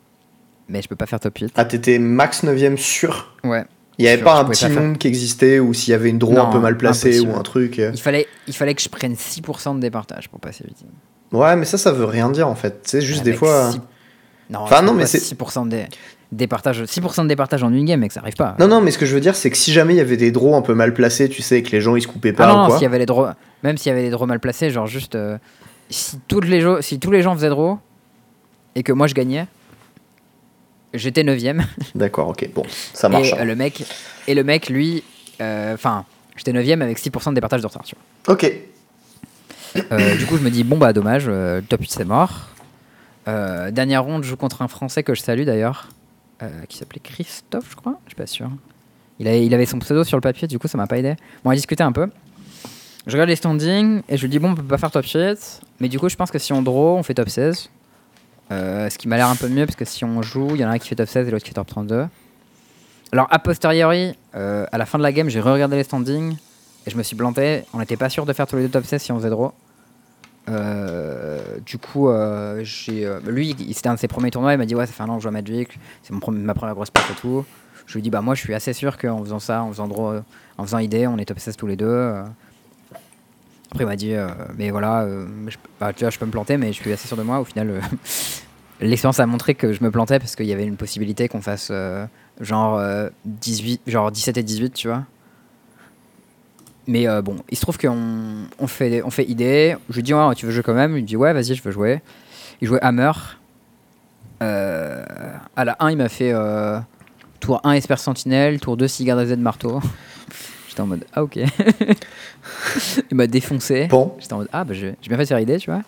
Mais 0.69 0.81
je 0.81 0.89
peux 0.89 0.97
pas 0.97 1.07
faire 1.07 1.19
top 1.19 1.37
8. 1.39 1.55
ah, 1.57 1.65
t'étais 1.65 1.99
max 1.99 2.45
9ème 2.45 2.77
sûr. 2.77 3.37
Ouais. 3.43 3.65
Il 4.03 4.07
y 4.07 4.09
avait 4.09 4.23
pas 4.23 4.39
un 4.41 4.45
petit 4.45 4.69
monde 4.69 4.99
qui 4.99 5.07
existait 5.09 5.59
ou 5.61 5.73
s'il 5.75 5.93
y 5.93 5.95
avait 5.95 6.11
une 6.11 6.19
draw 6.19 6.39
un 6.39 6.47
peu 6.51 6.59
mal 6.59 6.77
placée 6.77 7.09
impossible. 7.09 7.33
ou 7.33 7.37
un 7.39 7.43
truc. 7.43 7.79
euh. 7.79 7.91
Il 7.95 8.01
fallait, 8.01 8.27
il 8.47 8.55
fallait 8.55 8.75
que 8.75 8.83
je 8.83 8.89
prenne 8.89 9.15
6% 9.15 9.77
de 9.77 9.81
départage 9.81 10.29
pour 10.29 10.41
passer 10.41 10.65
8 10.67 10.77
Ouais, 11.33 11.57
mais 11.57 11.65
ça, 11.65 11.79
ça 11.79 11.93
veut 11.93 12.05
rien 12.05 12.29
dire 12.31 12.49
en 12.49 12.55
fait. 12.55 12.81
C'est 12.85 13.01
juste 13.01 13.23
des 13.23 13.33
fois. 13.33 13.67
hein. 13.69 13.75
Non, 14.51 14.61
Enfin, 14.61 14.83
non, 14.83 14.93
mais 14.93 15.07
c'est- 15.07 15.19
6% 15.19 15.67
de 15.69 15.79
départage. 16.31 16.83
6% 16.85 17.23
de 17.23 17.29
départage 17.29 17.63
en 17.63 17.73
une 17.73 17.85
game, 17.87 18.01
mec, 18.01 18.13
ça 18.13 18.21
arrive 18.21 18.35
pas. 18.35 18.55
Non, 18.59 18.69
non, 18.69 18.81
mais 18.83 18.91
ce 18.91 18.99
que 18.99 19.07
je 19.07 19.15
veux 19.15 19.21
dire, 19.21 19.35
c'est 19.35 19.49
que 19.51 19.57
si 19.57 19.73
jamais 19.73 19.95
il 19.95 19.99
y 19.99 20.01
avait 20.01 20.17
des 20.19 20.31
draws 20.31 20.55
un 20.57 20.63
peu 20.63 20.75
mal 20.75 20.93
placés, 20.93 21.29
tu 21.29 21.41
sais, 21.41 21.63
que 21.63 21.71
les 21.71 21.81
gens 21.81 21.97
ils 21.97 22.03
se 22.03 22.09
coupaient 22.09 22.35
Ah 22.37 22.39
pas 22.39 22.47
non, 22.49 22.65
ou 22.65 22.67
quoi. 22.67 22.77
s'il 22.77 22.83
y 22.83 22.87
avait 22.87 22.99
les 22.99 23.07
draws, 23.07 23.33
même 23.63 23.79
s'il 23.79 23.89
y 23.91 23.93
avait 23.93 24.03
des 24.03 24.11
draws 24.11 24.27
mal 24.27 24.41
placés, 24.41 24.69
genre 24.71 24.87
juste 24.87 25.15
euh, 25.15 25.39
si, 25.89 26.19
toutes 26.29 26.47
les 26.47 26.63
si 26.83 26.99
tous 26.99 27.11
les 27.11 27.23
gens 27.23 27.35
faisaient 27.35 27.49
draw 27.51 27.79
et 28.75 28.83
que 28.83 28.93
moi 28.93 29.07
je 29.07 29.15
gagnais, 29.15 29.47
j'étais 30.95 31.23
9ème. 31.23 31.65
D'accord, 31.95 32.29
ok, 32.29 32.49
bon, 32.55 32.63
ça 32.93 33.09
marche. 33.09 33.33
Et 33.33 33.39
euh, 33.41 33.45
le 33.45 33.55
mec, 33.57 33.85
et 34.27 34.35
le 34.35 34.45
mec, 34.45 34.69
lui, 34.69 35.03
euh, 35.41 35.75
enfin, 35.75 36.05
j'étais 36.37 36.53
9ème 36.53 36.83
avec 36.83 36.99
6% 36.99 37.31
de 37.31 37.35
départage 37.35 37.61
de 37.63 37.67
retard. 37.67 37.83
Tu 37.85 37.95
Ok, 38.29 38.53
vois. 39.75 39.85
Euh, 39.93 40.17
du 40.17 40.27
coup, 40.27 40.37
je 40.37 40.43
me 40.43 40.51
dis, 40.51 40.65
bon, 40.65 40.77
bah 40.77 40.93
dommage, 40.93 41.31
top 41.69 41.81
8 41.81 41.91
c'est 41.91 42.05
mort. 42.05 42.49
Dernière 43.27 44.03
ronde, 44.05 44.25
je 44.25 44.29
joue 44.29 44.37
contre 44.37 44.63
un 44.63 44.69
Français 44.69 45.03
que 45.03 45.15
je 45.15 45.23
salue 45.23 45.45
d'ailleurs, 45.45 45.89
qui 46.69 46.77
s'appelait 46.77 47.01
Christophe, 47.03 47.69
je 47.71 47.77
crois, 47.77 47.99
je 48.07 48.11
suis 48.11 48.17
pas 48.17 48.27
sûr. 48.27 48.51
Il 49.19 49.29
avait, 49.29 49.47
il 49.47 49.55
avait 49.55 49.67
son 49.67 49.79
pseudo 49.79 50.05
sur 50.05 50.17
le 50.17 50.21
papier, 50.21 50.49
du 50.49 50.59
coup, 50.59 50.67
ça 50.69 50.77
m'a 50.77 50.87
pas 50.87 50.99
aidé. 50.99 51.15
Bon, 51.45 51.51
on 51.51 51.51
a 51.51 51.55
discuté 51.55 51.83
un 51.85 51.93
peu. 51.93 52.09
Je 53.07 53.13
regarde 53.13 53.29
les 53.31 53.37
standings 53.37 54.03
et 54.09 54.17
je 54.17 54.23
lui 54.23 54.29
dis, 54.29 54.39
bon, 54.39 54.51
on 54.51 54.55
peut 54.55 54.63
pas 54.63 54.79
faire 54.79 54.91
top 54.91 55.05
8, 55.07 55.61
mais 55.81 55.89
du 55.89 55.99
coup, 55.99 56.09
je 56.09 56.17
pense 56.17 56.31
que 56.31 56.39
si 56.39 56.53
on 56.53 56.63
draw, 56.63 56.97
on 56.99 57.03
fait 57.03 57.15
top 57.15 57.29
16. 57.29 57.69
Euh, 58.53 58.91
ce 58.91 58.99
qui 58.99 59.09
m'a 59.09 59.17
l'air 59.17 59.29
un 59.29 59.37
peu 59.37 59.49
mieux, 59.49 59.67
parce 59.67 59.77
que 59.77 59.85
si 59.85 60.05
on 60.05 60.23
joue, 60.23 60.51
il 60.55 60.61
y 60.61 60.65
en 60.65 60.69
a 60.69 60.73
un 60.73 60.79
qui 60.79 60.89
fait 60.89 60.95
top 60.95 61.09
16 61.09 61.29
et 61.29 61.31
l'autre 61.31 61.45
qui 61.45 61.51
fait 61.51 61.55
top 61.55 61.67
32. 61.67 62.07
Alors, 63.13 63.27
a 63.31 63.39
posteriori, 63.39 64.15
euh, 64.35 64.67
à 64.73 64.79
la 64.79 64.87
fin 64.87 64.99
de 64.99 65.03
la 65.03 65.13
game, 65.13 65.29
j'ai 65.29 65.41
re-regardé 65.41 65.77
les 65.77 65.85
standings 65.85 66.37
et 66.87 66.91
je 66.91 66.97
me 66.97 67.03
suis 67.03 67.17
planté. 67.17 67.65
On 67.73 67.79
n'était 67.79 67.97
pas 67.97 68.11
sûr 68.11 68.27
de 68.27 68.33
faire 68.33 68.47
tous 68.47 68.57
les 68.57 68.63
deux 68.63 68.69
top 68.69 68.85
16 68.85 69.03
si 69.03 69.13
on 69.13 69.17
faisait 69.17 69.31
draw. 69.31 69.53
Euh, 70.49 71.41
du 71.65 71.79
coup, 71.79 72.11
lui, 73.31 73.55
c'était 73.73 73.89
un 73.89 73.95
de 73.95 73.99
ses 73.99 74.09
premiers 74.09 74.31
tournois. 74.31 74.53
Il 74.55 74.59
m'a 74.59 74.67
dit 74.67 74.75
Ouais, 74.75 74.87
ça 74.87 74.93
fait 74.93 75.03
un 75.03 75.09
an 75.09 75.15
que 75.15 75.21
je 75.21 75.23
joue 75.23 75.29
à 75.29 75.33
Magic, 75.33 75.79
c'est 76.03 76.13
ma 76.13 76.55
première 76.55 76.75
grosse 76.75 76.91
passe 76.91 77.11
et 77.11 77.21
tout. 77.21 77.45
Je 77.87 77.93
lui 77.95 78.01
ai 78.01 78.03
dit 78.03 78.11
Bah, 78.11 78.23
moi, 78.23 78.35
je 78.35 78.41
suis 78.41 78.55
assez 78.55 78.73
sûr 78.73 78.99
qu'en 78.99 79.23
faisant 79.23 79.39
ça, 79.39 79.63
en 79.63 79.69
faisant 79.69 79.89
draw, 79.89 80.21
en 80.59 80.65
faisant 80.65 80.79
idée, 80.79 81.07
on 81.07 81.19
est 81.19 81.25
top 81.27 81.39
16 81.39 81.57
tous 81.57 81.67
les 81.67 81.77
deux. 81.77 82.23
Après, 83.73 83.85
il 83.85 83.87
m'a 83.87 83.97
dit 83.97 84.13
euh, 84.13 84.29
Mais 84.59 84.71
voilà, 84.71 85.01
euh, 85.01 85.27
je, 85.49 85.57
bah, 85.81 85.95
tu 85.95 86.05
vois, 86.05 86.11
je 86.11 86.19
peux 86.19 86.27
me 86.27 86.31
planter, 86.31 86.59
mais 86.59 86.75
je 86.75 86.83
suis 86.83 86.93
assez 86.93 87.09
sûr 87.09 87.17
de 87.17 87.23
moi. 87.23 87.41
Au 87.41 87.45
final, 87.45 87.71
euh, 87.71 87.81
l'expérience 88.83 89.19
a 89.19 89.25
montré 89.25 89.55
que 89.55 89.73
je 89.73 89.83
me 89.83 89.91
plantais 89.91 90.19
parce 90.19 90.37
qu'il 90.37 90.45
y 90.45 90.53
avait 90.53 90.67
une 90.67 90.77
possibilité 90.77 91.27
qu'on 91.27 91.41
fasse 91.41 91.73
genre, 92.39 92.77
euh, 92.77 93.09
18, 93.25 93.81
genre 93.87 94.13
17 94.13 94.37
et 94.37 94.43
18, 94.43 94.75
tu 94.75 94.89
vois. 94.89 95.05
Mais 96.87 97.07
bon, 97.23 97.37
il 97.49 97.57
se 97.57 97.63
trouve 97.63 97.79
qu'on 97.79 98.45
on 98.59 98.67
fait, 98.67 99.03
on 99.05 99.11
fait 99.11 99.25
idée. 99.25 99.77
Je 99.89 99.95
lui 99.95 100.03
dis, 100.03 100.13
ouais, 100.13 100.35
tu 100.35 100.45
veux 100.45 100.53
jouer 100.53 100.65
quand 100.65 100.75
même? 100.75 100.95
Il 100.97 101.03
me 101.03 101.07
dit, 101.07 101.17
ouais, 101.17 101.33
vas-y, 101.33 101.55
je 101.55 101.63
veux 101.63 101.71
jouer. 101.71 102.03
Il 102.61 102.69
jouait 102.69 102.81
Hammer. 102.83 103.13
À 104.41 105.65
la 105.65 105.77
1, 105.79 105.93
il 105.93 105.97
m'a 105.97 106.09
fait 106.11 106.35
tour 107.41 107.61
1 107.65 107.73
Esper 107.73 107.97
Sentinelle, 107.97 108.61
tour 108.61 108.77
2 108.77 108.87
Cigare 108.87 109.25
Z 109.25 109.37
Marteau. 109.39 109.81
J'étais 110.73 110.81
en 110.81 110.87
mode, 110.87 111.05
ah 111.13 111.23
ok. 111.23 111.37
il 113.11 113.15
m'a 113.15 113.27
défoncé. 113.27 113.89
bon, 113.89 114.15
J'étais 114.19 114.33
en 114.33 114.39
mode, 114.39 114.49
ah 114.55 114.65
bah 114.65 114.73
j'ai 114.73 114.95
bien 115.07 115.19
fait 115.19 115.27
faire 115.27 115.39
idée, 115.39 115.59
tu 115.59 115.71
vois. 115.71 115.83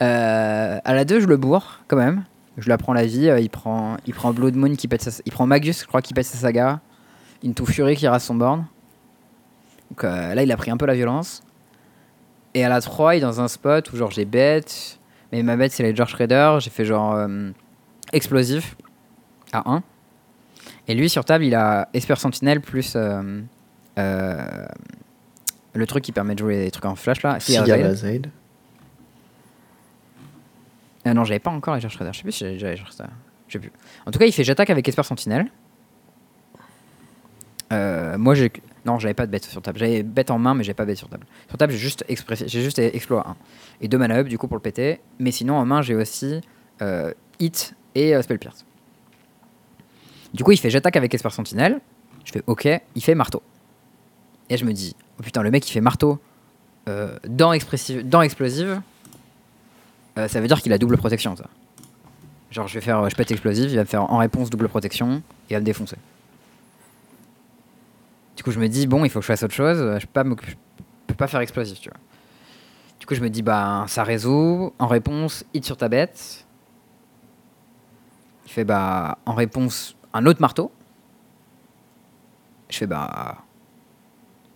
Euh, 0.00 0.78
à 0.84 0.94
la 0.94 1.04
2, 1.04 1.18
je 1.18 1.26
le 1.26 1.36
bourre 1.36 1.80
quand 1.88 1.96
même. 1.96 2.22
Je 2.58 2.66
lui 2.66 2.70
apprends 2.70 2.92
la 2.92 3.04
vie. 3.04 3.28
euh, 3.28 3.40
il, 3.40 3.50
prend, 3.50 3.96
il 4.06 4.14
prend 4.14 4.32
Blood 4.32 4.54
Moon 4.54 4.76
qui 4.76 4.86
pète 4.86 5.02
sa, 5.02 5.10
Il 5.26 5.32
prend 5.32 5.48
Magus, 5.48 5.80
je 5.80 5.86
crois, 5.88 6.00
qui 6.00 6.14
pète 6.14 6.26
sa 6.26 6.38
saga. 6.38 6.78
Into 7.44 7.66
Fury 7.66 7.96
qui 7.96 8.06
rase 8.06 8.22
son 8.22 8.36
borne. 8.36 8.66
Donc 9.90 10.04
euh, 10.04 10.32
là, 10.32 10.44
il 10.44 10.52
a 10.52 10.56
pris 10.56 10.70
un 10.70 10.76
peu 10.76 10.86
la 10.86 10.94
violence. 10.94 11.42
Et 12.54 12.64
à 12.64 12.68
la 12.68 12.80
3, 12.80 13.16
il 13.16 13.18
est 13.18 13.20
dans 13.22 13.40
un 13.40 13.48
spot 13.48 13.92
où 13.92 13.96
genre 13.96 14.12
j'ai 14.12 14.26
bête. 14.26 15.00
Mais 15.32 15.42
ma 15.42 15.56
bête, 15.56 15.72
c'est 15.72 15.82
les 15.82 15.96
George 15.96 16.12
Shredder. 16.12 16.58
J'ai 16.60 16.70
fait 16.70 16.84
genre 16.84 17.14
euh, 17.16 17.50
explosif 18.12 18.76
à 19.52 19.68
1. 19.68 19.82
Et 20.86 20.94
lui, 20.94 21.08
sur 21.10 21.24
table, 21.24 21.42
il 21.44 21.56
a 21.56 21.88
Esper 21.94 22.14
Sentinel 22.14 22.60
plus 22.60 22.96
euh, 23.98 24.66
le 25.74 25.86
truc 25.86 26.04
qui 26.04 26.12
permet 26.12 26.34
de 26.34 26.40
jouer 26.40 26.64
des 26.64 26.70
trucs 26.70 26.84
en 26.84 26.96
flash 26.96 27.22
là. 27.22 27.38
Veil. 27.38 27.82
Lazaid. 27.82 28.30
Ah 31.04 31.14
non, 31.14 31.24
j'avais 31.24 31.40
pas 31.40 31.50
encore 31.50 31.74
les 31.74 31.80
George 31.80 31.94
Shredder. 31.94 32.12
Je 32.12 32.18
sais 32.18 32.22
plus 32.22 32.32
si 32.32 32.40
j'avais 32.40 32.52
déjà 32.52 32.70
les 32.70 32.76
George 32.76 32.92
Shredder. 32.92 33.12
Je 33.48 33.52
sais 33.54 33.58
plus. 33.58 33.72
En 34.06 34.10
tout 34.10 34.18
cas, 34.18 34.26
il 34.26 34.32
fait 34.32 34.44
j'attaque 34.44 34.70
avec 34.70 34.86
Esper 34.88 35.02
Sentinel. 35.02 35.50
Euh, 37.72 38.18
moi, 38.18 38.34
j'ai. 38.34 38.52
Non, 38.84 38.98
j'avais 38.98 39.14
pas 39.14 39.26
de 39.26 39.30
bête 39.30 39.44
sur 39.44 39.62
table. 39.62 39.78
J'avais 39.78 40.02
bête 40.02 40.30
en 40.30 40.38
main, 40.38 40.54
mais 40.54 40.64
j'ai 40.64 40.74
pas 40.74 40.84
bête 40.84 40.98
sur 40.98 41.08
table. 41.08 41.26
Sur 41.48 41.56
table, 41.56 41.72
j'ai 41.72 41.78
juste, 41.78 42.04
j'ai 42.08 42.62
juste 42.62 42.78
exploit 42.78 43.28
1. 43.28 43.36
Et 43.80 43.88
deux 43.88 43.98
mana 43.98 44.18
up, 44.18 44.28
du 44.28 44.38
coup, 44.38 44.48
pour 44.48 44.56
le 44.56 44.62
péter. 44.62 45.00
Mais 45.18 45.30
sinon, 45.30 45.54
en 45.54 45.64
main, 45.64 45.82
j'ai 45.82 45.94
aussi 45.94 46.40
euh, 46.82 47.12
Hit 47.38 47.74
et 47.94 48.14
euh, 48.14 48.22
Spell 48.22 48.38
Pierce. 48.38 48.64
Du 50.34 50.42
coup, 50.44 50.52
il 50.52 50.58
fait 50.58 50.70
j'attaque 50.70 50.96
avec 50.96 51.14
Esper 51.14 51.30
Sentinel. 51.30 51.80
Je 52.24 52.32
fais 52.32 52.42
OK. 52.46 52.68
Il 52.94 53.02
fait 53.02 53.14
marteau. 53.14 53.42
Et 54.50 54.56
je 54.56 54.64
me 54.64 54.72
dis, 54.72 54.96
oh 55.18 55.22
putain, 55.22 55.42
le 55.42 55.50
mec, 55.50 55.68
il 55.68 55.72
fait 55.72 55.80
marteau 55.80 56.20
euh, 56.88 57.18
dans, 57.28 57.52
expressive... 57.52 58.08
dans 58.08 58.22
explosive. 58.22 58.80
Euh, 60.18 60.28
ça 60.28 60.40
veut 60.40 60.46
dire 60.46 60.60
qu'il 60.60 60.72
a 60.72 60.78
double 60.78 60.98
protection, 60.98 61.36
ça. 61.36 61.46
Genre, 62.50 62.68
je 62.68 62.74
vais 62.74 62.80
faire, 62.80 63.08
je 63.08 63.16
pète 63.16 63.30
explosive, 63.30 63.70
il 63.70 63.76
va 63.76 63.82
me 63.82 63.86
faire 63.86 64.10
en 64.12 64.18
réponse 64.18 64.50
double 64.50 64.68
protection 64.68 65.16
et 65.16 65.22
il 65.50 65.54
va 65.54 65.60
me 65.60 65.64
défoncer. 65.64 65.96
Du 68.36 68.42
coup, 68.42 68.50
je 68.50 68.58
me 68.58 68.68
dis, 68.68 68.86
bon, 68.86 69.04
il 69.04 69.10
faut 69.10 69.20
que 69.20 69.22
je 69.22 69.28
fasse 69.28 69.42
autre 69.42 69.54
chose, 69.54 69.78
je 69.98 70.06
peux 70.06 70.12
pas, 70.12 70.24
peux 71.06 71.14
pas 71.14 71.26
faire 71.28 71.40
explosif, 71.40 71.80
tu 71.80 71.88
vois. 71.88 71.98
Du 73.02 73.06
coup, 73.06 73.16
je 73.16 73.20
me 73.20 73.30
dis, 73.30 73.42
bah, 73.42 73.84
ça 73.88 74.04
résout. 74.04 74.72
En 74.78 74.86
réponse, 74.86 75.44
hit 75.54 75.64
sur 75.64 75.76
ta 75.76 75.88
bête. 75.88 76.46
Il 78.46 78.52
fait, 78.52 78.62
bah, 78.62 79.18
en 79.26 79.34
réponse, 79.34 79.96
un 80.12 80.24
autre 80.24 80.40
marteau. 80.40 80.70
Je 82.68 82.78
fais, 82.78 82.86
bah, 82.86 83.38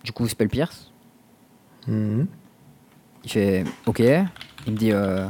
du 0.07 0.13
coup, 0.13 0.25
spell 0.29 0.47
pierce. 0.47 0.89
Mhm. 1.85 2.27
Il 3.25 3.29
fait 3.29 3.65
OK. 3.85 3.99
Il 3.99 4.71
me 4.73 4.77
dit 4.77 4.91
euh, 4.93 5.27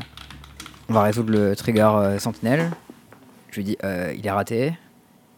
on 0.88 0.94
va 0.94 1.02
résoudre 1.02 1.32
le 1.32 1.56
trigger 1.56 1.90
euh, 1.96 2.20
sentinelle. 2.20 2.70
Je 3.50 3.56
lui 3.58 3.64
dis 3.64 3.78
euh, 3.84 4.14
il 4.16 4.26
est 4.26 4.30
raté. 4.32 4.74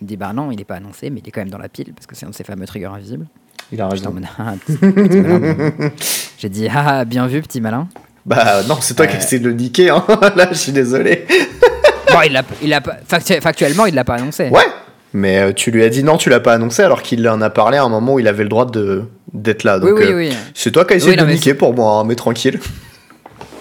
Il 0.01 0.03
me 0.03 0.09
dit 0.09 0.17
bah 0.17 0.33
non, 0.33 0.51
il 0.51 0.57
n'est 0.57 0.65
pas 0.65 0.75
annoncé, 0.75 1.09
mais 1.09 1.21
il 1.21 1.27
est 1.27 1.31
quand 1.31 1.39
même 1.39 1.49
dans 1.49 1.57
la 1.57 1.69
pile 1.69 1.93
parce 1.93 2.05
que 2.05 2.15
c'est 2.17 2.25
un 2.25 2.31
de 2.31 2.35
ces 2.35 2.43
fameux 2.43 2.65
triggers 2.67 2.87
invisibles. 2.87 3.27
Il 3.71 3.79
a 3.79 3.87
raison. 3.87 4.13
J'ai 6.37 6.49
dit 6.49 6.67
ah 6.73 7.05
bien 7.05 7.27
vu 7.27 7.41
petit 7.41 7.61
malin. 7.61 7.87
Bah 8.25 8.63
non, 8.67 8.77
c'est 8.81 8.93
toi 8.93 9.07
qui 9.07 9.15
Euh. 9.15 9.19
essayé 9.19 9.39
de 9.41 9.47
le 9.47 9.53
niquer, 9.55 9.89
hein. 9.89 10.03
Là, 10.35 10.49
je 10.51 10.57
suis 10.57 10.73
désolé. 10.73 11.25
Bon, 12.11 12.19
il 12.25 12.33
l'a, 12.33 12.43
il 12.61 12.69
l'a 12.69 12.81
pas, 12.81 12.97
factu- 13.07 13.39
factuellement 13.39 13.85
il 13.85 13.95
l'a 13.95 14.03
pas 14.03 14.15
annoncé. 14.15 14.49
Ouais, 14.49 14.65
mais 15.13 15.39
euh, 15.39 15.53
tu 15.53 15.71
lui 15.71 15.83
as 15.83 15.89
dit 15.89 16.03
non, 16.03 16.17
tu 16.17 16.29
l'as 16.29 16.39
pas 16.39 16.53
annoncé 16.53 16.81
alors 16.83 17.01
qu'il 17.01 17.27
en 17.27 17.41
a 17.41 17.49
parlé 17.49 17.77
à 17.77 17.83
un 17.83 17.89
moment 17.89 18.13
où 18.15 18.19
il 18.19 18.27
avait 18.27 18.43
le 18.43 18.49
droit 18.49 18.65
de 18.65 19.05
d'être 19.33 19.63
là. 19.63 19.77
oui 19.79 19.89
Donc, 19.89 19.99
oui 19.99 20.05
euh, 20.05 20.15
oui. 20.17 20.33
C'est 20.53 20.71
toi 20.71 20.85
qui 20.85 20.93
as 20.93 20.95
essayé 20.97 21.11
Oui, 21.11 21.17
de 21.17 21.23
non, 21.25 21.31
niquer 21.31 21.53
pour 21.53 21.73
moi, 21.73 21.93
hein, 21.99 22.03
mais 22.03 22.15
tranquille. 22.15 22.59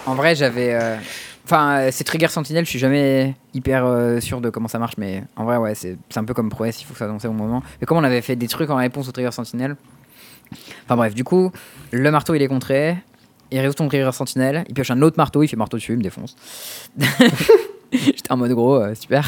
En 0.06 0.14
vrai 0.14 0.34
j'avais, 0.34 0.72
euh, 0.74 0.96
enfin 1.44 1.78
euh, 1.80 1.88
ces 1.92 2.04
triggers 2.04 2.28
sentinelle, 2.28 2.64
je 2.64 2.70
suis 2.70 2.78
jamais 2.78 3.34
hyper 3.54 3.84
euh, 3.84 4.20
sûr 4.20 4.40
de 4.40 4.48
comment 4.50 4.68
ça 4.68 4.78
marche, 4.78 4.94
mais 4.98 5.22
en 5.36 5.44
vrai 5.44 5.56
ouais 5.58 5.74
c'est, 5.74 5.96
c'est 6.08 6.18
un 6.18 6.24
peu 6.24 6.34
comme 6.34 6.48
prouesse, 6.48 6.80
il 6.80 6.84
faut 6.84 6.92
que 6.94 6.98
ça 6.98 7.04
annonce 7.04 7.24
au 7.24 7.32
moment. 7.32 7.62
Mais 7.80 7.86
comme 7.86 7.98
on 7.98 8.04
avait 8.04 8.22
fait 8.22 8.36
des 8.36 8.48
trucs 8.48 8.70
en 8.70 8.76
réponse 8.76 9.08
au 9.08 9.12
trigger 9.12 9.32
sentinelle. 9.32 9.76
Enfin 10.84 10.96
bref, 10.96 11.14
du 11.14 11.24
coup 11.24 11.50
le 11.90 12.10
marteau 12.10 12.34
il 12.34 12.42
est 12.42 12.48
contré. 12.48 12.96
Il 13.50 13.58
résout 13.60 13.72
ton 13.74 13.88
trigger 13.88 14.10
sentinelle, 14.12 14.64
il 14.68 14.74
pioche 14.74 14.90
un 14.90 15.00
autre 15.00 15.16
marteau, 15.16 15.42
il 15.42 15.48
fait 15.48 15.56
marteau 15.56 15.78
dessus, 15.78 15.92
il 15.92 15.98
me 15.98 16.02
défonce. 16.02 16.36
J'étais 17.92 18.30
en 18.30 18.36
mode 18.36 18.52
gros, 18.52 18.74
euh, 18.76 18.94
super. 18.94 19.26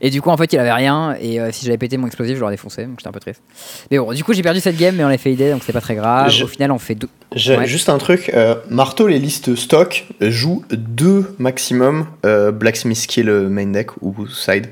Et 0.00 0.10
du 0.10 0.20
coup, 0.22 0.30
en 0.30 0.36
fait, 0.36 0.52
il 0.52 0.58
avait 0.58 0.72
rien. 0.72 1.14
Et 1.20 1.40
euh, 1.40 1.50
si 1.52 1.66
j'avais 1.66 1.78
pété 1.78 1.96
mon 1.96 2.06
explosif, 2.06 2.36
je 2.36 2.40
l'aurais 2.40 2.54
défoncé. 2.54 2.84
Donc 2.86 2.98
j'étais 2.98 3.08
un 3.08 3.12
peu 3.12 3.20
triste. 3.20 3.42
Mais 3.90 3.98
bon, 3.98 4.12
du 4.12 4.24
coup, 4.24 4.32
j'ai 4.32 4.42
perdu 4.42 4.60
cette 4.60 4.76
game, 4.76 4.96
mais 4.96 5.04
on 5.04 5.08
a 5.08 5.18
fait 5.18 5.32
idée, 5.32 5.50
donc 5.50 5.62
c'est 5.64 5.72
pas 5.72 5.80
très 5.80 5.94
grave. 5.94 6.30
Je- 6.30 6.44
Au 6.44 6.46
final, 6.48 6.70
on 6.72 6.78
fait 6.78 6.94
deux. 6.94 7.08
Ouais. 7.36 7.66
juste 7.66 7.88
un 7.88 7.98
truc, 7.98 8.30
euh, 8.34 8.56
Marteau, 8.70 9.06
les 9.06 9.18
listes 9.18 9.54
stock 9.54 10.06
jouent 10.20 10.64
deux 10.70 11.34
maximum 11.38 12.06
euh, 12.26 12.50
Blacksmith 12.52 12.96
Skill 12.98 13.30
main 13.48 13.66
deck 13.66 13.90
ou 14.02 14.26
side. 14.26 14.68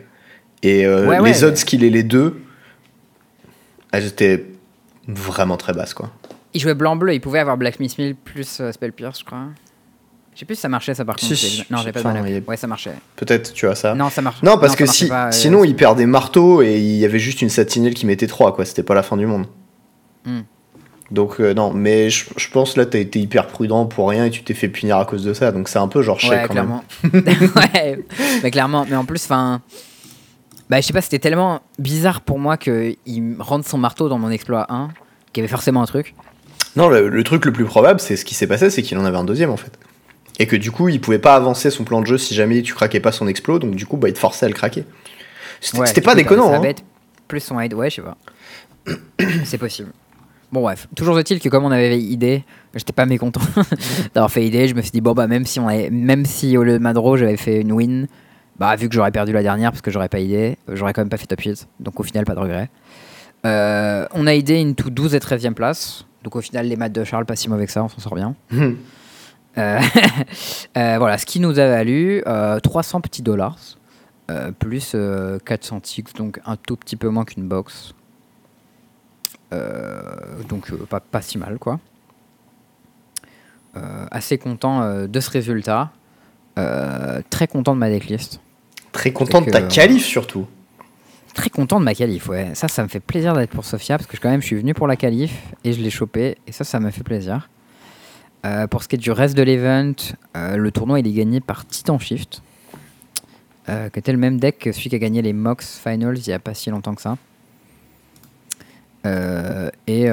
Et 0.62 0.86
Ouais, 0.86 1.06
ouais, 1.18 1.22
les 1.30 1.44
odds 1.44 1.52
mais- 1.56 1.64
qu'il 1.64 1.84
ait 1.84 1.90
les 1.90 2.02
deux, 2.02 2.40
elles 3.92 4.06
étaient 4.06 4.44
vraiment 5.08 5.56
très 5.56 5.72
basses 5.72 5.94
quoi. 5.94 6.10
Il 6.52 6.60
jouait 6.60 6.74
blanc-bleu, 6.74 7.14
il 7.14 7.20
pouvait 7.20 7.38
avoir 7.38 7.56
Blacksmith 7.56 7.96
Mill 7.98 8.14
plus 8.16 8.60
Spell 8.72 8.92
Pierce, 8.92 9.20
je 9.20 9.24
crois. 9.24 9.46
Je 10.40 10.44
sais 10.44 10.46
plus 10.46 10.54
si 10.54 10.62
ça 10.62 10.70
marchait, 10.70 10.94
ça 10.94 11.04
par 11.04 11.16
contre. 11.16 11.34
si, 11.34 11.66
non, 11.68 11.80
j'ai 11.84 11.92
pas 11.92 12.00
enfin, 12.00 12.24
Ouais, 12.48 12.56
ça 12.56 12.66
marchait. 12.66 12.94
Peut-être, 13.16 13.52
tu 13.52 13.66
vois 13.66 13.74
ça. 13.74 13.94
Non, 13.94 14.08
ça 14.08 14.22
marche. 14.22 14.42
Non, 14.42 14.56
parce 14.56 14.74
que 14.74 14.86
si, 14.86 15.06
pas, 15.06 15.26
euh, 15.26 15.32
sinon 15.32 15.64
il 15.64 15.76
perdait 15.76 16.06
marteau 16.06 16.62
et 16.62 16.78
il 16.78 16.96
y 16.96 17.04
avait 17.04 17.18
juste 17.18 17.42
une 17.42 17.50
satinelle 17.50 17.92
qui 17.92 18.06
mettait 18.06 18.26
3, 18.26 18.54
quoi. 18.54 18.64
C'était 18.64 18.82
pas 18.82 18.94
la 18.94 19.02
fin 19.02 19.18
du 19.18 19.26
monde. 19.26 19.44
Hmm. 20.24 20.40
Donc, 21.10 21.40
euh, 21.40 21.52
non, 21.52 21.74
mais 21.74 22.08
je, 22.08 22.24
je 22.38 22.48
pense 22.48 22.78
là, 22.78 22.86
t'as 22.86 23.00
été 23.00 23.20
hyper 23.20 23.48
prudent 23.48 23.84
pour 23.84 24.08
rien 24.08 24.24
et 24.24 24.30
tu 24.30 24.42
t'es 24.42 24.54
fait 24.54 24.70
punir 24.70 24.96
à 24.96 25.04
cause 25.04 25.24
de 25.24 25.34
ça. 25.34 25.52
Donc, 25.52 25.68
c'est 25.68 25.78
un 25.78 25.88
peu 25.88 26.00
genre 26.00 26.18
chèque 26.18 26.30
Ouais, 26.30 26.44
quand 26.48 26.54
même. 26.54 26.80
clairement. 27.02 27.52
ouais, 27.74 27.98
mais 28.42 28.50
clairement. 28.50 28.86
Mais 28.88 28.96
en 28.96 29.04
plus, 29.04 29.22
enfin. 29.26 29.60
Bah, 30.70 30.80
je 30.80 30.86
sais 30.86 30.94
pas, 30.94 31.02
c'était 31.02 31.18
tellement 31.18 31.60
bizarre 31.78 32.22
pour 32.22 32.38
moi 32.38 32.56
qu'il 32.56 32.96
rende 33.40 33.66
son 33.66 33.76
marteau 33.76 34.08
dans 34.08 34.18
mon 34.18 34.30
exploit 34.30 34.72
1, 34.72 34.88
qu'il 35.34 35.42
y 35.42 35.44
avait 35.44 35.50
forcément 35.52 35.82
un 35.82 35.86
truc. 35.86 36.14
Non, 36.76 36.88
le, 36.88 37.10
le 37.10 37.24
truc 37.24 37.44
le 37.44 37.52
plus 37.52 37.66
probable, 37.66 38.00
c'est 38.00 38.16
ce 38.16 38.24
qui 38.24 38.34
s'est 38.34 38.46
passé, 38.46 38.70
c'est 38.70 38.80
qu'il 38.80 38.96
en 38.96 39.04
avait 39.04 39.18
un 39.18 39.24
deuxième 39.24 39.50
en 39.50 39.58
fait. 39.58 39.78
Et 40.40 40.46
que 40.46 40.56
du 40.56 40.72
coup, 40.72 40.88
il 40.88 41.00
pouvait 41.00 41.18
pas 41.18 41.34
avancer 41.36 41.70
son 41.70 41.84
plan 41.84 42.00
de 42.00 42.06
jeu 42.06 42.16
si 42.18 42.34
jamais 42.34 42.62
tu 42.62 42.74
craquais 42.74 42.98
pas 42.98 43.12
son 43.12 43.28
explo, 43.28 43.58
donc 43.58 43.76
du 43.76 43.84
coup, 43.84 43.98
bah, 43.98 44.08
il 44.08 44.14
te 44.14 44.18
forçait 44.18 44.46
à 44.46 44.48
le 44.48 44.54
craquer. 44.54 44.84
C'était 45.60 45.78
Ouais, 45.78 46.00
pas 46.00 46.14
déconnant, 46.14 46.50
hein. 46.52 46.60
bête, 46.60 46.82
plus 47.28 47.40
son 47.40 47.60
aide, 47.60 47.74
ouais, 47.74 47.90
je 47.90 47.96
sais 47.96 48.02
pas. 48.02 48.16
c'est 49.44 49.58
possible. 49.58 49.90
Bon, 50.50 50.62
bref. 50.62 50.88
Toujours 50.96 51.18
est-il 51.20 51.40
que 51.40 51.48
comme 51.50 51.64
on 51.64 51.70
avait 51.70 52.00
idée, 52.00 52.42
j'étais 52.74 52.94
pas 52.94 53.04
mécontent 53.04 53.42
d'avoir 54.14 54.30
fait 54.32 54.44
idée. 54.44 54.66
Je 54.66 54.74
me 54.74 54.80
suis 54.80 54.90
dit, 54.90 55.02
bon, 55.02 55.12
bah, 55.12 55.26
même 55.26 55.44
si, 55.44 55.60
on 55.60 55.68
avait, 55.68 55.90
même 55.90 56.24
si 56.24 56.56
au 56.56 56.64
lieu 56.64 56.72
de 56.72 56.78
Madro, 56.78 57.18
j'avais 57.18 57.36
fait 57.36 57.60
une 57.60 57.72
win, 57.72 58.08
bah, 58.58 58.74
vu 58.76 58.88
que 58.88 58.94
j'aurais 58.94 59.12
perdu 59.12 59.32
la 59.32 59.42
dernière 59.42 59.70
parce 59.72 59.82
que 59.82 59.90
j'aurais 59.90 60.08
pas 60.08 60.20
idée, 60.20 60.56
j'aurais 60.72 60.94
quand 60.94 61.02
même 61.02 61.10
pas 61.10 61.18
fait 61.18 61.26
top 61.26 61.40
8. 61.40 61.68
Donc 61.80 62.00
au 62.00 62.02
final, 62.02 62.24
pas 62.24 62.34
de 62.34 62.40
regret. 62.40 62.70
Euh, 63.44 64.06
on 64.14 64.26
a 64.26 64.32
idée 64.32 64.58
into 64.60 64.88
12 64.88 65.14
et 65.14 65.18
13e 65.18 65.52
place. 65.52 66.06
Donc 66.24 66.34
au 66.34 66.40
final, 66.40 66.66
les 66.66 66.76
maths 66.76 66.92
de 66.92 67.04
Charles, 67.04 67.26
pas 67.26 67.36
si 67.36 67.48
mauvais 67.50 67.66
que 67.66 67.72
ça, 67.72 67.84
on 67.84 67.88
s'en 67.88 68.00
sort 68.00 68.14
bien. 68.14 68.34
Euh, 69.58 69.80
euh, 70.76 70.96
voilà, 70.98 71.18
ce 71.18 71.26
qui 71.26 71.40
nous 71.40 71.58
a 71.58 71.66
valu 71.68 72.22
euh, 72.26 72.60
300 72.60 73.00
petits 73.00 73.22
dollars, 73.22 73.58
euh, 74.30 74.52
plus 74.52 74.92
euh, 74.94 75.38
400 75.44 75.80
ticks, 75.80 76.14
donc 76.16 76.40
un 76.46 76.56
tout 76.56 76.76
petit 76.76 76.96
peu 76.96 77.08
moins 77.08 77.24
qu'une 77.24 77.48
box. 77.48 77.94
Euh, 79.52 80.02
donc 80.48 80.70
euh, 80.70 80.76
pas, 80.88 81.00
pas 81.00 81.22
si 81.22 81.38
mal, 81.38 81.58
quoi. 81.58 81.80
Euh, 83.76 84.06
assez 84.10 84.38
content 84.38 84.82
euh, 84.82 85.06
de 85.06 85.20
ce 85.20 85.30
résultat. 85.30 85.90
Euh, 86.58 87.22
très 87.30 87.46
content 87.46 87.74
de 87.74 87.78
ma 87.78 87.88
decklist. 87.88 88.40
Très 88.92 89.12
content 89.12 89.40
de 89.40 89.50
ta 89.50 89.60
euh, 89.60 89.68
qualif 89.68 90.04
surtout. 90.04 90.46
Très 91.34 91.48
content 91.50 91.78
de 91.78 91.84
ma 91.84 91.94
qualif, 91.94 92.28
ouais. 92.28 92.50
Ça, 92.54 92.66
ça 92.66 92.82
me 92.82 92.88
fait 92.88 92.98
plaisir 92.98 93.34
d'être 93.34 93.50
pour 93.50 93.64
Sofia 93.64 93.96
parce 93.96 94.08
que 94.08 94.16
quand 94.16 94.30
même, 94.30 94.42
je 94.42 94.46
suis 94.46 94.56
venu 94.56 94.74
pour 94.74 94.88
la 94.88 94.96
qualif 94.96 95.32
et 95.62 95.72
je 95.72 95.80
l'ai 95.80 95.90
chopé 95.90 96.38
et 96.46 96.52
ça, 96.52 96.64
ça 96.64 96.80
m'a 96.80 96.90
fait 96.90 97.04
plaisir. 97.04 97.48
Euh, 98.46 98.66
pour 98.66 98.82
ce 98.82 98.88
qui 98.88 98.96
est 98.96 98.98
du 98.98 99.10
reste 99.10 99.36
de 99.36 99.42
l'event, 99.42 99.92
euh, 100.36 100.56
le 100.56 100.70
tournoi 100.70 101.00
il 101.00 101.06
est 101.06 101.12
gagné 101.12 101.40
par 101.40 101.66
Titan 101.66 101.98
Shift, 101.98 102.42
euh, 103.68 103.90
qui 103.90 103.98
était 103.98 104.12
le 104.12 104.18
même 104.18 104.40
deck 104.40 104.58
que 104.58 104.72
celui 104.72 104.88
qui 104.88 104.96
a 104.96 104.98
gagné 104.98 105.20
les 105.20 105.34
Mox 105.34 105.78
Finals 105.78 106.16
il 106.18 106.26
n'y 106.28 106.32
a 106.32 106.38
pas 106.38 106.54
si 106.54 106.70
longtemps 106.70 106.94
que 106.94 107.02
ça. 107.02 107.18
Euh, 109.06 109.70
et 109.86 110.08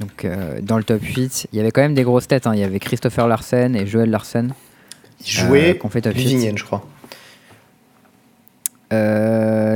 donc 0.00 0.26
dans 0.62 0.76
le 0.78 0.84
top 0.84 1.02
8, 1.02 1.48
il 1.52 1.56
y 1.56 1.60
avait 1.60 1.70
quand 1.70 1.80
même 1.82 1.94
des 1.94 2.02
grosses 2.04 2.28
têtes. 2.28 2.46
hein. 2.46 2.52
Il 2.54 2.60
y 2.60 2.64
avait 2.64 2.78
Christopher 2.78 3.28
Larsen 3.28 3.74
et 3.76 3.86
Joel 3.86 4.10
Larsen. 4.10 4.52
Euh, 5.50 5.74
qu'on 5.74 5.88
fait 5.88 6.02
top 6.02 6.14
huit. 6.14 6.24
Vivingen, 6.26 6.56
je 6.58 6.64
crois. 6.64 6.86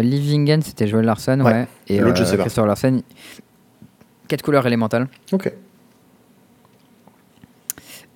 Livingen, 0.02 0.62
c'était 0.62 0.86
Joel 0.86 1.04
Larsen, 1.04 1.42
ouais. 1.42 1.52
Ouais. 1.52 1.68
Et 1.88 1.98
L'autre, 1.98 2.16
je 2.18 2.24
sais 2.24 2.36
pas. 2.36 2.44
Christopher 2.44 2.66
Larsen, 2.66 3.02
4 4.28 4.42
couleurs 4.42 4.66
élémentales. 4.66 5.08
Ok. 5.32 5.52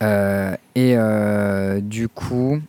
Euh, 0.05 0.55
et 0.75 0.95
euh, 0.97 1.81
du 1.81 2.09
coup, 2.09 2.61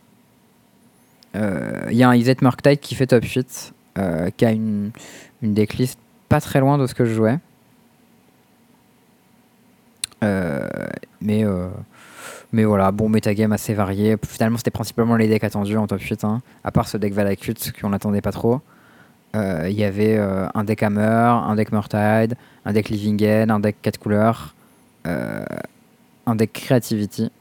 euh, 1.36 1.88
il 1.90 1.98
y 1.98 2.04
a 2.04 2.10
un 2.10 2.16
Izet 2.16 2.38
Murktide 2.42 2.80
qui 2.80 2.96
fait 2.96 3.08
top 3.08 3.26
8, 3.26 3.74
euh, 3.98 4.30
qui 4.36 4.46
a 4.46 4.52
une, 4.52 4.92
une 5.42 5.54
decklist 5.54 6.00
pas 6.30 6.40
très 6.40 6.60
loin 6.60 6.78
de 6.78 6.88
ce 6.88 6.96
que 6.96 7.06
je 7.06 7.14
jouais. 7.14 7.38
Mais 11.22 11.44
Mais 12.52 12.64
voilà, 12.64 12.92
bon 12.92 13.10
metagame 13.10 13.52
assez 13.52 13.74
varié. 13.74 14.16
Finalement, 14.28 14.58
c'était 14.58 14.72
principalement 14.72 15.16
les 15.18 15.28
decks 15.28 15.44
attendus 15.44 15.78
en 15.78 15.86
top 15.88 16.02
8. 16.02 16.24
hein. 16.24 16.42
À 16.64 16.72
part 16.72 16.88
ce 16.88 16.98
deck 16.98 17.14
Valakut 17.14 17.54
qu'on 17.80 17.90
n'attendait 17.90 18.22
pas 18.22 18.32
trop. 18.32 18.62
Il 19.36 19.74
y 19.74 19.84
avait 19.84 20.18
un 20.18 20.64
deck 20.64 20.82
Hammer, 20.82 21.02
un 21.04 21.56
deck 21.56 21.72
Murtide, 21.72 22.36
un 22.66 22.74
deck 22.74 22.90
Living 22.90 23.24
End, 23.24 23.50
un 23.50 23.60
deck 23.60 23.76
4 23.82 24.00
couleurs, 24.00 24.56
un 26.26 26.36
deck 26.36 26.54
Creativity. 26.54 27.32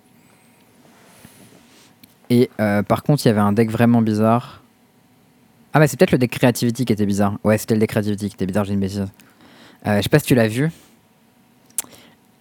Et 2.31 2.51
euh, 2.61 2.83
par 2.83 3.03
contre, 3.03 3.25
il 3.25 3.29
y 3.29 3.31
avait 3.31 3.41
un 3.41 3.53
deck 3.53 3.71
vraiment 3.71 4.03
bizarre. 4.03 4.63
Ah 5.73 5.81
bah 5.81 5.89
c'est 5.89 5.99
peut-être 5.99 6.13
le 6.13 6.19
deck 6.19 6.31
Creativity 6.31 6.85
qui 6.85 6.93
était 6.93 7.07
bizarre. 7.07 7.39
Ouais, 7.45 7.59
c'était 7.59 7.75
le 7.75 7.81
deck 7.81 7.91
Creativity 7.91 8.29
qui 8.29 8.35
était 8.35 8.47
bizarre, 8.47 8.65
j'ai 8.65 8.75
une 8.75 8.81
bêtise. 8.81 9.07
Euh, 9.87 9.99
je 9.99 10.03
sais 10.03 10.09
pas 10.09 10.19
si 10.19 10.27
tu 10.27 10.35
l'as 10.35 10.49
vu. 10.49 10.71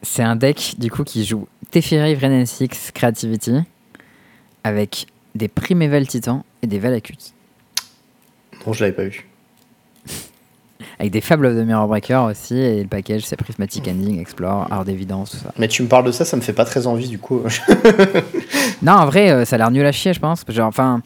C'est 0.02 0.24
un 0.24 0.36
deck 0.36 0.76
du 0.78 0.92
coup 0.92 1.04
qui 1.04 1.26
joue 1.26 1.48
Teferi, 1.72 2.16
Vrennen 2.16 2.46
6, 2.46 2.92
Creativity 2.94 3.62
avec 4.64 5.08
des 5.36 5.48
Primeval 5.48 6.08
Titan 6.08 6.46
et 6.62 6.68
des 6.68 6.80
Valakut. 6.80 7.18
Non, 8.66 8.74
je 8.74 8.82
l'avais 8.84 8.96
pas 8.96 9.06
vu. 9.06 9.26
Avec 11.04 11.12
des 11.12 11.20
Fables 11.20 11.48
of 11.48 11.58
the 11.58 11.66
Mirror 11.66 11.90
Breaker 11.90 12.28
aussi 12.30 12.58
et 12.58 12.82
le 12.82 12.88
package 12.88 13.24
c'est 13.26 13.36
Prismatic 13.36 13.86
Ending, 13.90 14.22
Explore, 14.22 14.72
Art 14.72 14.86
d'Évidence, 14.86 15.32
tout 15.32 15.38
ça. 15.38 15.52
Mais 15.58 15.68
tu 15.68 15.84
me 15.84 15.90
parles 15.90 16.06
de 16.06 16.14
ça, 16.14 16.24
ça 16.24 16.38
me 16.38 16.42
fait 16.42 16.54
pas 16.54 16.64
très 16.64 16.88
envie 16.88 17.10
du 17.10 17.20
coup. 17.20 17.42
Non, 18.82 18.94
en 18.94 19.06
vrai, 19.06 19.30
euh, 19.30 19.44
ça 19.44 19.56
a 19.56 19.58
l'air 19.58 19.72
nul 19.72 19.86
à 19.86 19.92
chier, 19.92 20.14
je 20.14 20.22
pense. 20.22 20.46
Genre, 20.48 20.66
enfin, 20.66 21.02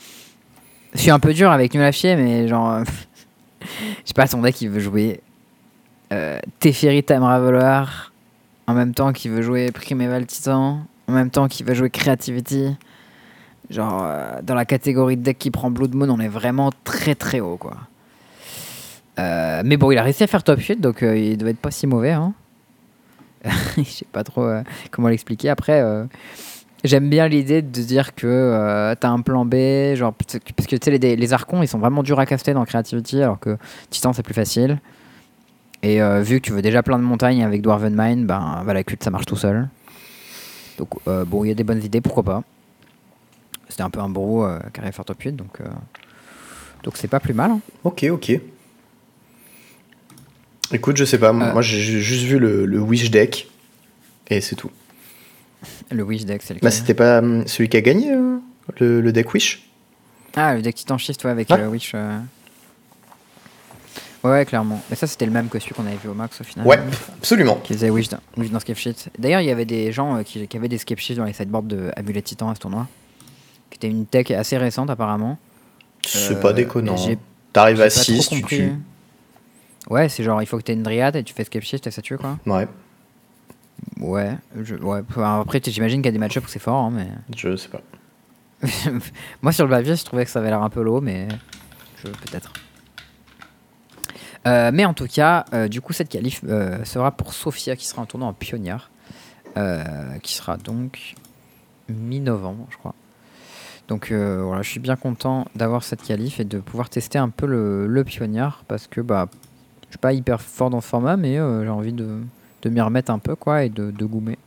je 0.93 0.99
suis 0.99 1.09
un 1.09 1.17
peu 1.17 1.33
dur 1.33 1.49
avec 1.49 1.73
nul 1.73 1.81
à 1.81 1.91
chier, 1.91 2.15
mais 2.15 2.47
genre, 2.47 2.83
je 3.61 3.65
sais 4.05 4.13
pas, 4.13 4.27
son 4.27 4.43
deck 4.43 4.61
il 4.61 4.69
veut 4.69 4.79
jouer 4.79 5.19
euh, 6.13 6.37
Teferi 6.59 7.01
Time 7.01 7.23
Raveler 7.23 7.85
en 8.67 8.75
même 8.75 8.93
temps 8.93 9.13
qu'il 9.13 9.31
veut 9.31 9.41
jouer 9.41 9.71
Primeval 9.71 10.27
Titan, 10.27 10.81
en 11.07 11.11
même 11.11 11.31
temps 11.31 11.47
qu'il 11.47 11.65
veut 11.65 11.73
jouer 11.73 11.89
Creativity. 11.89 12.75
Genre, 13.71 14.03
euh, 14.05 14.41
dans 14.43 14.53
la 14.53 14.65
catégorie 14.65 15.17
de 15.17 15.23
deck 15.23 15.39
qui 15.39 15.49
prend 15.49 15.71
Blood 15.71 15.95
Moon, 15.95 16.11
on 16.11 16.19
est 16.19 16.27
vraiment 16.27 16.69
très 16.83 17.15
très 17.15 17.39
haut, 17.39 17.57
quoi. 17.57 17.77
Euh, 19.20 19.61
mais 19.65 19.78
bon, 19.78 19.91
il 19.91 19.97
a 19.97 20.03
réussi 20.03 20.24
à 20.24 20.28
faire 20.28 20.43
top 20.43 20.59
8, 20.59 20.80
donc 20.80 21.03
euh, 21.03 21.18
il 21.18 21.38
doit 21.38 21.49
être 21.49 21.59
pas 21.59 21.72
si 21.72 21.88
mauvais. 21.88 22.11
Hein. 22.11 22.34
Je 23.78 23.84
sais 23.84 24.05
pas 24.11 24.24
trop 24.24 24.43
euh, 24.43 24.61
comment 24.91 25.07
l'expliquer. 25.07 25.49
Après, 25.49 25.84
j'aime 26.84 27.09
bien 27.09 27.28
l'idée 27.28 27.61
de 27.61 27.82
dire 27.82 28.13
que 28.15 28.95
t'as 28.99 29.09
un 29.09 29.22
plan 29.22 29.45
B, 29.45 29.95
genre, 29.95 30.13
parce 30.13 30.68
que 30.68 30.76
tu 30.76 30.80
sais, 30.84 30.97
les, 30.97 31.15
les 31.15 31.34
archons, 31.34 31.63
ils 31.63 31.68
sont 31.68 31.80
vraiment 31.80 32.03
durs 32.03 32.20
à 32.20 32.26
caster 32.26 32.53
dans 32.53 32.65
Creativity, 32.65 33.22
alors 33.22 33.39
que 33.39 33.57
Titan, 33.89 34.13
c'est 34.13 34.24
plus 34.24 34.34
facile. 34.34 34.80
Et 35.84 35.99
vu 36.22 36.41
que 36.41 36.47
tu 36.47 36.51
veux 36.53 36.61
déjà 36.61 36.84
plein 36.84 36.97
de 36.97 37.03
montagnes 37.03 37.43
avec 37.43 37.61
Dwarven 37.61 37.95
Mine, 37.95 38.26
ben 38.26 38.61
voilà, 38.63 38.84
culte, 38.84 39.03
ça 39.03 39.11
marche 39.11 39.26
tout 39.26 39.36
seul. 39.36 39.70
Donc, 40.78 40.89
bon, 41.05 41.43
il 41.43 41.47
y 41.47 41.51
a 41.51 41.55
des 41.55 41.63
bonnes 41.63 41.84
idées, 41.84 42.01
pourquoi 42.01 42.24
pas. 42.24 42.43
C'était 43.70 43.84
un 43.84 43.89
peu 43.89 43.99
un 43.99 44.09
euh, 44.09 44.59
qui 44.74 44.80
arrive 44.80 44.89
à 44.89 44.91
faire 44.91 45.05
top 45.05 45.22
8, 45.22 45.36
donc 45.36 45.59
donc 46.84 46.95
c'est 46.95 47.07
pas 47.07 47.20
plus 47.20 47.34
mal. 47.34 47.51
hein. 47.51 47.59
ok, 47.84 48.05
ok. 48.11 48.39
Écoute, 50.74 50.97
je 50.97 51.05
sais 51.05 51.18
pas, 51.18 51.30
Euh. 51.30 51.53
moi 51.53 51.61
j'ai 51.61 51.80
ju- 51.80 52.01
juste 52.01 52.24
vu 52.24 52.39
le, 52.39 52.65
le 52.65 52.80
Wish 52.80 53.09
deck 53.11 53.49
et 54.30 54.41
c'est 54.41 54.55
tout. 54.55 54.72
Le 55.91 56.03
Wish 56.03 56.26
deck, 56.26 56.41
c'est 56.43 56.53
Bah, 56.55 56.59
lequel 56.59 56.72
c'était 56.72 56.93
pas 56.93 57.20
hum, 57.20 57.47
celui 57.47 57.70
qui 57.70 57.78
a 57.78 57.82
gagné 57.82 58.11
euh, 58.11 58.38
le, 58.80 59.01
le 59.01 59.11
deck 59.11 59.34
Wish? 59.34 59.63
Ah, 60.36 60.55
le 60.55 60.61
deck 60.61 60.76
Titan 60.76 60.97
Shift, 60.97 61.24
ouais, 61.24 61.32
avec 61.32 61.49
Ouais. 61.49 61.59
euh, 61.59 61.68
Wish. 61.70 61.95
Ouais, 64.24 64.45
clairement. 64.45 64.82
Mais 64.89 64.95
ça, 64.95 65.07
c'était 65.07 65.26
le 65.26 65.32
même 65.32 65.47
que 65.47 65.57
celui 65.59 65.74
qu'on 65.74 65.86
avait 65.86 65.95
vu 65.95 66.09
au 66.09 66.13
max 66.13 66.41
au 66.41 66.43
final. 66.43 66.68
Ouais, 66.68 66.80
absolument. 67.20 67.55
Qui 67.63 67.74
faisait 67.74 67.89
Wish 67.89 68.09
dans, 68.09 68.18
Wish 68.36 68.49
dans 68.51 68.59
Scape 68.59 68.78
Sheet. 68.78 69.09
D'ailleurs, 69.18 69.41
il 69.41 69.47
y 69.47 69.51
avait 69.51 69.65
des 69.65 69.91
gens 69.91 70.18
euh, 70.18 70.24
qui, 70.24 70.47
qui 70.47 70.57
avaient 70.57 70.68
des 70.68 70.78
Scape 70.80 70.99
Sheets 70.99 71.15
dans 71.15 71.24
les 71.26 71.34
sideboards 71.34 71.63
de 71.63 71.91
Amulet 71.95 72.22
Titan 72.22 72.49
à 72.49 72.55
ce 72.55 72.59
tournoi. 72.59 72.88
Qui 73.70 73.78
était 73.78 73.88
une 73.89 74.05
tech 74.05 74.32
assez 74.32 74.57
récente, 74.57 74.89
apparemment. 74.89 75.38
C'est 76.05 76.34
Euh, 76.36 76.41
pas 76.41 76.51
déconnant. 76.53 76.95
T'arrives 77.53 77.80
à 77.82 77.86
pas 77.86 77.89
trop 77.89 78.01
6, 78.03 78.30
tu 78.30 78.41
compris. 78.41 78.72
Ouais, 79.89 80.09
c'est 80.09 80.23
genre, 80.23 80.41
il 80.41 80.45
faut 80.45 80.57
que 80.57 80.63
t'aies 80.63 80.73
une 80.73 80.83
dryade 80.83 81.15
et 81.15 81.23
tu 81.23 81.33
fais 81.33 81.43
Scape 81.43 81.63
Shift 81.63 81.88
et 81.88 81.91
ça 81.91 82.01
tue, 82.01 82.17
quoi. 82.17 82.38
Ouais, 82.45 82.67
Ouais. 83.99 84.35
Je, 84.63 84.75
ouais. 84.75 85.01
Après, 85.23 85.59
tu- 85.61 85.71
j'imagine 85.71 86.01
qu'il 86.01 86.07
y 86.07 86.09
a 86.09 86.11
des 86.11 86.17
match-ups 86.19 86.45
où 86.45 86.49
c'est 86.49 86.59
fort, 86.59 86.83
hein, 86.85 86.91
mais. 86.93 87.07
je 87.35 87.55
sais 87.55 87.69
pas. 87.69 87.81
Moi, 89.41 89.51
sur 89.51 89.65
le 89.65 89.69
papier, 89.71 89.95
je 89.95 90.03
trouvais 90.03 90.25
que 90.25 90.31
ça 90.31 90.39
avait 90.39 90.49
l'air 90.49 90.61
un 90.63 90.69
peu 90.69 90.81
low, 90.81 90.99
mais 90.99 91.27
je 92.03 92.07
peut-être. 92.09 92.51
Euh, 94.47 94.71
mais 94.73 94.85
en 94.85 94.93
tout 94.93 95.07
cas, 95.07 95.45
euh, 95.53 95.67
du 95.67 95.81
coup, 95.81 95.93
cette 95.93 96.09
qualif 96.09 96.41
euh, 96.47 96.83
sera 96.85 97.11
pour 97.11 97.33
Sofia, 97.33 97.75
qui 97.75 97.85
sera 97.85 98.01
un 98.01 98.05
tournoi 98.05 98.27
en 98.29 98.33
pionnière, 98.33 98.89
qui 100.21 100.33
sera 100.33 100.57
donc 100.57 101.15
mi-novembre, 101.89 102.67
je 102.69 102.77
crois. 102.77 102.93
Donc 103.88 104.11
voilà, 104.11 104.61
je 104.61 104.69
suis 104.69 104.79
bien 104.79 104.95
content 104.95 105.45
d'avoir 105.55 105.83
cette 105.83 106.03
qualif 106.03 106.39
et 106.39 106.45
de 106.45 106.59
pouvoir 106.59 106.89
tester 106.89 107.17
un 107.17 107.29
peu 107.29 107.45
le, 107.47 107.88
le 107.88 108.03
pionnière, 108.03 108.63
parce 108.67 108.85
que 108.88 109.01
bah, 109.01 109.27
je 109.88 109.93
suis 109.93 109.99
pas 109.99 110.13
hyper 110.13 110.41
fort 110.41 110.69
dans 110.69 110.81
ce 110.81 110.88
format, 110.88 111.17
mais 111.17 111.38
euh, 111.38 111.63
j'ai 111.63 111.69
envie 111.69 111.93
de, 111.93 112.07
de 112.61 112.69
m'y 112.69 112.81
remettre 112.81 113.11
un 113.11 113.19
peu, 113.19 113.35
quoi, 113.35 113.63
et 113.63 113.69
de, 113.69 113.91
de 113.91 114.05
goumer. 114.05 114.38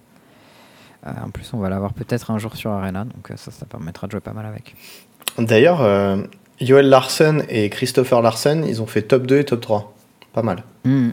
Euh, 1.06 1.10
en 1.24 1.30
plus, 1.30 1.50
on 1.54 1.58
va 1.58 1.68
l'avoir 1.70 1.92
peut-être 1.94 2.30
un 2.30 2.38
jour 2.38 2.56
sur 2.56 2.70
Arena, 2.70 3.04
donc 3.04 3.30
euh, 3.30 3.36
ça, 3.36 3.50
ça 3.50 3.64
permettra 3.66 4.06
de 4.06 4.12
jouer 4.12 4.20
pas 4.20 4.32
mal 4.32 4.46
avec. 4.46 4.74
D'ailleurs, 5.38 5.78
Joel 6.60 6.88
Larsen 6.88 7.44
et 7.48 7.70
Christopher 7.70 8.20
Larsen, 8.20 8.64
ils 8.66 8.82
ont 8.82 8.86
fait 8.86 9.02
top 9.02 9.26
2 9.26 9.38
et 9.38 9.44
top 9.44 9.60
3. 9.60 9.94
Pas 10.32 10.42
mal. 10.42 10.62
Hmm. 10.84 11.10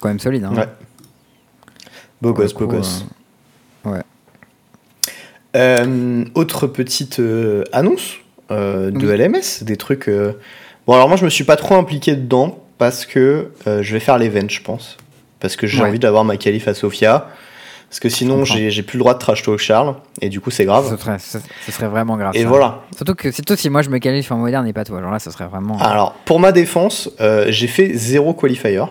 Quand 0.00 0.08
même 0.08 0.18
solide, 0.18 0.44
hein. 0.44 0.54
Ouais. 0.54 0.68
Beau 2.20 2.32
gosse, 2.32 2.54
beau 2.54 2.66
gosse. 2.66 3.04
ouais. 3.84 4.00
Euh, 5.54 6.24
autre 6.34 6.66
petite 6.66 7.20
euh, 7.20 7.64
annonce 7.72 8.14
euh, 8.50 8.90
de 8.90 9.06
Oui. 9.06 9.16
LMS, 9.18 9.62
des 9.64 9.76
trucs. 9.76 10.08
Bon, 10.86 10.94
alors 10.94 11.08
moi, 11.08 11.16
je 11.16 11.24
me 11.24 11.30
suis 11.30 11.44
pas 11.44 11.56
trop 11.56 11.74
impliqué 11.74 12.16
dedans 12.16 12.61
parce 12.82 13.06
que 13.06 13.52
euh, 13.68 13.80
je 13.80 13.92
vais 13.92 14.00
faire 14.00 14.18
l'event, 14.18 14.48
je 14.48 14.60
pense. 14.60 14.96
Parce 15.38 15.54
que 15.54 15.68
j'ai 15.68 15.80
Ouais. 15.80 15.88
envie 15.88 16.00
d'avoir 16.00 16.24
ma 16.24 16.36
qualif 16.36 16.66
à 16.66 16.74
Sofia. 16.74 17.28
Parce 17.88 18.00
que 18.00 18.08
sinon, 18.08 18.44
j'ai 18.44 18.82
plus 18.82 18.96
le 18.96 19.00
droit 19.04 19.14
de 19.14 19.20
trash 19.20 19.44
talk 19.44 19.58
Charles. 19.60 19.94
Et 20.20 20.28
du 20.28 20.40
coup, 20.40 20.50
c'est 20.50 20.64
Ce 20.64 20.66
grave. 20.68 20.98
serait, 20.98 21.18
ce, 21.20 21.38
ce 21.64 21.70
serait 21.70 21.86
vraiment 21.86 22.16
grave. 22.16 22.32
Et 22.34 22.42
ça. 22.42 22.48
voilà. 22.48 22.80
Surtout 22.96 23.14
que 23.14 23.30
surtout 23.30 23.54
si 23.54 23.70
moi 23.70 23.82
je 23.82 23.90
me 23.90 23.98
qualifie 23.98 24.32
en 24.32 24.38
moderne 24.38 24.66
et 24.66 24.72
pas 24.72 24.82
toi. 24.84 25.00
Genre 25.00 25.12
là, 25.12 25.20
ce 25.20 25.30
serait 25.30 25.46
vraiment. 25.46 25.78
Alors, 25.78 26.14
pour 26.24 26.40
ma 26.40 26.50
défense, 26.50 27.08
euh, 27.20 27.46
j'ai 27.50 27.68
fait 27.68 27.92
zéro 27.94 28.34
qualifier. 28.34 28.82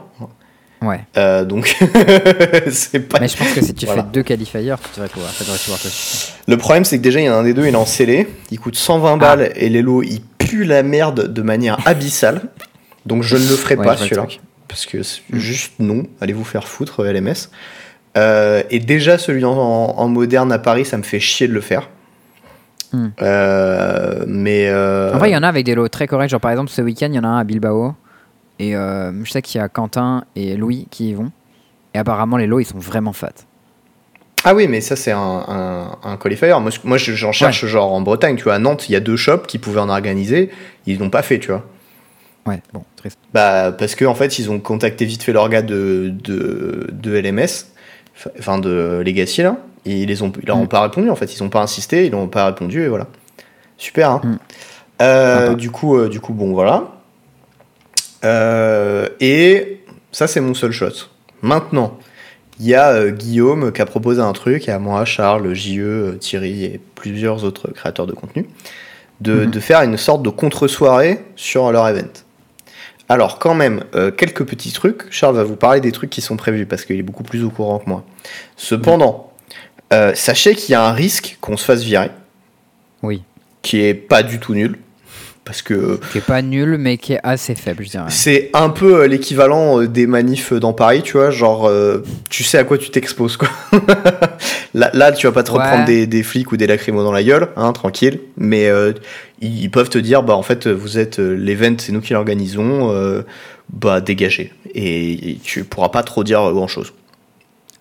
Ouais. 0.81 1.01
Euh, 1.17 1.43
donc, 1.43 1.75
c'est 2.71 3.01
pas. 3.09 3.19
Mais 3.19 3.27
je 3.27 3.35
pense 3.35 3.51
que 3.53 3.61
si 3.61 3.73
tu 3.73 3.85
Voilà. 3.87 4.03
fais 4.03 4.07
deux 4.13 4.23
qualifiers, 4.23 4.61
tu 4.61 4.95
devrais 4.99 5.09
pouvoir. 5.09 5.31
Ça 5.31 5.43
devrait 5.43 5.59
pouvoir 5.59 5.79
te. 5.81 5.87
Le 6.47 6.57
problème, 6.57 6.85
c'est 6.85 6.97
que 6.97 7.03
déjà, 7.03 7.19
il 7.19 7.25
y 7.25 7.29
en 7.29 7.33
a 7.33 7.35
un 7.35 7.43
des 7.43 7.53
deux, 7.53 7.65
il 7.67 7.73
est 7.73 7.77
en 7.77 7.85
scellé. 7.85 8.27
Il 8.51 8.59
coûte 8.59 8.75
120 8.77 9.17
balles 9.17 9.51
et 9.57 9.67
l'élo, 9.67 10.01
il 10.01 10.21
pue 10.37 10.63
la 10.63 10.81
merde 10.83 11.27
de 11.33 11.41
manière 11.41 11.77
abyssale. 11.85 12.41
Donc, 13.06 13.24
je 13.24 13.36
ne 13.36 13.41
le 13.41 13.56
ferai 13.56 13.76
Ouais, 13.76 13.86
pas 13.86 13.97
celui-là. 13.97 14.28
Parce 14.68 14.86
que 14.86 15.04
c'est 15.04 15.22
Mm. 15.32 15.38
juste 15.38 15.74
non, 15.80 16.04
allez 16.22 16.34
vous 16.34 16.43
faire 16.45 16.68
foutre, 16.68 17.04
LMS. 17.06 17.49
Euh, 18.18 18.64
et 18.70 18.80
déjà, 18.80 19.18
celui 19.18 19.43
en, 19.45 19.52
en 19.52 20.08
moderne 20.08 20.52
à 20.52 20.60
Paris, 20.60 20.86
ça 20.86 20.97
me 20.97 21.04
fait 21.04 21.20
chier 21.20 21.47
de 21.47 21.54
le 21.54 21.62
faire. 21.62 21.89
Mm. 22.93 23.08
Euh, 23.22 24.26
mais. 24.28 24.68
euh, 24.70 25.14
En 25.14 25.18
vrai, 25.18 25.30
il 25.30 25.34
y 25.34 25.38
en 25.38 25.43
a 25.43 25.47
avec 25.47 25.66
des 25.66 25.76
lots 25.76 25.88
très 25.88 26.08
corrects. 26.08 26.30
Genre 26.30 26.41
par 26.41 26.52
exemple, 26.52 26.70
ce 26.70 26.82
week-end, 26.82 27.08
il 27.10 27.16
y 27.16 27.20
en 27.20 27.24
a 27.24 27.28
un 27.28 27.38
à 27.38 27.43
Bilbao. 27.43 27.95
Et 28.60 28.76
euh, 28.76 29.12
je 29.24 29.32
sais 29.32 29.41
qu'il 29.41 29.60
y 29.60 29.64
a 29.64 29.70
Quentin 29.70 30.24
et 30.36 30.56
Louis 30.56 30.88
qui 30.91 31.10
y 31.10 31.14
vont. 31.14 31.32
Et 31.93 31.97
apparemment, 31.97 32.38
les 32.38 32.47
lots, 32.47 32.60
ils 32.60 32.66
sont 32.66 32.78
vraiment 32.78 33.14
fat. 33.14 33.32
Ah 34.43 34.54
oui, 34.56 34.68
mais 34.68 34.82
ça, 34.82 34.95
c'est 34.95 35.12
un, 35.12 35.20
un, 35.47 35.97
un 36.04 36.18
qualifier. 36.18 36.49
Moi, 36.60 36.72
moi, 36.84 36.97
je- 36.97 37.14
j'en 37.14 37.32
cherche 37.32 37.66
genre 37.66 37.91
en 37.93 38.02
Bretagne, 38.02 38.36
tu 38.36 38.43
vois. 38.43 38.56
À 38.56 38.60
Nantes, 38.60 38.89
il 38.89 38.93
y 38.93 38.95
a 38.95 38.99
deux 38.99 39.16
shops 39.18 39.45
qui 39.47 39.58
pouvaient 39.58 39.80
en 39.82 39.89
organiser. 39.89 40.49
Ils 40.86 40.99
l'ont 40.99 41.10
pas 41.10 41.22
fait, 41.22 41.39
tu 41.39 41.49
vois. 41.49 41.66
Ouais, 42.47 42.61
bon, 42.73 42.83
triste. 42.95 43.19
Bah, 43.33 43.71
parce 43.71 43.95
qu'en 43.95 44.11
en 44.11 44.15
fait, 44.15 44.39
ils 44.39 44.49
ont 44.49 44.59
contacté 44.59 45.05
vite 45.05 45.21
fait 45.23 45.31
leur 45.33 45.47
gars 45.49 45.61
de, 45.61 46.11
de, 46.23 46.87
de 46.91 47.11
LMS, 47.19 47.67
enfin 48.39 48.57
de 48.57 49.01
Legacy, 49.05 49.43
là. 49.43 49.57
Et 49.85 50.01
ils, 50.01 50.07
les 50.07 50.21
ont, 50.21 50.31
ils 50.41 50.47
leur 50.47 50.57
ont 50.57 50.63
Mm. 50.63 50.67
pas 50.69 50.81
répondu, 50.81 51.09
en 51.09 51.15
fait. 51.15 51.33
Ils 51.35 51.43
ont 51.43 51.49
pas 51.49 51.61
insisté, 51.61 52.05
ils 52.05 52.11
n'ont 52.11 52.27
pas 52.27 52.45
répondu, 52.47 52.83
et 52.83 52.87
voilà. 52.87 53.07
Super, 53.77 54.09
hein. 54.11 54.21
Mm. 54.23 54.37
Euh, 55.01 55.55
du, 55.55 55.71
coup, 55.71 55.97
euh, 55.97 56.09
du 56.09 56.19
coup, 56.19 56.33
bon, 56.33 56.53
voilà. 56.53 56.91
Euh, 58.23 59.07
et 59.19 59.81
ça, 60.11 60.27
c'est 60.27 60.41
mon 60.41 60.53
seul 60.53 60.71
shot. 60.71 60.89
Maintenant, 61.41 61.97
il 62.59 62.67
y 62.67 62.75
a 62.75 63.09
Guillaume 63.09 63.71
qui 63.71 63.81
a 63.81 63.85
proposé 63.85 64.21
un 64.21 64.33
truc, 64.33 64.67
et 64.67 64.71
à 64.71 64.79
moi, 64.79 65.05
Charles, 65.05 65.53
JE, 65.53 66.17
Thierry 66.19 66.65
et 66.65 66.79
plusieurs 66.95 67.43
autres 67.43 67.71
créateurs 67.71 68.05
de 68.05 68.13
contenu, 68.13 68.47
de, 69.21 69.45
Mhm. 69.45 69.51
de 69.51 69.59
faire 69.59 69.81
une 69.81 69.97
sorte 69.97 70.21
de 70.21 70.29
contre-soirée 70.29 71.19
sur 71.35 71.71
leur 71.71 71.87
event. 71.87 72.07
Alors, 73.12 73.39
quand 73.39 73.53
même, 73.55 73.84
euh, 73.93 74.09
quelques 74.09 74.45
petits 74.45 74.72
trucs. 74.72 75.12
Charles 75.12 75.36
va 75.36 75.43
vous 75.43 75.57
parler 75.57 75.82
des 75.82 75.91
trucs 75.91 76.09
qui 76.09 76.22
sont 76.22 76.38
prévus 76.38 76.66
parce 76.66 76.86
qu'il 76.86 76.97
est 76.97 77.03
beaucoup 77.03 77.24
plus 77.24 77.43
au 77.43 77.49
courant 77.49 77.78
que 77.80 77.89
moi. 77.89 78.05
Cependant, 78.55 79.34
euh, 79.91 80.16
sachez 80.16 80.55
qu'il 80.55 80.72
y 80.72 80.76
a 80.76 80.86
un 80.86 80.93
risque 80.93 81.38
qu'on 81.41 81.57
se 81.57 81.66
fasse 81.66 81.84
virer, 81.84 82.09
Oui. 83.03 83.22
qui 83.64 83.82
est 83.82 83.93
pas 83.95 84.24
du 84.24 84.39
tout 84.39 84.53
nul. 84.53 84.80
Parce 85.43 85.61
que 85.61 85.99
Qui 86.11 86.19
est 86.19 86.25
pas 86.25 86.41
nul, 86.41 86.77
mais 86.77 86.97
qui 86.97 87.13
est 87.13 87.19
assez 87.23 87.55
faible, 87.55 87.83
je 87.83 87.89
dirais. 87.89 88.05
c'est 88.09 88.49
un 88.53 88.69
peu 88.69 89.01
euh, 89.01 89.07
l'équivalent 89.07 89.81
euh, 89.81 89.87
des 89.87 90.05
manifs 90.07 90.53
dans 90.53 90.73
Paris, 90.73 91.01
tu 91.03 91.13
vois, 91.17 91.31
genre 91.31 91.67
euh, 91.67 92.03
tu 92.29 92.43
sais 92.43 92.57
à 92.59 92.63
quoi 92.63 92.77
tu 92.77 92.89
t'exposes 92.91 93.37
quoi. 93.37 93.49
là, 94.73 94.89
là, 94.93 95.11
tu 95.11 95.27
vas 95.27 95.33
pas 95.33 95.43
te 95.43 95.51
Ouais. 95.51 95.57
reprendre 95.57 95.85
des, 95.85 96.07
des 96.07 96.23
flics 96.23 96.51
ou 96.51 96.57
des 96.57 96.67
lacrymos 96.67 97.03
dans 97.03 97.11
la 97.11 97.23
gueule, 97.23 97.49
hein, 97.55 97.73
tranquille, 97.73 98.19
mais 98.37 98.67
euh, 98.67 98.93
ils 99.41 99.69
peuvent 99.71 99.89
te 99.89 99.97
dire 99.97 100.23
bah 100.23 100.35
en 100.35 100.43
fait 100.43 100.67
vous 100.67 100.97
êtes 100.99 101.19
euh, 101.19 101.33
l'event, 101.35 101.75
c'est 101.79 101.91
nous 101.91 102.01
qui 102.01 102.13
l'organisons, 102.13 102.91
euh, 102.93 103.23
bah 103.73 103.99
dégagez 104.01 104.53
et, 104.75 105.31
et 105.31 105.35
tu 105.43 105.63
pourras 105.63 105.89
pas 105.89 106.03
trop 106.03 106.23
dire 106.23 106.39
grand 106.51 106.67
chose. 106.67 106.93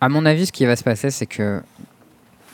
À 0.01 0.09
mon 0.09 0.25
avis, 0.25 0.47
ce 0.47 0.53
qui 0.53 0.65
va 0.65 0.77
se 0.77 0.83
passer, 0.85 1.11
c'est 1.11 1.27
que 1.27 1.61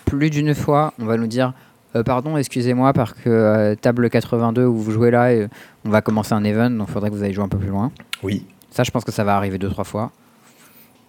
plus 0.05 0.31
d'une 0.31 0.55
fois, 0.55 0.93
on 1.01 1.05
va 1.05 1.17
nous 1.17 1.27
dire 1.29 1.53
Euh, 1.97 2.03
Pardon, 2.03 2.37
excusez-moi, 2.37 2.93
parce 2.93 3.13
que 3.13 3.29
euh, 3.29 3.75
table 3.75 4.11
82 4.11 4.65
où 4.65 4.77
vous 4.77 4.93
jouez 4.93 5.11
là, 5.11 5.29
euh, 5.29 5.49
on 5.85 5.91
va 5.91 6.03
commencer 6.03 6.35
un 6.35 6.45
event, 6.45 6.71
donc 6.71 6.89
il 6.89 6.93
faudrait 6.93 7.11
que 7.11 7.15
vous 7.15 7.25
ayez 7.25 7.33
joué 7.33 7.45
un 7.45 7.49
peu 7.49 7.59
plus 7.59 7.69
loin. 7.69 7.91
Oui. 8.23 8.45
Ça, 8.71 8.83
je 8.83 8.91
pense 8.91 9.05
que 9.05 9.13
ça 9.13 9.25
va 9.25 9.37
arriver 9.37 9.59
deux, 9.59 9.71
trois 9.71 9.85
fois. 9.85 10.11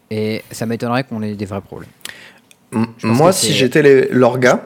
Et 0.10 0.44
ça 0.52 0.66
m'étonnerait 0.66 1.04
qu'on 1.04 1.22
ait 1.22 1.34
des 1.36 1.46
vrais 1.46 1.62
problèmes. 1.62 1.90
Pense 2.72 2.86
Moi, 3.04 3.32
si 3.34 3.54
j'étais 3.54 4.08
l'orga 4.12 4.62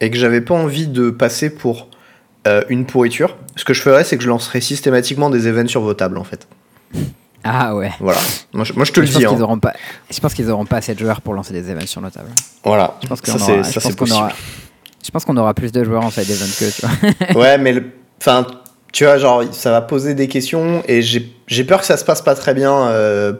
et 0.00 0.10
que 0.10 0.16
j'avais 0.16 0.40
pas 0.40 0.54
envie 0.54 0.88
de 0.88 1.10
passer 1.10 1.50
pour 1.54 1.88
euh, 2.48 2.62
une 2.68 2.86
pourriture, 2.86 3.36
ce 3.56 3.64
que 3.64 3.74
je 3.74 3.82
ferais, 3.82 4.02
c'est 4.02 4.16
que 4.16 4.22
je 4.24 4.28
lancerais 4.28 4.60
systématiquement 4.60 5.30
des 5.30 5.46
events 5.46 5.68
sur 5.68 5.82
vos 5.82 5.94
tables, 5.94 6.18
en 6.18 6.24
fait. 6.24 6.48
Ah 7.44 7.74
ouais. 7.76 7.90
Voilà. 8.00 8.20
Moi, 8.52 8.64
je, 8.64 8.72
moi, 8.72 8.84
je 8.84 8.92
te 8.92 9.00
le 9.00 9.06
je 9.06 9.12
pense 9.12 9.20
dis. 9.20 9.26
qu'ils 9.28 9.36
hein. 9.38 9.42
auront 9.42 9.58
pas. 9.58 9.72
Je 10.10 10.20
pense 10.20 10.34
qu'ils 10.34 10.50
auront 10.50 10.66
pas 10.66 10.76
assez 10.78 10.94
de 10.94 10.98
joueurs 10.98 11.20
pour 11.20 11.34
lancer 11.34 11.52
des 11.52 11.70
events 11.70 11.86
sur 11.86 12.00
nos 12.00 12.10
tables. 12.10 12.30
Voilà. 12.64 12.96
Je 13.02 13.06
pense 13.08 13.20
qu'on 13.20 13.38
ça, 13.38 13.52
aura- 13.52 13.62
pense 13.62 13.94
possible. 13.94 14.12
aura- 14.18 14.32
Je 15.04 15.10
pense 15.10 15.24
qu'on 15.24 15.36
aura 15.36 15.54
plus 15.54 15.72
de 15.72 15.82
joueurs 15.84 16.04
en 16.04 16.10
side 16.10 16.30
event 16.30 16.46
que 16.58 16.70
tu 16.70 16.86
vois. 17.34 17.40
ouais, 17.42 17.58
mais 17.58 17.72
le- 17.72 17.84
enfin, 18.20 18.46
tu 18.92 19.04
vois, 19.04 19.18
genre, 19.18 19.42
ça 19.52 19.70
va 19.70 19.80
poser 19.80 20.14
des 20.14 20.28
questions 20.28 20.82
et 20.86 21.00
j'ai 21.02 21.64
peur 21.64 21.80
que 21.80 21.86
ça 21.86 21.96
se 21.96 22.04
passe 22.04 22.22
pas 22.22 22.34
très 22.34 22.54
bien 22.54 22.88
euh, 22.88 23.32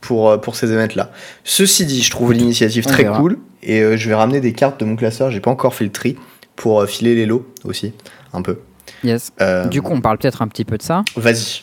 pour, 0.00 0.30
euh, 0.30 0.36
pour 0.36 0.56
ces 0.56 0.70
events-là. 0.72 1.10
Ceci 1.44 1.86
dit, 1.86 2.02
je 2.02 2.10
trouve 2.10 2.32
l'initiative 2.32 2.84
très 2.84 3.04
verra. 3.04 3.18
cool 3.18 3.38
et 3.62 3.80
euh, 3.80 3.96
je 3.96 4.08
vais 4.08 4.14
ramener 4.14 4.40
des 4.40 4.52
cartes 4.52 4.80
de 4.80 4.84
mon 4.84 4.96
classeur. 4.96 5.30
J'ai 5.30 5.40
pas 5.40 5.50
encore 5.50 5.74
fait 5.74 5.84
le 5.84 5.92
tri 5.92 6.16
pour 6.56 6.80
euh, 6.80 6.86
filer 6.86 7.14
les 7.14 7.26
lots 7.26 7.46
aussi, 7.64 7.92
un 8.32 8.42
peu. 8.42 8.58
Yes. 9.04 9.32
Du 9.70 9.80
coup, 9.80 9.92
on 9.94 10.00
parle 10.00 10.18
peut-être 10.18 10.42
un 10.42 10.48
petit 10.48 10.64
peu 10.64 10.76
de 10.76 10.82
ça. 10.82 11.02
vas-y. 11.16 11.62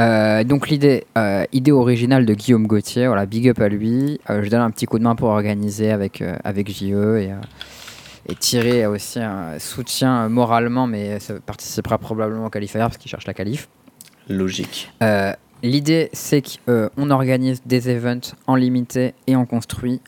Euh, 0.00 0.44
donc 0.44 0.68
l'idée, 0.68 1.04
euh, 1.18 1.44
idée 1.52 1.72
originale 1.72 2.24
de 2.24 2.32
Guillaume 2.32 2.66
Gauthier, 2.66 3.06
voilà, 3.06 3.26
big 3.26 3.48
up 3.48 3.60
à 3.60 3.68
lui. 3.68 4.18
Euh, 4.30 4.42
je 4.42 4.48
donne 4.48 4.62
un 4.62 4.70
petit 4.70 4.86
coup 4.86 4.98
de 4.98 5.04
main 5.04 5.14
pour 5.14 5.28
organiser 5.28 5.90
avec, 5.90 6.24
avec 6.42 6.70
JE 6.70 7.18
et, 7.18 7.30
euh, 8.28 8.32
et 8.32 8.34
tirer 8.34 8.86
aussi 8.86 9.18
un 9.20 9.58
soutien 9.58 10.28
moralement, 10.28 10.86
mais 10.86 11.18
ça 11.20 11.34
participera 11.40 11.98
probablement 11.98 12.46
au 12.46 12.50
qualifier 12.50 12.80
parce 12.80 12.96
qu'il 12.98 13.10
cherche 13.10 13.26
la 13.26 13.34
qualif. 13.34 13.68
Logique. 14.28 14.92
Euh, 15.02 15.32
L'idée, 15.62 16.08
c'est 16.14 16.42
qu'on 16.64 17.10
organise 17.10 17.60
des 17.66 17.90
events 17.90 18.32
en 18.46 18.54
limité 18.54 19.12
et 19.26 19.36
en 19.36 19.44
construit. 19.44 20.00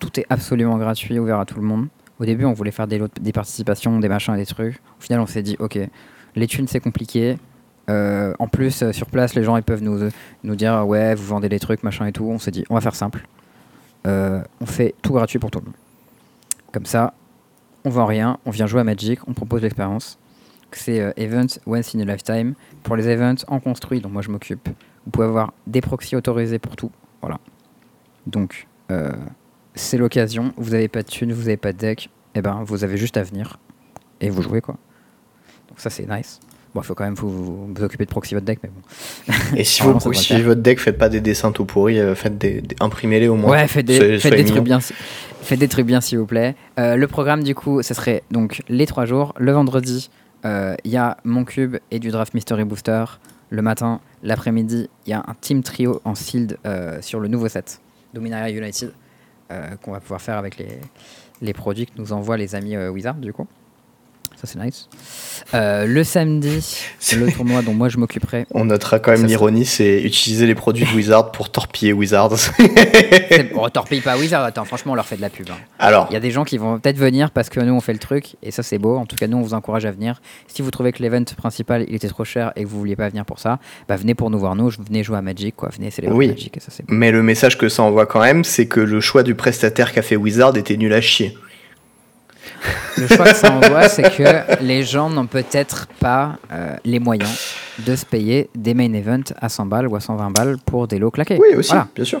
Tout 0.00 0.18
est 0.18 0.26
absolument 0.30 0.78
gratuit, 0.78 1.18
ouvert 1.20 1.38
à 1.38 1.44
tout 1.46 1.60
le 1.60 1.66
monde. 1.66 1.86
Au 2.18 2.24
début, 2.24 2.44
on 2.44 2.52
voulait 2.54 2.72
faire 2.72 2.88
des, 2.88 2.98
lots- 2.98 3.06
des 3.20 3.30
participations, 3.32 4.00
des 4.00 4.08
machins 4.08 4.34
et 4.34 4.38
des 4.38 4.46
trucs. 4.46 4.76
Au 4.98 5.02
final, 5.02 5.20
on 5.20 5.26
s'est 5.26 5.42
dit, 5.42 5.54
ok, 5.60 5.78
les 6.34 6.46
thunes, 6.48 6.66
c'est 6.66 6.80
compliqué. 6.80 7.36
Euh, 7.88 8.34
en 8.40 8.48
plus, 8.48 8.82
euh, 8.82 8.92
sur 8.92 9.06
place, 9.06 9.34
les 9.36 9.44
gens, 9.44 9.56
ils 9.56 9.62
peuvent 9.62 9.82
nous, 9.82 10.10
nous 10.42 10.56
dire, 10.56 10.84
ouais, 10.86 11.14
vous 11.14 11.24
vendez 11.24 11.48
des 11.48 11.60
trucs, 11.60 11.84
machin 11.84 12.06
et 12.06 12.12
tout. 12.12 12.24
On 12.28 12.40
s'est 12.40 12.50
dit, 12.50 12.64
on 12.68 12.74
va 12.74 12.80
faire 12.80 12.96
simple. 12.96 13.28
Euh, 14.08 14.42
on 14.60 14.66
fait 14.66 14.94
tout 15.02 15.12
gratuit 15.12 15.38
pour 15.38 15.52
tout 15.52 15.60
le 15.60 15.66
monde. 15.66 15.74
Comme 16.72 16.86
ça, 16.86 17.14
on 17.86 17.90
vend 17.90 18.04
rien, 18.04 18.38
on 18.44 18.50
vient 18.50 18.66
jouer 18.66 18.80
à 18.80 18.84
Magic, 18.84 19.20
on 19.28 19.32
propose 19.32 19.62
l'expérience. 19.62 20.18
C'est 20.72 21.00
euh, 21.00 21.12
Event 21.16 21.46
Once 21.66 21.94
in 21.94 22.00
a 22.00 22.04
Lifetime. 22.04 22.54
Pour 22.82 22.96
les 22.96 23.06
events 23.08 23.44
en 23.46 23.60
construit, 23.60 24.00
dont 24.00 24.08
moi 24.10 24.20
je 24.20 24.30
m'occupe, 24.30 24.68
vous 24.68 25.10
pouvez 25.12 25.26
avoir 25.26 25.54
des 25.68 25.80
proxys 25.80 26.16
autorisés 26.16 26.58
pour 26.58 26.74
tout. 26.76 26.90
Voilà. 27.22 27.38
Donc, 28.26 28.66
euh, 28.90 29.12
c'est 29.76 29.96
l'occasion. 29.98 30.52
Vous 30.56 30.70
n'avez 30.72 30.88
pas 30.88 31.02
de 31.02 31.08
thunes, 31.08 31.32
vous 31.32 31.42
n'avez 31.42 31.56
pas 31.56 31.72
de 31.72 31.78
deck. 31.78 32.10
Et 32.34 32.42
ben, 32.42 32.62
vous 32.66 32.82
avez 32.84 32.96
juste 32.98 33.16
à 33.16 33.22
venir 33.22 33.58
et 34.20 34.28
vous 34.28 34.42
jouez 34.42 34.60
quoi. 34.60 34.76
Donc 35.68 35.78
ça 35.80 35.88
c'est 35.88 36.06
nice. 36.10 36.40
Bon, 36.74 36.82
il 36.82 36.84
faut 36.84 36.94
quand 36.94 37.04
même 37.04 37.14
vous, 37.14 37.30
vous, 37.30 37.72
vous 37.74 37.82
occuper 37.84 38.04
de 38.04 38.10
proxy 38.10 38.34
votre 38.34 38.44
deck, 38.44 38.58
mais 38.62 38.68
bon. 38.68 39.32
Et 39.56 39.64
si 39.64 39.82
vous 39.84 39.94
devrait 39.94 40.14
si 40.14 40.42
votre 40.42 40.60
deck, 40.60 40.78
faites 40.80 40.98
pas 40.98 41.08
des 41.08 41.20
dessins 41.22 41.52
tout 41.52 41.64
pourris, 41.64 41.98
euh, 41.98 42.14
faites 42.14 42.36
des, 42.36 42.60
des- 42.60 42.76
imprimez-les 42.80 43.28
au 43.28 43.36
moins. 43.36 43.52
Ouais, 43.52 43.68
faites 43.68 43.86
des, 43.86 44.18
faites 44.18 44.34
des 44.34 44.44
trucs 44.44 44.64
bien. 44.64 44.80
Faites 45.46 45.60
des 45.60 45.68
trucs 45.68 45.86
bien, 45.86 46.00
s'il 46.00 46.18
vous 46.18 46.26
plaît. 46.26 46.56
Euh, 46.80 46.96
le 46.96 47.06
programme, 47.06 47.44
du 47.44 47.54
coup, 47.54 47.80
ce 47.80 47.94
serait 47.94 48.24
donc 48.32 48.64
les 48.68 48.84
trois 48.84 49.04
jours. 49.04 49.32
Le 49.38 49.52
vendredi, 49.52 50.10
euh, 50.44 50.74
il 50.82 50.90
y 50.90 50.96
a 50.96 51.18
mon 51.22 51.44
cube 51.44 51.76
et 51.92 52.00
du 52.00 52.08
draft 52.10 52.34
Mystery 52.34 52.64
Booster. 52.64 53.04
Le 53.50 53.62
matin, 53.62 54.00
l'après-midi, 54.24 54.90
il 55.06 55.10
y 55.10 55.12
a 55.12 55.20
un 55.20 55.34
team 55.40 55.62
trio 55.62 56.00
en 56.04 56.16
sealed 56.16 56.58
euh, 56.66 57.00
sur 57.00 57.20
le 57.20 57.28
nouveau 57.28 57.46
set, 57.46 57.80
Dominaria 58.12 58.58
United, 58.58 58.92
qu'on 59.82 59.92
va 59.92 60.00
pouvoir 60.00 60.20
faire 60.20 60.36
avec 60.36 60.56
les, 60.56 60.80
les 61.40 61.52
produits 61.52 61.86
que 61.86 61.92
nous 61.96 62.12
envoient 62.12 62.36
les 62.36 62.56
amis 62.56 62.76
Wizard, 62.76 63.14
du 63.14 63.32
coup. 63.32 63.46
Ça, 64.36 64.46
c'est 64.46 64.58
nice. 64.58 64.88
Euh, 65.54 65.86
le 65.86 66.04
samedi, 66.04 66.84
le 67.16 67.32
tournoi 67.32 67.62
dont 67.62 67.72
moi 67.72 67.88
je 67.88 67.96
m'occuperai. 67.96 68.46
On 68.52 68.66
notera 68.66 68.98
quand 68.98 69.12
même 69.12 69.24
l'ironie, 69.24 69.64
c'est 69.64 70.02
utiliser 70.02 70.46
les 70.46 70.54
produits 70.54 70.84
de 70.84 70.90
Wizard 70.90 71.32
pour 71.32 71.50
torpiller 71.50 71.92
Wizards. 71.94 72.36
C'est- 72.36 73.52
On 73.54 73.68
torpille 73.70 74.00
pas 74.02 74.16
Wizard, 74.18 74.44
attends, 74.44 74.64
franchement, 74.64 74.92
on 74.92 74.94
leur 74.94 75.06
fait 75.06 75.16
de 75.16 75.22
la 75.22 75.30
pub. 75.30 75.48
hein. 75.50 75.56
Alors, 75.78 76.06
Il 76.10 76.14
y 76.14 76.16
a 76.16 76.20
des 76.20 76.30
gens 76.30 76.44
qui 76.44 76.58
vont 76.58 76.78
peut-être 76.78 76.98
venir 76.98 77.30
parce 77.30 77.48
que 77.48 77.60
nous 77.60 77.72
on 77.72 77.80
fait 77.80 77.92
le 77.94 77.98
truc 77.98 78.36
et 78.42 78.50
ça 78.50 78.62
c'est 78.62 78.78
beau. 78.78 78.96
En 78.96 79.06
tout 79.06 79.16
cas, 79.16 79.26
nous 79.26 79.38
on 79.38 79.42
vous 79.42 79.54
encourage 79.54 79.86
à 79.86 79.90
venir. 79.90 80.20
Si 80.48 80.60
vous 80.62 80.70
trouvez 80.70 80.92
que 80.92 81.02
l'event 81.02 81.24
principal 81.36 81.84
il 81.88 81.94
était 81.94 82.08
trop 82.08 82.24
cher 82.24 82.52
et 82.56 82.62
que 82.64 82.68
vous 82.68 82.78
vouliez 82.78 82.96
pas 82.96 83.08
venir 83.08 83.24
pour 83.24 83.38
ça, 83.38 83.58
bah 83.88 83.96
venez 83.96 84.14
pour 84.14 84.30
nous 84.30 84.38
voir 84.38 84.54
nous. 84.54 84.70
Venez 84.86 85.02
jouer 85.02 85.16
à 85.18 85.22
Magic 85.22 85.56
quoi. 85.56 85.70
Venez 85.74 85.90
célébrer 85.90 86.16
Oui. 86.16 86.28
Magic 86.28 86.56
et 86.56 86.60
ça 86.60 86.68
c'est 86.70 86.84
mais 86.88 87.10
le 87.10 87.22
message 87.22 87.56
que 87.58 87.68
ça 87.68 87.82
envoie 87.82 88.06
quand 88.06 88.20
même, 88.20 88.44
c'est 88.44 88.66
que 88.66 88.80
le 88.80 89.00
choix 89.00 89.22
du 89.22 89.34
prestataire 89.34 89.92
qu'a 89.92 90.02
fait 90.02 90.16
Wizard 90.16 90.56
était 90.56 90.76
nul 90.76 90.92
à 90.92 91.00
chier. 91.00 91.36
Le 92.98 93.06
choix 93.08 93.26
que 93.26 93.34
ça 93.36 93.52
envoie, 93.52 93.88
c'est 93.88 94.02
que 94.16 94.62
les 94.62 94.82
gens 94.82 95.10
n'ont 95.10 95.26
peut-être 95.26 95.86
pas 96.00 96.38
euh, 96.52 96.76
les 96.84 96.98
moyens 96.98 97.30
de 97.84 97.94
se 97.94 98.06
payer 98.06 98.48
des 98.54 98.74
main 98.74 98.92
events 98.94 99.32
à 99.40 99.48
100 99.48 99.66
balles 99.66 99.86
ou 99.88 99.96
à 99.96 100.00
120 100.00 100.30
balles 100.30 100.56
pour 100.64 100.88
des 100.88 100.98
lots 100.98 101.10
claqués. 101.10 101.38
Oui, 101.40 101.54
aussi, 101.56 101.70
Voilà. 101.70 101.88
bien 101.94 102.04
sûr. 102.04 102.20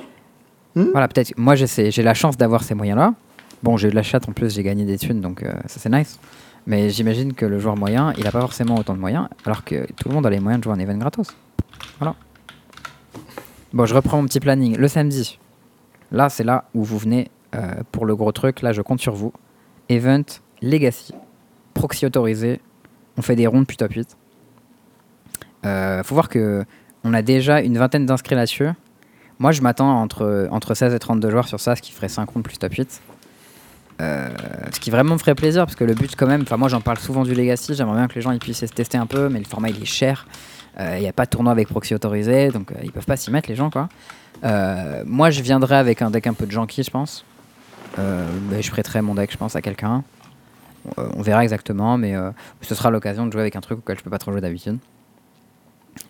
Voilà, 0.74 1.08
peut-être. 1.08 1.32
Moi, 1.38 1.54
j'ai 1.54 2.02
la 2.02 2.12
chance 2.14 2.36
d'avoir 2.36 2.62
ces 2.62 2.74
moyens-là. 2.74 3.14
Bon, 3.62 3.78
j'ai 3.78 3.88
eu 3.88 3.90
de 3.90 3.96
la 3.96 4.02
chatte 4.02 4.28
en 4.28 4.32
plus, 4.32 4.54
j'ai 4.54 4.62
gagné 4.62 4.84
des 4.84 4.98
thunes, 4.98 5.22
donc 5.22 5.42
euh, 5.42 5.50
ça 5.66 5.80
c'est 5.80 5.88
nice. 5.88 6.18
Mais 6.66 6.90
j'imagine 6.90 7.32
que 7.32 7.46
le 7.46 7.58
joueur 7.58 7.76
moyen, 7.76 8.12
il 8.18 8.26
a 8.26 8.30
pas 8.30 8.40
forcément 8.40 8.74
autant 8.76 8.92
de 8.92 8.98
moyens, 8.98 9.28
alors 9.46 9.64
que 9.64 9.86
tout 9.94 10.08
le 10.10 10.14
monde 10.14 10.26
a 10.26 10.30
les 10.30 10.40
moyens 10.40 10.60
de 10.60 10.64
jouer 10.64 10.74
un 10.74 10.78
event 10.78 10.98
gratos. 10.98 11.28
Voilà. 11.98 12.14
Bon, 13.72 13.86
je 13.86 13.94
reprends 13.94 14.18
mon 14.20 14.26
petit 14.26 14.40
planning. 14.40 14.76
Le 14.76 14.88
samedi, 14.88 15.38
là, 16.12 16.28
c'est 16.28 16.44
là 16.44 16.64
où 16.74 16.84
vous 16.84 16.98
venez 16.98 17.30
euh, 17.54 17.60
pour 17.92 18.04
le 18.04 18.14
gros 18.14 18.32
truc. 18.32 18.60
Là, 18.62 18.72
je 18.72 18.82
compte 18.82 19.00
sur 19.00 19.14
vous. 19.14 19.32
Event 19.88 20.24
Legacy, 20.62 21.14
proxy 21.74 22.06
autorisé. 22.06 22.60
On 23.16 23.22
fait 23.22 23.36
des 23.36 23.46
rondes 23.46 23.66
puis 23.66 23.76
top 23.76 23.92
8. 23.92 24.16
Euh, 25.64 26.02
faut 26.02 26.14
voir 26.14 26.28
que 26.28 26.64
on 27.04 27.14
a 27.14 27.22
déjà 27.22 27.60
une 27.60 27.78
vingtaine 27.78 28.06
d'inscrits 28.06 28.34
là-dessus. 28.34 28.68
Moi, 29.38 29.52
je 29.52 29.60
m'attends 29.62 30.00
entre, 30.00 30.48
entre 30.50 30.74
16 30.74 30.94
et 30.94 30.98
32 30.98 31.30
joueurs 31.30 31.46
sur 31.46 31.60
ça, 31.60 31.76
ce 31.76 31.82
qui 31.82 31.92
ferait 31.92 32.08
5 32.08 32.28
rondes 32.28 32.42
plus 32.42 32.58
top 32.58 32.72
8. 32.72 33.00
Euh, 34.00 34.28
ce 34.72 34.80
qui 34.80 34.90
vraiment 34.90 35.14
me 35.14 35.18
ferait 35.18 35.34
plaisir, 35.34 35.64
parce 35.64 35.76
que 35.76 35.84
le 35.84 35.94
but, 35.94 36.14
quand 36.16 36.26
même, 36.26 36.42
enfin, 36.42 36.56
moi 36.56 36.68
j'en 36.68 36.80
parle 36.80 36.98
souvent 36.98 37.22
du 37.22 37.34
Legacy, 37.34 37.74
j'aimerais 37.74 37.96
bien 37.96 38.08
que 38.08 38.14
les 38.14 38.20
gens 38.20 38.30
ils 38.30 38.38
puissent 38.38 38.60
se 38.60 38.66
tester 38.66 38.98
un 38.98 39.06
peu, 39.06 39.28
mais 39.28 39.38
le 39.38 39.44
format 39.44 39.70
il 39.70 39.80
est 39.80 39.86
cher. 39.86 40.26
Il 40.78 41.00
n'y 41.00 41.08
a 41.08 41.12
pas 41.12 41.24
de 41.24 41.30
tournoi 41.30 41.52
avec 41.52 41.68
proxy 41.68 41.94
autorisé, 41.94 42.50
donc 42.50 42.70
euh, 42.70 42.74
ils 42.82 42.92
peuvent 42.92 43.06
pas 43.06 43.16
s'y 43.16 43.30
mettre, 43.30 43.48
les 43.48 43.56
gens, 43.56 43.70
quoi. 43.70 43.88
Euh, 44.44 45.02
moi, 45.06 45.30
je 45.30 45.40
viendrai 45.40 45.76
avec 45.76 46.02
un 46.02 46.10
deck 46.10 46.26
un 46.26 46.34
peu 46.34 46.46
de 46.46 46.50
janky, 46.50 46.82
je 46.82 46.90
pense. 46.90 47.24
Euh, 47.98 48.26
mais 48.50 48.62
je 48.62 48.70
prêterai 48.70 49.02
mon 49.02 49.14
deck, 49.14 49.32
je 49.32 49.36
pense, 49.36 49.56
à 49.56 49.62
quelqu'un. 49.62 50.04
Euh, 50.98 51.08
on 51.14 51.22
verra 51.22 51.42
exactement, 51.42 51.98
mais 51.98 52.14
euh, 52.14 52.30
ce 52.60 52.74
sera 52.74 52.90
l'occasion 52.90 53.26
de 53.26 53.32
jouer 53.32 53.40
avec 53.40 53.56
un 53.56 53.60
truc 53.60 53.78
auquel 53.78 53.98
je 53.98 54.02
peux 54.02 54.10
pas 54.10 54.18
trop 54.18 54.32
jouer 54.32 54.40
d'habitude. 54.40 54.78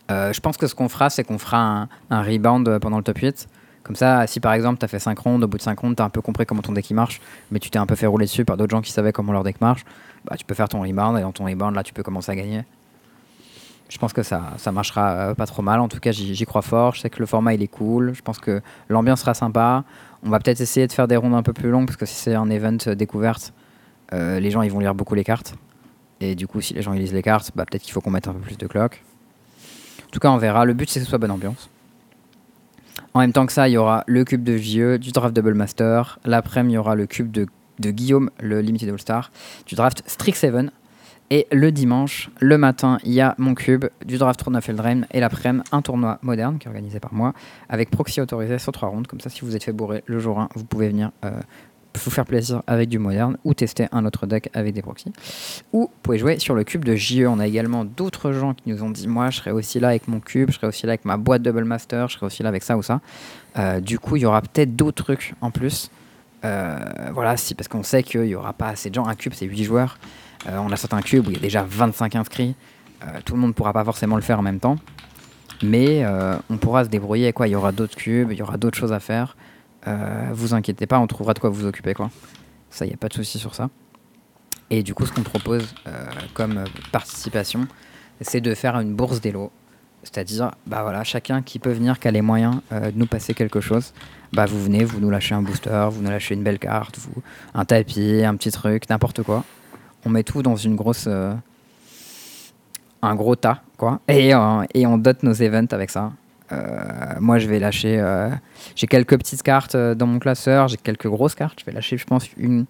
Je 0.08 0.40
pense 0.40 0.56
que 0.56 0.66
ce 0.66 0.74
qu'on 0.74 0.88
fera, 0.88 1.10
c'est 1.10 1.24
qu'on 1.24 1.38
fera 1.38 1.58
un, 1.58 1.88
un 2.10 2.22
rebound 2.22 2.78
pendant 2.80 2.98
le 2.98 3.02
top 3.02 3.18
8. 3.18 3.48
Comme 3.86 3.94
ça, 3.94 4.26
si 4.26 4.40
par 4.40 4.52
exemple 4.52 4.80
tu 4.80 4.84
as 4.84 4.88
fait 4.88 4.98
5 4.98 5.16
rondes, 5.16 5.44
au 5.44 5.46
bout 5.46 5.58
de 5.58 5.62
5 5.62 5.78
rondes, 5.78 5.94
tu 5.94 6.02
as 6.02 6.04
un 6.04 6.10
peu 6.10 6.20
compris 6.20 6.44
comment 6.44 6.60
ton 6.60 6.72
deck 6.72 6.90
marche, 6.90 7.20
mais 7.52 7.60
tu 7.60 7.70
t'es 7.70 7.78
un 7.78 7.86
peu 7.86 7.94
fait 7.94 8.08
rouler 8.08 8.26
dessus 8.26 8.44
par 8.44 8.56
d'autres 8.56 8.72
gens 8.72 8.82
qui 8.82 8.90
savaient 8.90 9.12
comment 9.12 9.32
leur 9.32 9.44
deck 9.44 9.60
marche, 9.60 9.84
bah, 10.24 10.34
tu 10.36 10.44
peux 10.44 10.54
faire 10.54 10.68
ton 10.68 10.80
rebound 10.80 11.16
et 11.16 11.22
dans 11.22 11.30
ton 11.30 11.44
rebound, 11.44 11.72
là, 11.76 11.84
tu 11.84 11.92
peux 11.92 12.02
commencer 12.02 12.32
à 12.32 12.34
gagner. 12.34 12.64
Je 13.88 13.98
pense 13.98 14.12
que 14.12 14.22
ça, 14.22 14.42
marchera 14.72 15.10
euh, 15.12 15.34
pas 15.34 15.46
trop 15.46 15.62
mal. 15.62 15.80
En 15.80 15.88
tout 15.88 16.00
cas, 16.00 16.10
j'y 16.10 16.44
crois 16.44 16.62
fort. 16.62 16.94
Je 16.94 17.00
sais 17.00 17.10
que 17.10 17.20
le 17.20 17.26
format 17.26 17.54
il 17.54 17.62
est 17.62 17.68
cool. 17.68 18.14
Je 18.14 18.22
pense 18.22 18.38
que 18.38 18.60
l'ambiance 18.88 19.20
sera 19.20 19.34
sympa. 19.34 19.84
On 20.24 20.30
va 20.30 20.40
peut-être 20.40 20.60
essayer 20.60 20.86
de 20.86 20.92
faire 20.92 21.06
des 21.06 21.16
rondes 21.16 21.34
un 21.34 21.42
peu 21.42 21.52
plus 21.52 21.70
longues 21.70 21.86
parce 21.86 21.96
que 21.96 22.06
si 22.06 22.16
c'est 22.16 22.34
un 22.34 22.50
event 22.50 22.78
euh, 22.88 22.94
découverte, 22.94 23.52
euh, 24.12 24.40
les 24.40 24.50
gens 24.50 24.62
ils 24.62 24.72
vont 24.72 24.80
lire 24.80 24.94
beaucoup 24.94 25.14
les 25.14 25.24
cartes. 25.24 25.54
Et 26.20 26.34
du 26.34 26.46
coup, 26.46 26.60
si 26.60 26.74
les 26.74 26.82
gens 26.82 26.92
lisent 26.92 27.12
les 27.12 27.22
cartes, 27.22 27.52
bah, 27.54 27.64
peut-être 27.64 27.82
qu'il 27.82 27.92
faut 27.92 28.00
qu'on 28.00 28.10
mette 28.10 28.26
un 28.26 28.32
peu 28.32 28.40
plus 28.40 28.58
de 28.58 28.66
clock. 28.66 29.02
En 30.06 30.10
tout 30.10 30.18
cas, 30.18 30.30
on 30.30 30.38
verra. 30.38 30.64
Le 30.64 30.72
but, 30.72 30.88
c'est 30.88 30.98
que 30.98 31.04
ce 31.04 31.10
soit 31.10 31.18
bonne 31.18 31.30
ambiance. 31.30 31.68
En 33.14 33.20
même 33.20 33.32
temps 33.32 33.46
que 33.46 33.52
ça, 33.52 33.68
il 33.68 33.72
y 33.72 33.76
aura 33.76 34.02
le 34.06 34.24
cube 34.24 34.42
de 34.42 34.52
Vieux, 34.52 34.98
du 34.98 35.12
draft 35.12 35.34
Double 35.34 35.54
Master. 35.54 36.18
L'après-midi, 36.24 36.72
il 36.72 36.76
y 36.76 36.78
aura 36.78 36.94
le 36.94 37.06
cube 37.06 37.30
de, 37.30 37.46
Guillaume, 37.90 38.30
le 38.40 38.60
Limited 38.60 38.88
All-Star, 38.88 39.30
du 39.66 39.74
draft 39.74 40.02
Strix 40.06 40.34
7 40.34 40.54
Et 41.30 41.46
le 41.50 41.72
dimanche, 41.72 42.30
le 42.40 42.56
matin, 42.56 42.98
il 43.04 43.12
y 43.12 43.20
a 43.20 43.34
mon 43.38 43.54
cube, 43.54 43.86
du 44.04 44.16
draft 44.16 44.38
tournoi 44.38 44.60
Feldreim 44.60 45.02
et 45.10 45.18
l'après-midi, 45.18 45.64
un 45.72 45.82
tournoi 45.82 46.18
moderne 46.22 46.58
qui 46.58 46.66
est 46.66 46.70
organisé 46.70 47.00
par 47.00 47.12
moi 47.12 47.32
avec 47.68 47.90
proxy 47.90 48.20
autorisé 48.20 48.58
sur 48.58 48.72
trois 48.72 48.88
rounds. 48.88 49.08
Comme 49.08 49.20
ça, 49.20 49.28
si 49.28 49.40
vous 49.40 49.56
êtes 49.56 49.64
fait 49.64 49.72
bourrer 49.72 50.04
le 50.06 50.20
jour 50.20 50.38
1, 50.38 50.50
vous 50.54 50.64
pouvez 50.64 50.88
venir 50.88 51.10
euh, 51.24 51.30
vous 52.04 52.10
faire 52.10 52.24
plaisir 52.24 52.62
avec 52.66 52.88
du 52.88 52.98
moderne 52.98 53.38
ou 53.44 53.54
tester 53.54 53.88
un 53.92 54.04
autre 54.04 54.26
deck 54.26 54.50
avec 54.54 54.74
des 54.74 54.82
proxys. 54.82 55.12
Ou 55.72 55.82
vous 55.82 55.90
pouvez 56.02 56.18
jouer 56.18 56.38
sur 56.38 56.54
le 56.54 56.64
cube 56.64 56.84
de 56.84 56.94
JE. 56.94 57.26
On 57.26 57.38
a 57.38 57.46
également 57.46 57.84
d'autres 57.84 58.32
gens 58.32 58.54
qui 58.54 58.68
nous 58.68 58.82
ont 58.82 58.90
dit 58.90 59.08
Moi, 59.08 59.30
je 59.30 59.38
serai 59.38 59.50
aussi 59.50 59.80
là 59.80 59.88
avec 59.88 60.08
mon 60.08 60.20
cube, 60.20 60.50
je 60.50 60.56
serai 60.56 60.66
aussi 60.66 60.86
là 60.86 60.92
avec 60.92 61.04
ma 61.04 61.16
boîte 61.16 61.42
Double 61.42 61.64
Master, 61.64 62.08
je 62.08 62.14
serai 62.14 62.26
aussi 62.26 62.42
là 62.42 62.50
avec 62.50 62.62
ça 62.62 62.76
ou 62.76 62.82
ça. 62.82 63.00
Euh, 63.58 63.80
du 63.80 63.98
coup, 63.98 64.16
il 64.16 64.22
y 64.22 64.26
aura 64.26 64.42
peut-être 64.42 64.76
d'autres 64.76 65.02
trucs 65.02 65.34
en 65.40 65.50
plus. 65.50 65.90
Euh, 66.44 66.78
voilà, 67.12 67.34
parce 67.56 67.68
qu'on 67.68 67.82
sait 67.82 68.02
qu'il 68.02 68.22
n'y 68.22 68.34
aura 68.34 68.52
pas 68.52 68.68
assez 68.68 68.90
de 68.90 68.94
gens. 68.94 69.06
Un 69.06 69.14
cube, 69.14 69.32
c'est 69.34 69.46
8 69.46 69.64
joueurs. 69.64 69.98
Euh, 70.48 70.58
on 70.58 70.70
a 70.70 70.76
sorti 70.76 70.94
un 70.94 71.02
cube 71.02 71.26
où 71.26 71.30
il 71.30 71.36
y 71.36 71.38
a 71.38 71.42
déjà 71.42 71.62
25 71.62 72.16
inscrits. 72.16 72.54
tout 73.24 73.34
le 73.34 73.40
monde 73.40 73.50
ne 73.50 73.54
pourra 73.54 73.72
pas 73.72 73.84
forcément 73.84 74.16
le 74.16 74.22
faire 74.22 74.38
en 74.38 74.42
même 74.42 74.60
temps. 74.60 74.76
Mais 75.62 76.04
on 76.50 76.56
pourra 76.56 76.84
se 76.84 76.88
débrouiller. 76.88 77.32
Quoi. 77.32 77.48
Il 77.48 77.52
y 77.52 77.54
aura 77.54 77.72
d'autres 77.72 77.96
cubes, 77.96 78.30
il 78.32 78.38
y 78.38 78.42
aura 78.42 78.56
d'autres 78.56 78.78
choses 78.78 78.92
à 78.92 79.00
faire. 79.00 79.36
Euh, 79.86 80.30
vous 80.32 80.54
inquiétez 80.54 80.86
pas, 80.86 80.98
on 80.98 81.06
trouvera 81.06 81.34
de 81.34 81.38
quoi 81.38 81.50
vous 81.50 81.66
occuper. 81.66 81.94
Quoi. 81.94 82.10
Ça, 82.70 82.84
il 82.84 82.88
n'y 82.88 82.94
a 82.94 82.98
pas 82.98 83.08
de 83.08 83.14
souci 83.14 83.38
sur 83.38 83.54
ça. 83.54 83.70
Et 84.70 84.82
du 84.82 84.94
coup, 84.94 85.06
ce 85.06 85.12
qu'on 85.12 85.22
propose 85.22 85.74
euh, 85.86 86.06
comme 86.34 86.64
participation, 86.90 87.68
c'est 88.20 88.40
de 88.40 88.54
faire 88.54 88.76
une 88.80 88.94
bourse 88.94 89.20
d'élo. 89.20 89.52
C'est-à-dire, 90.02 90.52
bah 90.66 90.82
voilà, 90.82 91.04
chacun 91.04 91.42
qui 91.42 91.58
peut 91.58 91.72
venir, 91.72 91.98
qui 91.98 92.08
a 92.08 92.10
les 92.10 92.22
moyens 92.22 92.60
euh, 92.72 92.90
de 92.90 92.98
nous 92.98 93.06
passer 93.06 93.34
quelque 93.34 93.60
chose, 93.60 93.92
bah 94.32 94.46
vous 94.46 94.62
venez, 94.62 94.84
vous 94.84 95.00
nous 95.00 95.10
lâchez 95.10 95.34
un 95.34 95.42
booster, 95.42 95.88
vous 95.90 96.02
nous 96.02 96.10
lâchez 96.10 96.34
une 96.34 96.42
belle 96.42 96.58
carte, 96.58 96.98
vous, 96.98 97.22
un 97.54 97.64
tapis, 97.64 98.22
un 98.24 98.36
petit 98.36 98.50
truc, 98.50 98.88
n'importe 98.88 99.22
quoi. 99.22 99.44
On 100.06 100.08
met 100.08 100.22
tout 100.22 100.42
dans 100.42 100.56
une 100.56 100.76
grosse, 100.76 101.06
un 103.02 103.14
gros 103.14 103.36
tas, 103.36 103.60
quoi, 103.76 104.00
et, 104.08 104.30
et 104.74 104.86
on 104.86 104.96
dote 104.96 105.22
nos 105.22 105.34
events 105.34 105.72
avec 105.72 105.90
ça. 105.90 106.12
Euh, 106.52 106.56
moi, 107.20 107.38
je 107.38 107.48
vais 107.48 107.58
lâcher. 107.58 107.98
Euh, 107.98 108.30
j'ai 108.74 108.86
quelques 108.86 109.16
petites 109.18 109.42
cartes 109.42 109.74
euh, 109.74 109.94
dans 109.94 110.06
mon 110.06 110.18
classeur, 110.18 110.68
j'ai 110.68 110.76
quelques 110.76 111.08
grosses 111.08 111.34
cartes. 111.34 111.58
Je 111.60 111.64
vais 111.64 111.72
lâcher, 111.72 111.96
je 111.96 112.04
pense, 112.04 112.28
une, 112.36 112.66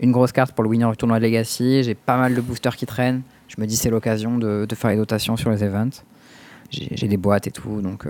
une 0.00 0.12
grosse 0.12 0.32
carte 0.32 0.52
pour 0.52 0.64
le 0.64 0.70
winner 0.70 0.88
du 0.90 0.96
tournoi 0.96 1.18
de 1.18 1.24
Legacy. 1.24 1.82
J'ai 1.82 1.94
pas 1.94 2.16
mal 2.16 2.34
de 2.34 2.40
boosters 2.40 2.76
qui 2.76 2.86
traînent. 2.86 3.22
Je 3.48 3.60
me 3.60 3.66
dis, 3.66 3.76
c'est 3.76 3.90
l'occasion 3.90 4.38
de, 4.38 4.66
de, 4.68 4.74
faire 4.74 4.90
les 4.90 4.96
dotations 4.96 5.36
sur 5.36 5.50
les 5.50 5.62
events. 5.62 6.02
J'ai 6.70 7.06
des 7.06 7.16
boîtes 7.16 7.46
et 7.46 7.52
tout. 7.52 7.80
Donc 7.82 8.08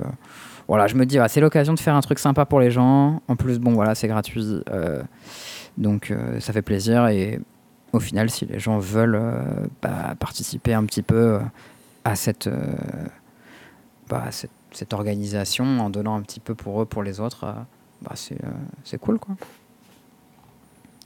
voilà, 0.68 0.86
je 0.86 0.94
me 0.94 1.04
dis, 1.04 1.18
c'est 1.28 1.40
l'occasion 1.40 1.74
de 1.74 1.80
faire 1.80 1.94
un 1.94 2.00
truc 2.00 2.18
sympa 2.18 2.46
pour 2.46 2.60
les 2.60 2.70
gens. 2.70 3.20
En 3.28 3.36
plus, 3.36 3.58
bon, 3.58 3.72
voilà, 3.72 3.94
c'est 3.94 4.08
gratuit. 4.08 4.62
donc 5.76 6.14
ça 6.38 6.52
fait 6.54 6.62
plaisir. 6.62 7.08
Et 7.08 7.40
au 7.94 8.00
final, 8.00 8.30
si 8.30 8.46
les 8.46 8.58
gens 8.58 8.78
veulent 8.78 9.20
bah, 9.82 10.14
participer 10.18 10.74
un 10.74 10.84
petit 10.84 11.02
peu 11.02 11.40
à 12.04 12.16
cette. 12.16 12.48
Bah, 14.08 14.30
cette 14.74 14.92
organisation 14.92 15.80
en 15.80 15.90
donnant 15.90 16.16
un 16.16 16.22
petit 16.22 16.40
peu 16.40 16.54
pour 16.54 16.82
eux, 16.82 16.84
pour 16.86 17.02
les 17.02 17.20
autres, 17.20 17.44
euh, 17.44 17.52
bah 18.02 18.12
c'est, 18.14 18.38
euh, 18.44 18.98
cool 18.98 19.18
quoi. 19.18 19.36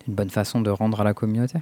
Une 0.07 0.15
bonne 0.15 0.31
façon 0.31 0.61
de 0.61 0.71
rendre 0.71 1.01
à 1.01 1.05
la 1.05 1.15
communauté. 1.15 1.59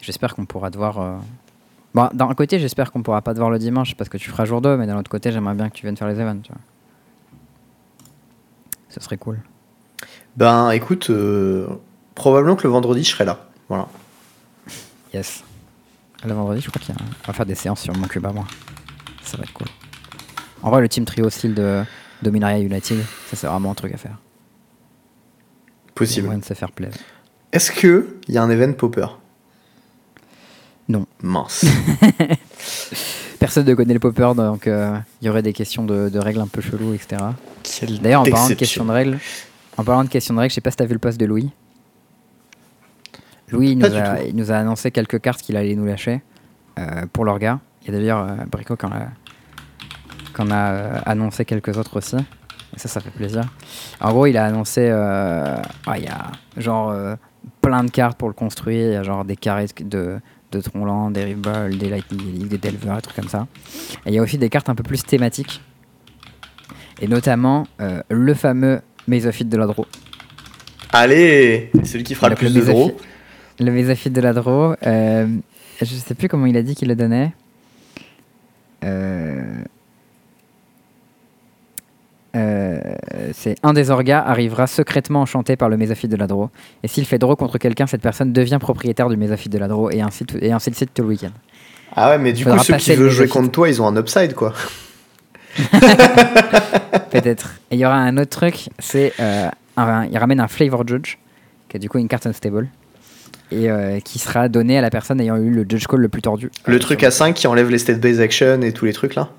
J'espère 0.00 0.34
qu'on 0.34 0.46
pourra 0.46 0.70
te 0.70 0.78
voir. 0.78 0.98
Euh, 0.98 2.08
d'un 2.14 2.34
côté, 2.34 2.58
j'espère 2.58 2.90
qu'on 2.90 3.02
pourra 3.02 3.20
pas 3.20 3.34
te 3.34 3.38
voir 3.38 3.50
le 3.50 3.58
dimanche 3.58 3.94
parce 3.96 4.08
que 4.08 4.16
tu 4.16 4.30
feras 4.30 4.46
jour 4.46 4.62
2, 4.62 4.76
mais 4.78 4.86
d'un 4.86 4.98
autre 4.98 5.10
côté, 5.10 5.30
j'aimerais 5.30 5.54
bien 5.54 5.68
que 5.68 5.74
tu 5.74 5.82
viennes 5.82 5.96
faire 5.96 6.08
les 6.08 6.18
events. 6.18 6.42
Ce 8.88 9.00
serait 9.00 9.18
cool. 9.18 9.40
Ben 10.36 10.70
écoute, 10.70 11.10
probablement 12.20 12.56
que 12.56 12.64
le 12.64 12.70
vendredi, 12.70 13.02
je 13.02 13.10
serai 13.10 13.24
là. 13.24 13.48
Voilà. 13.68 13.88
Yes. 15.14 15.42
Le 16.24 16.34
vendredi, 16.34 16.60
je 16.60 16.68
crois 16.68 16.80
qu'il 16.80 16.94
y 16.94 16.98
a... 16.98 17.00
On 17.24 17.26
va 17.28 17.32
faire 17.32 17.46
des 17.46 17.54
séances 17.54 17.80
sur 17.80 17.94
mon 17.96 18.06
cube 18.06 18.26
à 18.26 18.32
moi 18.32 18.46
ça 19.30 19.36
va 19.36 19.44
être 19.44 19.52
cool. 19.52 19.68
En 20.62 20.70
vrai, 20.70 20.80
le 20.80 20.88
team 20.88 21.04
trio 21.04 21.30
style 21.30 21.54
de 21.54 21.82
Dominaria 22.22 22.58
United, 22.58 22.98
ça 23.28 23.36
c'est 23.36 23.46
vraiment 23.46 23.70
un 23.70 23.74
truc 23.74 23.94
à 23.94 23.96
faire. 23.96 24.18
Possible. 25.94 26.38
de 26.38 26.44
se 26.44 26.54
faire 26.54 26.72
plaisir. 26.72 27.00
Est-ce 27.52 27.70
que 27.70 28.16
il 28.28 28.34
y 28.34 28.38
a 28.38 28.42
un 28.42 28.50
event 28.50 28.72
popper? 28.72 29.06
Non. 30.88 31.06
Mince. 31.22 31.64
Personne 33.38 33.66
ne 33.66 33.74
connaît 33.74 33.94
le 33.94 34.00
popper, 34.00 34.32
donc 34.34 34.66
euh, 34.66 34.98
il 35.20 35.26
y 35.26 35.30
aurait 35.30 35.42
des 35.42 35.52
questions 35.52 35.84
de, 35.84 36.18
règles 36.18 36.40
un 36.40 36.46
peu 36.46 36.60
cheloues, 36.60 36.94
etc. 36.94 37.22
D'ailleurs, 38.02 38.22
en 38.22 38.24
parlant 38.24 38.48
de 38.48 38.54
questions 38.54 38.84
de 38.84 38.92
règles, 38.92 39.18
en 39.76 39.84
parlant 39.84 40.04
de 40.04 40.08
questions 40.08 40.34
de 40.34 40.40
règles, 40.40 40.50
je 40.50 40.56
sais 40.56 40.60
pas 40.60 40.70
si 40.70 40.76
tu 40.76 40.82
as 40.82 40.86
vu 40.86 40.94
le 40.94 40.98
post 40.98 41.18
de 41.18 41.26
Louis. 41.26 41.50
Louis 43.52 43.76
nous 43.76 43.86
a, 43.86 44.22
il 44.22 44.36
nous 44.36 44.52
a 44.52 44.56
annoncé 44.56 44.90
quelques 44.90 45.20
cartes 45.20 45.42
qu'il 45.42 45.56
allait 45.56 45.74
nous 45.74 45.86
lâcher 45.86 46.22
euh, 46.78 47.06
pour 47.12 47.24
leur 47.24 47.38
gars. 47.38 47.60
Y 47.86 47.90
a 47.90 47.92
d'ailleurs 47.92 48.18
euh, 48.18 48.44
Brico 48.50 48.76
qui 48.76 48.86
en 48.86 48.92
a, 48.92 50.54
a 50.54 50.72
euh, 50.72 51.00
annoncé 51.06 51.44
quelques 51.44 51.76
autres 51.76 51.96
aussi. 51.96 52.16
Et 52.16 52.78
ça, 52.78 52.88
ça 52.88 53.00
fait 53.00 53.10
plaisir. 53.10 53.42
En 54.00 54.12
gros, 54.12 54.26
il 54.26 54.36
a 54.36 54.44
annoncé. 54.44 54.88
Euh, 54.90 55.56
ah, 55.86 55.98
il 55.98 56.04
y 56.04 56.08
a 56.08 56.30
genre 56.56 56.94
plein 57.60 57.82
de 57.82 57.90
cartes 57.90 58.16
pour 58.16 58.28
le 58.28 58.34
construire. 58.34 58.90
Il 58.90 58.92
y 58.92 58.96
a 58.96 59.02
genre 59.02 59.24
des 59.24 59.36
carrés 59.36 59.66
de, 59.80 60.20
de 60.52 60.60
Tronland, 60.60 61.10
des 61.10 61.24
Ribble, 61.24 61.76
des 61.78 61.88
Lightning 61.88 62.46
des 62.46 62.58
Delver, 62.58 62.94
des 62.96 63.02
trucs 63.02 63.16
comme 63.16 63.28
ça. 63.28 63.48
Et 64.06 64.10
il 64.10 64.14
y 64.14 64.18
a 64.18 64.22
aussi 64.22 64.38
des 64.38 64.48
cartes 64.48 64.68
un 64.68 64.76
peu 64.76 64.84
plus 64.84 65.02
thématiques. 65.02 65.60
Et 67.00 67.08
notamment 67.08 67.66
le 68.08 68.34
fameux 68.34 68.82
Mesophyte 69.08 69.48
de 69.48 69.56
la 69.56 69.66
Draw. 69.66 69.86
Allez 70.92 71.70
Celui 71.84 72.04
qui 72.04 72.14
fera 72.14 72.28
le, 72.28 72.36
plus 72.36 72.52
de 72.52 72.60
draw. 72.60 72.92
Le 73.60 73.70
Mesophyte 73.70 74.12
de 74.12 74.20
la 74.20 74.32
Draw. 74.32 74.74
je 74.82 75.84
sais 75.84 76.14
plus 76.14 76.28
comment 76.28 76.46
il 76.46 76.56
a 76.56 76.62
dit 76.62 76.74
qu'il 76.74 76.88
le 76.88 76.96
donnait. 76.96 77.32
Euh, 78.84 79.42
euh, 82.36 82.80
c'est 83.32 83.56
un 83.62 83.72
des 83.72 83.90
orgas 83.90 84.22
arrivera 84.24 84.66
secrètement 84.66 85.22
enchanté 85.22 85.56
par 85.56 85.68
le 85.68 85.76
mésophyte 85.76 86.10
de 86.10 86.16
la 86.16 86.26
draw. 86.26 86.50
Et 86.82 86.88
s'il 86.88 87.04
fait 87.04 87.18
draw 87.18 87.36
contre 87.36 87.58
quelqu'un, 87.58 87.86
cette 87.86 88.02
personne 88.02 88.32
devient 88.32 88.58
propriétaire 88.60 89.08
du 89.08 89.16
mésophyte 89.16 89.52
de 89.52 89.58
la 89.58 89.68
draw 89.68 89.90
et 89.90 90.00
ainsi, 90.00 90.24
et 90.40 90.52
ainsi 90.52 90.70
de 90.70 90.76
suite 90.76 90.90
tout 90.94 91.02
le 91.02 91.08
week-end. 91.08 91.32
Ah 91.96 92.10
ouais, 92.10 92.18
mais 92.18 92.32
du 92.32 92.44
coup, 92.44 92.56
ceux 92.58 92.76
qui 92.76 92.94
veulent 92.94 93.10
jouer 93.10 93.28
contre 93.28 93.50
toi, 93.50 93.68
ils 93.68 93.82
ont 93.82 93.86
un 93.86 93.96
upside 93.96 94.34
quoi. 94.34 94.54
Peut-être. 97.10 97.56
Et 97.72 97.74
il 97.74 97.80
y 97.80 97.84
aura 97.84 97.96
un 97.96 98.16
autre 98.16 98.30
truc, 98.30 98.68
c'est 98.78 99.12
euh, 99.18 99.48
il 99.76 100.18
ramène 100.18 100.38
un 100.38 100.46
Flavor 100.46 100.86
Judge, 100.86 101.16
qui 101.68 101.76
est 101.76 101.80
du 101.80 101.88
coup 101.88 101.98
une 101.98 102.06
carte 102.06 102.26
unstable 102.26 102.68
et 103.50 103.70
euh, 103.70 104.00
qui 104.00 104.18
sera 104.18 104.48
donné 104.48 104.78
à 104.78 104.80
la 104.80 104.90
personne 104.90 105.20
ayant 105.20 105.36
eu 105.36 105.50
le 105.50 105.64
judge 105.68 105.86
call 105.86 106.00
le 106.00 106.08
plus 106.08 106.22
tordu. 106.22 106.50
Le 106.66 106.78
truc 106.78 107.02
à 107.02 107.10
5 107.10 107.34
qui 107.34 107.46
enlève 107.46 107.70
les 107.70 107.78
state 107.78 108.00
based 108.00 108.20
action 108.20 108.60
et 108.62 108.72
tous 108.72 108.84
les 108.84 108.92
trucs 108.92 109.14
là 109.14 109.30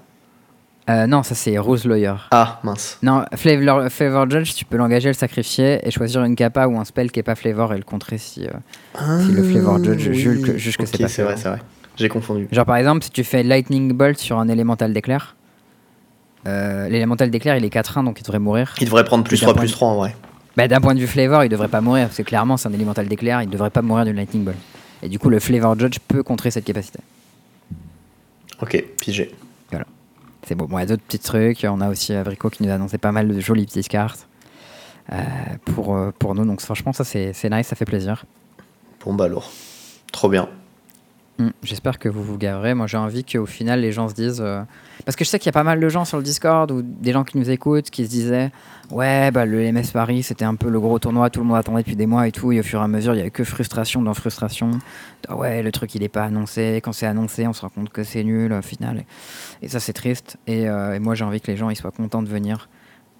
euh, 0.90 1.06
non, 1.06 1.22
ça 1.22 1.36
c'est 1.36 1.58
Rose 1.60 1.86
Lawyer. 1.86 2.16
Ah, 2.32 2.60
mince. 2.64 2.98
Non, 3.04 3.24
Flavor, 3.36 3.88
Flavor 3.90 4.30
Judge, 4.30 4.56
tu 4.56 4.66
peux 4.66 4.78
l'engager, 4.78 5.10
le 5.10 5.14
sacrifier 5.14 5.80
et 5.88 5.92
choisir 5.92 6.24
une 6.24 6.36
capa 6.36 6.66
ou 6.66 6.78
un 6.78 6.86
spell 6.86 7.12
qui 7.12 7.20
est 7.20 7.24
pas 7.24 7.36
Flavor 7.36 7.74
et 7.74 7.78
le 7.78 7.84
contrer 7.84 8.18
si, 8.18 8.48
euh, 8.48 9.22
si 9.22 9.32
le 9.32 9.44
Flavor 9.44 9.82
Judge 9.82 10.12
juge 10.12 10.42
que, 10.42 10.58
juge 10.58 10.78
que 10.78 10.86
c'est 10.88 10.98
pas 10.98 11.08
c'est 11.08 11.22
vrai, 11.22 11.38
c'est 11.38 11.50
vrai. 11.50 11.60
J'ai 11.96 12.10
confondu. 12.10 12.48
Genre 12.52 12.66
par 12.66 12.78
exemple, 12.78 13.04
si 13.04 13.12
tu 13.12 13.24
fais 13.24 13.44
Lightning 13.44 13.94
Bolt 13.94 14.18
sur 14.18 14.40
un 14.40 14.48
élémental 14.48 14.92
d'éclair, 14.92 15.36
l'élémental 16.46 17.30
d'éclair 17.30 17.56
il 17.58 17.64
est 17.64 17.74
4-1 17.74 18.04
donc 18.04 18.20
il 18.20 18.24
devrait 18.24 18.40
mourir. 18.40 18.74
Il 18.82 18.86
devrait 18.86 19.04
prendre 19.04 19.24
plus 19.24 19.40
3 19.40 19.54
plus 19.54 19.72
3 19.72 19.88
en 19.88 19.96
vrai. 19.96 20.16
Bah, 20.58 20.68
D'un 20.68 20.82
point 20.82 20.94
de 20.94 21.00
vue 21.00 21.08
flavor, 21.08 21.44
il 21.44 21.50
devrait 21.50 21.68
pas 21.68 21.82
mourir, 21.82 22.08
parce 22.08 22.18
que 22.18 22.24
clairement, 22.24 22.58
c'est 22.58 22.68
un 22.68 22.74
élémental 22.74 23.08
d'éclair, 23.08 23.42
il 23.42 23.50
devrait 23.50 23.70
pas 23.70 23.82
mourir 23.82 24.06
du 24.06 24.14
Lightning 24.14 24.44
Ball. 24.44 24.56
Et 25.04 25.10
du 25.10 25.18
coup, 25.18 25.30
le 25.30 25.40
Flavor 25.40 25.78
Judge 25.80 25.98
peut 26.08 26.24
contrer 26.24 26.52
cette 26.52 26.66
capacité. 26.66 27.00
Ok, 28.62 28.84
pigé. 29.00 29.34
Voilà. 29.72 29.86
C'est 30.44 30.54
bon. 30.56 30.66
Bon, 30.66 30.78
il 30.78 30.82
y 30.82 30.84
a 30.84 30.86
d'autres 30.86 31.02
petits 31.02 31.20
trucs. 31.20 31.66
On 31.68 31.82
a 31.82 31.90
aussi 31.90 32.14
Abrico 32.14 32.50
qui 32.50 32.64
nous 32.64 32.70
a 32.70 32.76
annoncé 32.76 32.98
pas 33.00 33.12
mal 33.12 33.28
de 33.28 33.40
jolies 33.40 33.66
petites 33.66 33.88
cartes 33.88 34.28
euh, 35.12 35.18
pour, 35.66 35.96
euh, 35.96 36.12
pour 36.18 36.36
nous. 36.36 36.46
Donc, 36.46 36.62
franchement, 36.62 36.94
ça, 36.94 37.04
c'est 37.04 37.50
nice, 37.50 37.68
ça 37.68 37.76
fait 37.76 37.86
plaisir. 37.86 38.26
Bon, 39.04 39.16
bah, 39.16 39.26
alors. 39.26 39.52
Trop 40.12 40.30
bien. 40.30 40.48
Mm. 41.42 41.52
J'espère 41.64 41.98
que 41.98 42.08
vous 42.08 42.24
vous 42.24 42.38
gaverez. 42.38 42.74
Moi, 42.74 42.88
j'ai 42.88 42.98
envie 42.98 43.24
qu'au 43.24 43.46
final, 43.46 43.82
les 43.82 43.92
gens 43.92 44.08
se 44.10 44.14
disent. 44.14 44.42
Euh, 44.42 44.62
parce 45.06 45.16
que 45.16 45.26
je 45.26 45.30
sais 45.30 45.40
qu'il 45.40 45.48
y 45.48 45.50
a 45.50 45.54
pas 45.54 45.64
mal 45.64 45.80
de 45.80 45.90
gens 45.90 46.06
sur 46.06 46.18
le 46.18 46.24
Discord 46.24 46.70
ou 46.72 46.82
des 46.84 47.12
gens 47.12 47.24
qui 47.24 47.38
nous 47.38 47.50
écoutent 47.50 47.90
qui 47.90 48.06
se 48.06 48.10
disaient 48.10 48.52
Ouais, 48.92 49.32
bah, 49.32 49.46
le 49.46 49.72
MS 49.72 49.92
Paris, 49.94 50.22
c'était 50.22 50.46
un 50.46 50.56
peu 50.56 50.70
le 50.70 50.80
gros 50.80 51.00
tournoi, 51.00 51.30
tout 51.30 51.40
le 51.40 51.48
monde 51.48 51.58
attendait 51.58 51.82
depuis 51.82 51.96
des 51.96 52.06
mois 52.06 52.28
et 52.28 52.32
tout. 52.32 52.52
Et 52.52 52.60
au 52.60 52.64
fur 52.64 52.80
et 52.80 52.84
à 52.84 52.88
mesure, 52.88 53.14
il 53.14 53.18
y 53.18 53.22
avait 53.22 53.32
que 53.32 53.44
frustration 53.44 54.02
dans 54.02 54.14
frustration. 54.14 54.72
Ah 55.28 55.36
ouais, 55.36 55.64
le 55.64 55.72
truc, 55.72 55.96
il 55.96 56.02
n'est 56.02 56.10
pas 56.10 56.26
annoncé. 56.26 56.82
Quand 56.84 56.92
c'est 56.92 57.08
annoncé, 57.08 57.48
on 57.48 57.54
se 57.54 57.62
rend 57.62 57.70
compte 57.70 57.90
que 57.90 58.04
c'est 58.04 58.24
nul 58.24 58.54
au 58.54 58.62
final. 58.62 59.06
Et, 59.62 59.68
ça, 59.68 59.80
c'est 59.80 59.94
triste. 59.94 60.38
Euh, 60.50 60.94
et, 60.94 61.00
moi, 61.00 61.16
j'ai 61.16 61.26
envie 61.26 61.42
que 61.42 61.50
les 61.50 61.58
gens 61.58 61.70
ils 61.70 61.76
soient 61.76 61.92
contents 61.92 62.22
de 62.22 62.30
venir 62.30 62.70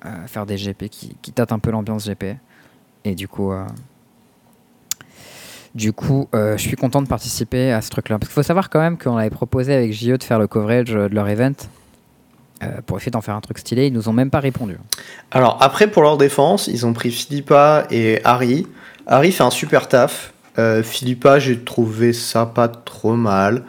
euh, 0.06 0.28
faire 0.28 0.46
des 0.46 0.58
GP 0.58 0.90
qui 0.90 1.32
tâtent 1.32 1.52
un 1.52 1.60
peu 1.60 1.72
l'ambiance 1.72 2.08
GP. 2.08 2.38
Et 3.04 3.16
du 3.16 3.28
coup. 3.28 3.52
Du 5.74 5.94
coup, 5.94 6.28
euh, 6.36 6.58
je 6.58 6.62
suis 6.62 6.76
content 6.76 7.02
de 7.02 7.08
participer 7.08 7.72
à 7.72 7.82
ce 7.82 7.90
truc-là. 7.90 8.20
Parce 8.20 8.30
qu'il 8.30 8.36
faut 8.36 8.44
savoir 8.44 8.70
quand 8.70 8.80
même 8.80 8.98
qu'on 8.98 9.18
avait 9.18 9.30
proposé 9.30 9.74
avec 9.74 9.94
JE 9.94 10.18
de 10.18 10.24
faire 10.24 10.40
le 10.40 10.48
coverage 10.48 10.92
de 10.92 11.08
leur 11.14 11.30
event. 11.30 11.54
Euh, 12.64 12.68
pour 12.86 12.98
essayer 12.98 13.12
d'en 13.12 13.22
faire 13.22 13.36
un 13.36 13.42
truc 13.42 13.58
stylé, 13.58 13.88
ils 13.88 13.94
nous 13.94 14.08
ont 14.08 14.14
même 14.14 14.30
pas 14.30 14.40
répondu. 14.40 14.78
Alors 15.32 15.58
après, 15.62 15.88
pour 15.88 16.04
leur 16.04 16.18
défense, 16.18 16.68
ils 16.68 16.86
ont 16.86 16.94
pris 16.94 17.10
Philippa 17.10 17.88
et 17.90 18.22
Harry. 18.24 18.68
Harry 19.08 19.32
fait 19.32 19.44
un 19.44 19.50
super 19.50 19.88
taf. 19.88 20.34
Euh, 20.60 20.84
Philippa, 20.84 21.40
j'ai 21.40 21.60
trouvé 21.60 22.14
ça 22.14 22.46
pas 22.46 22.68
trop 22.68 23.16
mal. 23.16 23.64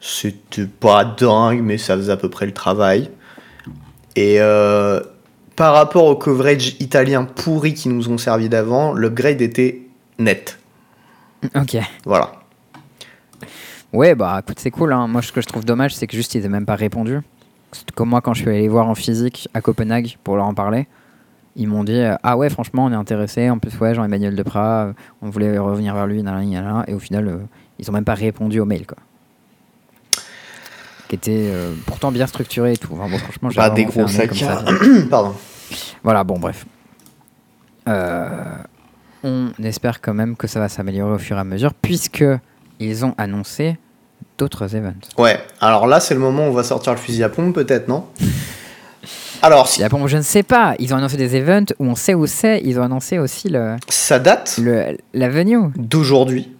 C'était 0.00 0.66
pas 0.66 1.04
dingue, 1.04 1.62
mais 1.62 1.78
ça 1.78 1.96
faisait 1.96 2.12
à 2.12 2.16
peu 2.16 2.28
près 2.28 2.46
le 2.46 2.52
travail. 2.52 3.10
Et 4.16 4.36
euh, 4.40 5.00
par 5.56 5.72
rapport 5.72 6.04
au 6.04 6.16
coverage 6.16 6.76
italien 6.80 7.24
pourri 7.24 7.72
qui 7.72 7.88
nous 7.88 8.10
ont 8.10 8.18
servi 8.18 8.50
d'avant, 8.50 8.92
l'upgrade 8.92 9.40
était 9.40 9.80
net. 10.18 10.58
Ok. 11.54 11.76
Voilà. 12.04 12.32
Ouais, 13.92 14.14
bah 14.14 14.40
écoute, 14.42 14.58
c'est 14.60 14.70
cool. 14.70 14.92
hein. 14.92 15.06
Moi, 15.08 15.20
ce 15.22 15.32
que 15.32 15.40
je 15.40 15.46
trouve 15.46 15.64
dommage, 15.64 15.94
c'est 15.94 16.06
que 16.06 16.16
juste 16.16 16.34
ils 16.34 16.44
aient 16.44 16.48
même 16.48 16.66
pas 16.66 16.76
répondu. 16.76 17.20
Comme 17.94 18.08
moi, 18.10 18.20
quand 18.20 18.34
je 18.34 18.42
suis 18.42 18.50
allé 18.50 18.62
les 18.62 18.68
voir 18.68 18.88
en 18.88 18.94
physique 18.94 19.48
à 19.54 19.60
Copenhague 19.60 20.16
pour 20.24 20.36
leur 20.36 20.46
en 20.46 20.54
parler, 20.54 20.86
ils 21.56 21.66
m'ont 21.68 21.82
dit 21.84 21.98
euh, 21.98 22.14
Ah 22.22 22.36
ouais, 22.36 22.50
franchement, 22.50 22.84
on 22.84 22.92
est 22.92 22.96
intéressé. 22.96 23.48
En 23.50 23.58
plus, 23.58 23.76
ouais, 23.78 23.94
Jean-Emmanuel 23.94 24.36
Deprat, 24.36 24.84
euh, 24.86 24.92
on 25.22 25.30
voulait 25.30 25.58
revenir 25.58 25.94
vers 25.94 26.06
lui, 26.06 26.22
nanana, 26.22 26.44
nanana. 26.44 26.84
et 26.86 26.94
au 26.94 26.98
final, 26.98 27.26
euh, 27.28 27.38
ils 27.78 27.88
ont 27.90 27.92
même 27.92 28.04
pas 28.04 28.14
répondu 28.14 28.60
au 28.60 28.64
mail, 28.64 28.86
quoi. 28.86 28.98
Qui 31.08 31.16
était 31.16 31.52
pourtant 31.86 32.12
bien 32.12 32.28
structuré 32.28 32.74
et 32.74 32.76
tout. 32.76 32.90
Enfin, 32.92 33.10
bon, 33.10 33.18
franchement, 33.18 33.50
j'ai 33.50 33.56
Pas 33.56 33.70
des 33.70 33.84
gros 33.84 34.06
sacs. 34.06 34.44
Pardon. 35.10 35.34
Voilà, 36.04 36.22
bon, 36.22 36.38
bref. 36.38 36.64
Euh, 37.88 38.28
on 39.24 39.50
espère 39.62 40.00
quand 40.00 40.14
même 40.14 40.36
que 40.36 40.46
ça 40.46 40.60
va 40.60 40.68
s'améliorer 40.68 41.12
au 41.14 41.18
fur 41.18 41.36
et 41.36 41.40
à 41.40 41.44
mesure, 41.44 41.74
puisque 41.74 42.24
ils 42.78 43.04
ont 43.04 43.14
annoncé 43.18 43.78
d'autres 44.38 44.74
events. 44.74 44.94
Ouais, 45.18 45.38
alors 45.60 45.86
là, 45.86 46.00
c'est 46.00 46.14
le 46.14 46.20
moment 46.20 46.46
où 46.46 46.50
on 46.50 46.52
va 46.52 46.62
sortir 46.62 46.92
le 46.92 46.98
fusil 46.98 47.22
à 47.22 47.28
pompe, 47.28 47.54
peut-être, 47.54 47.88
non? 47.88 48.06
Alors, 49.42 49.68
si 49.68 49.82
Et 49.82 49.88
bon, 49.88 50.06
je 50.06 50.16
ne 50.18 50.22
sais 50.22 50.42
pas. 50.42 50.74
Ils 50.78 50.92
ont 50.92 50.98
annoncé 50.98 51.16
des 51.16 51.34
events 51.36 51.72
où 51.78 51.86
on 51.86 51.94
sait 51.94 52.14
où 52.14 52.26
c'est. 52.26 52.60
Ils 52.62 52.78
ont 52.78 52.82
annoncé 52.82 53.18
aussi 53.18 53.48
le, 53.48 53.76
ça 53.88 54.18
date 54.18 54.58
le 54.62 54.98
la 55.14 55.28
venue. 55.28 55.58
d'aujourd'hui. 55.76 56.52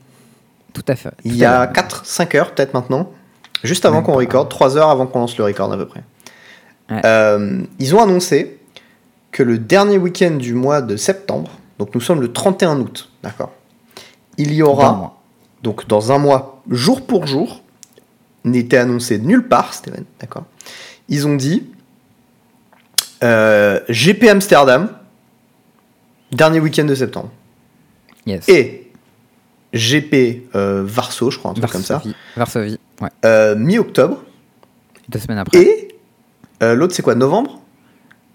Tout 0.73 0.85
à 0.89 0.97
fait. 0.97 1.11
Il 1.25 1.37
y 1.37 1.45
a 1.45 1.71
fait. 1.75 1.81
4-5 1.81 2.37
heures, 2.37 2.55
peut-être 2.55 2.75
maintenant. 2.75 3.11
Juste 3.65 3.85
avant 3.85 4.03
qu'on 4.03 4.13
pas. 4.13 4.19
record, 4.19 4.49
3 4.49 4.79
heures 4.79 4.89
avant 4.89 5.07
qu'on 5.07 5.21
lance 5.21 5.37
le 5.37 5.45
record 5.45 5.71
à 5.73 5.77
peu 5.77 5.87
près. 5.87 6.03
Ouais. 6.91 7.03
Euh, 7.05 7.61
ils 7.79 7.95
ont 7.95 8.03
annoncé 8.03 8.59
que 9.33 9.43
le 9.43 9.59
dernier 9.59 9.99
week-end 9.99 10.33
du 10.33 10.55
mois 10.55 10.81
de 10.81 10.97
septembre, 10.97 11.51
donc 11.81 11.95
nous 11.95 12.01
sommes 12.03 12.21
le 12.21 12.31
31 12.31 12.79
août, 12.81 13.09
d'accord? 13.23 13.53
Il 14.37 14.53
y 14.53 14.61
aura, 14.63 15.17
donc 15.63 15.89
dans 15.89 16.13
un 16.13 16.19
mois, 16.19 16.63
jour 16.69 17.07
pour 17.07 17.27
jour, 17.27 17.63
n'était 18.45 18.77
annoncé 18.77 19.19
nulle 19.19 19.49
part, 19.49 19.73
Steven, 19.73 20.05
d'accord? 20.21 20.45
Ils 21.09 21.27
ont 21.27 21.37
dit 21.37 21.67
euh, 23.25 23.81
GP 23.89 24.25
Amsterdam, 24.25 24.91
dernier 26.33 26.61
week-end 26.61 26.85
de 26.85 26.95
septembre. 26.95 27.31
Yes. 28.27 28.47
Et 28.51 28.93
GP 29.73 30.51
euh, 30.55 30.83
Varso, 30.85 31.31
je 31.31 31.39
crois, 31.39 31.53
un 31.53 31.55
truc 31.55 31.71
comme 31.71 31.81
ça, 31.81 31.95
Varsovie. 31.95 32.17
Varsovie. 32.37 32.79
Ouais. 33.01 33.09
euh, 33.25 33.57
mi-octobre. 33.57 34.23
Deux 35.09 35.19
semaines 35.19 35.39
après. 35.39 35.59
Et 35.59 35.89
euh, 36.63 36.75
l'autre, 36.75 36.95
c'est 36.95 37.01
quoi? 37.01 37.15
Novembre? 37.15 37.59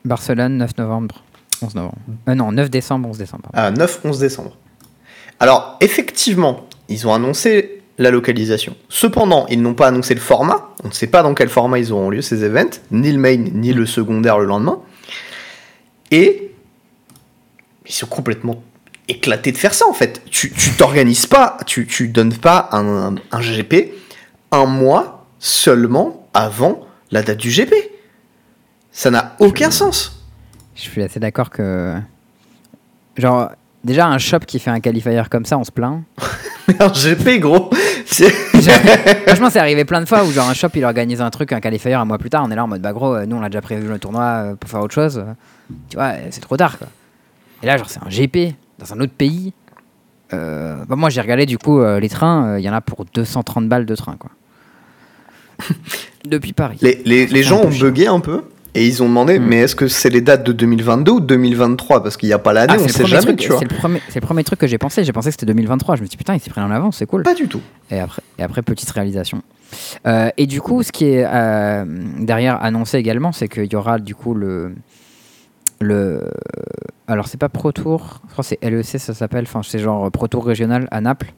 Barcelone, 0.04 0.58
9 0.58 0.80
novembre. 0.80 1.24
11 1.66 1.76
novembre. 1.76 1.98
Euh, 2.30 2.36
non, 2.36 2.52
9 2.52 2.70
décembre, 2.70 3.10
11 3.10 3.18
décembre. 3.18 3.50
Ah, 3.54 3.72
9-11 3.72 4.20
décembre. 4.20 4.58
Alors, 5.40 5.78
effectivement, 5.82 6.68
ils 6.90 7.08
ont 7.08 7.14
annoncé 7.14 7.82
la 7.98 8.12
localisation. 8.12 8.76
Cependant, 8.90 9.46
ils 9.50 9.62
n'ont 9.62 9.74
pas 9.74 9.88
annoncé 9.88 10.14
le 10.14 10.20
format. 10.20 10.70
On 10.84 10.90
ne 10.90 10.94
sait 10.94 11.08
pas 11.08 11.24
dans 11.24 11.34
quel 11.34 11.50
format 11.50 11.80
ils 11.80 11.92
auront 11.92 12.10
lieu 12.10 12.22
ces 12.22 12.44
events, 12.44 12.80
ni 12.92 13.12
le 13.12 13.18
main, 13.18 13.38
ni 13.38 13.74
le 13.74 13.86
secondaire 13.86 14.38
le 14.40 14.46
lendemain. 14.46 14.80
Et 16.12 16.52
ils 17.86 17.94
sont 17.94 18.08
complètement 18.08 18.62
éclatés 19.08 19.52
de 19.52 19.58
faire 19.58 19.74
ça 19.74 19.88
en 19.88 19.94
fait. 19.94 20.22
Tu 20.30 20.52
tu 20.52 20.72
t'organises 20.72 21.28
pas, 21.28 21.58
tu, 21.66 21.86
tu 21.88 22.08
donnes 22.08 22.34
pas 22.34 22.70
un, 22.72 23.16
un 23.32 23.42
GP 23.42 23.94
un 24.52 24.66
mois 24.66 25.26
seulement 25.40 26.28
avant 26.34 26.82
la 27.12 27.22
date 27.22 27.38
du 27.38 27.50
GP. 27.50 27.74
Ça 28.92 29.12
n'a 29.12 29.36
aucun 29.40 29.72
sens. 29.72 30.15
Je 30.76 30.82
suis 30.82 31.02
assez 31.02 31.20
d'accord 31.20 31.50
que. 31.50 31.96
Genre, 33.18 33.52
déjà, 33.84 34.08
un 34.08 34.18
shop 34.18 34.40
qui 34.40 34.60
fait 34.60 34.72
un 34.72 34.80
qualifier 34.80 35.22
comme 35.30 35.46
ça, 35.46 35.58
on 35.58 35.64
se 35.64 35.72
plaint. 35.72 36.04
Un 36.80 36.88
GP 36.88 37.40
gros. 37.42 37.70
Franchement, 39.28 39.50
c'est 39.52 39.60
arrivé 39.60 39.86
plein 39.86 40.02
de 40.02 40.06
fois 40.06 40.24
où, 40.24 40.32
genre, 40.32 40.50
un 40.50 40.54
shop 40.56 40.70
il 40.74 40.84
organise 40.84 41.22
un 41.22 41.30
truc, 41.30 41.52
un 41.52 41.60
qualifier 41.60 41.94
un 41.94 42.06
mois 42.06 42.18
plus 42.18 42.32
tard. 42.32 42.44
On 42.44 42.50
est 42.50 42.56
là 42.56 42.64
en 42.64 42.68
mode, 42.68 42.82
bah 42.82 42.92
gros, 42.92 43.14
euh, 43.14 43.26
nous 43.28 43.36
on 43.36 43.44
a 43.44 43.50
déjà 43.50 43.62
prévu 43.62 43.88
le 43.88 44.00
tournoi 44.00 44.24
euh, 44.24 44.56
pour 44.56 44.70
faire 44.70 44.82
autre 44.82 44.94
chose. 44.94 45.24
Tu 45.90 45.96
vois, 45.98 46.14
euh, 46.14 46.28
c'est 46.32 46.42
trop 46.42 46.58
tard 46.58 46.80
quoi. 46.80 46.88
Et 47.62 47.68
là, 47.68 47.78
genre, 47.78 47.90
c'est 47.90 48.00
un 48.04 48.10
GP 48.10 48.56
dans 48.80 48.94
un 48.94 49.00
autre 49.02 49.14
pays. 49.14 49.54
Euh, 50.34 50.84
bah, 50.88 50.96
moi, 50.96 51.10
j'ai 51.12 51.22
regardé 51.22 51.46
du 51.46 51.60
coup 51.60 51.80
euh, 51.80 52.00
les 52.00 52.10
trains, 52.10 52.58
il 52.58 52.64
y 52.64 52.70
en 52.70 52.74
a 52.74 52.82
pour 52.82 53.06
230 53.14 53.70
balles 53.70 53.86
de 53.86 53.96
train 53.96 54.16
quoi. 54.18 54.32
Depuis 56.26 56.54
Paris. 56.54 56.80
Les, 56.82 57.02
les, 57.06 57.28
les 57.28 57.44
gens 57.44 57.62
ont 57.62 57.70
bugué 57.70 58.08
un 58.08 58.20
peu? 58.20 58.44
Et 58.76 58.86
ils 58.86 59.02
ont 59.02 59.08
demandé 59.08 59.40
Mm. 59.40 59.46
mais 59.46 59.56
est-ce 59.62 59.76
que 59.76 59.88
c'est 59.88 60.10
les 60.10 60.22
dates 60.22 60.44
de 60.44 60.52
2022 60.52 61.12
ou 61.14 61.20
2023 61.20 62.04
parce 62.04 62.18
qu'il 62.18 62.28
n'y 62.28 62.34
a 62.34 62.40
pas 62.40 62.54
l'année 62.54 62.74
Ah, 62.78 62.82
on 62.82 62.88
sait 62.88 63.06
jamais 63.06 63.22
truc, 63.24 63.38
tu 63.40 63.50
vois 63.50 63.58
C'est 63.60 63.72
le, 63.72 63.76
premier- 63.76 64.02
c'est 64.10 64.20
le 64.20 64.26
premier 64.26 64.44
truc 64.44 64.60
que 64.60 64.68
j'ai 64.68 64.78
pensé. 64.78 65.04
J'ai 65.04 65.14
pensé 65.14 65.30
que 65.30 65.34
c'était 65.34 65.46
2023. 65.48 65.96
Je 65.96 66.02
me 66.02 66.06
suis 66.06 66.12
dit, 66.12 66.18
putain, 66.18 66.36
ils 66.36 66.40
s'y 66.40 66.50
prennent 66.50 66.66
en 66.66 66.72
avance, 66.72 66.98
c'est 66.98 67.06
cool. 67.08 67.24
pas 67.24 67.34
du 67.34 67.48
tout 67.48 67.62
Et 67.90 68.00
après, 68.00 68.22
et 68.38 68.44
après 68.44 68.62
petite 68.62 68.90
réalisation. 68.92 69.42
Euh, 70.06 70.30
et 70.38 70.46
du 70.46 70.62
coup, 70.62 70.84
ce 70.84 70.92
qui 70.92 71.06
est 71.06 71.26
euh, 71.26 71.86
derrière 72.20 72.64
annoncé 72.64 72.98
également, 72.98 73.32
c'est 73.32 73.48
qu'il 73.48 73.72
y 73.72 73.76
aura 73.76 73.98
du 73.98 74.14
coup 74.14 74.34
le. 74.36 74.76
le 75.80 76.30
alors, 77.08 77.28
c'est 77.28 77.38
pas 77.40 77.50
Pro 77.50 77.72
Tour, 77.72 78.22
je 78.28 78.32
crois 78.34 78.44
que 78.44 78.50
c'est 78.50 78.64
LEC, 78.64 78.86
ça 79.00 79.14
s'appelle. 79.14 79.46
Enfin, 79.48 79.62
c'est 79.64 79.80
genre 79.80 80.10
Pro 80.12 80.28
Tour 80.28 80.46
régional 80.46 80.88
à 80.92 81.02
Naples, 81.02 81.34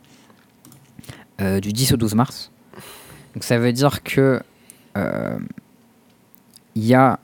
euh, 1.42 1.60
du 1.60 1.72
10 1.74 1.94
au 1.94 1.98
12 1.98 2.16
mars. 2.16 2.52
Donc, 3.36 3.44
ça 3.44 3.58
veut 3.58 3.72
dire 3.74 4.02
que. 4.04 4.40
Il 6.76 6.86
y 6.86 6.94
a 6.94 7.20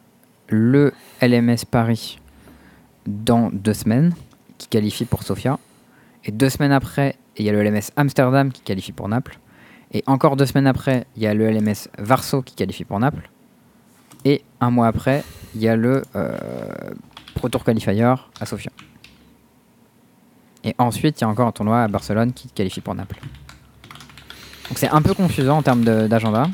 le 0.47 0.93
LMS 1.21 1.65
Paris 1.69 2.19
dans 3.05 3.49
deux 3.51 3.73
semaines 3.73 4.13
qui 4.57 4.67
qualifie 4.67 5.05
pour 5.05 5.23
Sofia. 5.23 5.59
Et 6.25 6.31
deux 6.31 6.49
semaines 6.49 6.71
après, 6.71 7.15
il 7.37 7.45
y 7.45 7.49
a 7.49 7.51
le 7.51 7.63
LMS 7.63 7.91
Amsterdam 7.95 8.51
qui 8.51 8.61
qualifie 8.61 8.91
pour 8.91 9.09
Naples. 9.09 9.39
Et 9.91 10.03
encore 10.07 10.35
deux 10.35 10.45
semaines 10.45 10.67
après, 10.67 11.05
il 11.15 11.23
y 11.23 11.27
a 11.27 11.33
le 11.33 11.49
LMS 11.49 11.89
Varso 11.97 12.41
qui 12.41 12.55
qualifie 12.55 12.85
pour 12.85 12.99
Naples. 12.99 13.29
Et 14.25 14.43
un 14.61 14.71
mois 14.71 14.87
après, 14.87 15.23
il 15.53 15.61
y 15.61 15.67
a 15.67 15.75
le 15.75 16.03
euh, 16.15 16.37
Pro 17.35 17.49
Tour 17.49 17.63
Qualifier 17.63 18.15
à 18.39 18.45
Sofia. 18.45 18.71
Et 20.63 20.73
ensuite, 20.77 21.19
il 21.19 21.23
y 21.23 21.25
a 21.25 21.29
encore 21.29 21.47
un 21.47 21.51
tournoi 21.51 21.83
à 21.83 21.87
Barcelone 21.87 22.31
qui 22.31 22.47
qualifie 22.47 22.79
pour 22.79 22.95
Naples. 22.95 23.19
Donc 24.69 24.77
c'est 24.77 24.89
un 24.89 25.01
peu 25.01 25.13
confusant 25.13 25.57
en 25.57 25.61
termes 25.61 25.83
d'agenda. 25.83 26.47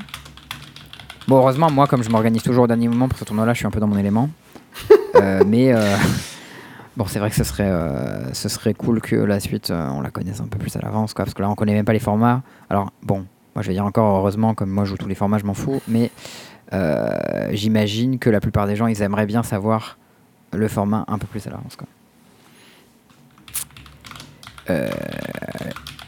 Bon, 1.30 1.38
heureusement, 1.38 1.70
moi, 1.70 1.86
comme 1.86 2.02
je 2.02 2.10
m'organise 2.10 2.42
toujours 2.42 2.64
au 2.64 2.68
dernier 2.68 2.88
moment 2.88 3.08
pour 3.08 3.20
ce 3.20 3.24
tournoi-là, 3.24 3.54
je 3.54 3.60
suis 3.60 3.68
un 3.68 3.70
peu 3.70 3.80
dans 3.80 3.88
mon 3.88 3.98
élément. 3.98 4.30
Euh, 5.16 5.44
mais 5.46 5.74
euh, 5.74 5.98
bon, 6.96 7.06
c'est 7.08 7.20
vrai 7.20 7.30
que 7.30 7.36
ce 7.36 7.44
serait, 7.44 7.68
euh, 7.68 8.32
ce 8.34 8.48
serait 8.48 8.74
cool 8.74 9.02
que 9.02 9.16
la 9.16 9.40
suite, 9.42 9.70
euh, 9.70 9.90
on 9.90 10.02
la 10.02 10.12
connaisse 10.12 10.40
un 10.40 10.48
peu 10.48 10.58
plus 10.58 10.74
à 10.78 10.80
l'avance, 10.80 11.14
quoi, 11.14 11.26
parce 11.26 11.34
que 11.34 11.42
là, 11.42 11.50
on 11.50 11.56
connaît 11.56 11.74
même 11.74 11.84
pas 11.84 11.92
les 11.92 12.00
formats. 12.00 12.42
Alors, 12.70 12.94
bon, 13.04 13.26
moi, 13.54 13.62
je 13.62 13.68
vais 13.68 13.74
dire 13.74 13.86
encore 13.86 14.20
heureusement, 14.20 14.54
comme 14.54 14.70
moi, 14.70 14.86
je 14.86 14.92
joue 14.92 14.98
tous 14.98 15.10
les 15.10 15.16
formats, 15.16 15.40
je 15.40 15.46
m'en 15.46 15.56
fous, 15.56 15.82
mais 15.90 16.12
j'imagine 17.52 18.18
que 18.18 18.30
la 18.30 18.40
plupart 18.40 18.66
des 18.66 18.78
gens, 18.78 18.88
ils 18.88 19.02
aimeraient 19.02 19.26
bien 19.26 19.44
savoir 19.44 19.98
le 20.54 20.68
format 20.70 21.04
un 21.10 21.18
peu 21.18 21.28
plus 21.28 21.46
à 21.48 21.50
l'avance, 21.50 21.76
quoi. 21.76 21.88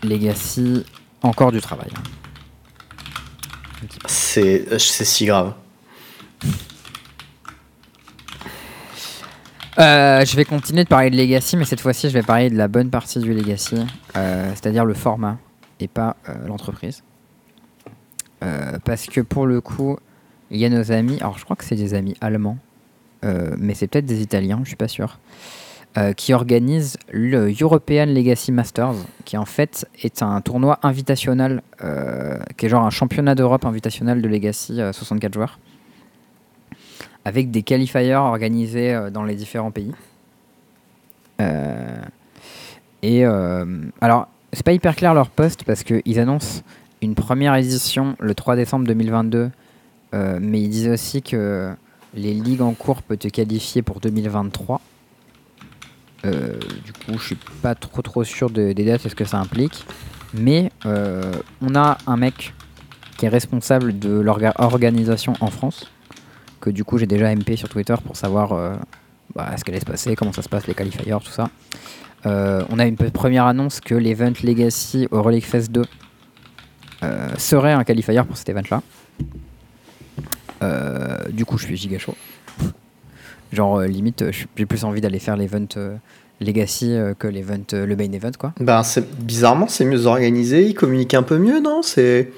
Legacy, 0.03 0.85
encore 1.22 1.52
du 1.52 1.60
travail. 1.60 1.89
Hein. 3.83 3.87
c'est 4.07 4.79
c'est 4.79 5.05
si 5.05 5.25
grave 5.25 5.53
Euh, 9.79 10.25
je 10.25 10.35
vais 10.35 10.43
continuer 10.43 10.83
de 10.83 10.89
parler 10.89 11.09
de 11.09 11.15
Legacy, 11.15 11.55
mais 11.55 11.63
cette 11.63 11.79
fois-ci, 11.79 12.09
je 12.09 12.13
vais 12.13 12.23
parler 12.23 12.49
de 12.49 12.57
la 12.57 12.67
bonne 12.67 12.89
partie 12.89 13.19
du 13.19 13.33
Legacy, 13.33 13.77
euh, 14.17 14.49
c'est-à-dire 14.49 14.83
le 14.83 14.93
format 14.93 15.37
et 15.79 15.87
pas 15.87 16.17
euh, 16.27 16.33
l'entreprise. 16.45 17.03
Euh, 18.43 18.79
parce 18.83 19.05
que 19.05 19.21
pour 19.21 19.45
le 19.45 19.61
coup, 19.61 19.97
il 20.49 20.59
y 20.59 20.65
a 20.65 20.69
nos 20.69 20.91
amis, 20.91 21.17
alors 21.21 21.37
je 21.37 21.45
crois 21.45 21.55
que 21.55 21.63
c'est 21.63 21.75
des 21.75 21.93
amis 21.93 22.15
allemands, 22.19 22.57
euh, 23.23 23.55
mais 23.57 23.73
c'est 23.73 23.87
peut-être 23.87 24.05
des 24.05 24.21
Italiens, 24.21 24.59
je 24.63 24.67
suis 24.67 24.75
pas 24.75 24.89
sûr, 24.89 25.19
euh, 25.97 26.13
qui 26.13 26.34
organisent 26.34 26.97
le 27.11 27.53
European 27.59 28.05
Legacy 28.05 28.51
Masters, 28.51 28.95
qui 29.26 29.38
en 29.38 29.45
fait 29.45 29.85
est 30.01 30.23
un 30.23 30.39
tournoi 30.41 30.80
invitationnel, 30.84 31.61
euh, 31.84 32.38
qui 32.57 32.65
est 32.65 32.69
genre 32.69 32.85
un 32.85 32.89
championnat 32.89 33.35
d'Europe 33.35 33.65
invitationnel 33.65 34.22
de 34.22 34.27
Legacy 34.27 34.81
euh, 34.81 34.93
64 34.93 35.34
joueurs 35.34 35.59
avec 37.26 37.51
des 37.51 37.63
qualifiers 37.63 38.15
organisés 38.15 38.93
euh, 38.93 39.09
dans 39.09 39.23
les 39.23 39.35
différents 39.35 39.72
pays. 39.72 39.93
Euh, 41.39 42.01
et 43.01 43.26
euh, 43.26 43.65
alors, 43.99 44.27
c'est 44.53 44.65
pas 44.65 44.73
hyper 44.73 44.95
clair 44.95 45.13
leur 45.13 45.30
poste 45.30 45.63
parce 45.63 45.84
qu'ils 45.84 46.19
annoncent 46.19 46.61
une 47.01 47.15
première 47.15 47.55
édition 47.55 48.15
le 48.19 48.35
3 48.35 48.55
décembre 48.55 48.85
2022, 48.88 49.49
euh, 50.13 50.39
mais 50.41 50.61
ils 50.61 50.69
disent 50.69 50.89
aussi 50.89 51.22
que 51.22 51.73
les 52.13 52.34
ligues 52.34 52.61
en 52.61 52.73
cours 52.73 53.01
peuvent 53.01 53.18
te 53.18 53.27
qualifier 53.27 53.81
pour 53.81 53.99
2023. 53.99 54.81
Euh, 56.26 56.60
du 56.85 56.93
coup, 56.93 57.18
je 57.18 57.26
suis 57.27 57.38
pas 57.61 57.73
trop 57.76 58.02
trop 58.02 58.23
sûr 58.23 58.49
de- 58.49 58.73
des 58.73 58.85
dates 58.85 59.06
et 59.06 59.10
ce 59.10 59.15
que 59.15 59.26
ça 59.26 59.38
implique. 59.39 59.85
Mais 60.34 60.72
euh, 60.85 61.31
on 61.61 61.76
a 61.76 61.98
un 62.07 62.15
mec 62.18 62.53
qui 63.18 63.26
est 63.26 63.30
responsable 63.30 63.98
de 63.99 64.11
l'organisation 64.19 65.34
en 65.41 65.48
France, 65.48 65.91
que 66.61 66.69
du 66.69 66.84
coup 66.84 66.98
j'ai 66.98 67.06
déjà 67.07 67.30
MP 67.35 67.56
sur 67.57 67.68
Twitter 67.69 67.95
pour 68.06 68.15
savoir 68.15 68.53
euh, 68.53 68.76
bah, 69.35 69.49
ce 69.57 69.64
qu'elle 69.64 69.73
allait 69.76 69.81
se 69.81 69.85
passer, 69.85 70.15
comment 70.15 70.31
ça 70.31 70.41
se 70.41 70.49
passe, 70.49 70.68
les 70.68 70.73
qualifiers, 70.73 71.11
tout 71.23 71.31
ça. 71.31 71.49
On 72.23 72.77
a 72.80 72.85
une 72.85 72.95
première 72.98 73.45
annonce 73.45 73.80
que 73.81 73.95
l'event 73.95 74.31
Legacy 74.43 75.07
au 75.11 75.22
Relic 75.23 75.43
Fest 75.45 75.72
2 75.72 75.81
euh, 77.03 77.30
serait 77.38 77.73
un 77.73 77.84
qualifier 77.84 78.22
pour 78.23 78.38
cet 78.38 78.49
event-là. 78.49 78.81
Du 81.31 81.45
coup, 81.45 81.57
je 81.57 81.65
suis 81.65 81.76
giga 81.77 81.98
chaud. 81.98 82.15
Genre, 83.51 83.79
euh, 83.79 83.87
limite, 83.87 84.21
euh, 84.21 84.31
j'ai 84.31 84.65
plus 84.65 84.83
envie 84.83 85.01
d'aller 85.01 85.19
faire 85.19 85.35
l'event 85.35 85.65
euh, 85.75 85.95
Legacy 86.39 86.97
que 87.19 87.27
l'event, 87.27 87.63
le 87.71 87.95
main 87.95 88.11
event, 88.11 88.31
quoi. 88.37 88.53
Ben, 88.59 88.81
c'est 88.81 89.07
bizarrement, 89.21 89.67
c'est 89.67 89.85
mieux 89.85 90.07
organisé, 90.07 90.65
ils 90.65 90.73
communiquent 90.73 91.13
un 91.13 91.23
peu 91.23 91.37
mieux, 91.37 91.59
non? 91.59 91.83
C'est 91.83 92.31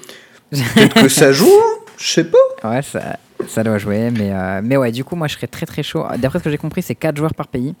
peut-être 0.50 1.00
que 1.00 1.08
ça 1.08 1.32
joue, 1.32 1.48
je 1.96 2.06
sais 2.06 2.24
pas. 2.24 2.38
Ouais, 2.64 2.82
ça, 2.82 3.18
ça 3.46 3.62
doit 3.62 3.78
jouer, 3.78 4.10
mais, 4.10 4.32
euh, 4.32 4.60
mais 4.62 4.76
ouais, 4.76 4.90
du 4.90 5.04
coup, 5.04 5.16
moi 5.16 5.26
je 5.26 5.34
serais 5.34 5.46
très 5.46 5.66
très 5.66 5.82
chaud. 5.82 6.04
D'après 6.18 6.38
ce 6.38 6.44
que 6.44 6.50
j'ai 6.50 6.58
compris, 6.58 6.82
c'est 6.82 6.94
4 6.94 7.16
joueurs 7.16 7.34
par 7.34 7.48
pays. 7.48 7.74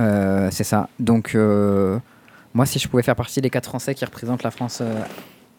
Euh, 0.00 0.48
c'est 0.52 0.64
ça. 0.64 0.88
Donc, 0.98 1.34
euh, 1.34 1.98
moi, 2.54 2.66
si 2.66 2.78
je 2.78 2.88
pouvais 2.88 3.02
faire 3.02 3.16
partie 3.16 3.40
des 3.40 3.50
4 3.50 3.66
Français 3.66 3.94
qui 3.94 4.04
représentent 4.04 4.42
la 4.42 4.50
France 4.50 4.82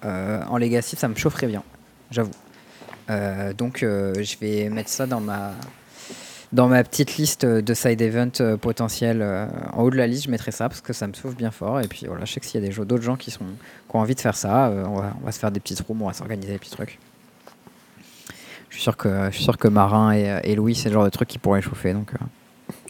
en 0.01 0.57
Legacy, 0.57 0.95
ça 0.95 1.07
me 1.07 1.15
chaufferait 1.15 1.47
bien, 1.47 1.63
j'avoue. 2.11 2.31
Donc, 3.57 3.79
je 3.81 4.39
vais 4.39 4.69
mettre 4.69 4.89
ça 4.89 5.05
dans 5.05 5.21
ma, 5.21 5.53
dans 6.53 6.67
ma 6.69 6.83
petite 6.83 7.17
liste 7.17 7.45
de 7.45 7.73
side 7.73 7.99
event 8.01 8.29
euh, 8.39 8.55
potentiels. 8.57 9.21
euh, 9.21 9.47
en 9.73 9.81
haut 9.83 9.89
de 9.89 9.97
la 9.97 10.07
liste, 10.07 10.25
je 10.25 10.31
mettrai 10.31 10.51
ça 10.51 10.69
parce 10.69 10.79
que 10.81 10.93
ça 10.93 11.07
me 11.07 11.13
sauve 11.13 11.35
bien 11.35 11.51
fort. 11.51 11.81
Et 11.81 11.87
puis 11.87 12.05
voilà, 12.07 12.23
je 12.25 12.31
sais 12.33 12.39
que 12.39 12.45
s'il 12.45 12.61
y 12.61 12.63
a 12.63 12.67
des 12.67 12.71
jeux- 12.73 12.85
d'autres 12.85 13.03
gens 13.03 13.15
qui, 13.17 13.31
sont, 13.31 13.43
qui 13.89 13.95
ont 13.95 13.99
envie 13.99 14.15
de 14.15 14.19
faire 14.21 14.35
ça, 14.37 14.67
euh, 14.67 14.85
on, 14.87 14.95
va, 14.95 15.13
on 15.21 15.25
va 15.25 15.31
se 15.31 15.39
faire 15.39 15.51
des 15.51 15.59
petites 15.59 15.81
rooms, 15.81 16.01
on 16.01 16.07
va 16.07 16.13
s'organiser 16.13 16.53
des 16.53 16.59
petits 16.59 16.71
trucs. 16.71 16.99
Je 18.69 18.75
suis 18.75 18.83
sûr 18.83 18.95
que, 18.97 19.25
je 19.29 19.35
suis 19.35 19.43
sûr 19.43 19.57
que 19.57 19.67
Marin 19.67 20.13
et, 20.13 20.39
et 20.43 20.55
Louis, 20.55 20.73
c'est 20.75 20.89
le 20.89 20.93
genre 20.93 21.03
de 21.03 21.09
truc 21.09 21.27
qui 21.27 21.37
pourraient 21.37 21.61
chauffer. 21.61 21.93
Donc, 21.93 22.11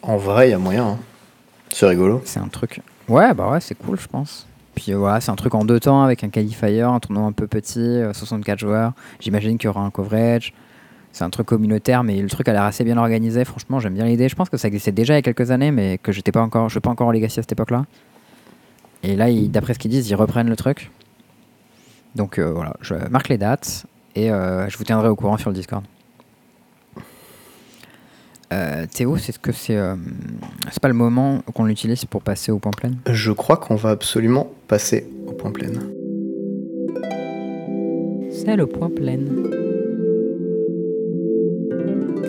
En 0.01 0.17
vrai, 0.17 0.47
il 0.49 0.51
y 0.51 0.53
a 0.53 0.57
moyen. 0.59 0.87
hein. 0.87 0.97
C'est 1.71 1.87
rigolo. 1.87 2.21
c'est 2.25 2.39
un 2.39 2.47
truc. 2.47 2.81
Ouais, 3.09 3.33
bah 3.33 3.49
ouais, 3.49 3.59
c'est 3.59 3.75
cool, 3.75 3.99
je 3.99 4.07
pense. 4.07 4.45
Puis 4.75 4.91
euh, 4.93 4.97
voilà, 4.97 5.19
c'est 5.21 5.29
un 5.31 5.35
truc 5.35 5.53
en 5.55 5.65
deux 5.65 5.79
temps 5.79 6.03
avec 6.03 6.23
un 6.23 6.29
qualifier, 6.29 6.81
un 6.81 6.99
tournoi 6.99 7.23
un 7.25 7.31
peu 7.31 7.47
petit, 7.47 7.79
euh, 7.79 8.13
64 8.13 8.59
joueurs. 8.59 8.93
J'imagine 9.19 9.57
qu'il 9.57 9.67
y 9.67 9.69
aura 9.69 9.81
un 9.81 9.89
coverage. 9.89 10.53
C'est 11.13 11.23
un 11.23 11.29
truc 11.29 11.45
communautaire, 11.45 12.03
mais 12.03 12.19
le 12.21 12.27
truc 12.27 12.49
a 12.49 12.53
l'air 12.53 12.63
assez 12.63 12.83
bien 12.83 12.97
organisé. 12.97 13.45
Franchement, 13.45 13.79
j'aime 13.79 13.93
bien 13.93 14.05
l'idée. 14.05 14.27
Je 14.27 14.35
pense 14.35 14.49
que 14.49 14.57
ça 14.57 14.67
existait 14.67 14.91
déjà 14.91 15.13
il 15.13 15.17
y 15.17 15.19
a 15.19 15.21
quelques 15.21 15.51
années, 15.51 15.71
mais 15.71 15.99
que 15.99 16.11
j'étais 16.11 16.31
pas 16.31 16.41
encore, 16.41 16.69
je 16.69 16.73
suis 16.73 16.81
pas 16.81 16.89
encore 16.89 17.07
en 17.07 17.11
Legacy 17.11 17.39
à 17.39 17.43
cette 17.43 17.51
époque-là. 17.51 17.85
Et 19.03 19.15
là, 19.15 19.27
d'après 19.49 19.75
ce 19.75 19.79
qu'ils 19.79 19.91
disent, 19.91 20.09
ils 20.09 20.15
reprennent 20.15 20.49
le 20.49 20.55
truc. 20.55 20.89
Donc 22.15 22.39
euh, 22.39 22.51
voilà, 22.51 22.73
je 22.81 22.95
marque 23.09 23.29
les 23.29 23.37
dates 23.37 23.85
et 24.15 24.31
euh, 24.31 24.67
je 24.69 24.77
vous 24.77 24.83
tiendrai 24.83 25.07
au 25.07 25.15
courant 25.15 25.37
sur 25.37 25.49
le 25.49 25.55
Discord. 25.55 25.83
Euh, 28.51 28.85
Théo, 28.91 29.17
c'est 29.17 29.31
ce 29.31 29.39
que 29.39 29.51
c'est 29.51 29.75
euh, 29.75 29.95
c'est 30.71 30.79
pas 30.79 30.87
le 30.87 30.93
moment 30.93 31.41
qu'on 31.53 31.65
l'utilise 31.65 32.05
pour 32.05 32.21
passer 32.21 32.51
au 32.51 32.59
point 32.59 32.71
plein? 32.71 32.91
Je 33.07 33.31
crois 33.31 33.57
qu'on 33.57 33.75
va 33.75 33.89
absolument 33.89 34.51
passer 34.67 35.07
au 35.27 35.31
point 35.31 35.51
plein. 35.51 35.71
C'est 38.31 38.55
le 38.55 38.67
point 38.67 38.89
plein. 38.89 39.19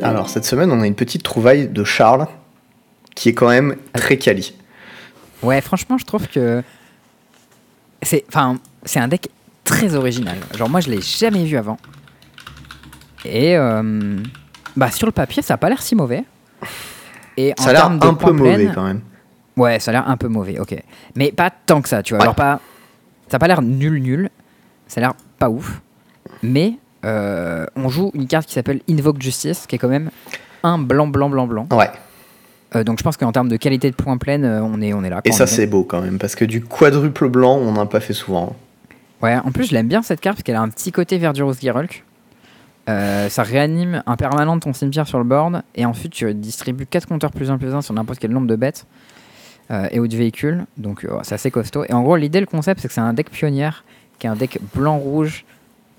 Alors, 0.04 0.28
cette 0.28 0.44
semaine, 0.44 0.70
on 0.70 0.80
a 0.80 0.86
une 0.86 0.94
petite 0.94 1.22
trouvaille 1.22 1.68
de 1.68 1.82
Charles 1.82 2.26
qui 3.14 3.30
est 3.30 3.32
quand 3.34 3.48
même 3.48 3.76
très 3.94 4.18
quali. 4.18 4.54
Ouais, 5.42 5.60
franchement, 5.60 5.98
je 5.98 6.04
trouve 6.04 6.28
que 6.28 6.62
c'est 8.02 8.24
enfin, 8.28 8.58
c'est 8.84 9.00
un 9.00 9.08
deck 9.08 9.30
très 9.64 9.94
original. 9.94 10.36
Genre 10.54 10.68
moi, 10.68 10.80
je 10.80 10.90
l'ai 10.90 11.00
jamais 11.00 11.44
vu 11.44 11.56
avant. 11.56 11.78
Et 13.24 13.56
euh, 13.56 14.18
bah 14.76 14.90
sur 14.90 15.06
le 15.06 15.12
papier, 15.12 15.42
ça 15.42 15.54
a 15.54 15.56
pas 15.56 15.68
l'air 15.68 15.82
si 15.82 15.94
mauvais. 15.94 16.24
Et 17.36 17.54
Ça 17.58 17.70
a 17.70 17.72
l'air 17.72 17.86
un 17.86 18.14
peu 18.14 18.30
mauvais 18.30 18.70
quand 18.74 18.84
même. 18.84 19.00
Ouais, 19.56 19.80
ça 19.80 19.90
a 19.90 19.92
l'air 19.92 20.08
un 20.08 20.16
peu 20.16 20.28
mauvais, 20.28 20.58
ok. 20.58 20.74
Mais 21.14 21.32
pas 21.32 21.50
tant 21.50 21.80
que 21.80 21.88
ça, 21.88 22.02
tu 22.02 22.12
vois. 22.12 22.18
Ouais. 22.18 22.24
Alors 22.24 22.34
pas, 22.34 22.60
ça 23.28 23.36
a 23.36 23.38
pas 23.38 23.48
l'air 23.48 23.62
nul 23.62 24.02
nul. 24.02 24.30
Ça 24.86 25.00
a 25.00 25.02
l'air 25.02 25.14
pas 25.38 25.48
ouf. 25.48 25.80
Mais 26.42 26.74
euh, 27.04 27.66
on 27.76 27.88
joue 27.88 28.10
une 28.14 28.26
carte 28.26 28.46
qui 28.46 28.54
s'appelle 28.54 28.80
Invoke 28.88 29.20
Justice, 29.20 29.66
qui 29.66 29.76
est 29.76 29.78
quand 29.78 29.88
même 29.88 30.10
un 30.62 30.78
blanc 30.78 31.06
blanc 31.06 31.28
blanc 31.28 31.46
blanc. 31.46 31.68
Ouais. 31.70 31.90
Euh, 32.74 32.84
donc 32.84 32.98
je 32.98 33.04
pense 33.04 33.16
qu'en 33.16 33.32
termes 33.32 33.48
de 33.48 33.56
qualité 33.56 33.90
de 33.90 33.96
points 33.96 34.16
pleine, 34.18 34.44
euh, 34.44 34.62
on 34.62 34.80
est 34.80 34.92
on 34.92 35.04
est 35.04 35.10
là. 35.10 35.20
Et 35.24 35.32
ça, 35.32 35.46
c'est 35.46 35.66
beau 35.66 35.84
quand 35.84 36.00
même, 36.00 36.18
parce 36.18 36.34
que 36.34 36.44
du 36.44 36.62
quadruple 36.62 37.28
blanc, 37.28 37.56
on 37.56 37.72
n'en 37.72 37.82
a 37.82 37.86
pas 37.86 38.00
fait 38.00 38.14
souvent. 38.14 38.56
Ouais, 39.22 39.36
en 39.36 39.52
plus, 39.52 39.66
je 39.66 39.74
l'aime 39.74 39.88
bien 39.88 40.02
cette 40.02 40.20
carte 40.20 40.36
parce 40.36 40.42
qu'elle 40.42 40.56
a 40.56 40.60
un 40.60 40.68
petit 40.68 40.92
côté 40.92 41.18
Verdurous 41.18 41.54
Gerulk. 41.62 42.04
Euh, 42.88 43.28
ça 43.30 43.42
réanime 43.42 44.02
un 44.06 44.16
permanent 44.16 44.56
de 44.56 44.60
ton 44.60 44.74
cimetière 44.74 45.08
sur 45.08 45.16
le 45.16 45.24
board 45.24 45.62
et 45.74 45.86
ensuite 45.86 46.12
tu 46.12 46.34
distribues 46.34 46.84
4 46.84 47.06
compteurs 47.08 47.30
plus 47.30 47.50
1 47.50 47.56
plus 47.56 47.74
1 47.74 47.80
sur 47.80 47.94
n'importe 47.94 48.18
quel 48.18 48.30
nombre 48.30 48.46
de 48.46 48.56
bêtes 48.56 48.84
euh, 49.70 49.88
et 49.90 50.00
ou 50.00 50.06
de 50.06 50.14
véhicules. 50.14 50.66
Donc 50.76 51.06
c'est 51.22 51.34
assez 51.34 51.50
costaud. 51.50 51.84
Et 51.88 51.94
en 51.94 52.02
gros, 52.02 52.16
l'idée, 52.16 52.40
le 52.40 52.46
concept, 52.46 52.80
c'est 52.80 52.88
que 52.88 52.94
c'est 52.94 53.00
un 53.00 53.14
deck 53.14 53.30
pionnière 53.30 53.84
qui 54.18 54.26
est 54.26 54.30
un 54.30 54.36
deck 54.36 54.58
blanc-rouge 54.74 55.44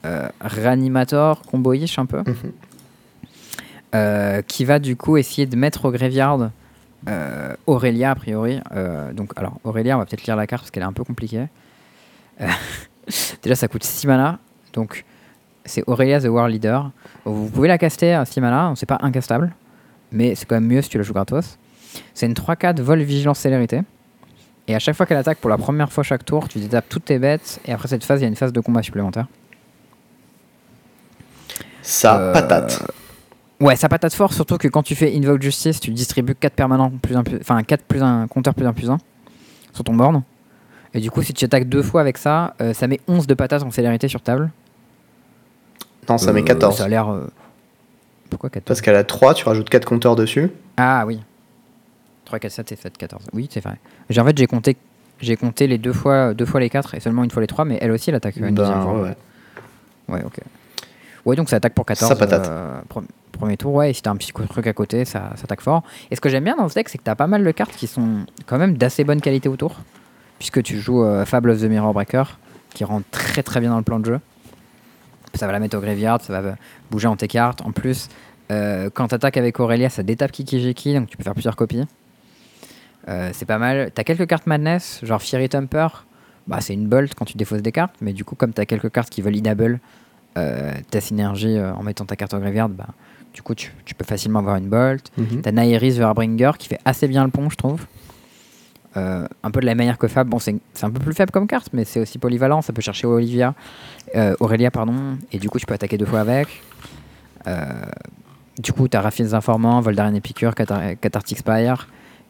euh, 0.06 0.27
réanimator, 0.41 1.41
comboish 1.41 1.98
un 1.98 2.06
peu. 2.06 2.19
Mhm. 2.19 2.36
Euh, 3.94 4.41
qui 4.41 4.65
va 4.65 4.80
du 4.80 4.98
coup 4.98 5.15
essayer 5.15 5.48
de 5.48 5.56
mettre 5.56 5.86
au 5.86 5.91
graveyard 5.91 6.52
euh, 7.07 7.56
Aurélia 7.65 8.11
a 8.11 8.15
priori. 8.15 8.60
Donc 9.14 9.32
alors 9.36 9.57
Aurélia, 9.64 9.95
on 9.95 9.99
va 9.99 10.06
peut-être 10.06 10.26
lire 10.26 10.36
la 10.36 10.48
carte 10.48 10.64
parce 10.64 10.72
qu'elle 10.72 10.84
est 10.84 10.88
un 10.88 10.94
peu 10.94 11.03
compliquée. 11.03 11.45
Déjà 13.41 13.56
ça 13.56 13.68
coûte 13.68 13.84
6 13.84 14.07
mana, 14.07 14.40
donc 14.73 15.06
c'est 15.64 15.84
Aurélia 15.88 16.19
the 16.19 16.26
War 16.26 16.48
Leader. 16.49 16.91
Vous 17.23 17.49
pouvez 17.49 17.68
la 17.68 17.77
caster 17.77 18.14
à 18.14 18.26
6 18.26 18.41
mana, 18.41 18.73
c'est 18.76 18.86
pas 18.86 18.98
incastable, 19.02 19.56
mais 20.11 20.36
c'est 20.36 20.45
quand 20.45 20.56
même 20.56 20.68
mieux 20.68 20.82
si 20.82 20.90
tu 20.90 20.98
la 20.98 21.03
joues 21.03 21.14
gratos. 21.14 21.57
C'est 22.14 22.26
une 22.26 22.34
3-4 22.34 22.82
vol 22.82 23.02
vigilance 23.02 23.40
célérité. 23.40 23.82
Et 24.68 24.76
à 24.76 24.80
chaque 24.80 24.95
fois 24.95 25.06
qu'elle 25.06 25.18
attaque 25.18 25.38
pour 25.38 25.49
la 25.49 25.57
première 25.57 25.91
fois 25.91 26.03
chaque 26.03 26.26
tour, 26.26 26.49
tu 26.49 26.60
détapes 26.60 26.90
toutes 26.90 27.06
tes 27.06 27.19
bêtes 27.19 27.61
et 27.65 27.72
après 27.72 27.88
cette 27.88 28.03
phase, 28.03 28.19
il 28.19 28.23
y 28.23 28.26
a 28.26 28.30
une 28.30 28.36
phase 28.36 28.52
de 28.52 28.60
combat 28.60 28.82
supplémentaire. 28.82 29.27
Ça, 31.86 32.18
Euh, 32.20 32.34
patate. 32.34 32.82
Ouais, 33.60 33.76
ça 33.76 33.88
patate 33.88 34.14
fort, 34.14 34.34
surtout 34.34 34.57
que 34.57 34.68
quand 34.68 34.84
tu 34.84 34.95
fais 34.95 35.16
Invoke 35.16 35.41
Justice, 35.41 35.80
tu 35.80 35.91
distribues 35.91 36.36
4 36.36 36.53
permanents 36.53 36.90
plus 36.91 37.16
un 37.16 37.24
plus, 37.24 37.38
enfin 37.40 37.62
4 37.64 37.84
plus 37.84 38.02
un 38.03 38.28
compteur 38.28 38.53
plus 38.53 38.66
un 38.66 38.74
plus 38.74 38.90
un 38.90 38.98
sur 39.74 39.84
ton 39.84 39.94
board. 39.94 40.22
Et 40.94 40.99
du 40.99 41.12
coup, 41.12 41.22
si 41.22 41.34
tu 41.34 41.45
attaques 41.45 41.70
deux 41.70 41.84
fois 41.84 42.02
avec 42.02 42.18
ça, 42.18 42.53
euh, 42.62 42.74
ça 42.74 42.88
met 42.88 42.99
11 43.07 43.28
de 43.28 43.34
patates 43.34 43.64
en 43.64 43.72
célérité 43.72 44.07
sur 44.07 44.22
table. 44.22 44.49
Non, 46.10 46.18
ça 46.18 46.34
met 46.34 46.41
Euh, 46.41 46.45
14. 46.45 46.78
Ça 46.78 46.86
a 46.86 46.88
l'air. 46.88 47.10
euh, 47.10 47.28
Pourquoi 48.30 48.49
14 48.49 48.66
Parce 48.68 48.82
qu'elle 48.82 48.95
a 48.95 49.03
3, 49.03 49.34
tu 49.34 49.45
rajoutes 49.45 49.70
4 49.70 49.86
compteurs 49.86 50.16
dessus. 50.16 50.49
Ah 50.78 51.03
oui. 51.06 51.22
3, 52.26 52.40
4, 52.40 52.52
7 52.52 52.72
et 52.72 52.76
7, 52.76 52.98
14. 52.98 53.24
Oui, 53.34 53.48
c'est 53.52 53.64
vrai. 53.64 53.76
J'ai, 54.10 54.20
en 54.22 54.26
fait, 54.26 54.38
j'ai 54.38 54.48
compté, 54.48 54.76
j'ai 55.22 55.36
compté 55.38 55.68
les 55.68 55.78
deux 55.78 55.94
fois, 55.94 56.34
deux 56.34 56.45
fois 56.45 56.60
les 56.60 56.70
4 56.70 56.95
et 56.95 56.99
seulement 56.99 57.24
une 57.24 57.32
fois 57.32 57.41
les 57.41 57.48
3, 57.48 57.66
mais 57.66 57.78
elle 57.82 57.91
aussi, 57.91 58.10
elle 58.10 58.16
attaque 58.16 58.36
une 58.38 58.44
Ben, 58.45 58.53
deuxième 58.56 58.82
fois. 58.82 58.94
ouais, 58.94 59.02
ouais. 59.02 59.16
Ouais, 60.16 60.24
ok. 60.26 60.40
Ouais, 61.26 61.35
donc 61.35 61.49
ça 61.49 61.56
attaque 61.57 61.73
pour 61.73 61.85
14. 61.85 62.07
Ça 62.10 62.15
patate. 62.15 62.47
euh, 62.47 62.80
pre- 62.89 63.03
premier 63.31 63.57
tour, 63.57 63.73
ouais, 63.73 63.89
et 63.89 63.93
si 63.93 64.02
t'as 64.02 64.11
un 64.11 64.15
petit 64.15 64.31
truc 64.31 64.68
à 64.68 64.73
côté, 64.73 65.06
ça, 65.06 65.31
ça 65.35 65.43
attaque 65.45 65.61
fort. 65.61 65.84
Et 66.11 66.15
ce 66.15 66.22
que 66.22 66.30
j'aime 66.30 66.43
bien 66.43 66.56
dans 66.56 66.69
ce 66.69 66.76
deck, 66.76 66.88
c'est 66.89 66.97
que 66.97 67.03
t'as 67.03 67.15
pas 67.15 67.27
mal 67.27 67.43
de 67.43 67.52
cartes 67.52 67.76
qui 67.76 67.88
sont 67.88 68.26
quand 68.45 68.57
même 68.57 68.77
d'assez 68.77 69.03
bonne 69.03 69.22
qualité 69.22 69.49
autour. 69.49 69.77
Puisque 70.39 70.61
tu 70.64 70.77
joues 70.80 71.03
euh, 71.03 71.26
Fable 71.26 71.49
of 71.49 71.60
the 71.60 71.64
Mirror 71.65 71.93
Breaker, 71.93 72.23
qui 72.73 72.84
rentre 72.84 73.10
très 73.10 73.41
très 73.41 73.60
bien 73.60 73.69
dans 73.72 73.77
le 73.77 73.84
plan 73.84 73.99
de 73.99 74.06
jeu. 74.06 74.19
Ça 75.34 75.47
va 75.47 75.52
la 75.53 75.60
mettre 75.60 75.77
au 75.77 75.81
graveyard, 75.81 76.22
ça 76.22 76.39
va 76.41 76.56
bouger 76.91 77.07
en 77.07 77.15
tes 77.15 77.27
cartes. 77.27 77.61
En 77.61 77.72
plus, 77.72 78.07
euh, 78.52 78.89
quand 78.93 79.07
t'attaques 79.07 79.38
avec 79.38 79.60
Aurélia, 79.60 79.89
ça 79.89 80.03
détape 80.03 80.31
Kiki 80.31 80.93
donc 80.93 81.10
tu 81.10 81.18
peux 81.18 81.23
faire 81.23 81.34
plusieurs 81.34 81.56
copies. 81.56 81.84
Euh, 83.07 83.30
c'est 83.34 83.45
pas 83.45 83.57
mal. 83.57 83.91
T'as 83.93 84.03
quelques 84.03 84.27
cartes 84.27 84.47
Madness, 84.47 84.99
genre 85.03 85.22
Fiery 85.22 85.49
Thumper. 85.49 85.88
Bah, 86.47 86.61
c'est 86.61 86.73
une 86.73 86.88
bolt 86.88 87.14
quand 87.15 87.26
tu 87.26 87.38
défausses 87.38 87.61
des 87.61 87.72
cartes, 87.72 87.95
mais 88.02 88.14
du 88.14 88.23
coup, 88.23 88.35
comme 88.35 88.53
t'as 88.53 88.65
quelques 88.65 88.91
cartes 88.91 89.10
qui 89.10 89.22
veulent 89.22 89.35
Inable, 89.35 89.80
ta 90.36 91.02
synergie 91.02 91.57
euh, 91.57 91.74
en 91.74 91.84
mettant 91.84 92.06
ta 92.06 92.16
carte 92.16 92.34
au 92.34 92.40
graveyard, 92.40 92.70
bah, 92.70 92.88
du 93.34 93.41
coup, 93.41 93.56
tu, 93.56 93.74
tu 93.86 93.95
peux 93.95 94.06
facilement 94.06 94.40
avoir 94.40 94.56
une 94.57 94.68
bolt. 94.70 95.12
Mhm. 95.18 95.41
T'as 95.41 95.52
Nairis 95.52 95.98
Verbringer 95.98 96.52
qui 96.57 96.68
fait 96.68 96.80
assez 96.86 97.07
bien 97.07 97.24
le 97.24 97.32
pont, 97.32 97.49
je 97.49 97.56
trouve. 97.57 97.86
Euh, 98.98 99.28
un 99.44 99.52
peu 99.52 99.60
de 99.60 99.66
la 99.66 99.76
manière 99.76 99.98
que 99.98 100.07
Fab. 100.07 100.30
Bon, 100.30 100.40
c'est 100.40 100.56
un 100.84 100.90
peu 100.90 100.99
plus 100.99 101.14
faible 101.14 101.32
comme 101.32 101.48
carte, 101.48 101.70
mais 101.74 101.84
c'est 101.84 101.99
aussi 101.99 102.18
polyvalent. 102.18 102.62
Ça 102.62 102.72
peut 102.72 102.82
chercher 102.82 103.07
Olivia, 103.07 103.53
euh, 104.16 104.36
Aurélia, 104.40 104.72
pardon, 104.72 105.18
et 105.34 105.38
du 105.40 105.49
coup, 105.49 105.60
tu 105.60 105.66
peux 105.66 105.74
attaquer 105.74 105.98
deux 105.98 106.06
fois 106.06 106.22
avec. 106.22 106.48
Euh, 107.48 107.66
du 108.57 108.72
coup, 108.72 108.88
t'as 108.88 109.02
Raffines 109.02 109.34
Informant, 109.34 109.82
Voldarian 109.82 110.14
Epicure, 110.16 110.56
Catar- 110.56 110.95
Cathartic 111.02 111.40
Spire, 111.40 111.90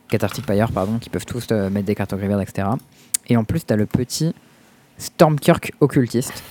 Cathartic 0.10 0.44
Spire, 0.44 0.72
pardon, 0.72 0.98
qui 0.98 1.12
peuvent 1.12 1.26
tous 1.28 1.46
euh, 1.52 1.70
mettre 1.70 1.86
des 1.86 1.94
cartes 1.94 2.14
au 2.14 2.18
graveyard, 2.18 2.42
etc. 2.42 2.68
Et 3.28 3.38
en 3.38 3.44
plus, 3.44 3.64
t'as 3.64 3.76
le 3.76 3.86
petit 3.86 4.34
Stormkirk 4.98 5.72
Occultiste. 5.82 6.44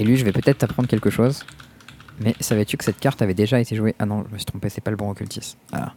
Et 0.00 0.04
lui, 0.04 0.16
je 0.16 0.24
vais 0.24 0.32
peut-être 0.32 0.58
t'apprendre 0.58 0.88
quelque 0.88 1.10
chose. 1.10 1.44
Mais 2.20 2.34
savais-tu 2.40 2.76
que 2.78 2.84
cette 2.84 2.98
carte 2.98 3.20
avait 3.20 3.34
déjà 3.34 3.60
été 3.60 3.76
jouée? 3.76 3.94
Ah 3.98 4.06
non, 4.06 4.24
je 4.26 4.32
me 4.32 4.38
suis 4.38 4.46
trompé, 4.46 4.70
c'est 4.70 4.80
pas 4.80 4.90
le 4.90 4.96
bon 4.96 5.10
occultiste. 5.10 5.58
Voilà. 5.70 5.92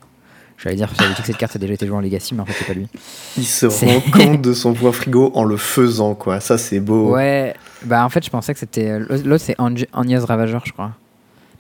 J'allais 0.58 0.76
dire, 0.76 0.90
j'avais 0.98 1.14
dit 1.14 1.22
que 1.22 1.26
cette 1.26 1.38
carte 1.38 1.56
a 1.56 1.60
déjà 1.60 1.74
été 1.74 1.88
jouée 1.88 1.96
en 1.96 2.02
Legacy, 2.02 2.36
mais 2.36 2.42
en 2.42 2.46
fait, 2.46 2.54
c'est 2.54 2.68
pas 2.68 2.74
lui. 2.74 2.88
Il 3.38 3.46
se 3.46 3.66
rend 3.66 4.02
compte 4.12 4.42
de 4.42 4.54
son 4.54 4.74
point 4.74 4.92
frigo 4.92 5.32
en 5.36 5.46
le 5.46 5.56
faisant, 5.56 6.16
quoi. 6.16 6.42
Ça, 6.42 6.58
c'est 6.58 6.82
beau. 6.82 7.14
Ouais, 7.14 7.56
bah 7.86 8.06
en 8.06 8.10
fait, 8.10 8.24
je 8.26 8.30
pensais 8.30 8.54
que 8.54 8.60
c'était. 8.60 9.00
L'autre, 9.00 9.44
c'est 9.44 9.56
Agnès 9.94 10.24
Ravageur, 10.24 10.64
je 10.66 10.74
crois. 10.74 10.92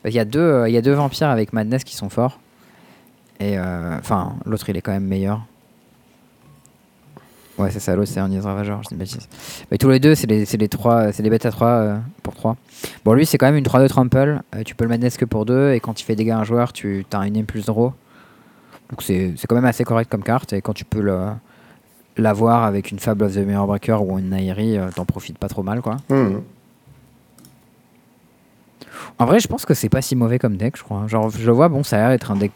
Qu'il 0.03 0.13
y, 0.13 0.19
a 0.19 0.25
deux, 0.25 0.39
euh, 0.39 0.69
il 0.69 0.73
y 0.73 0.77
a 0.77 0.81
deux 0.81 0.93
vampires 0.93 1.29
avec 1.29 1.53
Madness 1.53 1.85
qui 1.85 1.95
sont 1.95 2.09
forts. 2.09 2.41
Et 3.39 3.57
euh, 3.57 3.97
enfin, 3.97 4.35
l'autre, 4.45 4.67
il 4.67 4.75
est 4.75 4.81
quand 4.81 4.91
même 4.91 5.07
meilleur. 5.07 5.45
Ouais, 7.57 7.69
c'est 7.69 7.79
ça, 7.79 7.95
l'autre, 7.95 8.09
c'est 8.11 8.19
Agnès 8.19 8.43
Ravageur, 8.43 8.81
je 8.81 8.87
dis 8.87 8.93
une 8.95 8.99
bêtise. 8.99 9.27
Mais 9.69 9.77
tous 9.77 9.89
les 9.89 9.99
deux, 9.99 10.15
c'est 10.15 10.25
les, 10.25 10.45
les 10.45 10.67
trois, 10.67 11.11
c'est 11.11 11.21
les 11.21 11.29
bêtes 11.29 11.45
à 11.45 11.51
3 11.51 11.97
pour 12.23 12.33
3. 12.33 12.55
Bon, 13.05 13.13
lui, 13.13 13.25
c'est 13.25 13.37
quand 13.37 13.45
même 13.45 13.55
une 13.55 13.63
3-2 13.63 13.87
trample. 13.89 14.41
Euh, 14.55 14.63
tu 14.65 14.73
peux 14.73 14.85
le 14.85 14.89
Madness 14.89 15.17
que 15.17 15.25
pour 15.25 15.45
2. 15.45 15.73
Et 15.73 15.79
quand 15.79 16.01
il 16.01 16.03
fait 16.03 16.15
dégâts 16.15 16.31
à 16.31 16.39
un 16.39 16.43
joueur, 16.43 16.73
tu 16.73 17.05
as 17.13 17.27
une 17.27 17.37
impulse 17.37 17.65
draw. 17.65 17.93
Donc 18.89 19.01
c'est 19.01 19.35
quand 19.47 19.55
même 19.55 19.65
assez 19.65 19.83
correct 19.83 20.09
comme 20.09 20.23
carte. 20.23 20.53
Et 20.53 20.61
quand 20.61 20.73
tu 20.73 20.85
peux 20.85 21.01
le 21.01 21.27
l'avoir 22.15 22.63
avec 22.63 22.91
une 22.91 22.99
Fable 22.99 23.23
of 23.23 23.33
the 23.33 23.39
Mirror 23.39 23.65
Breaker 23.65 23.97
ou 24.01 24.19
une 24.19 24.29
Nairi, 24.29 24.77
euh, 24.77 24.89
t'en 24.93 25.03
profites 25.03 25.39
pas 25.39 25.47
trop 25.47 25.63
mal, 25.63 25.81
quoi. 25.81 25.97
Mhm. 26.09 26.41
En 29.17 29.25
vrai, 29.25 29.39
je 29.39 29.47
pense 29.47 29.65
que 29.65 29.73
c'est 29.73 29.89
pas 29.89 30.01
si 30.03 30.15
mauvais 30.15 30.37
comme 30.37 30.57
deck, 30.57 30.77
je 30.77 30.83
crois. 30.83 31.07
Genre, 31.07 31.31
je 31.31 31.43
le 31.43 31.51
vois, 31.51 31.69
bon, 31.69 31.81
ça 31.83 31.97
a 31.97 31.99
l'air 31.99 32.09
d'être 32.09 32.29
un 32.31 32.35
deck 32.35 32.51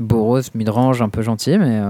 Boros, 0.00 0.40
midrange, 0.54 1.00
un 1.00 1.08
peu 1.08 1.22
gentil, 1.22 1.58
mais. 1.58 1.80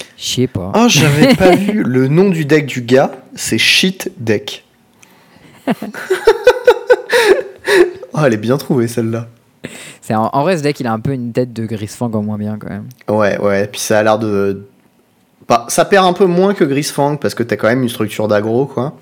Euh... 0.00 0.04
Je 0.16 0.24
sais 0.24 0.46
pas. 0.46 0.72
Oh, 0.74 0.86
j'avais 0.88 1.34
pas 1.36 1.54
vu 1.54 1.82
le 1.82 2.08
nom 2.08 2.28
du 2.30 2.44
deck 2.44 2.66
du 2.66 2.82
gars, 2.82 3.12
c'est 3.34 3.58
Shit 3.58 4.10
Deck. 4.18 4.64
oh, 8.12 8.18
elle 8.24 8.34
est 8.34 8.38
bien 8.38 8.56
trouvée 8.58 8.88
celle-là. 8.88 9.28
C'est 10.00 10.14
en, 10.14 10.30
en 10.32 10.42
vrai, 10.42 10.56
ce 10.58 10.62
deck, 10.62 10.80
il 10.80 10.86
a 10.86 10.92
un 10.92 11.00
peu 11.00 11.12
une 11.12 11.32
tête 11.32 11.52
de 11.52 11.66
Grisfang 11.66 12.10
en 12.14 12.22
moins 12.22 12.38
bien, 12.38 12.58
quand 12.58 12.68
même. 12.70 12.88
Ouais, 13.08 13.38
ouais, 13.38 13.66
puis 13.66 13.80
ça 13.80 13.98
a 13.98 14.02
l'air 14.02 14.18
de. 14.18 14.66
Bah, 15.48 15.66
ça 15.68 15.84
perd 15.84 16.06
un 16.06 16.12
peu 16.12 16.26
moins 16.26 16.54
que 16.54 16.64
Grisfang 16.64 17.16
parce 17.16 17.34
que 17.34 17.42
t'as 17.42 17.56
quand 17.56 17.68
même 17.68 17.82
une 17.82 17.88
structure 17.88 18.28
d'aggro, 18.28 18.66
quoi. 18.66 18.94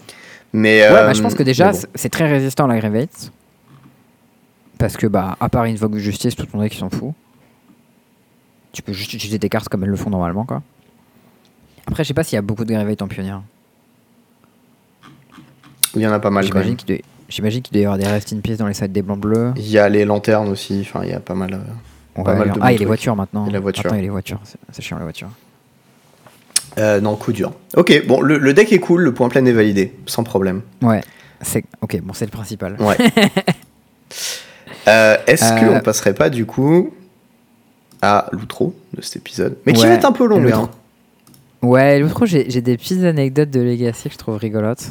Mais. 0.53 0.81
Ouais, 0.83 0.89
euh, 0.97 1.07
bah, 1.07 1.13
je 1.13 1.23
pense 1.23 1.35
que 1.35 1.43
déjà, 1.43 1.73
bon. 1.73 1.79
c'est- 1.95 2.09
très 2.09 2.27
résistant 2.29 2.65
à 2.65 2.69
la 2.69 2.79
Gravate. 2.81 3.31
Parce 4.79 4.97
que, 4.97 5.07
bah, 5.07 5.37
à 5.41 5.49
part 5.49 5.65
Invoke 5.65 5.93
de 5.95 5.99
Justice, 5.99 6.37
tout 6.37 6.47
ton 6.47 6.61
deck, 6.61 6.75
il 6.75 6.79
s'en 6.79 6.91
fout. 6.91 7.13
Tu 8.73 8.83
peux 8.83 8.93
juste 8.93 9.13
utiliser 9.13 9.39
tes 9.39 9.49
cartes 9.49 9.69
comme 9.69 9.83
elles 9.83 9.91
le 9.91 9.97
font 9.97 10.11
normalement, 10.11 10.45
quoi. 10.45 10.63
Après, 11.89 12.05
je 12.05 12.09
sais 12.09 12.15
pas 12.15 12.23
s'il 12.23 12.37
y 12.37 12.39
a 12.39 12.43
beaucoup 12.43 12.65
de 12.65 12.73
Gravate 12.73 13.03
en. 13.03 13.09
Il 15.97 16.03
y 16.03 16.07
en 16.07 16.13
a 16.13 16.21
pas 16.21 16.31
mal 16.31 16.45
quand 16.45 16.49
J'imagine 16.51 16.71
même. 16.73 16.77
qu'il 16.77 16.87
doit, 16.97 17.05
j'imagine 17.29 17.63
qu'il 17.63 17.73
doit 17.73 17.81
y 17.83 17.85
avoir 17.87 17.99
des 17.99 18.07
Rest 18.07 18.33
in 18.33 18.41
Peace 18.41 18.59
dans 18.59 18.67
les 18.69 18.75
sites 18.75 18.93
des 18.93 19.03
blancs 19.03 19.19
bleus. 19.19 19.53
Il 19.57 19.67
y 19.69 19.79
a 19.79 19.89
les 19.89 20.05
lanternes 20.05 20.49
aussi, 20.49 20.81
enfin, 20.83 21.01
il 21.05 21.11
y 21.11 21.15
a 21.15 21.21
pas 21.21 21.35
mal. 21.35 21.55
euh, 21.55 22.23
Pas 22.23 22.33
Ouais, 22.33 22.39
mal 22.39 22.49
de 22.49 22.53
ah, 22.57 22.59
bons 22.61 22.67
il 22.69 22.73
y 22.73 22.77
a 22.77 22.79
les 22.79 22.85
voitures 22.85 23.17
maintenant. 23.17 23.47
Et 23.47 23.51
la 23.51 23.61
voiture. 23.61 23.87
Attends, 23.87 23.95
il 23.95 23.99
y 23.99 24.01
a 24.01 24.03
les 24.03 24.09
voitures. 24.11 24.41
C'est, 24.71 24.83
chiant, 24.83 24.99
les 24.99 25.05
voitures. 25.05 25.31
Euh, 26.79 27.01
non, 27.01 27.17
coup 27.17 27.33
dur. 27.33 27.53
Ok, 27.77 28.07
bon, 28.07 28.21
le, 28.21 28.39
le 28.39 28.53
deck 28.55 28.73
est 28.73 28.79
cool, 28.79 29.01
le 29.03 29.15
point 29.15 29.29
plein 29.31 29.45
est 29.47 29.53
validé, 29.53 29.95
sans 30.07 30.23
problème. 30.25 30.61
Ouais. 30.83 31.01
C'est... 31.41 31.65
Ok, 31.81 31.99
bon, 32.03 32.13
c'est 32.13 32.27
le 32.27 32.31
principal. 32.31 32.77
Ouais. 32.81 32.97
Euh, 34.87 35.19
Est-ce 35.27 35.53
Euh, 35.53 35.75
qu'on 35.75 35.81
passerait 35.81 36.15
pas 36.15 36.31
du 36.31 36.47
coup 36.47 36.95
à 38.01 38.27
l'outro 38.33 38.75
de 38.97 39.03
cet 39.03 39.17
épisode? 39.17 39.59
Mais 39.67 39.75
qui 39.75 39.83
va 39.83 39.93
être 39.93 40.07
un 40.07 40.13
peu 40.13 40.27
long, 40.27 40.41
l'outro. 40.41 40.69
Ouais, 41.63 41.99
l'autre, 41.99 42.27
j'ai, 42.27 42.49
j'ai 42.49 42.61
des 42.61 42.77
petites 42.77 43.03
anecdotes 43.03 43.51
de 43.51 43.61
Legacy 43.61 44.09
que 44.09 44.15
je 44.15 44.19
trouve 44.19 44.37
rigolotes. 44.37 44.91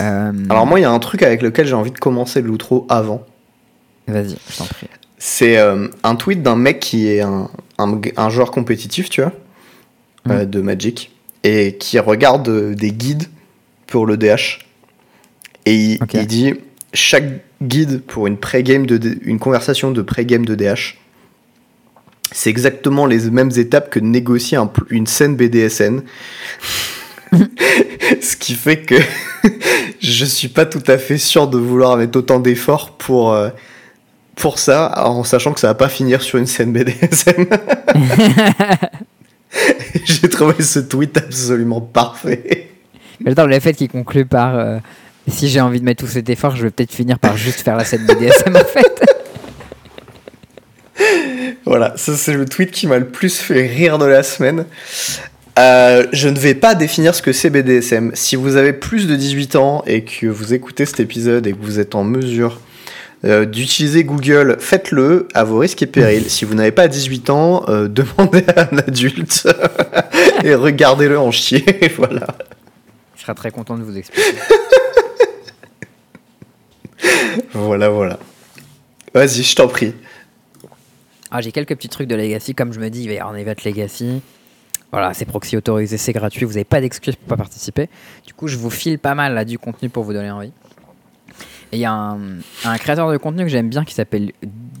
Euh, 0.00 0.32
Alors 0.48 0.66
moi, 0.66 0.78
il 0.78 0.82
y 0.82 0.86
a 0.86 0.90
un 0.90 0.98
truc 0.98 1.22
avec 1.22 1.42
lequel 1.42 1.66
j'ai 1.66 1.74
envie 1.74 1.90
de 1.90 1.98
commencer 1.98 2.40
l'outro 2.40 2.86
avant. 2.88 3.24
Vas-y, 4.06 4.36
je 4.50 4.56
t'en 4.56 4.64
prie. 4.64 4.86
C'est 5.18 5.58
euh, 5.58 5.88
un 6.04 6.14
tweet 6.14 6.42
d'un 6.42 6.56
mec 6.56 6.80
qui 6.80 7.08
est 7.08 7.20
un, 7.20 7.50
un, 7.78 8.00
un 8.16 8.30
joueur 8.30 8.50
compétitif, 8.50 9.10
tu 9.10 9.20
vois, 9.20 9.32
euh, 10.28 10.44
de 10.44 10.60
Magic, 10.60 11.12
et 11.42 11.76
qui 11.76 11.98
regarde 11.98 12.74
des 12.74 12.92
guides 12.92 13.24
pour 13.86 14.06
le 14.06 14.16
DH. 14.16 14.64
Et 15.66 15.98
il, 16.14 16.26
dit 16.26 16.54
chaque 16.94 17.42
guide 17.60 18.00
pour 18.02 18.26
une 18.26 18.38
pré-game 18.38 18.86
de 18.86 19.18
une 19.22 19.38
conversation 19.38 19.90
de 19.90 20.00
pré-game 20.00 20.46
de 20.46 20.54
DH, 20.54 20.96
c'est 22.32 22.50
exactement 22.50 23.06
les 23.06 23.30
mêmes 23.30 23.52
étapes 23.56 23.90
que 23.90 24.00
négocier 24.00 24.56
un 24.56 24.70
une 24.90 25.06
scène 25.06 25.36
BDSN. 25.36 26.02
Ce 28.20 28.36
qui 28.36 28.54
fait 28.54 28.80
que 28.80 28.96
je 30.00 30.24
suis 30.24 30.48
pas 30.48 30.66
tout 30.66 30.82
à 30.86 30.98
fait 30.98 31.18
sûr 31.18 31.48
de 31.48 31.58
vouloir 31.58 31.96
mettre 31.96 32.18
autant 32.18 32.40
d'efforts 32.40 32.96
pour, 32.96 33.32
euh, 33.32 33.50
pour 34.36 34.58
ça, 34.58 34.92
en 35.04 35.24
sachant 35.24 35.52
que 35.52 35.60
ça 35.60 35.68
va 35.68 35.74
pas 35.74 35.88
finir 35.88 36.22
sur 36.22 36.38
une 36.38 36.46
scène 36.46 36.72
BDSM. 36.72 37.46
J'ai 40.04 40.28
trouvé 40.28 40.62
ce 40.62 40.80
tweet 40.80 41.16
absolument 41.16 41.80
parfait. 41.80 42.70
Mais 43.20 43.32
attends, 43.32 43.46
le 43.46 43.58
fait 43.60 43.74
qu'il 43.74 43.88
conclut 43.88 44.26
par 44.26 44.56
euh, 44.56 44.78
si 45.26 45.48
j'ai 45.48 45.60
envie 45.60 45.80
de 45.80 45.84
mettre 45.84 46.04
tout 46.04 46.10
cet 46.10 46.28
effort, 46.28 46.54
je 46.54 46.62
vais 46.62 46.70
peut-être 46.70 46.92
finir 46.92 47.18
par 47.18 47.36
juste 47.36 47.60
faire 47.60 47.76
la 47.76 47.84
scène 47.84 48.06
BDSM 48.06 48.56
en 48.56 48.64
fait. 48.64 49.02
Voilà, 51.64 51.94
ça 51.96 52.16
c'est 52.16 52.34
le 52.34 52.44
tweet 52.44 52.70
qui 52.70 52.86
m'a 52.86 52.98
le 52.98 53.06
plus 53.06 53.38
fait 53.38 53.66
rire 53.66 53.98
de 53.98 54.06
la 54.06 54.22
semaine. 54.22 54.66
Euh, 55.58 56.06
je 56.12 56.28
ne 56.28 56.38
vais 56.38 56.54
pas 56.54 56.74
définir 56.74 57.14
ce 57.14 57.22
que 57.22 57.32
c'est 57.32 57.50
BDSM. 57.50 58.12
Si 58.14 58.36
vous 58.36 58.56
avez 58.56 58.72
plus 58.72 59.08
de 59.08 59.16
18 59.16 59.56
ans 59.56 59.82
et 59.86 60.04
que 60.04 60.26
vous 60.26 60.54
écoutez 60.54 60.86
cet 60.86 61.00
épisode 61.00 61.46
et 61.46 61.52
que 61.52 61.58
vous 61.60 61.80
êtes 61.80 61.96
en 61.96 62.04
mesure 62.04 62.60
euh, 63.24 63.44
d'utiliser 63.44 64.04
Google, 64.04 64.56
faites-le 64.60 65.26
à 65.34 65.42
vos 65.42 65.58
risques 65.58 65.82
et 65.82 65.86
périls. 65.86 66.30
Si 66.30 66.44
vous 66.44 66.54
n'avez 66.54 66.70
pas 66.70 66.86
18 66.86 67.30
ans, 67.30 67.64
euh, 67.68 67.88
demandez 67.88 68.44
à 68.54 68.68
un 68.72 68.78
adulte 68.78 69.48
et 70.44 70.54
regardez-le 70.54 71.18
en 71.18 71.32
chier. 71.32 71.64
voilà. 71.96 72.28
Je 73.16 73.22
serai 73.22 73.34
très 73.34 73.50
content 73.50 73.76
de 73.76 73.82
vous 73.82 73.96
expliquer. 73.96 74.38
Voilà, 77.52 77.88
voilà. 77.88 78.18
Vas-y, 79.14 79.42
je 79.42 79.56
t'en 79.56 79.66
prie. 79.66 79.94
Ah, 81.30 81.40
j'ai 81.40 81.52
quelques 81.52 81.76
petits 81.76 81.88
trucs 81.88 82.08
de 82.08 82.14
Legacy, 82.14 82.54
comme 82.54 82.72
je 82.72 82.80
me 82.80 82.88
dis, 82.88 83.02
il 83.02 83.08
va 83.08 83.14
y 83.14 83.18
Legacy. 83.64 84.22
Voilà, 84.90 85.12
c'est 85.12 85.26
proxy 85.26 85.56
autorisé, 85.56 85.98
c'est 85.98 86.14
gratuit, 86.14 86.46
vous 86.46 86.52
n'avez 86.52 86.64
pas 86.64 86.80
d'excuse 86.80 87.14
pour 87.16 87.28
pas 87.28 87.36
participer. 87.36 87.90
Du 88.26 88.32
coup, 88.32 88.48
je 88.48 88.56
vous 88.56 88.70
file 88.70 88.98
pas 88.98 89.14
mal 89.14 89.44
du 89.44 89.58
contenu 89.58 89.90
pour 89.90 90.04
vous 90.04 90.14
donner 90.14 90.30
envie. 90.30 90.52
Et 91.72 91.76
il 91.76 91.80
y 91.80 91.84
a 91.84 91.92
un, 91.92 92.78
créateur 92.78 93.12
de 93.12 93.18
contenu 93.18 93.42
que 93.42 93.50
j'aime 93.50 93.68
bien 93.68 93.84
qui 93.84 93.94
s'appelle. 93.94 94.32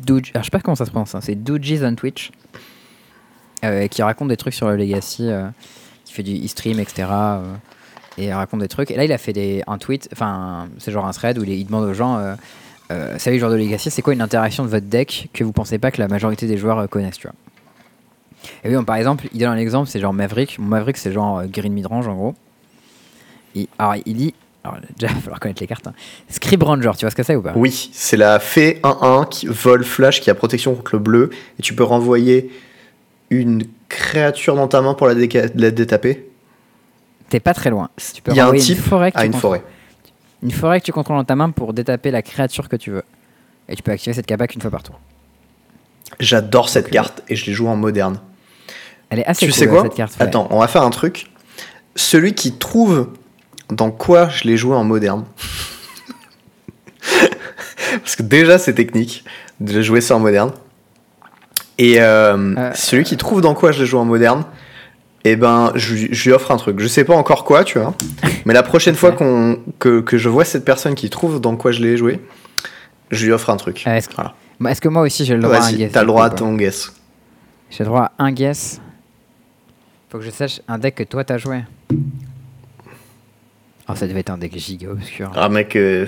Alors, 0.08 0.22
je 0.22 0.42
sais 0.42 0.50
pas 0.50 0.60
comment 0.60 0.74
ça 0.74 0.86
se 0.86 0.90
prononce, 0.90 1.14
hein, 1.14 1.20
c'est 1.20 1.34
on 1.34 1.94
Twitch. 1.94 2.30
euh, 3.64 3.88
qui 3.88 4.02
raconte 4.02 4.28
des 4.28 4.38
trucs 4.38 4.54
sur 4.54 4.68
le 4.68 4.76
Legacy, 4.76 5.28
euh, 5.28 5.48
qui 6.06 6.14
fait 6.14 6.22
du 6.22 6.34
e-stream, 6.42 6.80
etc. 6.80 7.08
euh, 7.10 7.54
et 8.16 8.26
il 8.26 8.32
raconte 8.32 8.60
des 8.60 8.68
trucs. 8.68 8.90
Et 8.90 8.96
là, 8.96 9.04
il 9.04 9.12
a 9.12 9.18
fait 9.18 9.34
des, 9.34 9.62
un 9.66 9.76
tweet, 9.76 10.08
enfin, 10.12 10.68
c'est 10.78 10.90
genre 10.90 11.06
un 11.06 11.12
thread 11.12 11.38
où 11.38 11.44
il, 11.44 11.50
il 11.50 11.66
demande 11.66 11.84
aux 11.84 11.92
gens 11.94 12.18
euh, 12.90 13.18
Salut 13.18 13.38
joueurs 13.38 13.50
de 13.50 13.56
Legacy, 13.56 13.90
c'est 13.90 14.02
quoi 14.02 14.12
une 14.12 14.20
interaction 14.20 14.64
de 14.64 14.68
votre 14.68 14.86
deck 14.86 15.28
que 15.32 15.44
vous 15.44 15.52
pensez 15.52 15.78
pas 15.78 15.90
que 15.90 16.00
la 16.00 16.08
majorité 16.08 16.46
des 16.46 16.56
joueurs 16.56 16.78
euh, 16.78 16.86
connaissent, 16.86 17.18
tu 17.18 17.26
vois? 17.26 17.34
Et 18.64 18.74
oui, 18.74 18.84
par 18.84 18.96
exemple, 18.96 19.26
il 19.32 19.40
donne 19.40 19.50
un 19.50 19.56
exemple, 19.56 19.88
c'est 19.88 20.00
genre 20.00 20.12
Maverick. 20.12 20.58
Mon 20.58 20.68
Maverick, 20.68 20.96
c'est 20.96 21.12
genre 21.12 21.38
euh, 21.38 21.46
green 21.46 21.72
midrange 21.72 22.08
en 22.08 22.14
gros. 22.14 22.34
Et, 23.54 23.68
alors, 23.78 23.96
il 24.04 24.16
dit. 24.16 24.34
Alors, 24.64 24.78
déjà, 24.98 25.12
il 25.12 25.16
va 25.16 25.20
falloir 25.20 25.40
connaître 25.40 25.60
les 25.60 25.66
cartes. 25.66 25.86
Hein. 25.86 25.94
Scrib 26.28 26.62
Ranger, 26.62 26.92
tu 26.96 27.04
vois 27.04 27.10
ce 27.10 27.16
que 27.16 27.22
c'est 27.22 27.36
ou 27.36 27.42
pas? 27.42 27.52
Oui, 27.56 27.90
c'est 27.92 28.16
la 28.16 28.38
fée 28.38 28.80
1-1 28.82 29.28
qui 29.28 29.46
vole 29.46 29.84
flash 29.84 30.20
qui 30.20 30.30
a 30.30 30.34
protection 30.34 30.74
contre 30.74 30.94
le 30.94 31.00
bleu 31.00 31.30
et 31.58 31.62
tu 31.62 31.74
peux 31.74 31.84
renvoyer 31.84 32.50
une 33.30 33.64
créature 33.88 34.54
dans 34.56 34.68
ta 34.68 34.80
main 34.80 34.94
pour 34.94 35.06
la, 35.06 35.14
détaper 35.14 36.26
T'es 37.28 37.40
pas 37.40 37.54
très 37.54 37.70
loin. 37.70 37.90
Tu 38.14 38.22
peux 38.22 38.32
Il 38.32 38.36
y 38.36 38.40
a 38.40 38.48
un 38.48 38.52
type 38.52 38.78
une 38.78 38.82
forêt, 38.82 39.12
que 39.12 39.18
à 39.18 39.26
une 39.26 39.34
forêt. 39.34 39.62
Une 40.42 40.50
forêt 40.52 40.80
que 40.80 40.86
tu 40.86 40.92
contrôles 40.92 41.16
dans 41.16 41.24
ta 41.24 41.34
main 41.36 41.50
pour 41.50 41.72
détaper 41.72 42.10
la 42.10 42.22
créature 42.22 42.68
que 42.68 42.76
tu 42.76 42.90
veux. 42.90 43.02
Et 43.68 43.76
tu 43.76 43.82
peux 43.82 43.90
activer 43.92 44.14
cette 44.14 44.26
capa 44.26 44.46
qu'une 44.46 44.60
fois 44.62 44.70
par 44.70 44.82
tour. 44.82 44.98
J'adore 46.20 46.68
cette 46.68 46.90
carte 46.90 47.22
et 47.28 47.36
je 47.36 47.46
l'ai 47.46 47.52
jouée 47.52 47.68
en 47.68 47.76
moderne. 47.76 48.20
Elle 49.10 49.20
est 49.20 49.26
assez 49.26 49.46
tu 49.46 49.52
cool, 49.52 49.58
sais 49.58 49.66
quoi 49.68 49.82
cette 49.82 49.94
carte. 49.94 50.16
ouais. 50.18 50.22
Attends, 50.22 50.46
on 50.50 50.60
va 50.60 50.68
faire 50.68 50.82
un 50.82 50.90
truc. 50.90 51.30
Celui 51.96 52.34
qui 52.34 52.52
trouve 52.56 53.10
dans 53.68 53.90
quoi 53.90 54.28
je 54.28 54.44
l'ai 54.44 54.56
joué 54.56 54.74
en 54.76 54.84
moderne. 54.84 55.24
Parce 58.02 58.16
que 58.16 58.22
déjà 58.22 58.58
c'est 58.58 58.74
technique 58.74 59.24
de 59.60 59.82
jouer 59.82 60.00
ça 60.00 60.16
en 60.16 60.20
moderne. 60.20 60.52
Et 61.78 62.00
euh, 62.00 62.54
Euh, 62.56 62.72
celui 62.74 63.04
qui 63.04 63.16
trouve 63.16 63.40
dans 63.40 63.54
quoi 63.54 63.72
je 63.72 63.80
l'ai 63.80 63.86
joué 63.86 64.00
en 64.00 64.04
moderne, 64.04 64.44
eh 65.32 65.36
ben 65.36 65.72
je, 65.74 65.94
lui- 65.94 66.08
je 66.12 66.24
lui 66.28 66.32
offre 66.34 66.50
un 66.50 66.56
truc. 66.56 66.78
Je 66.80 66.86
sais 66.86 67.04
pas 67.04 67.14
encore 67.14 67.44
quoi, 67.44 67.64
tu 67.64 67.78
vois. 67.78 67.94
Mais 68.44 68.54
la 68.54 68.62
prochaine 68.62 68.94
fois 68.94 69.12
qu'on, 69.12 69.58
que, 69.78 70.00
que 70.00 70.16
je 70.18 70.28
vois 70.28 70.44
cette 70.44 70.64
personne 70.64 70.94
qui 70.94 71.10
trouve 71.10 71.40
dans 71.40 71.56
quoi 71.56 71.72
je 71.72 71.80
l'ai 71.82 71.96
joué, 71.96 72.20
je 73.10 73.24
lui 73.26 73.32
offre 73.32 73.50
un 73.50 73.56
truc. 73.56 73.82
Euh, 73.86 73.94
Est-ce 73.94 74.08
que, 74.08 74.14
Voilà. 74.14 74.34
Bah, 74.60 74.70
est-ce 74.72 74.80
que 74.80 74.88
moi 74.88 75.02
aussi 75.02 75.24
j'ai 75.24 75.34
le 75.34 75.40
droit 75.42 75.56
à 75.56 75.64
un 75.66 75.72
guess 75.72 75.92
t'as 75.92 76.00
le 76.02 76.06
droit 76.08 76.24
à 76.24 76.30
ton 76.30 76.54
guess. 76.54 76.92
J'ai 77.70 77.84
le 77.84 77.88
droit 77.90 78.10
à 78.18 78.24
un 78.24 78.32
guess. 78.32 78.80
Faut 80.10 80.18
que 80.18 80.24
je 80.24 80.30
sache 80.30 80.60
un 80.68 80.78
deck 80.78 80.94
que 80.96 81.02
toi 81.04 81.22
t'as 81.24 81.38
joué. 81.38 81.60
Oh, 83.88 83.94
ça 83.94 84.06
devait 84.06 84.20
être 84.20 84.30
un 84.30 84.38
deck 84.38 84.56
giga 84.58 84.88
obscur. 84.90 85.30
Ah 85.34 85.48
mec, 85.48 85.74
euh, 85.76 86.06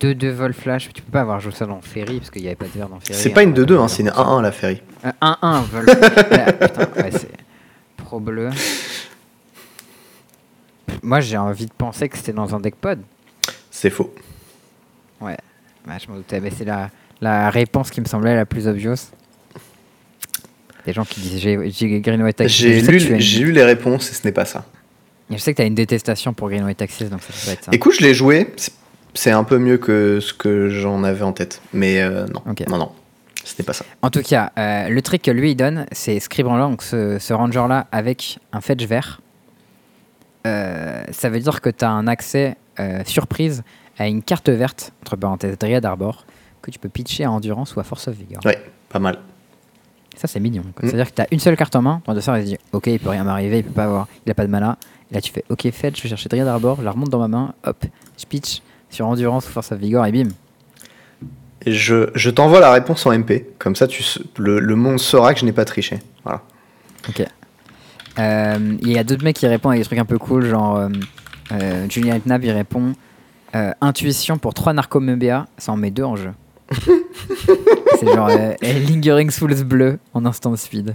2-2 0.00 0.30
vol 0.30 0.54
flash, 0.54 0.88
tu 0.94 1.02
peux 1.02 1.10
pas 1.12 1.20
avoir 1.20 1.40
joué 1.40 1.52
ça 1.52 1.66
dans 1.66 1.80
Ferry 1.82 2.18
parce 2.18 2.30
qu'il 2.30 2.40
n'y 2.42 2.48
avait 2.48 2.56
pas 2.56 2.64
de 2.66 2.70
verre 2.70 2.88
dans 2.88 3.00
Ferry. 3.00 3.18
C'est 3.18 3.30
pas 3.30 3.42
une 3.42 3.52
2-2, 3.52 3.76
hein, 3.78 3.88
c'est 3.88 4.02
une 4.02 4.08
1-1 4.10 4.40
la 4.42 4.52
Ferry. 4.52 4.80
Euh, 5.04 5.10
1-1 5.20 5.62
vol. 5.64 5.86
Là, 5.86 6.52
putain, 6.52 7.02
ouais, 7.02 7.10
c'est 7.10 7.28
pro 8.04 8.20
bleu. 8.20 8.50
Moi 11.02 11.20
j'ai 11.20 11.36
envie 11.36 11.66
de 11.66 11.72
penser 11.72 12.08
que 12.08 12.16
c'était 12.16 12.32
dans 12.32 12.54
un 12.54 12.60
deck 12.60 12.76
pod. 12.76 13.00
C'est 13.70 13.90
faux. 13.90 14.14
Ouais, 15.20 15.36
bah, 15.86 15.94
je 16.02 16.08
m'en 16.10 16.16
doutais, 16.16 16.40
mais 16.40 16.50
c'est 16.50 16.64
la, 16.64 16.90
la 17.20 17.50
réponse 17.50 17.90
qui 17.90 18.00
me 18.00 18.06
semblait 18.06 18.34
la 18.34 18.46
plus 18.46 18.66
obvious. 18.68 18.94
Des 20.86 20.92
gens 20.92 21.04
qui 21.04 21.20
disent 21.20 21.38
j'ai 21.40 22.00
Green 22.00 22.22
White 22.22 22.40
Axis. 22.42 22.56
J'ai 22.56 22.80
lu, 22.82 23.02
une- 23.02 23.20
j'ai 23.20 23.40
lu 23.40 23.52
les 23.52 23.64
réponses 23.64 24.10
et 24.10 24.14
ce 24.14 24.26
n'est 24.26 24.32
pas 24.32 24.44
ça. 24.44 24.66
Je 25.30 25.38
sais 25.38 25.52
que 25.52 25.56
tu 25.56 25.62
as 25.62 25.66
une 25.66 25.74
détestation 25.74 26.34
pour 26.34 26.48
Green 26.50 26.64
White 26.64 26.82
Axis, 26.82 27.04
donc 27.08 27.22
ça 27.22 27.32
peut 27.44 27.52
être 27.52 27.64
ça. 27.64 27.70
Écoute, 27.72 27.94
je 27.98 28.02
l'ai 28.02 28.14
joué. 28.14 28.52
c'est- 29.14 29.30
un 29.30 29.44
peu 29.44 29.58
mieux 29.58 29.78
que 29.78 30.18
ce 30.20 30.34
que 30.34 30.68
j'en 30.68 31.04
avais 31.04 31.22
en 31.22 31.32
tête. 31.32 31.62
Mais 31.72 32.02
euh, 32.02 32.26
non, 32.26 32.42
Ok. 32.50 32.64
non, 32.68 32.76
non. 32.78 32.92
N'est 33.58 33.64
pas 33.64 33.72
ça. 33.72 33.84
En 34.02 34.10
tout 34.10 34.22
cas, 34.22 34.52
euh, 34.58 34.88
le 34.88 35.02
trick 35.02 35.22
que 35.22 35.30
lui 35.30 35.52
il 35.52 35.54
donne, 35.54 35.86
c'est 35.92 36.18
Scribbler, 36.18 36.58
donc 36.58 36.82
ce, 36.82 37.18
ce 37.18 37.32
ranger-là, 37.32 37.86
avec 37.92 38.38
un 38.52 38.60
fetch 38.60 38.84
vert. 38.84 39.20
Euh, 40.46 41.04
ça 41.10 41.28
veut 41.28 41.40
dire 41.40 41.60
que 41.60 41.70
tu 41.70 41.84
as 41.84 41.90
un 41.90 42.06
accès 42.06 42.56
euh, 42.80 43.02
surprise 43.04 43.62
à 43.98 44.08
une 44.08 44.22
carte 44.22 44.48
verte, 44.48 44.92
entre 45.02 45.16
parenthèses 45.16 45.56
Dryad 45.58 45.84
Arbor, 45.84 46.26
que 46.62 46.70
tu 46.70 46.78
peux 46.78 46.88
pitcher 46.88 47.24
à 47.24 47.30
Endurance 47.30 47.76
ou 47.76 47.80
à 47.80 47.84
Force 47.84 48.08
of 48.08 48.16
Vigor. 48.16 48.44
Ouais, 48.44 48.60
pas 48.88 48.98
mal. 48.98 49.18
Ça, 50.16 50.26
c'est 50.26 50.40
mignon. 50.40 50.62
Mm. 50.62 50.72
C'est-à-dire 50.80 51.10
que 51.10 51.14
tu 51.14 51.22
as 51.22 51.26
une 51.30 51.40
seule 51.40 51.56
carte 51.56 51.76
en 51.76 51.82
main, 51.82 52.02
ton 52.04 52.12
adversaire 52.12 52.36
il 52.38 52.44
se 52.44 52.48
dit 52.48 52.58
Ok, 52.72 52.86
il 52.88 52.98
peut 52.98 53.10
rien 53.10 53.24
m'arriver, 53.24 53.58
il 53.58 53.64
peut 53.64 53.72
pas 53.72 53.84
avoir, 53.84 54.08
il 54.26 54.30
a 54.30 54.34
pas 54.34 54.46
de 54.46 54.50
mana. 54.50 54.78
Et 55.10 55.14
là, 55.14 55.20
tu 55.20 55.32
fais 55.32 55.44
Ok, 55.48 55.70
fetch, 55.70 55.98
je 55.98 56.02
vais 56.02 56.08
chercher 56.08 56.28
Dryad 56.28 56.48
Arbor, 56.48 56.78
je 56.78 56.82
la 56.82 56.90
remonte 56.90 57.10
dans 57.10 57.20
ma 57.20 57.28
main, 57.28 57.54
hop, 57.64 57.84
je 58.18 58.26
pitch 58.26 58.62
sur 58.90 59.06
Endurance 59.06 59.48
ou 59.48 59.50
Force 59.50 59.72
of 59.72 59.78
Vigor 59.78 60.04
et 60.06 60.12
bim. 60.12 60.28
Je, 61.66 62.10
je 62.14 62.30
t'envoie 62.30 62.60
la 62.60 62.72
réponse 62.72 63.06
en 63.06 63.16
MP. 63.18 63.44
Comme 63.58 63.74
ça, 63.76 63.86
tu, 63.86 64.02
le, 64.38 64.58
le 64.60 64.76
monde 64.76 64.98
saura 64.98 65.32
que 65.34 65.40
je 65.40 65.44
n'ai 65.44 65.52
pas 65.52 65.64
triché. 65.64 65.98
Voilà. 66.22 66.42
Ok. 67.08 67.24
Euh, 68.18 68.76
Il 68.82 68.92
y 68.92 68.98
a 68.98 69.04
d'autres 69.04 69.24
mecs 69.24 69.36
qui 69.36 69.46
répondent 69.46 69.72
avec 69.72 69.82
des 69.82 69.86
trucs 69.86 69.98
un 69.98 70.04
peu 70.04 70.18
cool, 70.18 70.46
genre 70.46 70.76
euh, 70.76 70.88
euh, 71.52 71.86
Julien 71.88 72.16
Etnab 72.16 72.44
il 72.44 72.50
répond 72.52 72.92
euh, 73.54 73.72
Intuition 73.80 74.38
pour 74.38 74.54
3 74.54 74.72
narcomébéas, 74.74 75.46
ça 75.58 75.72
en 75.72 75.76
met 75.76 75.90
2 75.90 76.02
en 76.02 76.16
jeu. 76.16 76.30
C'est 78.00 78.06
genre 78.06 78.28
euh, 78.30 78.52
Lingering 78.62 79.30
Souls 79.30 79.64
bleu 79.64 79.98
en 80.12 80.24
instant 80.26 80.54
speed. 80.56 80.94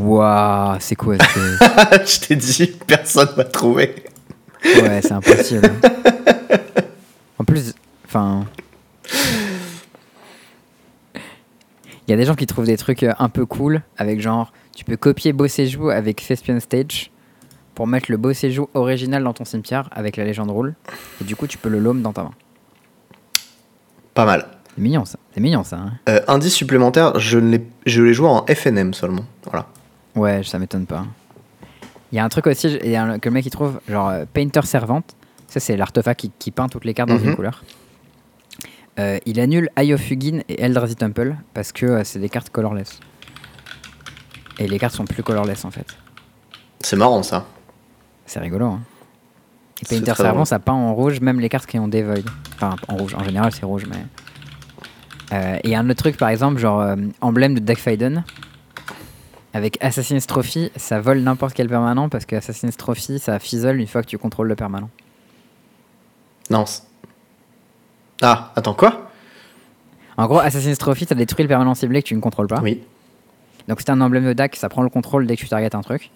Waouh, 0.00 0.76
c'est 0.80 0.96
quoi 0.96 1.16
je 2.06 2.20
t'ai 2.26 2.36
dit, 2.36 2.72
personne 2.86 3.28
va 3.36 3.44
trouver. 3.44 3.94
Ouais, 4.64 5.00
c'est 5.02 5.12
impossible. 5.12 5.70
En 7.38 7.44
plus, 7.44 7.74
enfin. 8.14 8.44
Il 12.06 12.10
y 12.10 12.12
a 12.12 12.16
des 12.16 12.24
gens 12.24 12.34
qui 12.34 12.46
trouvent 12.46 12.66
des 12.66 12.76
trucs 12.76 13.02
euh, 13.02 13.12
un 13.18 13.28
peu 13.28 13.46
cool 13.46 13.82
avec 13.96 14.20
genre, 14.20 14.52
tu 14.76 14.84
peux 14.84 14.96
copier 14.96 15.32
Bossejou 15.32 15.88
avec 15.90 16.24
Thespian 16.26 16.60
Stage 16.60 17.10
pour 17.74 17.86
mettre 17.86 18.10
le 18.10 18.16
Bossejou 18.18 18.68
original 18.74 19.24
dans 19.24 19.32
ton 19.32 19.44
cimetière 19.44 19.88
avec 19.92 20.16
la 20.16 20.24
légende 20.24 20.50
roule 20.50 20.74
et 21.20 21.24
du 21.24 21.34
coup 21.34 21.46
tu 21.46 21.56
peux 21.58 21.68
le 21.70 21.78
loam 21.78 22.02
dans 22.02 22.12
ta 22.12 22.22
main. 22.24 22.32
Pas 24.12 24.26
mal. 24.26 24.46
C'est 24.74 24.82
mignon 24.82 25.04
ça. 25.04 25.18
C'est 25.32 25.40
mignon 25.40 25.64
ça. 25.64 25.76
hein. 25.78 25.92
Euh, 26.08 26.20
indice 26.28 26.54
supplémentaire, 26.54 27.18
je 27.18 27.38
l'ai- 27.38 27.66
joué 27.86 28.28
en 28.28 28.44
FNM 28.46 28.92
seulement. 28.92 29.24
Voilà. 29.44 29.66
Ouais, 30.14 30.42
ça 30.44 30.58
m'étonne 30.58 30.86
pas. 30.86 31.06
Il 32.12 32.16
y 32.16 32.18
a 32.18 32.24
un 32.24 32.28
truc 32.28 32.46
aussi 32.46 32.68
il 32.84 32.90
y 32.90 32.96
a 32.96 33.02
un- 33.04 33.18
que 33.18 33.28
le 33.28 33.34
mec 33.34 33.46
il 33.46 33.50
trouve, 33.50 33.80
genre 33.88 34.08
euh, 34.10 34.24
Painter 34.32 34.62
Servante. 34.62 35.16
Ça, 35.48 35.58
c'est 35.60 35.76
l'artefact 35.76 36.18
qui, 36.20 36.32
qui 36.38 36.50
peint 36.50 36.68
toutes 36.68 36.84
les 36.84 36.94
cartes 36.94 37.08
dans 37.08 37.18
Mhm. 37.18 37.28
une 37.30 37.36
couleur. 37.36 37.62
Euh, 38.98 39.18
il 39.26 39.40
annule 39.40 39.70
Eye 39.76 39.92
of 39.92 40.10
Hugin 40.10 40.42
et 40.48 40.60
Eldrazi 40.60 40.94
Temple 40.94 41.36
parce 41.52 41.72
que 41.72 41.86
euh, 41.86 42.04
c'est 42.04 42.20
des 42.20 42.28
cartes 42.28 42.50
colorless. 42.50 43.00
Et 44.58 44.68
les 44.68 44.78
cartes 44.78 44.94
sont 44.94 45.04
plus 45.04 45.22
colorless 45.22 45.64
en 45.64 45.70
fait. 45.70 45.86
C'est 46.80 46.96
marrant 46.96 47.22
ça. 47.22 47.46
C'est 48.26 48.38
rigolo. 48.38 48.66
Hein. 48.66 48.80
Et 49.82 49.86
Painter 49.86 50.14
Servant, 50.14 50.44
ça 50.44 50.60
peint 50.60 50.72
en 50.72 50.94
rouge, 50.94 51.20
même 51.20 51.40
les 51.40 51.48
cartes 51.48 51.66
qui 51.66 51.78
ont 51.78 51.88
des 51.88 52.02
void. 52.02 52.22
Enfin, 52.54 52.76
en 52.88 52.96
rouge. 52.96 53.14
En 53.14 53.24
général, 53.24 53.52
c'est 53.52 53.66
rouge, 53.66 53.84
mais. 53.88 54.04
Euh, 55.32 55.58
et 55.64 55.74
un 55.74 55.90
autre 55.90 56.02
truc, 56.02 56.16
par 56.16 56.28
exemple, 56.28 56.58
genre 56.58 56.94
emblème 57.20 57.54
de 57.54 57.60
Deckfaiden. 57.60 58.24
Avec 59.52 59.78
Assassin's 59.82 60.26
Trophy, 60.26 60.70
ça 60.76 61.00
vole 61.00 61.20
n'importe 61.20 61.54
quel 61.54 61.68
permanent 61.68 62.08
parce 62.08 62.26
que 62.26 62.34
Assassin's 62.34 62.76
Trophy, 62.76 63.20
ça 63.20 63.38
fizzle 63.38 63.76
une 63.78 63.86
fois 63.86 64.02
que 64.02 64.08
tu 64.08 64.18
contrôles 64.18 64.48
le 64.48 64.56
permanent. 64.56 64.90
Non. 66.50 66.64
Ah, 68.22 68.52
attends, 68.56 68.74
quoi? 68.74 69.10
En 70.16 70.26
gros, 70.26 70.38
Assassin's 70.38 70.78
Trophy, 70.78 71.06
ça 71.06 71.14
détruit 71.14 71.42
le 71.42 71.48
permanent 71.48 71.74
ciblé 71.74 72.02
que 72.02 72.08
tu 72.08 72.14
ne 72.14 72.20
contrôles 72.20 72.46
pas. 72.46 72.60
Oui. 72.62 72.82
Donc, 73.68 73.80
c'est 73.80 73.90
un 73.90 74.00
emblème 74.00 74.24
de 74.26 74.32
deck, 74.32 74.56
ça 74.56 74.68
prend 74.68 74.82
le 74.82 74.88
contrôle 74.90 75.26
dès 75.26 75.36
que 75.36 75.40
tu 75.40 75.48
targetes 75.48 75.74
un 75.74 75.80
truc. 75.80 76.10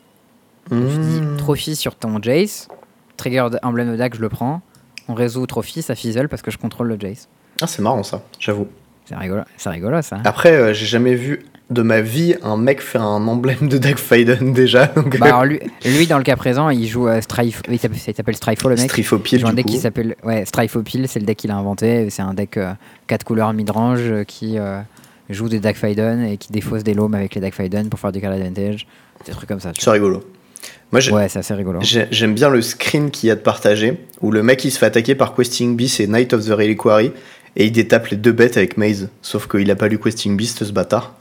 Donc, 0.70 0.89
tu 0.91 0.99
dis 0.99 1.20
Mmh. 1.20 1.37
Trophy 1.39 1.77
sur 1.77 1.95
ton 1.95 2.20
Jace, 2.23 2.69
trigger 3.16 3.49
emblème 3.62 3.91
de 3.91 3.97
deck, 3.97 4.15
je 4.15 4.20
le 4.20 4.29
prends. 4.29 4.61
On 5.09 5.15
résout 5.15 5.47
Trophy, 5.47 5.83
ça 5.83 5.95
fizzle 5.95 6.29
parce 6.29 6.43
que 6.43 6.51
je 6.51 6.59
contrôle 6.59 6.89
le 6.89 6.99
Jace. 7.01 7.29
Ah, 7.61 7.66
c'est 7.66 7.83
marrant 7.83 8.03
ça, 8.03 8.23
j'avoue. 8.39 8.69
C'est 9.07 9.16
rigolo, 9.16 9.43
rigolo 9.66 10.03
ça. 10.03 10.19
Après, 10.25 10.53
euh, 10.53 10.75
j'ai 10.75 10.85
jamais 10.87 11.15
vu 11.15 11.47
de 11.70 11.82
ma 11.82 12.01
vie 12.01 12.35
un 12.43 12.57
mec 12.57 12.81
faire 12.81 13.03
un 13.03 13.27
emblème 13.28 13.69
de 13.69 13.77
Dark 13.78 13.99
Faden 13.99 14.53
déjà. 14.55 14.86
Donc, 14.86 15.19
Bah 15.19 15.27
alors 15.27 15.45
lui, 15.45 15.61
lui, 15.85 16.07
dans 16.07 16.19
le 16.19 16.24
cas 16.24 16.36
présent, 16.36 16.70
il 16.70 16.86
joue 16.86 17.09
euh, 17.09 17.20
Strife. 17.20 17.62
Il 17.70 17.78
s'appelle 17.78 17.99
il 18.28 18.36
Strifo 18.36 18.69
le 18.69 18.74
mec. 18.77 18.85
Il 18.85 18.89
Strifopile, 18.89 19.40
joue 19.40 19.47
un 19.47 19.53
deck 19.53 19.66
coup. 19.66 19.73
qui 19.73 19.78
s'appelle 19.78 20.16
ouais 20.24 20.45
Strifopil, 20.47 21.07
c'est 21.09 21.20
le 21.20 21.27
deck 21.27 21.36
qu'il 21.36 21.51
a 21.51 21.57
inventé. 21.57 22.09
C'est 22.11 22.23
un 22.23 22.35
deck 22.35 22.59
4 23.07 23.24
couleurs 23.24 23.53
midrange 23.53 24.01
euh, 24.03 24.24
qui 24.24 24.59
euh, 24.59 24.81
joue 25.28 25.49
des 25.49 25.61
Faiden 25.74 26.24
et 26.24 26.36
qui 26.39 26.53
défausse 26.53 26.82
des 26.85 26.95
loams 26.95 27.15
avec 27.15 27.35
les 27.35 27.51
Faiden 27.51 27.89
pour 27.90 28.01
faire 28.01 28.12
du 28.12 28.20
card 28.20 28.32
advantage. 28.32 28.86
Des 29.27 29.32
trucs 29.32 29.49
comme 29.49 29.61
ça. 29.61 29.73
C'est 29.78 29.90
rigolo. 29.90 30.24
Moi. 30.90 31.03
Ouais, 31.12 31.28
c'est 31.28 31.40
assez 31.40 31.53
rigolo. 31.53 31.81
j'ai- 31.82 32.07
j'aime 32.11 32.35
bien 32.35 32.49
le 32.49 32.62
screen 32.62 33.11
qu'il 33.11 33.28
y 33.28 33.31
a 33.31 33.35
de 33.35 33.40
partager, 33.40 34.01
où 34.23 34.31
le 34.31 34.43
mec 34.43 34.65
il 34.65 34.70
se 34.70 34.78
fait 34.78 34.86
attaquer 34.86 35.15
par 35.15 35.35
Questing 35.35 35.77
Beast 35.77 36.01
et 36.01 36.07
Knight 36.07 36.32
of 36.32 36.47
the 36.47 36.51
Reliquary, 36.51 37.12
et 37.59 37.67
il 37.67 37.73
détape 37.73 38.07
les 38.07 38.17
deux 38.17 38.33
bêtes 38.33 38.57
avec 38.57 38.77
Maze. 38.79 39.11
Sauf 39.21 39.49
qu'il 39.49 39.71
a 39.71 39.77
pas 39.77 39.89
lu 39.89 39.99
Questing 39.99 40.37
Beast, 40.37 40.65
ce 40.65 40.73
bâtard. 40.73 41.15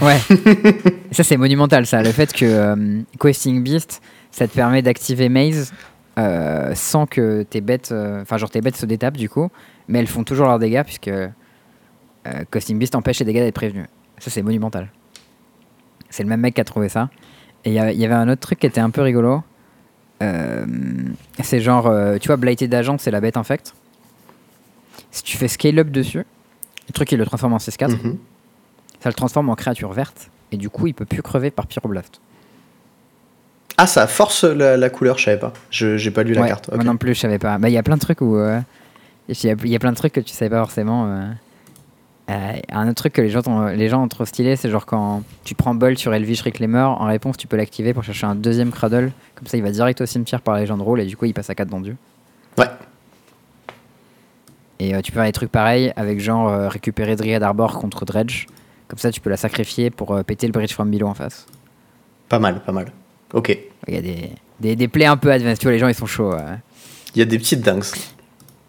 Ouais. 0.00 0.18
ça 1.10 1.24
c'est 1.24 1.36
monumental 1.36 1.84
ça. 1.84 2.00
Le 2.00 2.12
fait 2.12 2.32
que 2.32 2.44
euh, 2.44 3.00
Questing 3.20 3.62
Beast, 3.62 4.00
ça 4.30 4.46
te 4.46 4.54
permet 4.54 4.82
d'activer 4.82 5.28
Maze 5.28 5.72
euh, 6.18 6.72
sans 6.74 7.06
que 7.06 7.42
tes 7.42 7.60
bêtes, 7.60 7.90
euh, 7.90 8.22
enfin 8.22 8.36
genre 8.38 8.50
tes 8.50 8.60
bêtes 8.60 8.76
se 8.76 8.86
détapent 8.86 9.16
du 9.16 9.28
coup, 9.28 9.50
mais 9.88 9.98
elles 9.98 10.06
font 10.06 10.22
toujours 10.22 10.46
leurs 10.46 10.60
dégâts 10.60 10.84
puisque 10.84 11.10
Questing 12.50 12.78
Beast 12.78 12.94
empêche 12.94 13.18
les 13.18 13.24
dégâts 13.24 13.40
d'être 13.40 13.54
prévenus. 13.54 13.86
Ça 14.18 14.30
c'est 14.30 14.42
monumental. 14.42 14.92
C'est 16.08 16.22
le 16.22 16.28
même 16.28 16.40
mec 16.40 16.54
qui 16.54 16.60
a 16.60 16.64
trouvé 16.64 16.88
ça. 16.88 17.10
Et 17.64 17.70
il 17.70 17.74
y, 17.74 18.04
avait 18.04 18.14
un 18.14 18.28
autre 18.28 18.42
truc 18.42 18.60
qui 18.60 18.66
était 18.66 18.80
un 18.80 18.90
peu 18.90 19.00
rigolo. 19.00 19.42
C'est 20.20 21.60
genre, 21.60 21.92
tu 22.20 22.28
vois, 22.28 22.36
Blighted 22.36 22.72
Agent, 22.72 22.98
c'est 22.98 23.10
la 23.10 23.20
bête 23.20 23.36
infecte. 23.36 23.74
Si 25.10 25.22
tu 25.22 25.36
fais 25.36 25.48
scale 25.48 25.78
up 25.78 25.90
dessus, 25.90 26.24
le 26.88 26.92
truc 26.92 27.10
il 27.12 27.18
le 27.18 27.26
transforme 27.26 27.52
en 27.54 27.58
6-4 27.58 27.90
Mhm. 28.02 28.18
ça 29.00 29.08
le 29.08 29.14
transforme 29.14 29.48
en 29.50 29.54
créature 29.54 29.92
verte 29.92 30.30
et 30.52 30.56
du 30.56 30.68
coup 30.70 30.86
il 30.86 30.94
peut 30.94 31.04
plus 31.04 31.22
crever 31.22 31.50
par 31.50 31.66
pyroblast. 31.66 32.20
Ah, 33.78 33.86
ça 33.86 34.06
force 34.06 34.44
la, 34.44 34.76
la 34.76 34.88
couleur, 34.90 35.18
je 35.18 35.24
savais 35.24 35.38
pas. 35.38 35.52
Je 35.70 35.96
j'ai 35.98 36.10
pas 36.10 36.22
lu 36.22 36.32
la 36.32 36.40
carte. 36.48 36.72
Moi 36.74 36.82
non 36.84 36.96
plus 36.96 37.14
je 37.14 37.20
savais 37.20 37.38
pas. 37.38 37.58
Bah 37.58 37.68
il 37.68 37.72
y 37.72 37.78
a 37.78 37.82
plein 37.82 37.96
de 37.96 38.00
trucs 38.00 38.20
où 38.22 38.36
euh, 38.36 38.60
il 39.28 39.44
y, 39.44 39.50
a- 39.50 39.56
il 39.64 39.68
y 39.70 39.76
a 39.76 39.78
plein 39.78 39.92
de 39.92 39.96
trucs 39.96 40.12
que 40.14 40.20
tu 40.20 40.32
savais 40.32 40.50
pas 40.50 40.60
forcément. 40.60 41.06
euh. 41.06 41.28
Euh, 42.28 42.52
un 42.72 42.86
autre 42.88 42.94
truc 42.96 43.12
que 43.12 43.20
les 43.22 43.28
gens, 43.30 43.42
ont- 43.46 43.66
les 43.68 43.88
gens 43.88 44.02
ont 44.02 44.08
trop 44.08 44.24
stylé, 44.24 44.56
c'est 44.56 44.68
genre 44.68 44.84
quand 44.86 45.22
tu 45.44 45.54
prends 45.54 45.76
Bolt 45.76 45.96
sur 45.96 46.12
Elvish 46.12 46.42
Reclaimer, 46.42 46.80
en 46.80 47.04
réponse 47.04 47.36
tu 47.36 47.46
peux 47.46 47.56
l'activer 47.56 47.94
pour 47.94 48.02
chercher 48.02 48.26
un 48.26 48.34
deuxième 48.34 48.70
Cradle. 48.72 49.12
Comme 49.36 49.46
ça 49.46 49.56
il 49.56 49.62
va 49.62 49.70
direct 49.70 50.00
au 50.00 50.06
cimetière 50.06 50.40
par 50.40 50.54
la 50.54 50.60
légende 50.60 50.80
rôle 50.80 51.00
et 51.00 51.04
du 51.06 51.16
coup 51.16 51.26
il 51.26 51.34
passe 51.34 51.50
à 51.50 51.54
4 51.54 51.68
vendus. 51.68 51.96
Ouais. 52.58 52.66
Et 54.78 54.94
euh, 54.94 55.00
tu 55.00 55.10
peux 55.12 55.16
faire 55.16 55.24
des 55.26 55.32
trucs 55.32 55.50
pareils 55.50 55.92
avec 55.96 56.20
genre 56.20 56.48
euh, 56.48 56.68
récupérer 56.68 57.16
Dryad 57.16 57.42
Arbor 57.42 57.78
contre 57.78 58.04
Dredge. 58.04 58.46
Comme 58.88 58.98
ça 58.98 59.10
tu 59.10 59.20
peux 59.20 59.30
la 59.30 59.36
sacrifier 59.36 59.90
pour 59.90 60.12
euh, 60.14 60.22
péter 60.22 60.46
le 60.46 60.52
Bridge 60.52 60.72
from 60.72 60.90
Below 60.90 61.06
en 61.08 61.14
face. 61.14 61.46
Pas 62.28 62.38
mal, 62.38 62.62
pas 62.62 62.72
mal. 62.72 62.86
Ok. 63.32 63.56
Il 63.88 63.94
y 63.94 63.96
a 63.96 64.02
des, 64.02 64.30
des, 64.60 64.76
des 64.76 64.88
plays 64.88 65.06
un 65.06 65.16
peu 65.16 65.30
advanced, 65.32 65.58
tu 65.60 65.64
vois, 65.66 65.72
les 65.72 65.78
gens 65.78 65.88
ils 65.88 65.94
sont 65.94 66.06
chauds. 66.06 66.34
Il 67.14 67.18
y 67.18 67.22
a 67.22 67.24
des 67.24 67.38
petites 67.38 67.60
dingues. 67.60 67.84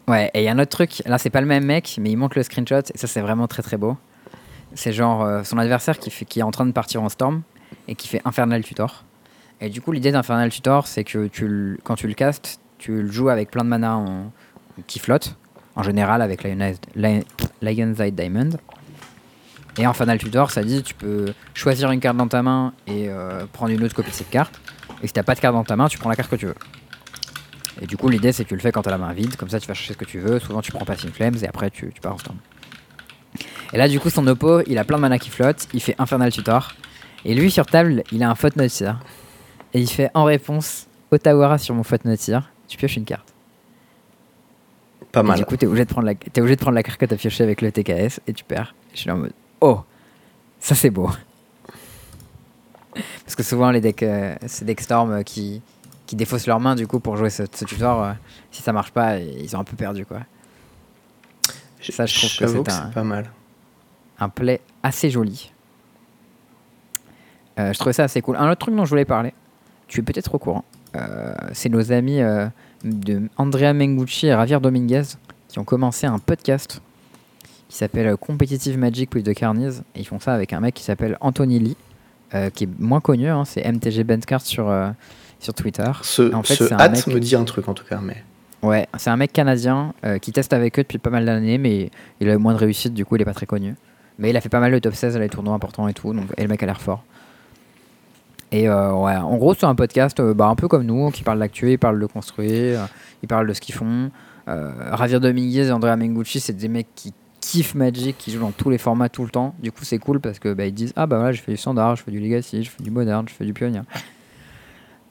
Ouais, 0.06 0.30
et 0.32 0.40
il 0.40 0.44
y 0.44 0.48
a 0.48 0.52
un 0.52 0.58
autre 0.58 0.70
truc, 0.70 1.02
là 1.04 1.18
c'est 1.18 1.28
pas 1.30 1.40
le 1.40 1.46
même 1.46 1.64
mec, 1.64 1.98
mais 2.00 2.10
il 2.10 2.16
montre 2.16 2.38
le 2.38 2.42
screenshot, 2.42 2.78
et 2.94 2.96
ça 2.96 3.06
c'est 3.06 3.20
vraiment 3.20 3.46
très 3.46 3.62
très 3.62 3.76
beau. 3.76 3.96
C'est 4.74 4.92
genre 4.92 5.44
son 5.44 5.58
adversaire 5.58 5.98
qui, 5.98 6.10
fait, 6.10 6.24
qui 6.24 6.40
est 6.40 6.42
en 6.42 6.50
train 6.50 6.66
de 6.66 6.72
partir 6.72 7.02
en 7.02 7.08
storm 7.08 7.42
et 7.88 7.94
qui 7.94 8.08
fait 8.08 8.22
Infernal 8.24 8.62
Tutor. 8.62 9.04
Et 9.60 9.68
du 9.70 9.80
coup, 9.80 9.92
l'idée 9.92 10.12
d'Infernal 10.12 10.50
Tutor, 10.50 10.86
c'est 10.86 11.04
que 11.04 11.26
tu 11.26 11.78
quand 11.84 11.96
tu 11.96 12.06
le 12.06 12.14
castes, 12.14 12.60
tu 12.78 13.02
le 13.02 13.10
joues 13.10 13.28
avec 13.28 13.50
plein 13.50 13.64
de 13.64 13.68
mana 13.68 13.96
en- 13.96 14.30
qui 14.86 14.98
flotte, 14.98 15.36
en 15.78 15.84
général 15.84 16.22
avec 16.22 16.42
Lion's 16.42 18.00
Eye 18.00 18.12
Diamond. 18.12 18.50
Et 19.78 19.84
Infernal 19.84 20.18
Tutor, 20.18 20.50
ça 20.50 20.64
dit 20.64 20.82
tu 20.82 20.92
peux 20.92 21.32
choisir 21.54 21.92
une 21.92 22.00
carte 22.00 22.16
dans 22.16 22.26
ta 22.26 22.42
main 22.42 22.72
et 22.88 23.08
euh, 23.08 23.46
prendre 23.52 23.70
une 23.72 23.84
autre 23.84 23.94
copie 23.94 24.10
de 24.10 24.14
cette 24.14 24.28
carte. 24.28 24.60
Et 25.04 25.06
si 25.06 25.12
t'as 25.12 25.22
pas 25.22 25.36
de 25.36 25.40
carte 25.40 25.54
dans 25.54 25.62
ta 25.62 25.76
main, 25.76 25.86
tu 25.86 25.96
prends 25.96 26.10
la 26.10 26.16
carte 26.16 26.30
que 26.30 26.36
tu 26.36 26.46
veux. 26.46 26.56
Et 27.80 27.86
du 27.86 27.96
coup, 27.96 28.08
l'idée, 28.08 28.32
c'est 28.32 28.42
que 28.42 28.48
tu 28.48 28.56
le 28.56 28.60
fais 28.60 28.72
quand 28.72 28.82
t'as 28.82 28.90
la 28.90 28.98
main 28.98 29.12
vide, 29.12 29.36
comme 29.36 29.48
ça, 29.48 29.60
tu 29.60 29.68
vas 29.68 29.74
chercher 29.74 29.92
ce 29.92 29.98
que 29.98 30.04
tu 30.04 30.18
veux. 30.18 30.40
Souvent, 30.40 30.62
tu 30.62 30.72
prends 30.72 30.84
Passing 30.84 31.12
Flames 31.12 31.36
et 31.40 31.46
après, 31.46 31.70
tu, 31.70 31.92
tu 31.94 32.00
pars 32.00 32.14
en 32.14 32.18
storm. 32.18 32.38
Et 33.72 33.76
là, 33.76 33.86
du 33.86 34.00
coup, 34.00 34.10
son 34.10 34.26
oppo, 34.26 34.62
il 34.66 34.78
a 34.78 34.84
plein 34.84 34.96
de 34.96 35.02
mana 35.02 35.20
qui 35.20 35.30
flotte, 35.30 35.68
il 35.72 35.80
fait 35.80 35.94
Infernal 35.98 36.32
Tutor. 36.32 36.72
Et 37.24 37.36
lui, 37.36 37.52
sur 37.52 37.66
table, 37.66 38.02
il 38.10 38.24
a 38.24 38.30
un 38.30 38.34
Faute 38.34 38.56
Notir. 38.56 38.98
Et 39.74 39.80
il 39.80 39.88
fait 39.88 40.10
en 40.14 40.24
réponse 40.24 40.88
Otawara 41.12 41.56
sur 41.58 41.76
mon 41.76 41.84
Faute 41.84 42.04
Notir, 42.04 42.50
tu 42.66 42.76
pioches 42.76 42.96
une 42.96 43.04
carte. 43.04 43.37
Pas 45.20 45.24
Et 45.24 45.28
mal. 45.28 45.38
du 45.38 45.44
coup, 45.44 45.56
t'es 45.56 45.66
obligé, 45.66 45.84
de 45.84 45.90
prendre 45.90 46.06
la- 46.06 46.14
t'es 46.14 46.40
obligé 46.40 46.56
de 46.56 46.60
prendre 46.60 46.74
la 46.74 46.82
carte 46.82 46.98
que 46.98 47.06
t'as 47.06 47.16
piochée 47.16 47.42
avec 47.44 47.60
le 47.62 47.72
TKS 47.72 48.20
et 48.26 48.32
tu 48.32 48.44
perds. 48.44 48.74
Je 48.94 48.98
suis 49.00 49.08
là 49.08 49.14
en 49.14 49.18
mode 49.18 49.32
Oh, 49.60 49.80
ça 50.60 50.74
c'est 50.74 50.90
beau. 50.90 51.10
Parce 53.24 53.34
que 53.36 53.42
souvent, 53.42 53.70
les 53.70 53.80
decks, 53.80 54.02
euh, 54.02 54.34
ces 54.46 54.64
decks 54.64 54.80
Storm 54.80 55.10
euh, 55.12 55.22
qui, 55.22 55.62
qui 56.06 56.16
défaussent 56.16 56.46
leurs 56.46 56.60
mains 56.60 56.74
du 56.74 56.86
coup 56.86 57.00
pour 57.00 57.16
jouer 57.16 57.30
ce, 57.30 57.44
ce 57.52 57.64
tutor, 57.64 58.02
euh, 58.02 58.12
si 58.50 58.62
ça 58.62 58.72
marche 58.72 58.90
pas, 58.92 59.18
ils 59.18 59.54
ont 59.56 59.60
un 59.60 59.64
peu 59.64 59.76
perdu 59.76 60.04
quoi. 60.06 60.20
Ça, 61.80 62.06
je 62.06 62.18
trouve 62.18 62.30
que 62.30 62.46
c'est 62.46 62.62
que 62.62 62.70
un- 62.70 62.86
c'est 62.86 62.94
pas 62.94 63.04
mal. 63.04 63.30
un 64.18 64.28
play 64.28 64.60
assez 64.82 65.10
joli. 65.10 65.52
Euh, 67.58 67.72
je 67.72 67.78
trouvais 67.78 67.92
ça 67.92 68.04
assez 68.04 68.20
cool. 68.20 68.36
Un 68.36 68.50
autre 68.50 68.60
truc 68.60 68.74
dont 68.74 68.84
je 68.84 68.90
voulais 68.90 69.04
parler, 69.04 69.32
tu 69.86 70.00
es 70.00 70.02
peut-être 70.02 70.34
au 70.34 70.38
courant, 70.38 70.64
euh, 70.96 71.34
c'est 71.52 71.68
nos 71.68 71.92
amis 71.92 72.20
euh, 72.20 72.46
de 72.84 73.22
Andrea 73.36 73.72
Mengucci 73.72 74.26
et 74.26 74.30
Javier 74.30 74.60
Dominguez 74.60 75.02
qui 75.48 75.58
ont 75.58 75.64
commencé 75.64 76.06
un 76.06 76.18
podcast 76.18 76.80
qui 77.68 77.76
s'appelle 77.76 78.16
Competitive 78.16 78.78
Magic 78.78 79.14
with 79.14 79.26
the 79.26 79.34
Carnies. 79.34 79.80
Et 79.94 80.00
ils 80.00 80.06
font 80.06 80.20
ça 80.20 80.34
avec 80.34 80.52
un 80.52 80.60
mec 80.60 80.74
qui 80.74 80.82
s'appelle 80.82 81.16
Anthony 81.20 81.58
Lee, 81.58 81.76
euh, 82.34 82.50
qui 82.50 82.64
est 82.64 82.68
moins 82.78 83.00
connu, 83.00 83.28
hein, 83.28 83.44
c'est 83.44 83.62
MTG 83.64 84.04
Benchcard 84.04 84.40
sur, 84.40 84.68
euh, 84.70 84.90
sur 85.40 85.54
Twitter. 85.54 85.90
Ce, 86.02 86.34
En 86.34 86.42
fait, 86.42 86.54
ce 86.54 86.72
un 86.72 86.88
mec- 86.88 87.06
me 87.06 87.18
dit 87.20 87.34
un 87.36 87.44
truc 87.44 87.68
en 87.68 87.74
tout 87.74 87.84
cas, 87.84 88.00
mais. 88.02 88.22
Ouais, 88.62 88.88
c'est 88.98 89.10
un 89.10 89.16
mec 89.16 89.32
canadien 89.32 89.94
euh, 90.04 90.18
qui 90.18 90.32
teste 90.32 90.52
avec 90.52 90.78
eux 90.78 90.82
depuis 90.82 90.98
pas 90.98 91.10
mal 91.10 91.24
d'années, 91.24 91.58
mais 91.58 91.90
il 92.20 92.28
a 92.28 92.34
eu 92.34 92.38
moins 92.38 92.54
de 92.54 92.58
réussite, 92.58 92.92
du 92.94 93.04
coup 93.04 93.16
il 93.16 93.22
est 93.22 93.26
pas 93.26 93.34
très 93.34 93.46
connu. 93.46 93.74
Mais 94.18 94.30
il 94.30 94.36
a 94.36 94.40
fait 94.40 94.48
pas 94.48 94.58
mal 94.60 94.72
de 94.72 94.78
top 94.80 94.94
16 94.94 95.14
à 95.16 95.20
les 95.20 95.28
tournois 95.28 95.54
importants 95.54 95.86
et 95.88 95.94
tout, 95.94 96.12
donc 96.12 96.24
et 96.36 96.42
le 96.42 96.48
mec 96.48 96.60
a 96.62 96.66
l'air 96.66 96.80
fort. 96.80 97.04
Et 98.50 98.68
euh, 98.68 98.92
ouais, 98.94 99.16
en 99.16 99.36
gros 99.36 99.54
c'est 99.54 99.66
un 99.66 99.74
podcast 99.74 100.18
euh, 100.20 100.32
bah, 100.32 100.46
un 100.46 100.54
peu 100.54 100.68
comme 100.68 100.84
nous, 100.84 101.10
qui 101.10 101.22
parle 101.22 101.38
d'actu, 101.38 101.72
il 101.72 101.78
parle 101.78 102.00
de 102.00 102.06
construire, 102.06 102.80
euh, 102.80 102.86
il 103.22 103.28
parle 103.28 103.46
de 103.46 103.52
ce 103.52 103.60
qu'ils 103.60 103.74
font. 103.74 104.10
Euh, 104.48 104.96
Javier 104.96 105.20
Dominguez 105.20 105.66
et 105.66 105.70
Andrea 105.70 105.96
Mengucci, 105.96 106.40
c'est 106.40 106.54
des 106.54 106.68
mecs 106.68 106.88
qui 106.94 107.12
kiffent 107.40 107.74
Magic, 107.74 108.16
qui 108.16 108.32
jouent 108.32 108.40
dans 108.40 108.50
tous 108.50 108.70
les 108.70 108.78
formats 108.78 109.10
tout 109.10 109.24
le 109.24 109.30
temps. 109.30 109.54
Du 109.62 109.70
coup 109.70 109.84
c'est 109.84 109.98
cool 109.98 110.20
parce 110.20 110.38
que 110.38 110.54
bah, 110.54 110.64
ils 110.64 110.72
disent 110.72 110.94
ah 110.96 111.06
bah 111.06 111.16
voilà 111.16 111.32
j'ai 111.32 111.42
fait 111.42 111.52
du 111.52 111.58
standard, 111.58 111.96
je 111.96 112.02
fais 112.02 112.10
du 112.10 112.20
legacy, 112.20 112.64
je 112.64 112.70
fais 112.70 112.82
du 112.82 112.90
moderne, 112.90 113.28
je 113.28 113.34
fais 113.34 113.44
du 113.44 113.52
pionnier. 113.52 113.82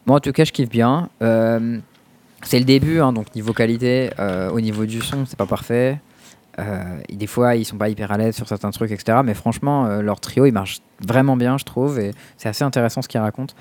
Moi 0.07 0.17
en 0.17 0.19
tout 0.19 0.31
cas 0.31 0.43
je 0.43 0.51
kiffe 0.51 0.69
bien. 0.69 1.09
C'est 2.43 2.59
le 2.59 2.65
début, 2.65 2.99
hein, 2.99 3.13
donc 3.13 3.33
niveau 3.35 3.53
qualité, 3.53 4.09
au 4.51 4.61
niveau 4.61 4.85
du 4.85 5.01
son, 5.01 5.25
c'est 5.25 5.37
pas 5.37 5.47
parfait. 5.47 5.99
Euh, 6.59 6.99
et 7.09 7.15
des 7.15 7.27
fois, 7.27 7.55
ils 7.55 7.65
sont 7.65 7.77
pas 7.77 7.89
hyper 7.89 8.11
à 8.11 8.17
l'aise 8.17 8.35
sur 8.35 8.47
certains 8.47 8.71
trucs, 8.71 8.91
etc. 8.91 9.19
Mais 9.23 9.33
franchement, 9.33 9.85
euh, 9.85 10.01
leur 10.01 10.19
trio, 10.19 10.45
il 10.45 10.51
marche 10.51 10.81
vraiment 11.05 11.37
bien, 11.37 11.57
je 11.57 11.65
trouve, 11.65 11.99
et 11.99 12.13
c'est 12.37 12.49
assez 12.49 12.63
intéressant 12.63 13.01
ce 13.01 13.07
qu'ils 13.07 13.19
racontent. 13.19 13.53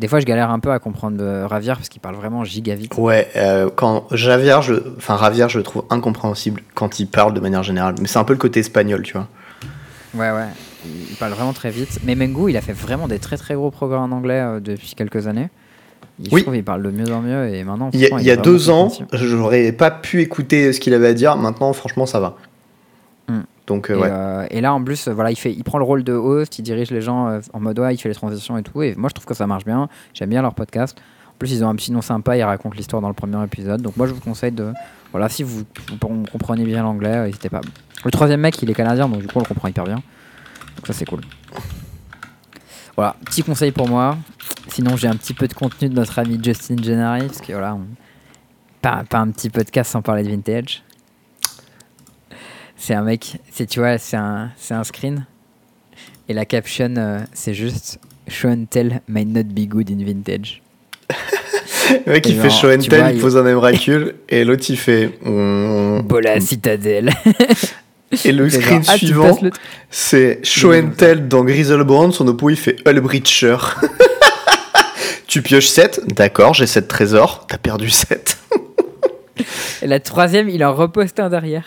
Des 0.00 0.08
fois, 0.08 0.18
je 0.18 0.24
galère 0.24 0.50
un 0.50 0.60
peu 0.60 0.72
à 0.72 0.78
comprendre 0.78 1.18
euh, 1.20 1.46
Ravière 1.46 1.76
parce 1.76 1.90
qu'il 1.90 2.00
parle 2.00 2.14
vraiment 2.14 2.42
giga 2.42 2.74
vite. 2.74 2.94
Ouais, 2.96 3.28
euh, 3.36 3.68
quand 3.74 4.06
Javier, 4.12 4.56
je, 4.62 4.74
enfin 4.96 5.18
Javier, 5.18 5.46
je 5.50 5.58
le 5.58 5.62
trouve 5.62 5.84
incompréhensible 5.90 6.62
quand 6.74 7.00
il 7.00 7.06
parle 7.06 7.34
de 7.34 7.40
manière 7.40 7.62
générale. 7.62 7.96
Mais 8.00 8.08
c'est 8.08 8.18
un 8.18 8.24
peu 8.24 8.32
le 8.32 8.38
côté 8.38 8.60
espagnol, 8.60 9.02
tu 9.02 9.12
vois. 9.12 9.28
Ouais, 10.14 10.30
ouais, 10.30 10.48
il, 10.86 11.10
il 11.10 11.16
parle 11.16 11.32
vraiment 11.32 11.52
très 11.52 11.70
vite. 11.70 11.98
Mais 12.02 12.14
Mengu, 12.14 12.50
il 12.50 12.56
a 12.56 12.62
fait 12.62 12.72
vraiment 12.72 13.08
des 13.08 13.18
très 13.18 13.36
très 13.36 13.54
gros 13.54 13.70
progrès 13.70 13.98
en 13.98 14.10
anglais 14.10 14.40
euh, 14.40 14.60
depuis 14.60 14.94
quelques 14.94 15.26
années. 15.26 15.50
Il- 16.22 16.28
Oui. 16.34 16.42
Trouve 16.42 16.54
qu'il 16.54 16.64
parle 16.64 16.82
de 16.82 16.90
mieux 16.90 17.12
en 17.12 17.20
mieux, 17.22 17.48
et 17.54 17.64
maintenant. 17.64 17.90
Il 17.92 18.00
y 18.00 18.06
a, 18.06 18.20
il 18.20 18.26
y 18.26 18.36
deux 18.36 18.68
ans, 18.70 18.92
j'aurais 19.12 19.72
pas 19.72 19.90
pu 19.90 20.20
écouter 20.20 20.72
ce 20.72 20.80
qu'il 20.80 20.92
avait 20.94 21.08
à 21.08 21.14
dire. 21.14 21.36
Maintenant, 21.36 21.72
franchement, 21.72 22.04
ça 22.06 22.20
va. 22.20 22.36
Mm. 23.28 23.40
Donc, 23.66 23.90
euh, 23.90 23.94
Et, 23.94 23.98
ouais. 23.98 24.08
euh, 24.10 24.46
et 24.50 24.60
là, 24.60 24.74
en 24.74 24.82
plus, 24.82 25.06
euh, 25.08 25.12
voilà, 25.14 25.30
il, 25.30 25.36
fait, 25.36 25.52
il 25.52 25.62
prend 25.64 25.78
le 25.78 25.84
rôle 25.84 26.02
de 26.04 26.12
host, 26.12 26.58
il 26.58 26.62
dirige 26.62 26.90
les 26.90 27.00
gens 27.00 27.28
euh, 27.28 27.40
en 27.52 27.60
mode 27.60 27.78
ouais, 27.78 27.94
il 27.94 27.98
fait 27.98 28.08
les 28.08 28.14
transitions 28.14 28.58
et 28.58 28.62
tout. 28.62 28.82
Et 28.82 28.94
moi, 28.96 29.08
je 29.08 29.14
trouve 29.14 29.26
que 29.26 29.34
ça 29.34 29.46
marche 29.46 29.64
bien. 29.64 29.88
J'aime 30.12 30.30
bien 30.30 30.42
leur 30.42 30.54
podcast. 30.54 30.96
En 31.28 31.34
plus, 31.38 31.52
ils 31.52 31.64
ont 31.64 31.68
un 31.68 31.74
petit 31.76 31.92
nom 31.92 32.02
sympa, 32.02 32.36
ils 32.36 32.42
racontent 32.42 32.74
l'histoire 32.76 33.00
dans 33.00 33.08
le 33.08 33.14
premier 33.14 33.42
épisode. 33.44 33.80
Donc, 33.80 33.96
moi, 33.96 34.06
je 34.06 34.12
vous 34.12 34.20
conseille 34.20 34.52
de. 34.52 34.72
Voilà, 35.12 35.28
si 35.28 35.42
vous, 35.42 35.62
vous 35.88 36.24
comprenez 36.30 36.64
bien 36.64 36.82
l'anglais, 36.82 37.24
n'hésitez 37.26 37.48
pas. 37.48 37.60
Le 38.04 38.10
troisième 38.10 38.40
mec, 38.40 38.60
il 38.62 38.68
est 38.70 38.74
canadien, 38.74 39.08
donc 39.08 39.20
du 39.20 39.26
coup, 39.26 39.34
on 39.36 39.40
le 39.40 39.46
comprend 39.46 39.68
hyper 39.68 39.84
bien. 39.84 39.96
Donc, 40.76 40.86
ça, 40.86 40.92
c'est 40.92 41.04
cool. 41.06 41.20
Voilà, 43.00 43.16
petit 43.24 43.42
conseil 43.42 43.72
pour 43.72 43.88
moi. 43.88 44.18
Sinon, 44.68 44.94
j'ai 44.94 45.08
un 45.08 45.16
petit 45.16 45.32
peu 45.32 45.48
de 45.48 45.54
contenu 45.54 45.88
de 45.88 45.94
notre 45.94 46.18
ami 46.18 46.38
Justin 46.42 46.76
Gennari, 46.82 47.28
parce 47.28 47.40
que 47.40 47.50
voilà, 47.52 47.74
on... 47.74 47.86
pas, 48.82 49.04
pas 49.08 49.20
un 49.20 49.30
petit 49.30 49.48
podcast 49.48 49.90
sans 49.90 50.02
parler 50.02 50.22
de 50.22 50.28
vintage. 50.28 50.82
C'est 52.76 52.92
un 52.92 53.00
mec, 53.00 53.38
c'est 53.50 53.64
tu 53.64 53.78
vois, 53.78 53.96
c'est 53.96 54.18
un, 54.18 54.50
c'est 54.58 54.74
un 54.74 54.84
screen. 54.84 55.24
Et 56.28 56.34
la 56.34 56.44
caption, 56.44 56.94
euh, 56.98 57.20
c'est 57.32 57.54
juste 57.54 57.98
Show 58.28 58.48
and 58.48 58.66
tell 58.68 59.00
might 59.08 59.28
not 59.28 59.44
be 59.44 59.66
good 59.66 59.90
in 59.90 60.04
vintage. 60.04 60.60
le 62.06 62.12
mec, 62.12 62.28
il 62.28 62.34
genre, 62.34 62.42
fait 62.42 62.50
show 62.50 62.70
and 62.70 62.80
tell, 62.80 63.00
vois, 63.00 63.12
il 63.12 63.16
il- 63.16 63.22
pose 63.22 63.34
un 63.38 63.58
recul, 63.58 64.16
et 64.28 64.44
l'autre, 64.44 64.66
il 64.68 64.76
fait. 64.76 65.18
Bola 65.24 66.38
Citadel. 66.38 67.14
Et 68.24 68.32
le 68.32 68.50
screen 68.50 68.82
genre, 68.82 68.92
ah, 68.94 68.98
suivant, 68.98 69.38
le 69.40 69.50
c'est 69.88 70.40
show 70.42 70.72
and 70.74 70.90
tell 70.96 71.28
dans 71.28 71.44
Grizzlebrand. 71.44 72.10
Son 72.10 72.26
oppo, 72.28 72.50
il 72.50 72.56
fait 72.56 72.76
Hullbreacher. 72.86 73.56
tu 75.28 75.42
pioches 75.42 75.68
7, 75.68 76.12
d'accord, 76.14 76.54
j'ai 76.54 76.66
7 76.66 76.88
trésors, 76.88 77.46
t'as 77.46 77.58
perdu 77.58 77.88
7. 77.88 78.38
Et 79.82 79.86
la 79.86 80.00
troisième, 80.00 80.48
il 80.48 80.64
en 80.64 80.74
reposte 80.74 81.20
un 81.20 81.30
derrière. 81.30 81.64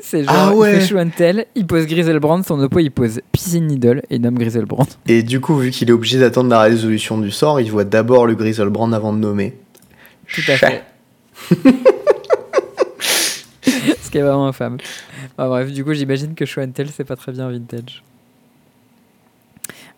C'est 0.00 0.22
genre, 0.22 0.34
Ah 0.36 0.50
il 0.52 0.56
ouais. 0.56 0.80
fait 0.80 0.86
Show 0.86 0.98
and 0.98 1.10
tell, 1.16 1.46
il 1.56 1.66
pose 1.66 1.86
Grizzlebrand, 1.86 2.42
son 2.44 2.60
oppo, 2.60 2.78
il 2.78 2.90
pose 2.92 3.20
Piscine 3.32 3.66
Needle 3.66 4.02
et 4.08 4.16
il 4.16 4.20
nomme 4.22 4.38
Grizzlebrand. 4.38 4.86
Et 5.08 5.22
du 5.24 5.40
coup, 5.40 5.56
vu 5.56 5.70
qu'il 5.70 5.88
est 5.88 5.92
obligé 5.92 6.18
d'attendre 6.20 6.48
la 6.50 6.60
résolution 6.60 7.18
du 7.18 7.32
sort, 7.32 7.60
il 7.60 7.72
voit 7.72 7.84
d'abord 7.84 8.26
le 8.26 8.34
Grizzlebrand 8.36 8.92
avant 8.92 9.12
de 9.12 9.18
nommer. 9.18 9.56
Tout 10.32 10.42
à 10.48 10.56
Chat. 10.56 10.68
fait. 10.68 10.84
Qui 14.16 14.20
est 14.20 14.24
vraiment 14.24 14.46
infâme. 14.48 14.78
Bref, 15.36 15.70
du 15.72 15.84
coup, 15.84 15.92
j'imagine 15.92 16.34
que 16.34 16.46
Show 16.46 16.62
and 16.62 16.70
Tell, 16.70 16.88
c'est 16.88 17.04
pas 17.04 17.16
très 17.16 17.32
bien 17.32 17.50
vintage. 17.50 18.02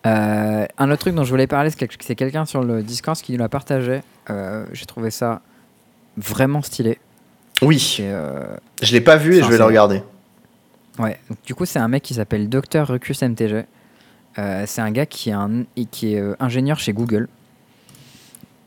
Euh, 0.05 0.65
un 0.77 0.91
autre 0.91 0.99
truc 0.99 1.15
dont 1.15 1.23
je 1.23 1.29
voulais 1.29 1.47
parler, 1.47 1.69
c'est 1.69 1.77
quel- 1.77 1.87
c'est 2.01 2.15
quelqu'un 2.15 2.43
sur 2.43 2.61
le 2.61 2.83
Discord 2.83 3.17
qui 3.17 3.31
nous 3.31 3.37
l'a 3.37 3.47
partagé. 3.47 4.01
Euh, 4.29 4.65
J'ai 4.73 4.85
trouvé 4.85 5.09
ça 5.09 5.41
vraiment 6.17 6.61
stylé. 6.61 6.97
Oui, 7.61 7.95
euh, 8.01 8.57
je 8.81 8.91
l'ai 8.91 8.99
pas 8.99 9.15
vu 9.15 9.37
et 9.37 9.41
je 9.41 9.47
vais 9.47 9.57
le 9.57 9.63
regarder. 9.63 10.03
Ouais, 10.97 11.17
donc, 11.29 11.37
du 11.45 11.55
coup, 11.55 11.63
c'est 11.65 11.79
un 11.79 11.87
mec 11.87 12.03
qui 12.03 12.13
s'appelle 12.15 12.49
Dr. 12.49 12.87
Rucus 12.89 13.21
MTG. 13.23 13.63
Euh, 14.37 14.63
c'est 14.67 14.81
un 14.81 14.91
gars 14.91 15.05
qui 15.05 15.29
est, 15.29 15.33
un, 15.33 15.63
et 15.77 15.85
qui 15.85 16.13
est 16.15 16.19
euh, 16.19 16.35
ingénieur 16.41 16.77
chez 16.77 16.91
Google. 16.91 17.29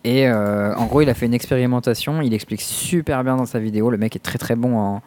Et 0.05 0.27
euh, 0.29 0.75
en 0.77 0.87
gros, 0.87 1.03
il 1.03 1.11
a 1.11 1.15
fait 1.15 1.27
une 1.27 1.35
expérimentation. 1.35 2.23
Il 2.23 2.33
explique 2.33 2.63
super 2.63 3.23
bien 3.23 3.37
dans 3.37 3.45
sa 3.45 3.59
vidéo. 3.59 3.91
Le 3.91 3.99
mec 3.99 4.17
est 4.17 4.21
très 4.21 4.39
très 4.39 4.57
bon 4.57 4.79
en, 4.79 5.03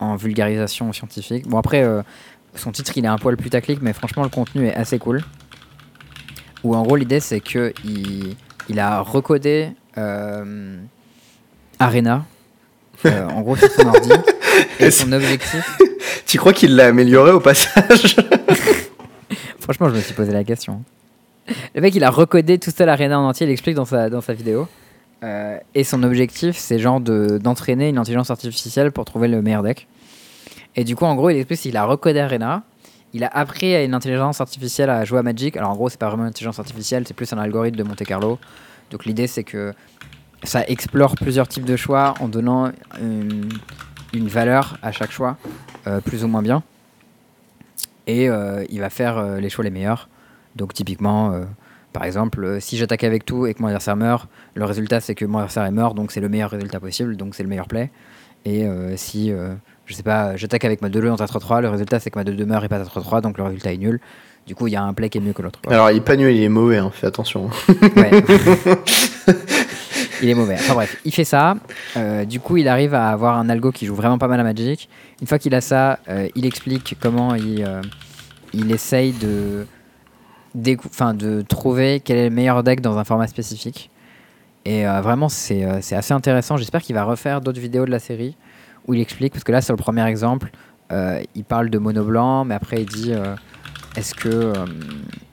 en 0.00 0.16
vulgarisation 0.16 0.92
scientifique. 0.92 1.46
Bon, 1.46 1.58
après, 1.58 1.82
euh, 1.84 2.02
son 2.54 2.72
titre, 2.72 2.92
il 2.96 3.04
est 3.04 3.08
un 3.08 3.18
poil 3.18 3.36
putaclic, 3.36 3.80
mais 3.82 3.92
franchement, 3.92 4.22
le 4.24 4.28
contenu 4.28 4.66
est 4.66 4.74
assez 4.74 4.98
cool. 4.98 5.22
Où 6.64 6.74
en 6.74 6.82
gros, 6.82 6.96
l'idée, 6.96 7.20
c'est 7.20 7.40
que 7.40 7.72
il, 7.84 8.36
il 8.68 8.80
a 8.80 9.00
recodé 9.00 9.70
euh, 9.98 10.76
Arena. 11.78 12.24
euh, 13.06 13.28
en 13.28 13.42
gros, 13.42 13.56
sur 13.56 13.70
son 13.70 13.86
ordi. 13.88 14.10
Et 14.78 14.90
son 14.90 15.12
objectif, 15.12 15.78
Tu 16.26 16.38
crois 16.38 16.52
qu'il 16.52 16.76
l'a 16.76 16.86
amélioré 16.86 17.32
au 17.32 17.40
passage? 17.40 18.16
Franchement, 19.60 19.88
je 19.88 19.94
me 19.96 20.00
suis 20.00 20.14
posé 20.14 20.32
la 20.32 20.44
question. 20.44 20.82
Le 21.74 21.80
mec, 21.80 21.94
il 21.94 22.04
a 22.04 22.10
recodé 22.10 22.58
tout 22.58 22.70
seul 22.70 22.88
Arena 22.88 23.18
en 23.18 23.28
entier, 23.28 23.46
il 23.46 23.50
explique 23.50 23.74
dans 23.74 23.84
sa, 23.84 24.08
dans 24.08 24.20
sa 24.20 24.32
vidéo. 24.32 24.68
Euh, 25.22 25.58
et 25.74 25.84
son 25.84 26.02
objectif, 26.02 26.56
c'est 26.56 26.78
genre 26.78 27.00
de- 27.00 27.38
d'entraîner 27.38 27.88
une 27.88 27.98
intelligence 27.98 28.30
artificielle 28.30 28.90
pour 28.90 29.04
trouver 29.04 29.28
le 29.28 29.42
meilleur 29.42 29.62
deck. 29.62 29.86
Et 30.76 30.84
du 30.84 30.96
coup, 30.96 31.04
en 31.04 31.14
gros, 31.14 31.30
il 31.30 31.36
explique 31.36 31.60
qu'il 31.60 31.76
a 31.76 31.84
recodé 31.84 32.20
Arena. 32.20 32.62
Il 33.12 33.24
a 33.24 33.28
appris 33.28 33.74
à 33.74 33.82
une 33.82 33.92
intelligence 33.92 34.40
artificielle 34.40 34.88
à 34.88 35.04
jouer 35.04 35.18
à 35.18 35.22
Magic. 35.22 35.56
Alors, 35.56 35.70
en 35.70 35.74
gros, 35.74 35.88
c'est 35.88 35.98
pas 35.98 36.08
vraiment 36.08 36.22
une 36.22 36.28
intelligence 36.28 36.58
artificielle, 36.58 37.04
c'est 37.06 37.14
plus 37.14 37.32
un 37.32 37.38
algorithme 37.38 37.76
de 37.76 37.82
Monte 37.82 38.04
Carlo. 38.04 38.38
Donc, 38.90 39.04
l'idée, 39.04 39.26
c'est 39.26 39.44
que 39.44 39.74
ça 40.42 40.64
explore 40.66 41.16
plusieurs 41.16 41.48
types 41.48 41.64
de 41.64 41.76
choix 41.76 42.14
en 42.20 42.28
donnant 42.28 42.72
une, 43.00 43.48
valeur 44.28 44.78
à 44.80 44.90
chaque 44.90 45.10
choix, 45.10 45.36
euh, 45.86 46.00
plus 46.00 46.24
ou 46.24 46.28
moins 46.28 46.42
bien. 46.42 46.62
Et 48.06 48.30
euh, 48.30 48.64
il 48.70 48.80
va 48.80 48.90
faire 48.90 49.22
les 49.36 49.50
choix 49.50 49.64
les 49.64 49.70
meilleurs. 49.70 50.08
Donc 50.56 50.72
typiquement, 50.74 51.44
par 51.92 52.04
exemple, 52.04 52.44
euh, 52.44 52.60
si 52.60 52.76
j'attaque 52.76 53.04
avec 53.04 53.24
tout 53.24 53.46
et 53.46 53.54
que 53.54 53.60
mon 53.60 53.68
adversaire 53.68 53.96
meurt, 53.96 54.28
le 54.54 54.64
résultat 54.64 55.00
c'est 55.00 55.14
que 55.14 55.24
mon 55.24 55.38
adversaire 55.38 55.64
est 55.64 55.70
mort, 55.70 55.94
donc 55.94 56.12
c'est 56.12 56.20
le 56.20 56.28
meilleur 56.28 56.50
résultat 56.50 56.80
possible, 56.80 57.16
donc 57.16 57.34
c'est 57.34 57.42
le 57.42 57.48
meilleur 57.48 57.66
play. 57.66 57.90
Et 58.44 58.64
euh, 58.64 58.96
si, 58.96 59.30
euh, 59.32 59.54
je 59.86 59.94
sais 59.94 60.02
pas, 60.02 60.36
j'attaque 60.36 60.64
avec 60.64 60.82
ma 60.82 60.88
2-2 60.88 61.10
en 61.10 61.16
3-3, 61.16 61.62
le 61.62 61.68
résultat 61.68 62.00
c'est 62.00 62.10
que 62.10 62.18
ma 62.18 62.24
2-2 62.24 62.44
meurt 62.44 62.64
et 62.64 62.68
pas 62.68 62.80
3-3, 62.82 63.22
donc 63.22 63.38
le 63.38 63.44
résultat 63.44 63.72
est 63.72 63.78
nul. 63.78 64.00
Du 64.46 64.54
coup, 64.54 64.66
il 64.68 64.72
y 64.72 64.76
a 64.76 64.82
un 64.82 64.94
play 64.94 65.10
qui 65.10 65.18
est 65.18 65.20
mieux 65.20 65.34
que 65.34 65.42
l'autre. 65.42 65.60
Alors, 65.68 65.90
il 65.90 65.98
est 65.98 66.00
pas 66.00 66.16
nul, 66.16 66.34
il 66.34 66.42
est 66.42 66.48
mauvais, 66.48 66.78
hein, 66.78 66.90
fais 66.92 67.06
attention. 67.06 67.50
Ouais. 67.68 68.10
il 70.22 70.30
est 70.30 70.34
mauvais. 70.34 70.54
Enfin 70.54 70.74
bref, 70.74 70.96
il 71.04 71.12
fait 71.12 71.24
ça. 71.24 71.56
Euh, 71.96 72.24
du 72.24 72.40
coup, 72.40 72.56
il 72.56 72.66
arrive 72.66 72.94
à 72.94 73.10
avoir 73.10 73.36
un 73.36 73.50
algo 73.50 73.70
qui 73.70 73.84
joue 73.84 73.94
vraiment 73.94 74.16
pas 74.16 74.28
mal 74.28 74.40
à 74.40 74.42
Magic. 74.42 74.88
Une 75.20 75.26
fois 75.26 75.38
qu'il 75.38 75.54
a 75.54 75.60
ça, 75.60 75.98
il 76.34 76.46
explique 76.46 76.96
comment 77.00 77.34
il, 77.34 77.68
il 78.54 78.72
essaye 78.72 79.12
de, 79.12 79.66
de 80.54 81.42
trouver 81.42 82.00
quel 82.00 82.18
est 82.18 82.28
le 82.28 82.34
meilleur 82.34 82.62
deck 82.62 82.80
dans 82.80 82.98
un 82.98 83.04
format 83.04 83.26
spécifique. 83.26 83.90
Et 84.64 84.86
euh, 84.86 85.00
vraiment, 85.00 85.28
c'est 85.28 85.64
euh, 85.64 85.78
c'est 85.80 85.96
assez 85.96 86.12
intéressant. 86.12 86.56
J'espère 86.56 86.82
qu'il 86.82 86.94
va 86.94 87.04
refaire 87.04 87.40
d'autres 87.40 87.60
vidéos 87.60 87.86
de 87.86 87.90
la 87.90 87.98
série 87.98 88.36
où 88.86 88.94
il 88.94 89.00
explique, 89.00 89.32
parce 89.32 89.44
que 89.44 89.52
là, 89.52 89.60
c'est 89.60 89.72
le 89.72 89.76
premier 89.76 90.06
exemple. 90.06 90.50
Euh, 90.92 91.22
il 91.34 91.44
parle 91.44 91.70
de 91.70 91.78
mono 91.78 92.04
blanc, 92.04 92.44
mais 92.44 92.54
après, 92.54 92.82
il 92.82 92.86
dit 92.86 93.12
est-ce 93.96 94.14
que 94.14 94.52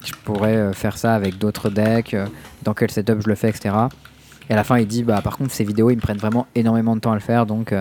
je 0.05 0.13
pourrais 0.23 0.73
faire 0.73 0.97
ça 0.97 1.13
avec 1.13 1.37
d'autres 1.37 1.69
decks 1.69 2.15
Dans 2.63 2.73
quel 2.73 2.91
setup 2.91 3.21
je 3.21 3.27
le 3.27 3.35
fais, 3.35 3.49
etc. 3.49 3.73
Et 4.49 4.53
à 4.53 4.55
la 4.55 4.63
fin, 4.63 4.77
il 4.77 4.87
dit 4.87 5.03
bah, 5.03 5.21
par 5.21 5.37
contre, 5.37 5.51
ces 5.51 5.63
vidéos, 5.63 5.89
ils 5.89 5.95
me 5.95 6.01
prennent 6.01 6.17
vraiment 6.17 6.47
énormément 6.55 6.95
de 6.95 7.01
temps 7.01 7.11
à 7.11 7.15
le 7.15 7.21
faire. 7.21 7.45
Donc, 7.45 7.73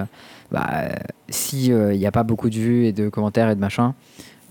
bah, 0.51 0.67
euh, 0.73 0.89
si 1.29 1.73
euh, 1.73 1.93
il 1.93 1.99
n'y 1.99 2.07
a 2.07 2.13
pas 2.13 2.23
beaucoup 2.23 2.51
de 2.51 2.55
vues 2.55 2.87
et 2.87 2.93
de 2.93 3.09
commentaires 3.09 3.51
et 3.51 3.55
de 3.55 3.61
machin, 3.61 3.95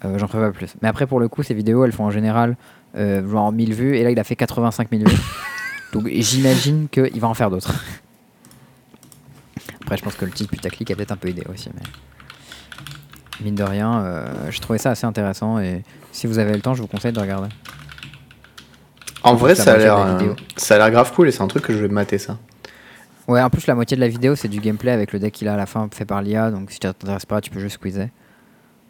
euh, 0.03 0.17
j'en 0.17 0.27
ferai 0.27 0.47
pas 0.47 0.51
plus. 0.51 0.75
Mais 0.81 0.87
après, 0.87 1.07
pour 1.07 1.19
le 1.19 1.27
coup, 1.27 1.43
ces 1.43 1.53
vidéos, 1.53 1.85
elles 1.85 1.91
font 1.91 2.05
en 2.05 2.11
général 2.11 2.57
euh, 2.97 3.27
genre 3.29 3.51
1000 3.51 3.73
vues. 3.73 3.97
Et 3.97 4.03
là, 4.03 4.11
il 4.11 4.19
a 4.19 4.23
fait 4.23 4.35
85 4.35 4.89
000 4.91 5.03
vues. 5.09 5.17
Donc, 5.93 6.07
j'imagine 6.11 6.87
qu'il 6.89 7.19
va 7.19 7.27
en 7.27 7.33
faire 7.33 7.49
d'autres. 7.49 7.73
Après, 9.81 9.97
je 9.97 10.03
pense 10.03 10.15
que 10.15 10.25
le 10.25 10.31
titre 10.31 10.49
putaclic 10.49 10.91
a 10.91 10.95
peut-être 10.95 11.11
un 11.11 11.17
peu 11.17 11.29
aidé 11.29 11.43
aussi. 11.51 11.69
Mais 11.73 13.43
mine 13.43 13.55
de 13.55 13.63
rien, 13.63 14.01
euh, 14.03 14.25
j'ai 14.49 14.59
trouvé 14.59 14.79
ça 14.79 14.91
assez 14.91 15.05
intéressant. 15.05 15.59
Et 15.59 15.83
si 16.11 16.27
vous 16.27 16.39
avez 16.39 16.53
le 16.53 16.61
temps, 16.61 16.73
je 16.73 16.81
vous 16.81 16.87
conseille 16.87 17.13
de 17.13 17.19
regarder. 17.19 17.49
En 19.23 19.31
En 19.31 19.35
vrai, 19.35 19.55
ça 19.55 19.73
a 19.73 19.77
l'air, 19.77 20.19
ça 20.57 20.75
a 20.75 20.77
l'air 20.77 20.91
grave 20.91 21.13
cool 21.13 21.29
et 21.29 21.31
c'est 21.31 21.41
un 21.41 21.47
truc 21.47 21.63
que 21.63 21.73
je 21.73 21.79
vais 21.79 21.87
mater 21.87 22.17
ça. 22.17 22.37
Ouais, 23.27 23.41
en 23.41 23.49
plus, 23.49 23.65
la 23.65 23.73
moitié 23.73 23.95
de 23.95 24.01
la 24.01 24.07
vidéo, 24.07 24.35
c'est 24.35 24.47
du 24.47 24.59
gameplay 24.59 24.91
avec 24.91 25.11
le 25.11 25.19
deck 25.19 25.33
qu'il 25.33 25.47
a 25.47 25.55
à 25.55 25.57
la 25.57 25.65
fin 25.65 25.87
fait 25.91 26.05
par 26.05 26.21
l'IA. 26.21 26.51
Donc, 26.51 26.69
si 26.69 26.77
ça 26.81 26.93
t'intéresse 26.93 27.25
pas, 27.25 27.41
tu 27.41 27.49
peux 27.49 27.59
juste 27.59 27.75
squeezer. 27.75 28.09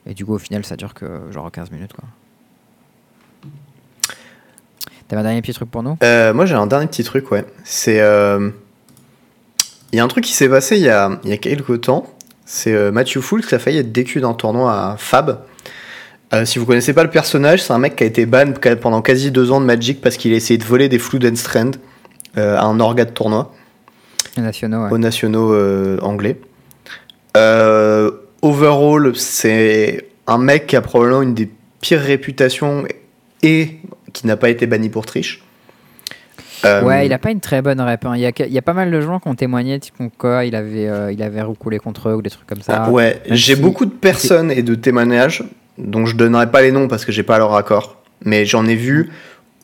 Et 0.08 0.14
du 0.14 0.26
coup, 0.26 0.34
au 0.36 0.38
final, 0.40 0.64
ça 0.66 0.76
dure 0.76 0.94
que 0.94 1.06
genre 1.32 1.52
15 1.52 1.72
minutes. 1.72 1.94
quoi. 1.94 2.04
T'avais 5.08 5.20
un 5.20 5.24
dernier 5.24 5.42
petit 5.42 5.54
truc 5.54 5.70
pour 5.70 5.84
nous? 5.84 5.98
Euh, 6.04 6.34
moi, 6.34 6.46
j'ai 6.46 6.56
un 6.56 6.68
dernier 6.68 6.88
petit 6.88 7.04
truc, 7.04 7.32
ouais. 7.32 7.46
C'est. 7.64 8.00
euh, 8.02 8.50
Il 9.92 9.98
y 9.98 10.00
a 10.00 10.04
un 10.04 10.08
truc 10.08 10.24
qui 10.24 10.34
s'est 10.34 10.50
passé 10.50 10.78
il 10.78 10.84
y 10.84 10.90
a, 10.90 11.20
il 11.24 11.30
y 11.30 11.34
a 11.34 11.38
quelques 11.38 11.82
temps. 11.82 12.08
C'est 12.46 12.74
euh, 12.74 12.92
Matthew 12.92 13.20
Foulks 13.22 13.46
qui 13.48 13.56
a 13.56 13.60
failli 13.60 13.78
être 13.80 13.92
décu 13.92 14.20
d'un 14.22 14.34
tournoi 14.34 14.72
à 14.74 14.98
Fab. 14.98 15.42
Si 16.44 16.60
vous 16.60 16.66
connaissez 16.66 16.92
pas 16.92 17.04
le 17.04 17.10
personnage, 17.10 17.64
c'est 17.64 17.72
un 17.72 17.78
mec 17.78 17.96
qui 17.96 18.04
a 18.04 18.08
été 18.08 18.26
ban 18.26 18.52
pendant 18.82 19.02
quasi 19.02 19.32
deux 19.32 19.52
ans 19.52 19.62
de 19.62 19.66
Magic 19.66 20.02
parce 20.02 20.18
qu'il 20.18 20.34
a 20.34 20.36
essayé 20.36 20.58
de 20.58 20.66
voler 20.66 20.90
des 20.90 21.00
Strand 21.00 21.72
euh, 22.38 22.58
à 22.58 22.64
un 22.66 22.78
orga 22.82 23.06
de 23.06 23.12
tournoi 23.12 23.54
nationaux, 24.36 24.84
ouais. 24.84 24.92
aux 24.92 24.98
nationaux 24.98 26.02
anglais. 26.02 26.38
Euh, 27.38 28.12
overall, 28.46 29.16
c'est 29.16 30.08
un 30.28 30.38
mec 30.38 30.68
qui 30.68 30.76
a 30.76 30.82
probablement 30.82 31.22
une 31.22 31.34
des 31.34 31.50
pires 31.82 32.00
réputations 32.02 32.86
et 33.44 33.78
qui 34.14 34.28
n'a 34.28 34.38
pas 34.38 34.50
été 34.50 34.68
banni 34.68 34.90
pour 34.90 35.06
triche. 35.06 35.42
Euh, 36.64 36.84
Ouais, 36.84 37.06
il 37.06 37.14
a 37.14 37.18
pas 37.20 37.32
une 37.32 37.42
très 37.42 37.62
bonne 37.62 37.82
rep. 37.82 38.06
hein. 38.06 38.14
Il 38.16 38.22
y, 38.22 38.26
a, 38.26 38.32
que- 38.32 38.44
il 38.44 38.52
y 38.54 38.58
a 38.58 38.62
pas 38.62 38.74
mal 38.74 38.90
de 38.92 39.02
gens 39.02 39.20
qui 39.20 39.28
ont 39.28 39.36
témoigné, 39.36 39.80
type 39.80 39.96
quoi 40.18 40.46
il 40.46 40.56
avait, 40.56 40.88
euh, 40.88 41.12
il 41.12 41.22
avait 41.22 41.42
recoulé 41.42 41.80
contre 41.80 42.10
eux 42.10 42.16
ou 42.16 42.22
des 42.22 42.30
trucs 42.30 42.48
comme 42.48 42.62
ça. 42.62 42.86
Ah, 42.86 42.92
ouais, 42.92 43.22
j'ai 43.30 43.56
si- 43.56 43.62
beaucoup 43.62 43.86
de 43.86 43.92
personnes 43.92 44.52
et 44.52 44.64
de 44.64 44.74
témoignages 44.76 45.44
dont 45.78 46.06
je 46.06 46.16
donnerai 46.16 46.50
pas 46.50 46.62
les 46.62 46.72
noms 46.72 46.88
parce 46.88 47.04
que 47.06 47.12
j'ai 47.12 47.24
pas 47.24 47.38
leur 47.38 47.54
accord, 47.56 48.02
mais 48.24 48.46
j'en 48.46 48.66
ai 48.66 48.76
vu 48.76 49.10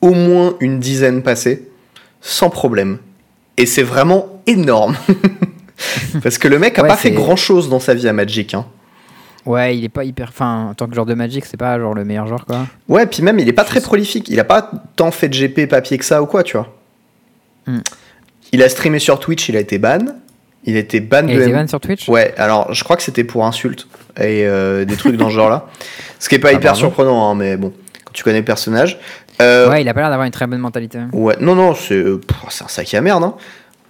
au 0.02 0.12
moins 0.14 0.56
une 0.60 0.80
dizaine 0.80 1.22
passer 1.24 1.70
sans 2.20 2.50
problème. 2.50 2.98
Et 3.58 3.66
c'est 3.66 3.84
vraiment 3.84 4.42
énorme. 4.48 4.96
parce 6.24 6.38
que 6.38 6.48
le 6.48 6.60
mec 6.60 6.78
a 6.80 6.84
Ouais, 6.84 6.88
pas 6.88 6.96
fait 6.98 7.12
grand 7.12 7.36
chose 7.36 7.70
dans 7.70 7.80
sa 7.80 7.94
vie 7.94 8.08
à 8.08 8.14
Magic. 8.14 8.54
Hein. 8.54 8.66
Ouais, 9.46 9.76
il 9.78 9.84
est 9.84 9.90
pas 9.90 10.04
hyper. 10.04 10.30
Enfin, 10.30 10.68
en 10.70 10.74
tant 10.76 10.88
que 10.88 10.94
joueur 10.94 11.06
de 11.08 11.14
Magic, 11.16 11.46
c'est 11.46 11.58
pas 11.58 11.78
genre 11.80 11.94
le 11.96 12.06
meilleur 12.06 12.28
joueur, 12.28 12.46
quoi. 12.46 12.68
Ouais, 12.88 13.06
puis 13.08 13.24
même 13.24 13.40
il 13.40 13.48
est 13.50 13.54
pas 13.54 13.64
très 13.64 13.82
prolifique. 13.82 14.30
Il 14.30 14.40
a 14.40 14.44
pas 14.44 14.70
tant 14.96 15.10
fait 15.12 15.30
de 15.30 15.34
GP 15.36 15.68
papier 15.68 15.98
que 15.98 16.06
ça 16.06 16.22
ou 16.22 16.26
quoi, 16.28 16.44
tu 16.44 16.58
vois. 16.58 16.74
Hmm. 17.68 17.80
Il 18.52 18.62
a 18.62 18.70
streamé 18.70 19.00
sur 19.00 19.20
Twitch, 19.20 19.50
il 19.50 19.58
a 19.58 19.60
été 19.60 19.78
ban. 19.78 20.00
Il 20.64 20.76
a 20.76 20.80
été 20.80 21.00
ban 21.00 21.24
de 21.24 21.30
les 21.30 21.42
M- 21.44 21.50
Evan 21.50 21.68
sur 21.68 21.80
Twitch? 21.80 22.08
Ouais, 22.08 22.36
alors 22.38 22.72
je 22.72 22.84
crois 22.84 22.96
que 22.96 23.02
c'était 23.02 23.24
pour 23.24 23.46
insulte 23.48 23.88
et 24.20 24.46
euh, 24.46 24.86
des 24.86 24.96
trucs 24.96 25.16
dans 25.16 25.30
ce 25.30 25.34
genre-là. 25.34 25.66
Ce 26.20 26.30
qui 26.30 26.36
est 26.36 26.40
pas 26.40 26.50
Ah, 26.50 26.54
hyper 26.54 26.76
surprenant, 26.76 27.32
hein, 27.32 27.34
mais 27.36 27.58
bon, 27.58 27.74
quand 28.06 28.12
tu 28.14 28.24
connais 28.24 28.40
le 28.40 28.46
personnage. 28.46 29.00
Euh, 29.42 29.68
Ouais, 29.72 29.82
il 29.82 29.90
a 29.90 29.94
pas 29.96 30.02
l'air 30.02 30.10
d'avoir 30.12 30.28
une 30.28 30.32
très 30.32 30.46
bonne 30.46 30.60
mentalité. 30.60 31.00
ouais, 31.14 31.36
non, 31.40 31.56
non, 31.56 31.74
c'est 31.74 31.96
euh, 31.96 32.22
c'est 32.50 32.64
un 32.64 32.68
sac 32.68 32.94
à 32.94 33.02
merde. 33.02 33.24
hein. 33.24 33.34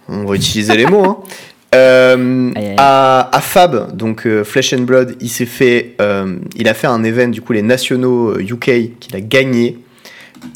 On 0.08 0.24
va 0.24 0.34
utiliser 0.34 0.74
les 0.74 0.86
mots. 0.86 1.04
Hein. 1.04 1.18
Euh, 1.74 2.52
Aïe, 2.54 2.66
aïe. 2.68 2.74
à, 2.78 3.34
à 3.34 3.40
Fab, 3.40 3.96
donc 3.96 4.26
euh, 4.26 4.44
Flesh 4.44 4.74
and 4.74 4.82
Blood, 4.82 5.16
il 5.20 5.30
s'est 5.30 5.46
fait, 5.46 5.94
euh, 6.02 6.36
il 6.56 6.68
a 6.68 6.74
fait 6.74 6.86
un 6.86 7.02
event 7.02 7.28
du 7.28 7.40
coup 7.40 7.52
les 7.54 7.62
nationaux 7.62 8.38
UK 8.38 8.98
qu'il 9.00 9.16
a 9.16 9.20
gagné 9.20 9.78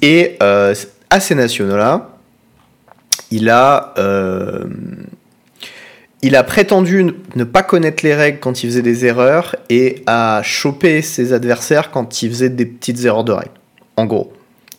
et 0.03 0.37
à 0.41 1.21
ces 1.21 1.35
nationaux-là, 1.35 2.11
il 3.31 3.49
a 3.49 3.95
il 6.23 6.35
a 6.35 6.43
prétendu 6.43 7.07
ne- 7.35 7.45
pas 7.45 7.63
connaître 7.63 8.05
les 8.05 8.15
règles 8.15 8.39
quand 8.41 8.63
il 8.63 8.69
faisait 8.69 8.83
des 8.83 9.05
erreurs 9.05 9.55
et 9.71 10.03
à 10.07 10.41
choper 10.43 11.03
ses 11.03 11.33
adversaires 11.33 11.91
quand 11.91 12.23
il 12.23 12.31
faisait 12.31 12.49
des 12.49 12.67
petites 12.67 13.05
erreurs 13.05 13.25
de 13.25 13.33
règles. 13.33 13.51
En 13.97 14.07
gros. 14.07 14.33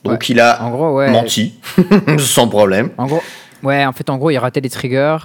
Donc 0.03 0.29
il 0.29 0.39
a 0.39 0.61
En 0.63 0.71
gros, 0.71 0.95
ouais. 0.97 1.09
menti, 1.09 1.53
sans 2.19 2.47
problème. 2.47 2.89
En 2.97 3.05
gros, 3.07 3.21
ouais, 3.63 3.85
en 3.85 3.91
fait, 3.93 4.09
en 4.09 4.17
gros, 4.17 4.29
il 4.31 4.37
ratait 4.37 4.61
les 4.61 4.69
triggers, 4.69 5.17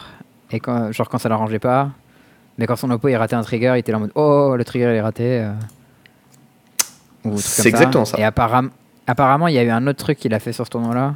et 0.53 0.61
quand, 0.61 0.93
genre 0.93 1.09
quand 1.09 1.19
ça 1.19 1.29
l'arrangeait 1.29 1.59
pas. 1.59 1.91
Mais 2.59 2.67
quand 2.67 2.77
son 2.77 2.91
oppo 2.91 3.09
il 3.09 3.17
ratait 3.17 3.35
un 3.35 3.43
trigger, 3.43 3.73
il 3.77 3.79
était 3.79 3.93
là 3.93 3.99
en 3.99 4.03
mode 4.03 4.13
Oh, 4.15 4.55
le 4.57 4.65
trigger 4.65 4.87
il 4.87 4.97
est 4.97 5.01
raté. 5.01 5.41
euh. 5.41 5.53
Ou 7.25 7.37
C'est 7.39 7.69
exactement 7.69 8.05
ça. 8.05 8.19
Et 8.19 8.25
apparemment, 8.25 9.49
il 9.49 9.55
y 9.55 9.59
a 9.59 9.63
eu 9.63 9.71
un 9.71 9.87
autre 9.87 9.99
truc 9.99 10.19
qu'il 10.19 10.35
a 10.35 10.39
fait 10.39 10.53
sur 10.53 10.65
ce 10.67 10.71
tournoi-là. 10.71 11.15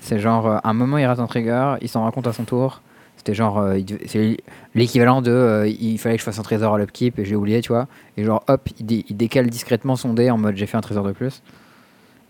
C'est 0.00 0.18
genre, 0.20 0.46
euh, 0.46 0.56
un 0.64 0.72
moment 0.72 0.96
il 0.98 1.04
rate 1.06 1.18
un 1.18 1.26
trigger, 1.26 1.74
il 1.82 1.88
s'en 1.88 2.02
rend 2.02 2.10
compte 2.12 2.26
à 2.26 2.32
son 2.32 2.44
tour. 2.44 2.80
C'était 3.16 3.34
genre, 3.34 3.58
euh, 3.58 3.78
c'est 4.06 4.36
l'équivalent 4.76 5.20
de 5.22 5.32
euh, 5.32 5.68
il 5.68 5.98
fallait 5.98 6.14
que 6.14 6.20
je 6.20 6.24
fasse 6.24 6.38
un 6.38 6.42
trésor 6.42 6.74
à 6.74 6.78
l'upkeep 6.78 7.18
et 7.18 7.24
j'ai 7.24 7.34
oublié, 7.34 7.60
tu 7.60 7.72
vois. 7.72 7.88
Et 8.16 8.24
genre, 8.24 8.44
hop, 8.46 8.68
il, 8.78 8.86
dé- 8.86 9.04
il 9.08 9.16
décale 9.16 9.48
discrètement 9.50 9.96
son 9.96 10.14
dé 10.14 10.30
en 10.30 10.38
mode 10.38 10.56
j'ai 10.56 10.66
fait 10.66 10.76
un 10.76 10.80
trésor 10.80 11.04
de 11.04 11.10
plus. 11.12 11.42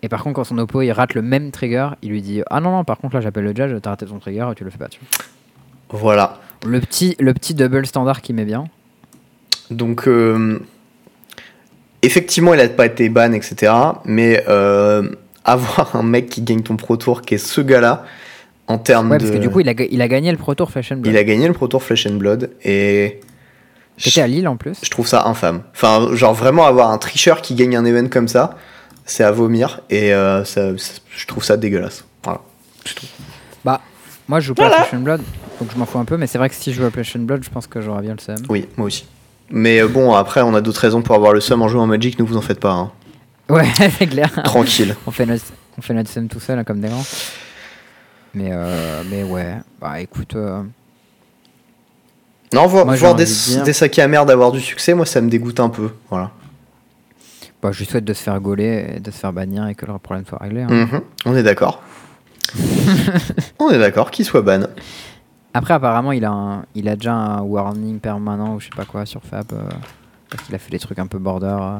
Et 0.03 0.09
par 0.09 0.23
contre, 0.23 0.37
quand 0.37 0.45
son 0.45 0.57
oppo 0.59 0.81
il 0.81 0.91
rate 0.93 1.15
le 1.15 1.21
même 1.23 1.51
trigger, 1.51 1.91
il 2.03 2.11
lui 2.11 2.23
dit 2.23 2.43
Ah 2.49 2.61
non, 2.61 2.71
non, 2.71 2.85
par 2.85 2.97
contre 2.99 3.15
là 3.17 3.21
j'appelle 3.21 3.45
le 3.45 3.55
judge, 3.55 3.79
t'as 3.83 3.91
raté 3.91 4.07
ton 4.07 4.19
trigger 4.19 4.49
tu 4.57 4.65
le 4.65 4.71
fais 4.71 4.79
pas. 4.79 4.89
Tu 4.89 4.99
vois. 5.91 5.99
Voilà. 5.99 6.39
Le, 6.67 6.81
petit, 6.81 7.17
le 7.21 7.33
petit 7.35 7.55
double 7.55 7.87
standard 7.87 8.21
qui 8.23 8.33
met 8.33 8.45
bien. 8.45 8.65
Donc, 9.71 10.09
euh, 10.09 10.59
effectivement, 12.03 12.55
il 12.55 12.59
n'a 12.59 12.69
pas 12.69 12.87
été 12.87 13.09
ban, 13.09 13.33
etc. 13.33 13.73
Mais 14.05 14.45
euh, 14.49 15.09
avoir 15.45 15.97
un 15.97 16.03
mec 16.03 16.29
qui 16.29 16.43
gagne 16.43 16.63
ton 16.63 16.77
Pro 16.77 16.97
Tour, 16.97 17.23
qui 17.23 17.35
est 17.35 17.39
ce 17.39 17.61
gars-là, 17.61 18.05
en 18.67 18.79
termes 18.79 19.11
Ouais, 19.11 19.19
de. 19.19 19.25
parce 19.25 19.35
que 19.35 19.41
du 19.41 19.49
coup 19.49 19.61
il 19.61 19.69
a, 19.69 19.73
il 19.91 20.03
a 20.03 20.09
gagné 20.09 20.31
le 20.31 20.37
Pro 20.37 20.55
Tour 20.55 20.71
Fashion 20.71 20.97
Blood. 20.97 21.11
il 21.11 21.17
a 21.17 21.25
gagné 21.25 21.47
le 21.49 21.55
Pro 21.55 21.69
Tour 21.69 21.83
Flesh 21.83 22.07
and 22.07 22.17
Blood 22.17 22.51
et. 22.65 23.21
C'était 23.97 24.21
à 24.21 24.27
Lille 24.29 24.47
en 24.47 24.57
plus. 24.57 24.79
Je 24.85 24.91
trouve 24.91 25.07
ça 25.09 25.27
infâme. 25.27 25.63
Enfin, 25.75 26.15
genre 26.15 26.35
vraiment 26.35 26.67
avoir 26.67 26.91
un 26.91 26.99
tricheur 26.99 27.41
qui 27.43 27.55
gagne 27.55 27.77
un 27.77 27.85
event 27.87 28.09
comme 28.09 28.29
ça, 28.29 28.57
c'est 29.07 29.25
à 29.25 29.31
vomir 29.33 29.81
et 29.91 30.13
euh, 30.15 30.45
ça, 30.45 30.77
ça- 30.77 31.01
je 31.17 31.27
trouve 31.27 31.43
ça 31.43 31.57
dégueulasse. 31.57 32.05
Voilà. 32.23 32.41
c'est 32.85 32.95
tout. 32.95 33.07
Moi 34.29 34.41
je 34.41 34.47
joue 34.49 34.55
pas 34.55 34.67
à 34.69 34.83
Fashion 34.85 35.01
Blood, 35.01 35.23
donc 35.61 35.71
je 35.73 35.79
m'en 35.79 35.87
fous 35.87 35.99
un 35.99 36.05
peu, 36.05 36.17
mais 36.17 36.27
c'est 36.27 36.39
vrai 36.39 36.49
que 36.51 36.55
si 36.55 36.73
je 36.73 36.81
joue 36.81 36.87
à 36.87 36.91
Fashion 36.91 37.21
Blood, 37.21 37.43
je 37.43 37.51
pense 37.51 37.67
que 37.67 37.81
j'aurais 37.81 38.03
bien 38.03 38.13
le 38.15 38.21
seum. 38.21 38.37
Oui, 38.49 38.67
moi 38.77 38.87
aussi. 38.89 39.07
Mais 39.51 39.81
euh, 39.81 39.89
bon, 39.89 40.13
après, 40.15 40.43
on 40.43 40.55
a 40.55 40.61
d'autres 40.61 40.81
raisons 40.83 41.01
pour 41.01 41.15
avoir 41.15 41.33
le 41.33 41.41
seum 41.41 41.63
en 41.63 41.69
jouant 41.69 41.85
à 41.85 41.87
Magic, 41.87 42.19
ne 42.19 42.25
vous 42.25 42.37
en 42.37 42.43
faites 42.43 42.61
pas. 42.61 42.73
hein. 42.73 42.91
Ouais, 43.49 43.65
c'est 43.99 44.07
clair. 44.07 44.31
Tranquille. 44.45 44.95
on, 45.07 45.11
fait 45.11 45.25
notre, 45.25 45.45
on 45.79 45.81
fait 45.81 45.95
notre 45.95 46.11
seum 46.11 46.29
tout 46.29 46.41
seul, 46.41 46.59
hein, 46.59 46.65
comme 46.65 46.81
des 46.81 46.89
grands. 46.89 47.05
Mais, 48.35 48.51
euh, 48.53 49.03
mais 49.11 49.23
ouais, 49.23 49.55
bah 49.81 49.99
écoute. 50.01 50.37
euh, 50.37 50.63
Non, 52.53 52.67
voir, 52.67 52.85
Moi, 52.85 52.95
des, 53.15 53.25
de 53.25 53.65
des 53.65 53.73
sacs 53.73 53.99
à 53.99 54.07
merde 54.09 54.31
avoir 54.31 54.53
du 54.53 54.61
succès, 54.61 54.93
moi, 54.93 55.07
ça 55.07 55.23
me 55.23 55.31
dégoûte 55.31 55.61
un 55.61 55.71
peu. 55.71 55.93
Voilà. 56.11 56.31
bah, 57.63 57.73
je 57.73 57.79
lui 57.79 57.87
souhaite 57.87 58.05
de 58.05 58.13
se 58.13 58.23
faire 58.23 58.39
gauler 58.41 58.97
et 58.97 59.01
de 59.01 59.11
se 59.11 59.17
faire 59.17 59.33
bannir 59.33 59.67
et 59.67 59.75
que 59.75 59.87
le 59.87 59.97
problème 59.99 60.27
soit 60.29 60.39
réglé. 60.39 60.63
hein. 60.63 60.69
Mhm, 60.71 61.01
On 61.25 61.35
est 61.35 61.43
d'accord. 61.43 61.83
on 63.59 63.70
est 63.70 63.79
d'accord, 63.79 64.11
qu'il 64.11 64.25
soit 64.25 64.43
ban. 64.43 64.62
Après, 65.55 65.75
apparemment, 65.75 66.12
il 66.12 66.25
a, 66.25 66.62
il 66.75 66.89
a 66.89 66.97
déjà 66.97 67.15
un 67.15 67.41
warning 67.41 67.99
permanent 68.01 68.55
ou 68.55 68.61
je 68.61 68.66
sais 68.66 68.77
pas 68.77 68.85
quoi 68.85 69.07
sur 69.07 69.23
Fab. 69.23 69.47
euh, 69.53 69.69
parce 70.31 70.43
qu'il 70.45 70.55
a 70.55 70.59
fait 70.59 70.70
des 70.70 70.79
trucs 70.79 70.99
un 70.99 71.07
peu 71.07 71.19
border. 71.19 71.47
euh. 71.47 71.79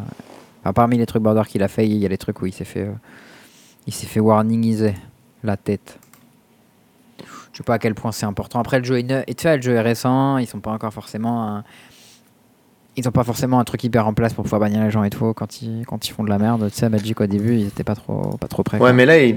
Enfin, 0.63 0.73
parmi 0.73 0.97
les 0.99 1.07
trucs 1.07 1.23
border 1.23 1.43
qu'il 1.47 1.63
a 1.63 1.69
fait, 1.69 1.87
il 1.87 1.97
y 1.97 2.07
a 2.07 2.09
les 2.09 2.19
trucs 2.19 2.41
où 2.43 2.47
il 2.47 2.53
s'est 2.53 2.65
fait, 2.65 2.87
euh, 2.87 3.91
fait 3.91 4.21
warningiser 4.21 4.95
la 5.45 5.57
tête. 5.57 5.99
Je 7.53 7.59
sais 7.59 7.63
pas 7.65 7.75
à 7.75 7.79
quel 7.79 7.95
point 7.95 8.13
c'est 8.13 8.27
important. 8.27 8.61
Après, 8.61 8.79
le 8.79 8.85
jeu 8.85 8.99
est 8.99 9.05
est 9.75 9.81
récent. 9.81 10.39
Ils 10.39 10.47
sont 10.47 10.61
pas 10.61 10.71
encore 10.71 10.93
forcément. 10.93 11.63
Ils 12.99 13.09
ont 13.09 13.13
pas 13.13 13.25
forcément 13.25 13.59
un 13.61 13.65
truc 13.65 13.83
hyper 13.85 14.07
en 14.07 14.13
place 14.13 14.35
pour 14.35 14.45
pouvoir 14.45 14.61
bannir 14.61 14.83
les 14.85 14.91
gens 14.91 15.05
et 15.05 15.11
tout 15.11 15.33
quand 15.35 15.63
ils, 15.63 15.85
quand 15.87 16.07
ils 16.09 16.13
font 16.13 16.25
de 16.25 16.29
la 16.29 16.39
merde. 16.39 16.69
Tu 16.71 16.79
sais, 16.79 16.89
Magic 16.89 17.21
au 17.21 17.27
début, 17.27 17.55
ils 17.57 17.67
étaient 17.69 17.85
pas 17.85 17.95
trop, 17.95 18.37
pas 18.41 18.49
trop 18.49 18.63
prêts. 18.63 18.77
Ouais, 18.79 18.81
quoi. 18.81 18.93
mais 18.93 19.07
là, 19.07 19.19
ils- 19.23 19.37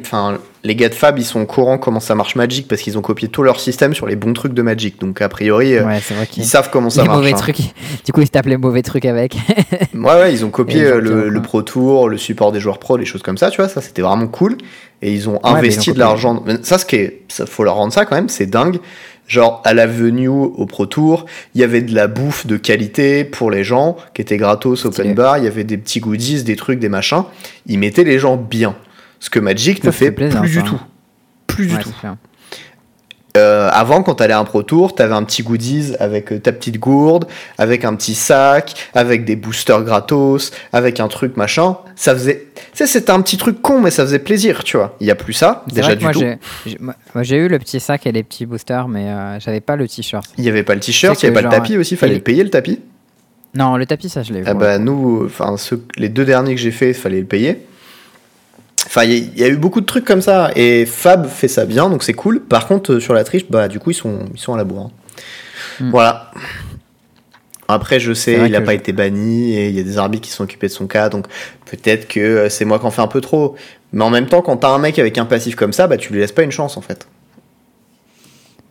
les 0.63 0.75
gars 0.75 0.89
de 0.89 0.93
Fab, 0.93 1.17
ils 1.17 1.25
sont 1.25 1.41
au 1.41 1.45
courant 1.45 1.77
comment 1.77 1.99
ça 1.99 2.15
marche 2.15 2.35
Magic 2.35 2.67
parce 2.67 2.81
qu'ils 2.81 2.97
ont 2.97 3.01
copié 3.01 3.27
tout 3.29 3.43
leur 3.43 3.59
système 3.59 3.93
sur 3.93 4.07
les 4.07 4.15
bons 4.15 4.33
trucs 4.33 4.53
de 4.53 4.61
Magic. 4.61 4.99
Donc, 4.99 5.21
a 5.21 5.29
priori, 5.29 5.75
euh, 5.75 5.85
Ouais, 5.85 5.99
vrai 5.99 6.27
ils 6.37 6.43
savent 6.45 6.69
comment 6.71 6.89
ça 6.89 7.01
les 7.03 7.07
marche. 7.07 7.19
mauvais 7.19 7.33
hein. 7.33 7.37
trucs. 7.37 7.57
Du 8.05 8.11
coup, 8.11 8.21
ils 8.21 8.27
se 8.27 8.31
tapent 8.31 8.45
les 8.47 8.57
mauvais 8.57 8.81
trucs 8.81 9.05
avec. 9.05 9.37
Ouais, 9.93 10.13
ouais, 10.13 10.33
ils 10.33 10.43
ont 10.45 10.49
copié 10.49 10.83
euh, 10.83 10.99
le. 10.99 11.41
Pro 11.41 11.61
Tour, 11.61 12.09
le 12.09 12.17
support 12.17 12.51
des 12.51 12.59
joueurs 12.59 12.79
pro, 12.79 12.97
des 12.97 13.05
choses 13.05 13.21
comme 13.21 13.37
ça, 13.37 13.49
tu 13.51 13.57
vois, 13.57 13.67
ça 13.69 13.81
c'était 13.81 14.01
vraiment 14.01 14.27
cool. 14.27 14.57
Et 15.03 15.11
ils 15.13 15.27
ont 15.29 15.39
ils 15.43 15.49
investi 15.49 15.89
ont 15.89 15.93
de 15.93 15.99
l'argent. 15.99 16.43
Ça, 16.63 16.77
ce 16.77 16.85
qui 16.85 16.95
est, 16.95 17.21
ça, 17.27 17.45
faut 17.45 17.63
leur 17.63 17.75
rendre 17.75 17.91
ça 17.93 18.05
quand 18.05 18.15
même, 18.15 18.29
c'est 18.29 18.45
dingue. 18.45 18.79
Genre, 19.31 19.61
à 19.63 19.73
la 19.73 19.87
venue 19.87 20.27
au 20.27 20.65
Pro 20.65 20.85
Tour, 20.85 21.25
il 21.55 21.61
y 21.61 21.63
avait 21.63 21.81
de 21.81 21.95
la 21.95 22.07
bouffe 22.07 22.45
de 22.45 22.57
qualité 22.57 23.23
pour 23.23 23.49
les 23.49 23.63
gens, 23.63 23.95
qui 24.13 24.21
était 24.21 24.35
gratos, 24.35 24.83
open 24.83 25.13
bar, 25.13 25.37
il 25.37 25.45
y 25.45 25.47
avait 25.47 25.63
des 25.63 25.77
petits 25.77 26.01
goodies, 26.01 26.43
des 26.43 26.57
trucs, 26.57 26.79
des 26.79 26.89
machins. 26.89 27.23
Ils 27.65 27.79
mettaient 27.79 28.03
les 28.03 28.19
gens 28.19 28.35
bien. 28.35 28.75
Ce 29.21 29.29
que 29.29 29.39
Magic 29.39 29.83
Ça, 29.83 29.87
ne 29.87 29.91
fait 29.93 30.07
fait 30.07 30.11
plaisir, 30.11 30.41
plus 30.41 30.53
ça. 30.53 30.61
du 30.61 30.67
tout. 30.67 30.81
Plus 31.47 31.67
du 31.67 31.77
tout. 31.77 31.93
clair. 32.01 32.17
Euh, 33.37 33.69
avant, 33.71 34.03
quand 34.03 34.15
t'allais 34.15 34.33
à 34.33 34.39
un 34.39 34.43
Pro 34.43 34.61
Tour, 34.61 34.93
t'avais 34.93 35.13
un 35.13 35.23
petit 35.23 35.41
goodies 35.41 35.93
avec 35.99 36.33
euh, 36.33 36.39
ta 36.39 36.51
petite 36.51 36.79
gourde, 36.79 37.27
avec 37.57 37.85
un 37.85 37.95
petit 37.95 38.13
sac, 38.13 38.73
avec 38.93 39.23
des 39.23 39.37
boosters 39.37 39.83
gratos, 39.83 40.51
avec 40.73 40.99
un 40.99 41.07
truc 41.07 41.37
machin. 41.37 41.77
Ça 41.95 42.13
faisait. 42.13 42.47
Tu 42.55 42.61
sais, 42.73 42.87
c'était 42.87 43.11
un 43.11 43.21
petit 43.21 43.37
truc 43.37 43.61
con, 43.61 43.79
mais 43.79 43.89
ça 43.91 44.03
faisait 44.03 44.19
plaisir, 44.19 44.65
tu 44.65 44.75
vois. 44.75 44.95
Il 44.99 45.07
y 45.07 45.11
a 45.11 45.15
plus 45.15 45.31
ça, 45.33 45.63
déjà 45.73 45.95
du 45.95 46.03
moi, 46.03 46.13
tout. 46.13 46.23
moi, 47.13 47.23
j'ai 47.23 47.37
eu 47.37 47.47
le 47.47 47.57
petit 47.57 47.79
sac 47.79 48.05
et 48.05 48.11
les 48.11 48.23
petits 48.23 48.45
boosters, 48.45 48.87
mais 48.89 49.07
euh, 49.09 49.39
j'avais 49.39 49.61
pas 49.61 49.77
le 49.77 49.87
t-shirt. 49.87 50.25
Il 50.37 50.43
y 50.43 50.49
avait 50.49 50.63
pas 50.63 50.73
le 50.75 50.81
t-shirt, 50.81 51.21
il 51.21 51.25
y 51.25 51.29
avait 51.29 51.35
pas 51.35 51.41
le 51.41 51.49
tapis 51.49 51.77
aussi, 51.77 51.95
fallait 51.95 52.13
il- 52.13 52.17
le 52.17 52.23
payer 52.23 52.43
le 52.43 52.49
tapis. 52.49 52.79
Non, 53.53 53.77
le 53.77 53.85
tapis, 53.85 54.09
ça, 54.09 54.23
je 54.23 54.33
l'ai. 54.33 54.43
Ah 54.45 54.53
bah 54.53 54.77
nous, 54.77 55.25
enfin 55.25 55.55
les 55.97 56.07
deux 56.09 56.23
derniers 56.25 56.55
que 56.55 56.61
j'ai 56.61 56.71
fait, 56.71 56.89
il 56.89 56.93
fallait 56.93 57.19
le 57.19 57.25
payer. 57.25 57.59
Enfin, 58.93 59.05
il 59.05 59.11
y, 59.11 59.13
a- 59.13 59.17
il 59.35 59.39
y 59.39 59.43
a 59.45 59.47
eu 59.47 59.55
beaucoup 59.55 59.79
de 59.79 59.85
trucs 59.85 60.03
comme 60.03 60.21
ça 60.21 60.51
et 60.53 60.85
Fab 60.85 61.25
fait 61.27 61.47
ça 61.47 61.65
bien, 61.65 61.89
donc 61.89 62.03
c'est 62.03 62.11
cool. 62.13 62.41
Par 62.41 62.67
contre, 62.67 62.95
euh, 62.95 62.99
sur 62.99 63.13
la 63.13 63.23
triche, 63.23 63.45
bah 63.49 63.69
du 63.69 63.79
coup 63.79 63.91
ils 63.91 63.95
sont 63.95 64.25
ils 64.33 64.39
sont 64.39 64.53
à 64.53 64.57
la 64.57 64.65
bourre. 64.65 64.87
hein. 64.87 64.91
Hmm. 65.79 65.89
Voilà. 65.91 66.31
Après, 67.69 68.01
je 68.01 68.11
sais, 68.13 68.33
il 68.47 68.51
n'a 68.51 68.59
pas 68.59 68.71
je- 68.73 68.77
été 68.79 68.91
banni 68.91 69.53
et 69.55 69.69
il 69.69 69.75
y 69.75 69.79
a 69.79 69.83
des 69.83 69.97
arbitres 69.97 70.25
qui 70.27 70.31
sont 70.33 70.43
occupés 70.43 70.67
de 70.67 70.73
son 70.73 70.87
cas, 70.87 71.07
donc 71.07 71.27
peut-être 71.65 72.05
que 72.09 72.19
euh, 72.19 72.49
c'est 72.49 72.65
moi 72.65 72.79
qui 72.79 72.85
en 72.85 72.91
fais 72.91 73.01
un 73.01 73.07
peu 73.07 73.21
trop. 73.21 73.55
Mais 73.93 74.03
en 74.03 74.09
même 74.09 74.25
temps, 74.27 74.41
quand 74.41 74.57
t'as 74.57 74.71
un 74.71 74.77
mec 74.77 74.99
avec 74.99 75.17
un 75.17 75.25
passif 75.25 75.55
comme 75.55 75.71
ça, 75.71 75.87
bah 75.87 75.95
tu 75.95 76.11
lui 76.11 76.19
laisses 76.19 76.33
pas 76.33 76.43
une 76.43 76.51
chance 76.51 76.75
en 76.75 76.81
fait. 76.81 77.07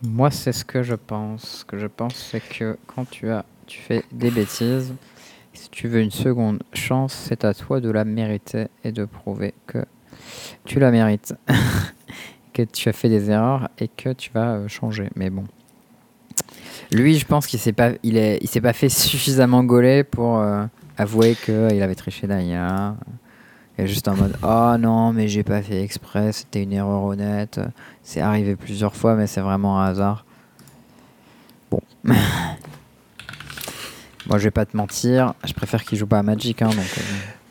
Moi, 0.03 0.29
c'est 0.31 0.51
ce 0.51 0.63
que 0.65 0.83
je 0.83 0.95
pense. 0.95 1.59
Ce 1.61 1.65
que 1.65 1.77
je 1.79 1.87
pense, 1.87 2.13
c'est 2.15 2.41
que 2.41 2.77
quand 2.87 3.09
tu 3.09 3.29
as, 3.29 3.43
tu 3.67 3.79
fais 3.79 4.03
des 4.11 4.29
bêtises, 4.31 4.93
si 5.53 5.69
tu 5.69 5.87
veux 5.87 6.01
une 6.01 6.11
seconde 6.11 6.61
chance, 6.73 7.13
c'est 7.27 7.43
à 7.45 7.53
toi 7.55 7.79
de 7.79 7.89
la 7.89 8.03
mériter 8.05 8.67
et 8.83 8.91
de 8.91 9.05
prouver 9.05 9.53
que 9.67 9.79
tu 10.65 10.79
la 10.79 10.91
mérites, 10.91 11.35
que 12.53 12.63
tu 12.63 12.89
as 12.89 12.93
fait 12.93 13.09
des 13.09 13.29
erreurs 13.29 13.69
et 13.79 13.87
que 13.87 14.13
tu 14.13 14.31
vas 14.33 14.55
euh, 14.55 14.67
changer. 14.67 15.09
Mais 15.15 15.29
bon, 15.29 15.45
lui, 16.91 17.17
je 17.17 17.25
pense 17.25 17.47
qu'il 17.47 17.59
s'est 17.59 17.73
pas, 17.73 17.91
il 18.03 18.17
il 18.17 18.47
s'est 18.47 18.61
pas 18.61 18.73
fait 18.73 18.89
suffisamment 18.89 19.63
gauler 19.63 20.03
pour 20.03 20.39
euh, 20.39 20.65
avouer 20.97 21.35
qu'il 21.35 21.81
avait 21.81 21.95
triché 21.95 22.27
d'Aïa. 22.27 22.95
Il 23.77 23.85
est 23.85 23.87
juste 23.87 24.07
en 24.07 24.15
mode 24.15 24.35
Oh 24.43 24.75
non, 24.77 25.13
mais 25.13 25.27
j'ai 25.27 25.43
pas 25.43 25.61
fait 25.61 25.81
exprès, 25.81 26.31
c'était 26.33 26.63
une 26.63 26.73
erreur 26.73 27.03
honnête. 27.03 27.59
C'est 28.03 28.19
arrivé 28.21 28.55
plusieurs 28.55 28.95
fois, 28.95 29.15
mais 29.15 29.27
c'est 29.27 29.41
vraiment 29.41 29.79
un 29.81 29.85
hasard. 29.85 30.25
Bon. 31.69 31.79
Moi, 34.27 34.37
je 34.37 34.43
vais 34.43 34.51
pas 34.51 34.65
te 34.65 34.77
mentir, 34.77 35.33
je 35.45 35.53
préfère 35.53 35.83
qu'il 35.83 35.97
joue 35.97 36.07
pas 36.07 36.19
à 36.19 36.23
Magic. 36.23 36.61
Hein, 36.61 36.69
donc, 36.69 36.77
euh, 36.77 37.01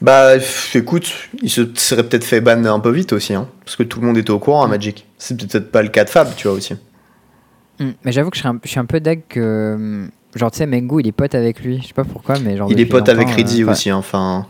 Bah 0.02 0.32
écoute, 0.74 1.12
il 1.42 1.50
se 1.50 1.62
serait 1.74 2.02
peut-être 2.08 2.24
fait 2.24 2.40
ban 2.40 2.64
un 2.64 2.80
peu 2.80 2.90
vite 2.90 3.12
aussi, 3.12 3.34
hein, 3.34 3.48
parce 3.64 3.76
que 3.76 3.82
tout 3.82 4.00
le 4.00 4.06
monde 4.06 4.16
était 4.16 4.30
au 4.30 4.38
courant 4.38 4.62
à 4.64 4.68
Magic. 4.68 5.06
C'est 5.18 5.36
peut-être 5.36 5.70
pas 5.70 5.82
le 5.82 5.88
cas 5.88 6.04
de 6.04 6.10
Fab, 6.10 6.34
tu 6.36 6.48
vois 6.48 6.56
aussi. 6.56 6.74
hmm, 7.78 7.90
Mais 8.04 8.12
j'avoue 8.12 8.30
que 8.30 8.36
je 8.36 8.40
suis, 8.40 8.48
un, 8.48 8.58
je 8.64 8.68
suis 8.70 8.80
un 8.80 8.86
peu 8.86 9.00
deg 9.00 9.22
que. 9.28 9.74
hum, 9.74 10.10
Genre, 10.34 10.50
tu 10.52 10.58
sais, 10.58 10.66
Mengu, 10.66 11.00
il 11.00 11.08
est 11.08 11.12
pote 11.12 11.34
avec 11.34 11.60
lui. 11.60 11.80
Je 11.82 11.88
sais 11.88 11.92
pas 11.92 12.04
pourquoi, 12.04 12.38
mais 12.38 12.56
genre. 12.56 12.70
Il 12.70 12.78
est 12.80 12.86
pote 12.86 13.08
avec 13.08 13.28
Ridzi 13.30 13.62
euh, 13.64 13.70
aussi, 13.72 13.90
enfin. 13.92 14.46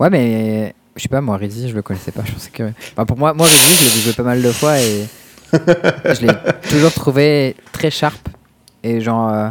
Ouais, 0.00 0.10
mais. 0.10 0.74
Je 0.96 1.02
sais 1.02 1.08
pas, 1.08 1.20
moi, 1.20 1.36
Ridzi, 1.36 1.68
je 1.68 1.74
le 1.74 1.82
connaissais 1.82 2.10
pas. 2.12 2.22
Je 2.26 2.32
pensais 2.32 2.50
que. 2.50 2.70
Enfin, 2.92 3.04
pour 3.04 3.18
moi, 3.18 3.34
moi 3.34 3.46
Ridzi, 3.46 3.74
je 3.74 3.84
l'ai 3.84 3.90
vu 3.90 4.00
jouer 4.00 4.12
pas 4.14 4.22
mal 4.22 4.42
de 4.42 4.50
fois 4.50 4.78
et. 4.80 5.04
je 5.52 6.26
l'ai 6.26 6.32
toujours 6.68 6.92
trouvé 6.92 7.54
très 7.72 7.90
sharp. 7.90 8.28
Et 8.82 9.00
genre. 9.00 9.30
euh, 9.32 9.50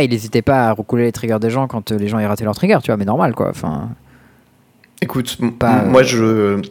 Il 0.00 0.14
hésitait 0.14 0.42
pas 0.42 0.68
à 0.68 0.72
recouler 0.72 1.02
les 1.04 1.12
triggers 1.12 1.38
des 1.40 1.50
gens 1.50 1.66
quand 1.66 1.92
euh, 1.92 1.98
les 1.98 2.08
gens 2.08 2.18
y 2.18 2.24
rataient 2.24 2.44
leurs 2.44 2.54
triggers, 2.54 2.78
tu 2.82 2.86
vois, 2.86 2.96
mais 2.96 3.04
normal 3.04 3.34
quoi. 3.34 3.50
Enfin. 3.50 3.90
Écoute, 5.00 5.36
Pas, 5.58 5.82
moi 5.82 6.02
je. 6.02 6.62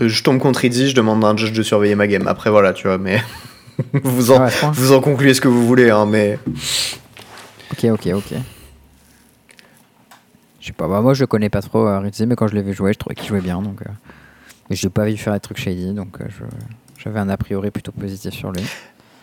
Je 0.00 0.22
tombe 0.22 0.38
contre 0.38 0.60
Ridzi, 0.60 0.90
je 0.90 0.94
demande 0.94 1.24
à 1.24 1.28
un 1.28 1.36
judge 1.36 1.52
de 1.56 1.62
surveiller 1.62 1.94
ma 1.94 2.06
game. 2.06 2.26
Après 2.26 2.50
voilà, 2.50 2.72
tu 2.74 2.86
vois, 2.86 2.98
mais. 2.98 3.22
vous, 4.02 4.30
en, 4.30 4.44
Ouais, 4.44 4.50
vous 4.72 4.92
concluez 5.00 5.32
ce 5.32 5.40
que 5.40 5.48
vous 5.48 5.66
voulez, 5.66 5.88
hein, 5.90 6.04
mais. 6.04 6.38
Ok, 7.72 7.84
ok, 7.92 8.08
ok. 8.14 8.34
Je 10.60 10.66
sais 10.66 10.72
pas, 10.72 10.88
bah 10.88 11.00
moi 11.00 11.14
je 11.14 11.24
connais 11.24 11.48
pas 11.48 11.62
trop 11.62 11.86
euh, 11.86 12.00
Rizzi, 12.00 12.26
mais 12.26 12.34
quand 12.34 12.48
je 12.48 12.54
l'ai 12.56 12.62
vu 12.62 12.74
jouer, 12.74 12.92
je 12.92 12.98
trouvais 12.98 13.14
qu'il 13.14 13.28
jouait 13.28 13.40
bien. 13.40 13.62
Donc, 13.62 13.82
euh, 13.82 13.90
l'ai 14.70 14.90
pas 14.90 15.04
vu 15.04 15.16
faire 15.16 15.32
des 15.32 15.38
trucs 15.40 15.58
shady, 15.60 15.92
donc 15.92 16.20
euh, 16.20 16.24
je- 16.28 17.02
j'avais 17.02 17.20
un 17.20 17.28
a 17.28 17.36
priori 17.36 17.70
plutôt 17.70 17.92
positif 17.92 18.34
sur 18.34 18.50
lui. 18.50 18.62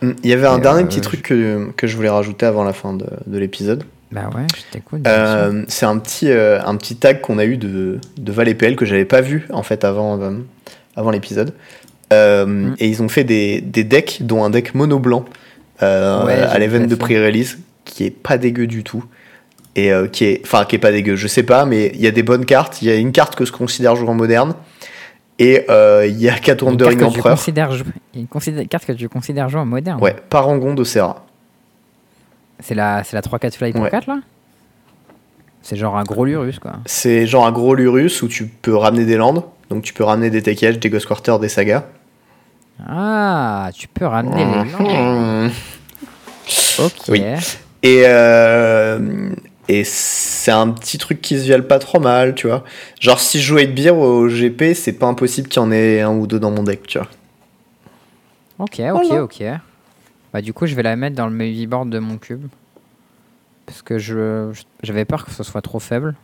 Hmm, 0.03 0.13
Il 0.23 0.29
y 0.29 0.33
avait 0.33 0.47
un 0.47 0.57
Et, 0.57 0.61
dernier 0.61 0.83
euh, 0.83 0.85
petit 0.85 1.01
truc 1.01 1.21
que, 1.21 1.69
que 1.77 1.87
je 1.87 1.95
voulais 1.95 2.09
rajouter 2.09 2.45
avant 2.45 2.63
la 2.65 2.73
fin 2.73 2.93
de, 2.93 3.05
de 3.25 3.37
l'épisode. 3.37 3.83
Bah 4.11 4.29
ouais, 4.35 4.45
je 4.55 4.71
t'écoute. 4.71 4.99
Euh, 5.07 5.63
c'est 5.69 5.85
un 5.85 5.97
petit, 5.97 6.29
euh, 6.29 6.61
un 6.63 6.75
petit 6.75 6.97
tag 6.97 7.21
qu'on 7.21 7.39
a 7.39 7.45
eu 7.45 7.57
de, 7.57 7.99
de 8.17 8.31
Val 8.31 8.53
PL 8.55 8.75
que 8.75 8.85
j'avais 8.85 9.05
pas 9.05 9.21
vu 9.21 9.47
en 9.51 9.63
fait 9.63 9.85
avant, 9.85 10.19
avant 10.95 11.09
l'épisode. 11.09 11.53
Mm. 12.11 12.75
Et 12.77 12.87
ils 12.87 13.01
ont 13.01 13.09
fait 13.09 13.23
des, 13.23 13.61
des 13.61 13.83
decks, 13.83 14.19
dont 14.21 14.43
un 14.43 14.51
deck 14.51 14.75
mono 14.75 14.99
blanc 14.99 15.25
Ouais, 15.81 15.87
à 15.87 16.59
l'event 16.59 16.85
de 16.85 16.95
pré-release 16.95 17.57
qui 17.83 18.05
est 18.05 18.11
pas 18.11 18.37
dégueu 18.37 18.67
du 18.67 18.83
tout. 18.83 19.03
Et 19.75 19.91
qui 20.11 20.25
est, 20.25 20.41
enfin, 20.43 20.65
qui 20.65 20.75
est 20.75 20.79
pas 20.79 20.91
dégueu, 20.91 21.15
je 21.15 21.27
sais 21.27 21.41
pas, 21.41 21.65
mais 21.65 21.91
il 21.95 22.01
y 22.01 22.07
a 22.07 22.11
des 22.11 22.21
bonnes 22.21 22.45
cartes. 22.45 22.83
Il 22.83 22.87
y 22.87 22.91
a 22.91 22.95
une 22.95 23.11
carte 23.11 23.35
que 23.35 23.45
je 23.45 23.51
considère 23.51 23.95
jouer 23.95 24.09
en 24.09 24.13
moderne. 24.13 24.53
Et 25.39 25.65
euh, 25.69 26.05
il 26.07 26.19
y 26.21 26.29
a 26.29 26.37
4 26.37 26.61
Une 26.63 26.69
Wandering 26.69 26.99
considères 27.21 27.71
jou- 27.71 27.83
une 28.15 28.27
considé- 28.27 28.67
carte 28.67 28.85
que 28.85 28.91
tu 28.93 29.09
considères 29.09 29.49
jouer 29.49 29.61
en 29.61 29.65
moderne. 29.65 29.99
Ouais, 30.01 30.15
Parangon 30.29 30.73
de 30.75 30.83
Serra. 30.83 31.25
C'est 32.59 32.75
la, 32.75 33.01
la 33.11 33.21
3-4 33.21 33.55
fly 33.55 33.71
pour 33.73 33.81
Ouais. 33.81 33.89
4 33.89 34.07
là? 34.07 34.19
C'est 35.61 35.75
genre 35.75 35.97
un 35.97 36.03
gros 36.03 36.25
Lurus 36.25 36.59
quoi. 36.59 36.73
C'est 36.85 37.25
genre 37.25 37.45
un 37.47 37.51
gros 37.51 37.73
Lurus 37.73 38.21
où 38.21 38.27
tu 38.27 38.45
peux 38.47 38.75
ramener 38.75 39.05
des 39.05 39.17
landes. 39.17 39.43
Donc 39.69 39.83
tu 39.83 39.93
peux 39.93 40.03
ramener 40.03 40.29
des 40.29 40.37
Edge, 40.49 40.77
des 40.79 40.89
Ghost 40.89 41.07
Quarter, 41.07 41.37
des 41.41 41.49
sagas. 41.49 41.83
Ah, 42.87 43.69
tu 43.73 43.87
peux 43.87 44.05
ramener 44.05 44.43
les 44.45 44.71
langues. 44.71 45.47
Mmh. 45.47 45.49
Ok. 46.79 46.93
Oui. 47.09 47.23
Et, 47.83 48.03
euh, 48.05 49.29
et 49.69 49.83
c'est 49.83 50.51
un 50.51 50.69
petit 50.69 50.97
truc 50.97 51.21
qui 51.21 51.37
se 51.39 51.43
viale 51.43 51.65
pas 51.67 51.79
trop 51.79 51.99
mal, 51.99 52.35
tu 52.35 52.47
vois. 52.47 52.63
Genre, 52.99 53.19
si 53.19 53.41
je 53.41 53.47
joue 53.47 53.57
8 53.59 53.67
beer 53.67 53.97
au 53.97 54.27
GP, 54.27 54.73
c'est 54.75 54.93
pas 54.93 55.07
impossible 55.07 55.47
qu'il 55.47 55.61
y 55.61 55.65
en 55.65 55.71
ait 55.71 56.01
un 56.01 56.11
ou 56.11 56.27
deux 56.27 56.39
dans 56.39 56.51
mon 56.51 56.63
deck, 56.63 56.85
tu 56.85 56.97
vois. 56.97 57.07
Ok, 58.59 58.79
ok, 58.79 59.05
Voilà. 59.05 59.23
ok. 59.23 59.43
Bah, 60.33 60.41
du 60.41 60.53
coup, 60.53 60.65
je 60.65 60.75
vais 60.75 60.83
la 60.83 60.95
mettre 60.95 61.15
dans 61.15 61.27
le 61.27 61.33
maybe 61.33 61.69
board 61.69 61.89
de 61.89 61.99
mon 61.99 62.17
cube. 62.17 62.45
Parce 63.65 63.81
que 63.81 63.97
je 63.97 64.51
j'avais 64.81 65.05
peur 65.05 65.25
que 65.25 65.31
ce 65.31 65.43
soit 65.43 65.61
trop 65.61 65.79
faible. 65.79 66.15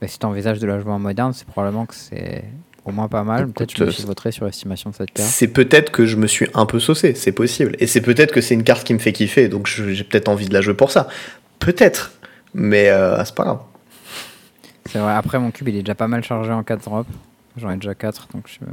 Mais 0.00 0.08
si 0.08 0.18
tu 0.18 0.26
envisages 0.26 0.58
de 0.58 0.66
la 0.66 0.80
jouer 0.80 0.92
en 0.92 0.98
moderne, 0.98 1.32
c'est 1.34 1.46
probablement 1.46 1.86
que 1.86 1.94
c'est 1.94 2.44
au 2.84 2.90
moins 2.92 3.08
pas 3.08 3.22
mal. 3.22 3.48
Peut-être 3.48 3.72
que 3.74 3.78
je 3.78 3.84
me 3.84 3.88
euh, 3.88 3.92
suis 3.92 4.04
voté 4.04 4.32
sur 4.32 4.48
estimation 4.48 4.90
de 4.90 4.94
cette 4.94 5.12
carte. 5.12 5.28
C'est 5.28 5.48
peut-être 5.48 5.92
que 5.92 6.06
je 6.06 6.16
me 6.16 6.26
suis 6.26 6.48
un 6.54 6.66
peu 6.66 6.80
saucé, 6.80 7.14
c'est 7.14 7.32
possible. 7.32 7.76
Et 7.78 7.86
c'est 7.86 8.00
peut-être 8.00 8.32
que 8.32 8.40
c'est 8.40 8.54
une 8.54 8.64
carte 8.64 8.84
qui 8.84 8.94
me 8.94 8.98
fait 8.98 9.12
kiffer, 9.12 9.48
donc 9.48 9.66
j'ai 9.68 10.02
peut-être 10.02 10.28
envie 10.28 10.48
de 10.48 10.54
la 10.54 10.60
jouer 10.60 10.74
pour 10.74 10.90
ça. 10.90 11.08
Peut-être. 11.58 12.12
Mais 12.54 12.88
euh, 12.90 13.24
c'est 13.24 13.34
pas 13.34 13.44
grave. 13.44 13.60
C'est 14.86 14.98
vrai, 14.98 15.14
après 15.14 15.38
mon 15.38 15.50
cube 15.50 15.68
il 15.68 15.76
est 15.76 15.80
déjà 15.82 15.94
pas 15.94 16.08
mal 16.08 16.22
chargé 16.22 16.52
en 16.52 16.62
4 16.62 16.84
drops. 16.84 17.08
J'en 17.56 17.70
ai 17.70 17.76
déjà 17.76 17.94
4, 17.94 18.28
donc 18.34 18.46
je- 18.48 18.64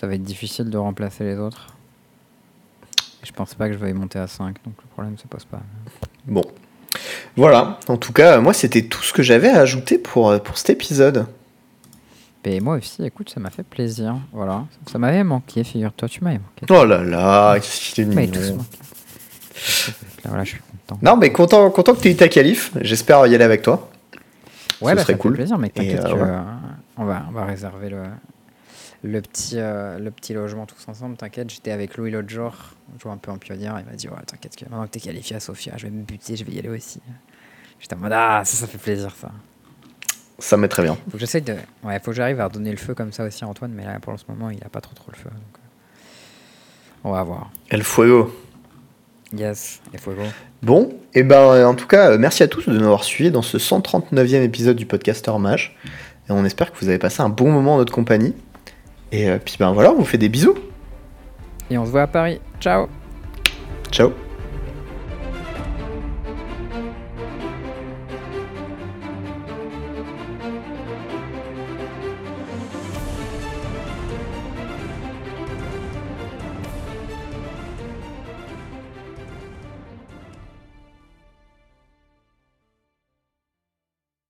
ça 0.00 0.06
va 0.06 0.14
être 0.14 0.22
difficile 0.22 0.70
de 0.70 0.78
remplacer 0.78 1.24
les 1.24 1.36
autres. 1.36 1.68
Et 3.22 3.26
je 3.26 3.32
pense 3.32 3.54
pas 3.54 3.66
que 3.68 3.74
je 3.74 3.78
vais 3.78 3.90
y 3.90 3.94
monter 3.94 4.18
à 4.18 4.26
5, 4.26 4.56
donc 4.64 4.74
le 4.82 4.88
problème 4.92 5.16
se 5.18 5.26
pose 5.26 5.44
pas. 5.44 5.60
Bon. 6.26 6.44
Voilà. 7.36 7.78
En 7.88 7.96
tout 7.96 8.12
cas, 8.12 8.38
moi, 8.40 8.52
c'était 8.54 8.82
tout 8.82 9.02
ce 9.02 9.12
que 9.12 9.22
j'avais 9.22 9.48
à 9.48 9.60
ajouter 9.60 9.98
pour, 9.98 10.30
euh, 10.30 10.38
pour 10.38 10.56
cet 10.58 10.70
épisode. 10.70 11.26
Et 12.44 12.60
moi 12.60 12.76
aussi, 12.76 13.04
écoute, 13.04 13.28
ça 13.28 13.40
m'a 13.40 13.50
fait 13.50 13.64
plaisir. 13.64 14.16
Voilà. 14.32 14.64
Ça 14.90 14.98
m'avait 14.98 15.24
manqué, 15.24 15.64
figure-toi, 15.64 16.08
tu 16.08 16.22
m'avais 16.22 16.38
manqué. 16.38 16.66
Oh 16.72 16.84
là 16.84 17.02
là, 17.02 17.56
qu'est-ce 17.58 17.94
qu'il 17.94 18.04
est 18.04 18.14
mignon. 18.14 18.58
voilà, 20.24 20.44
je 20.44 20.50
suis 20.50 20.60
Non, 21.02 21.16
mais 21.16 21.32
content, 21.32 21.70
content 21.70 21.94
que 21.94 22.00
tu 22.00 22.08
aies 22.08 22.14
ta 22.14 22.28
qualif. 22.28 22.72
J'espère 22.80 23.26
y 23.26 23.34
aller 23.34 23.44
avec 23.44 23.62
toi. 23.62 23.90
Ouais, 24.80 24.92
Ce 24.92 24.96
bah, 24.96 25.02
serait 25.02 25.12
ça 25.14 25.18
cool. 25.18 25.32
fait 25.32 25.36
plaisir, 25.38 25.58
mais 25.58 25.68
Et, 25.68 25.70
t'inquiète, 25.70 26.04
euh, 26.04 26.14
euh, 26.16 26.40
on, 26.96 27.04
va, 27.04 27.24
on 27.28 27.32
va 27.32 27.44
réserver 27.44 27.88
le, 27.88 28.02
le 29.02 29.20
petit, 29.22 29.54
euh, 29.58 29.98
le 29.98 30.10
petit 30.10 30.34
logement 30.34 30.66
tous 30.66 30.86
ensemble, 30.88 31.16
t'inquiète, 31.16 31.50
j'étais 31.50 31.70
avec 31.70 31.96
Louis 31.96 32.10
l'autre 32.10 32.28
jour, 32.28 32.54
je 32.96 33.02
joue 33.02 33.10
un 33.10 33.16
peu 33.16 33.30
en 33.30 33.38
pionnier, 33.38 33.70
il 33.78 33.84
m'a 33.90 33.96
dit, 33.96 34.08
ouais, 34.08 34.16
t'inquiète, 34.26 34.60
maintenant 34.62 34.84
que 34.84 34.90
t'es 34.90 35.00
qualifié 35.00 35.36
à 35.36 35.40
Sofia, 35.40 35.72
je 35.76 35.84
vais 35.86 35.90
me 35.90 36.02
buter, 36.02 36.36
je 36.36 36.44
vais 36.44 36.52
y 36.52 36.58
aller 36.58 36.68
aussi. 36.68 37.00
J'étais 37.80 37.94
en 37.94 37.98
mode, 37.98 38.12
ah, 38.14 38.42
ça, 38.44 38.56
ça 38.56 38.66
fait 38.66 38.78
plaisir, 38.78 39.14
ça. 39.18 39.30
Ça 40.38 40.58
met 40.58 40.68
très 40.68 40.82
bien. 40.82 40.94
Faut 41.06 41.12
que 41.12 41.18
j'essaye 41.18 41.40
de. 41.40 41.56
Ouais, 41.82 41.98
faut 41.98 42.10
que 42.10 42.16
j'arrive 42.16 42.40
à 42.40 42.44
redonner 42.44 42.70
le 42.70 42.76
feu 42.76 42.94
comme 42.94 43.10
ça 43.12 43.24
aussi 43.24 43.42
à 43.44 43.48
Antoine, 43.48 43.72
mais 43.74 43.84
là, 43.86 43.98
pour 44.00 44.12
le 44.12 44.18
moment, 44.28 44.50
il 44.50 44.62
a 44.62 44.68
pas 44.68 44.82
trop 44.82 44.94
trop 44.94 45.10
le 45.10 45.16
feu. 45.16 45.30
donc, 45.30 45.60
On 47.04 47.12
va 47.12 47.22
voir. 47.22 47.50
El 47.70 47.82
fuego. 47.82 48.30
Yes, 49.36 49.80
il 49.92 49.98
faut 49.98 50.12
go. 50.12 50.22
Bon, 50.62 50.90
et 51.14 51.22
ben 51.22 51.66
en 51.66 51.74
tout 51.74 51.86
cas, 51.86 52.12
euh, 52.12 52.18
merci 52.18 52.42
à 52.42 52.48
tous 52.48 52.68
de 52.68 52.76
nous 52.76 52.84
avoir 52.84 53.04
suivis 53.04 53.30
dans 53.30 53.42
ce 53.42 53.58
139e 53.58 54.42
épisode 54.42 54.76
du 54.76 54.86
podcaster 54.86 55.32
Mage. 55.38 55.76
Et 56.28 56.32
on 56.32 56.44
espère 56.44 56.72
que 56.72 56.78
vous 56.80 56.88
avez 56.88 56.98
passé 56.98 57.22
un 57.22 57.28
bon 57.28 57.50
moment 57.50 57.74
en 57.74 57.78
notre 57.78 57.92
compagnie. 57.92 58.34
Et 59.12 59.28
euh, 59.28 59.38
puis 59.42 59.56
ben 59.58 59.72
voilà, 59.72 59.92
on 59.92 59.96
vous 59.96 60.04
fait 60.04 60.18
des 60.18 60.28
bisous. 60.28 60.54
Et 61.70 61.78
on 61.78 61.84
se 61.84 61.90
voit 61.90 62.02
à 62.02 62.06
Paris. 62.06 62.40
Ciao 62.60 62.88
Ciao 63.90 64.25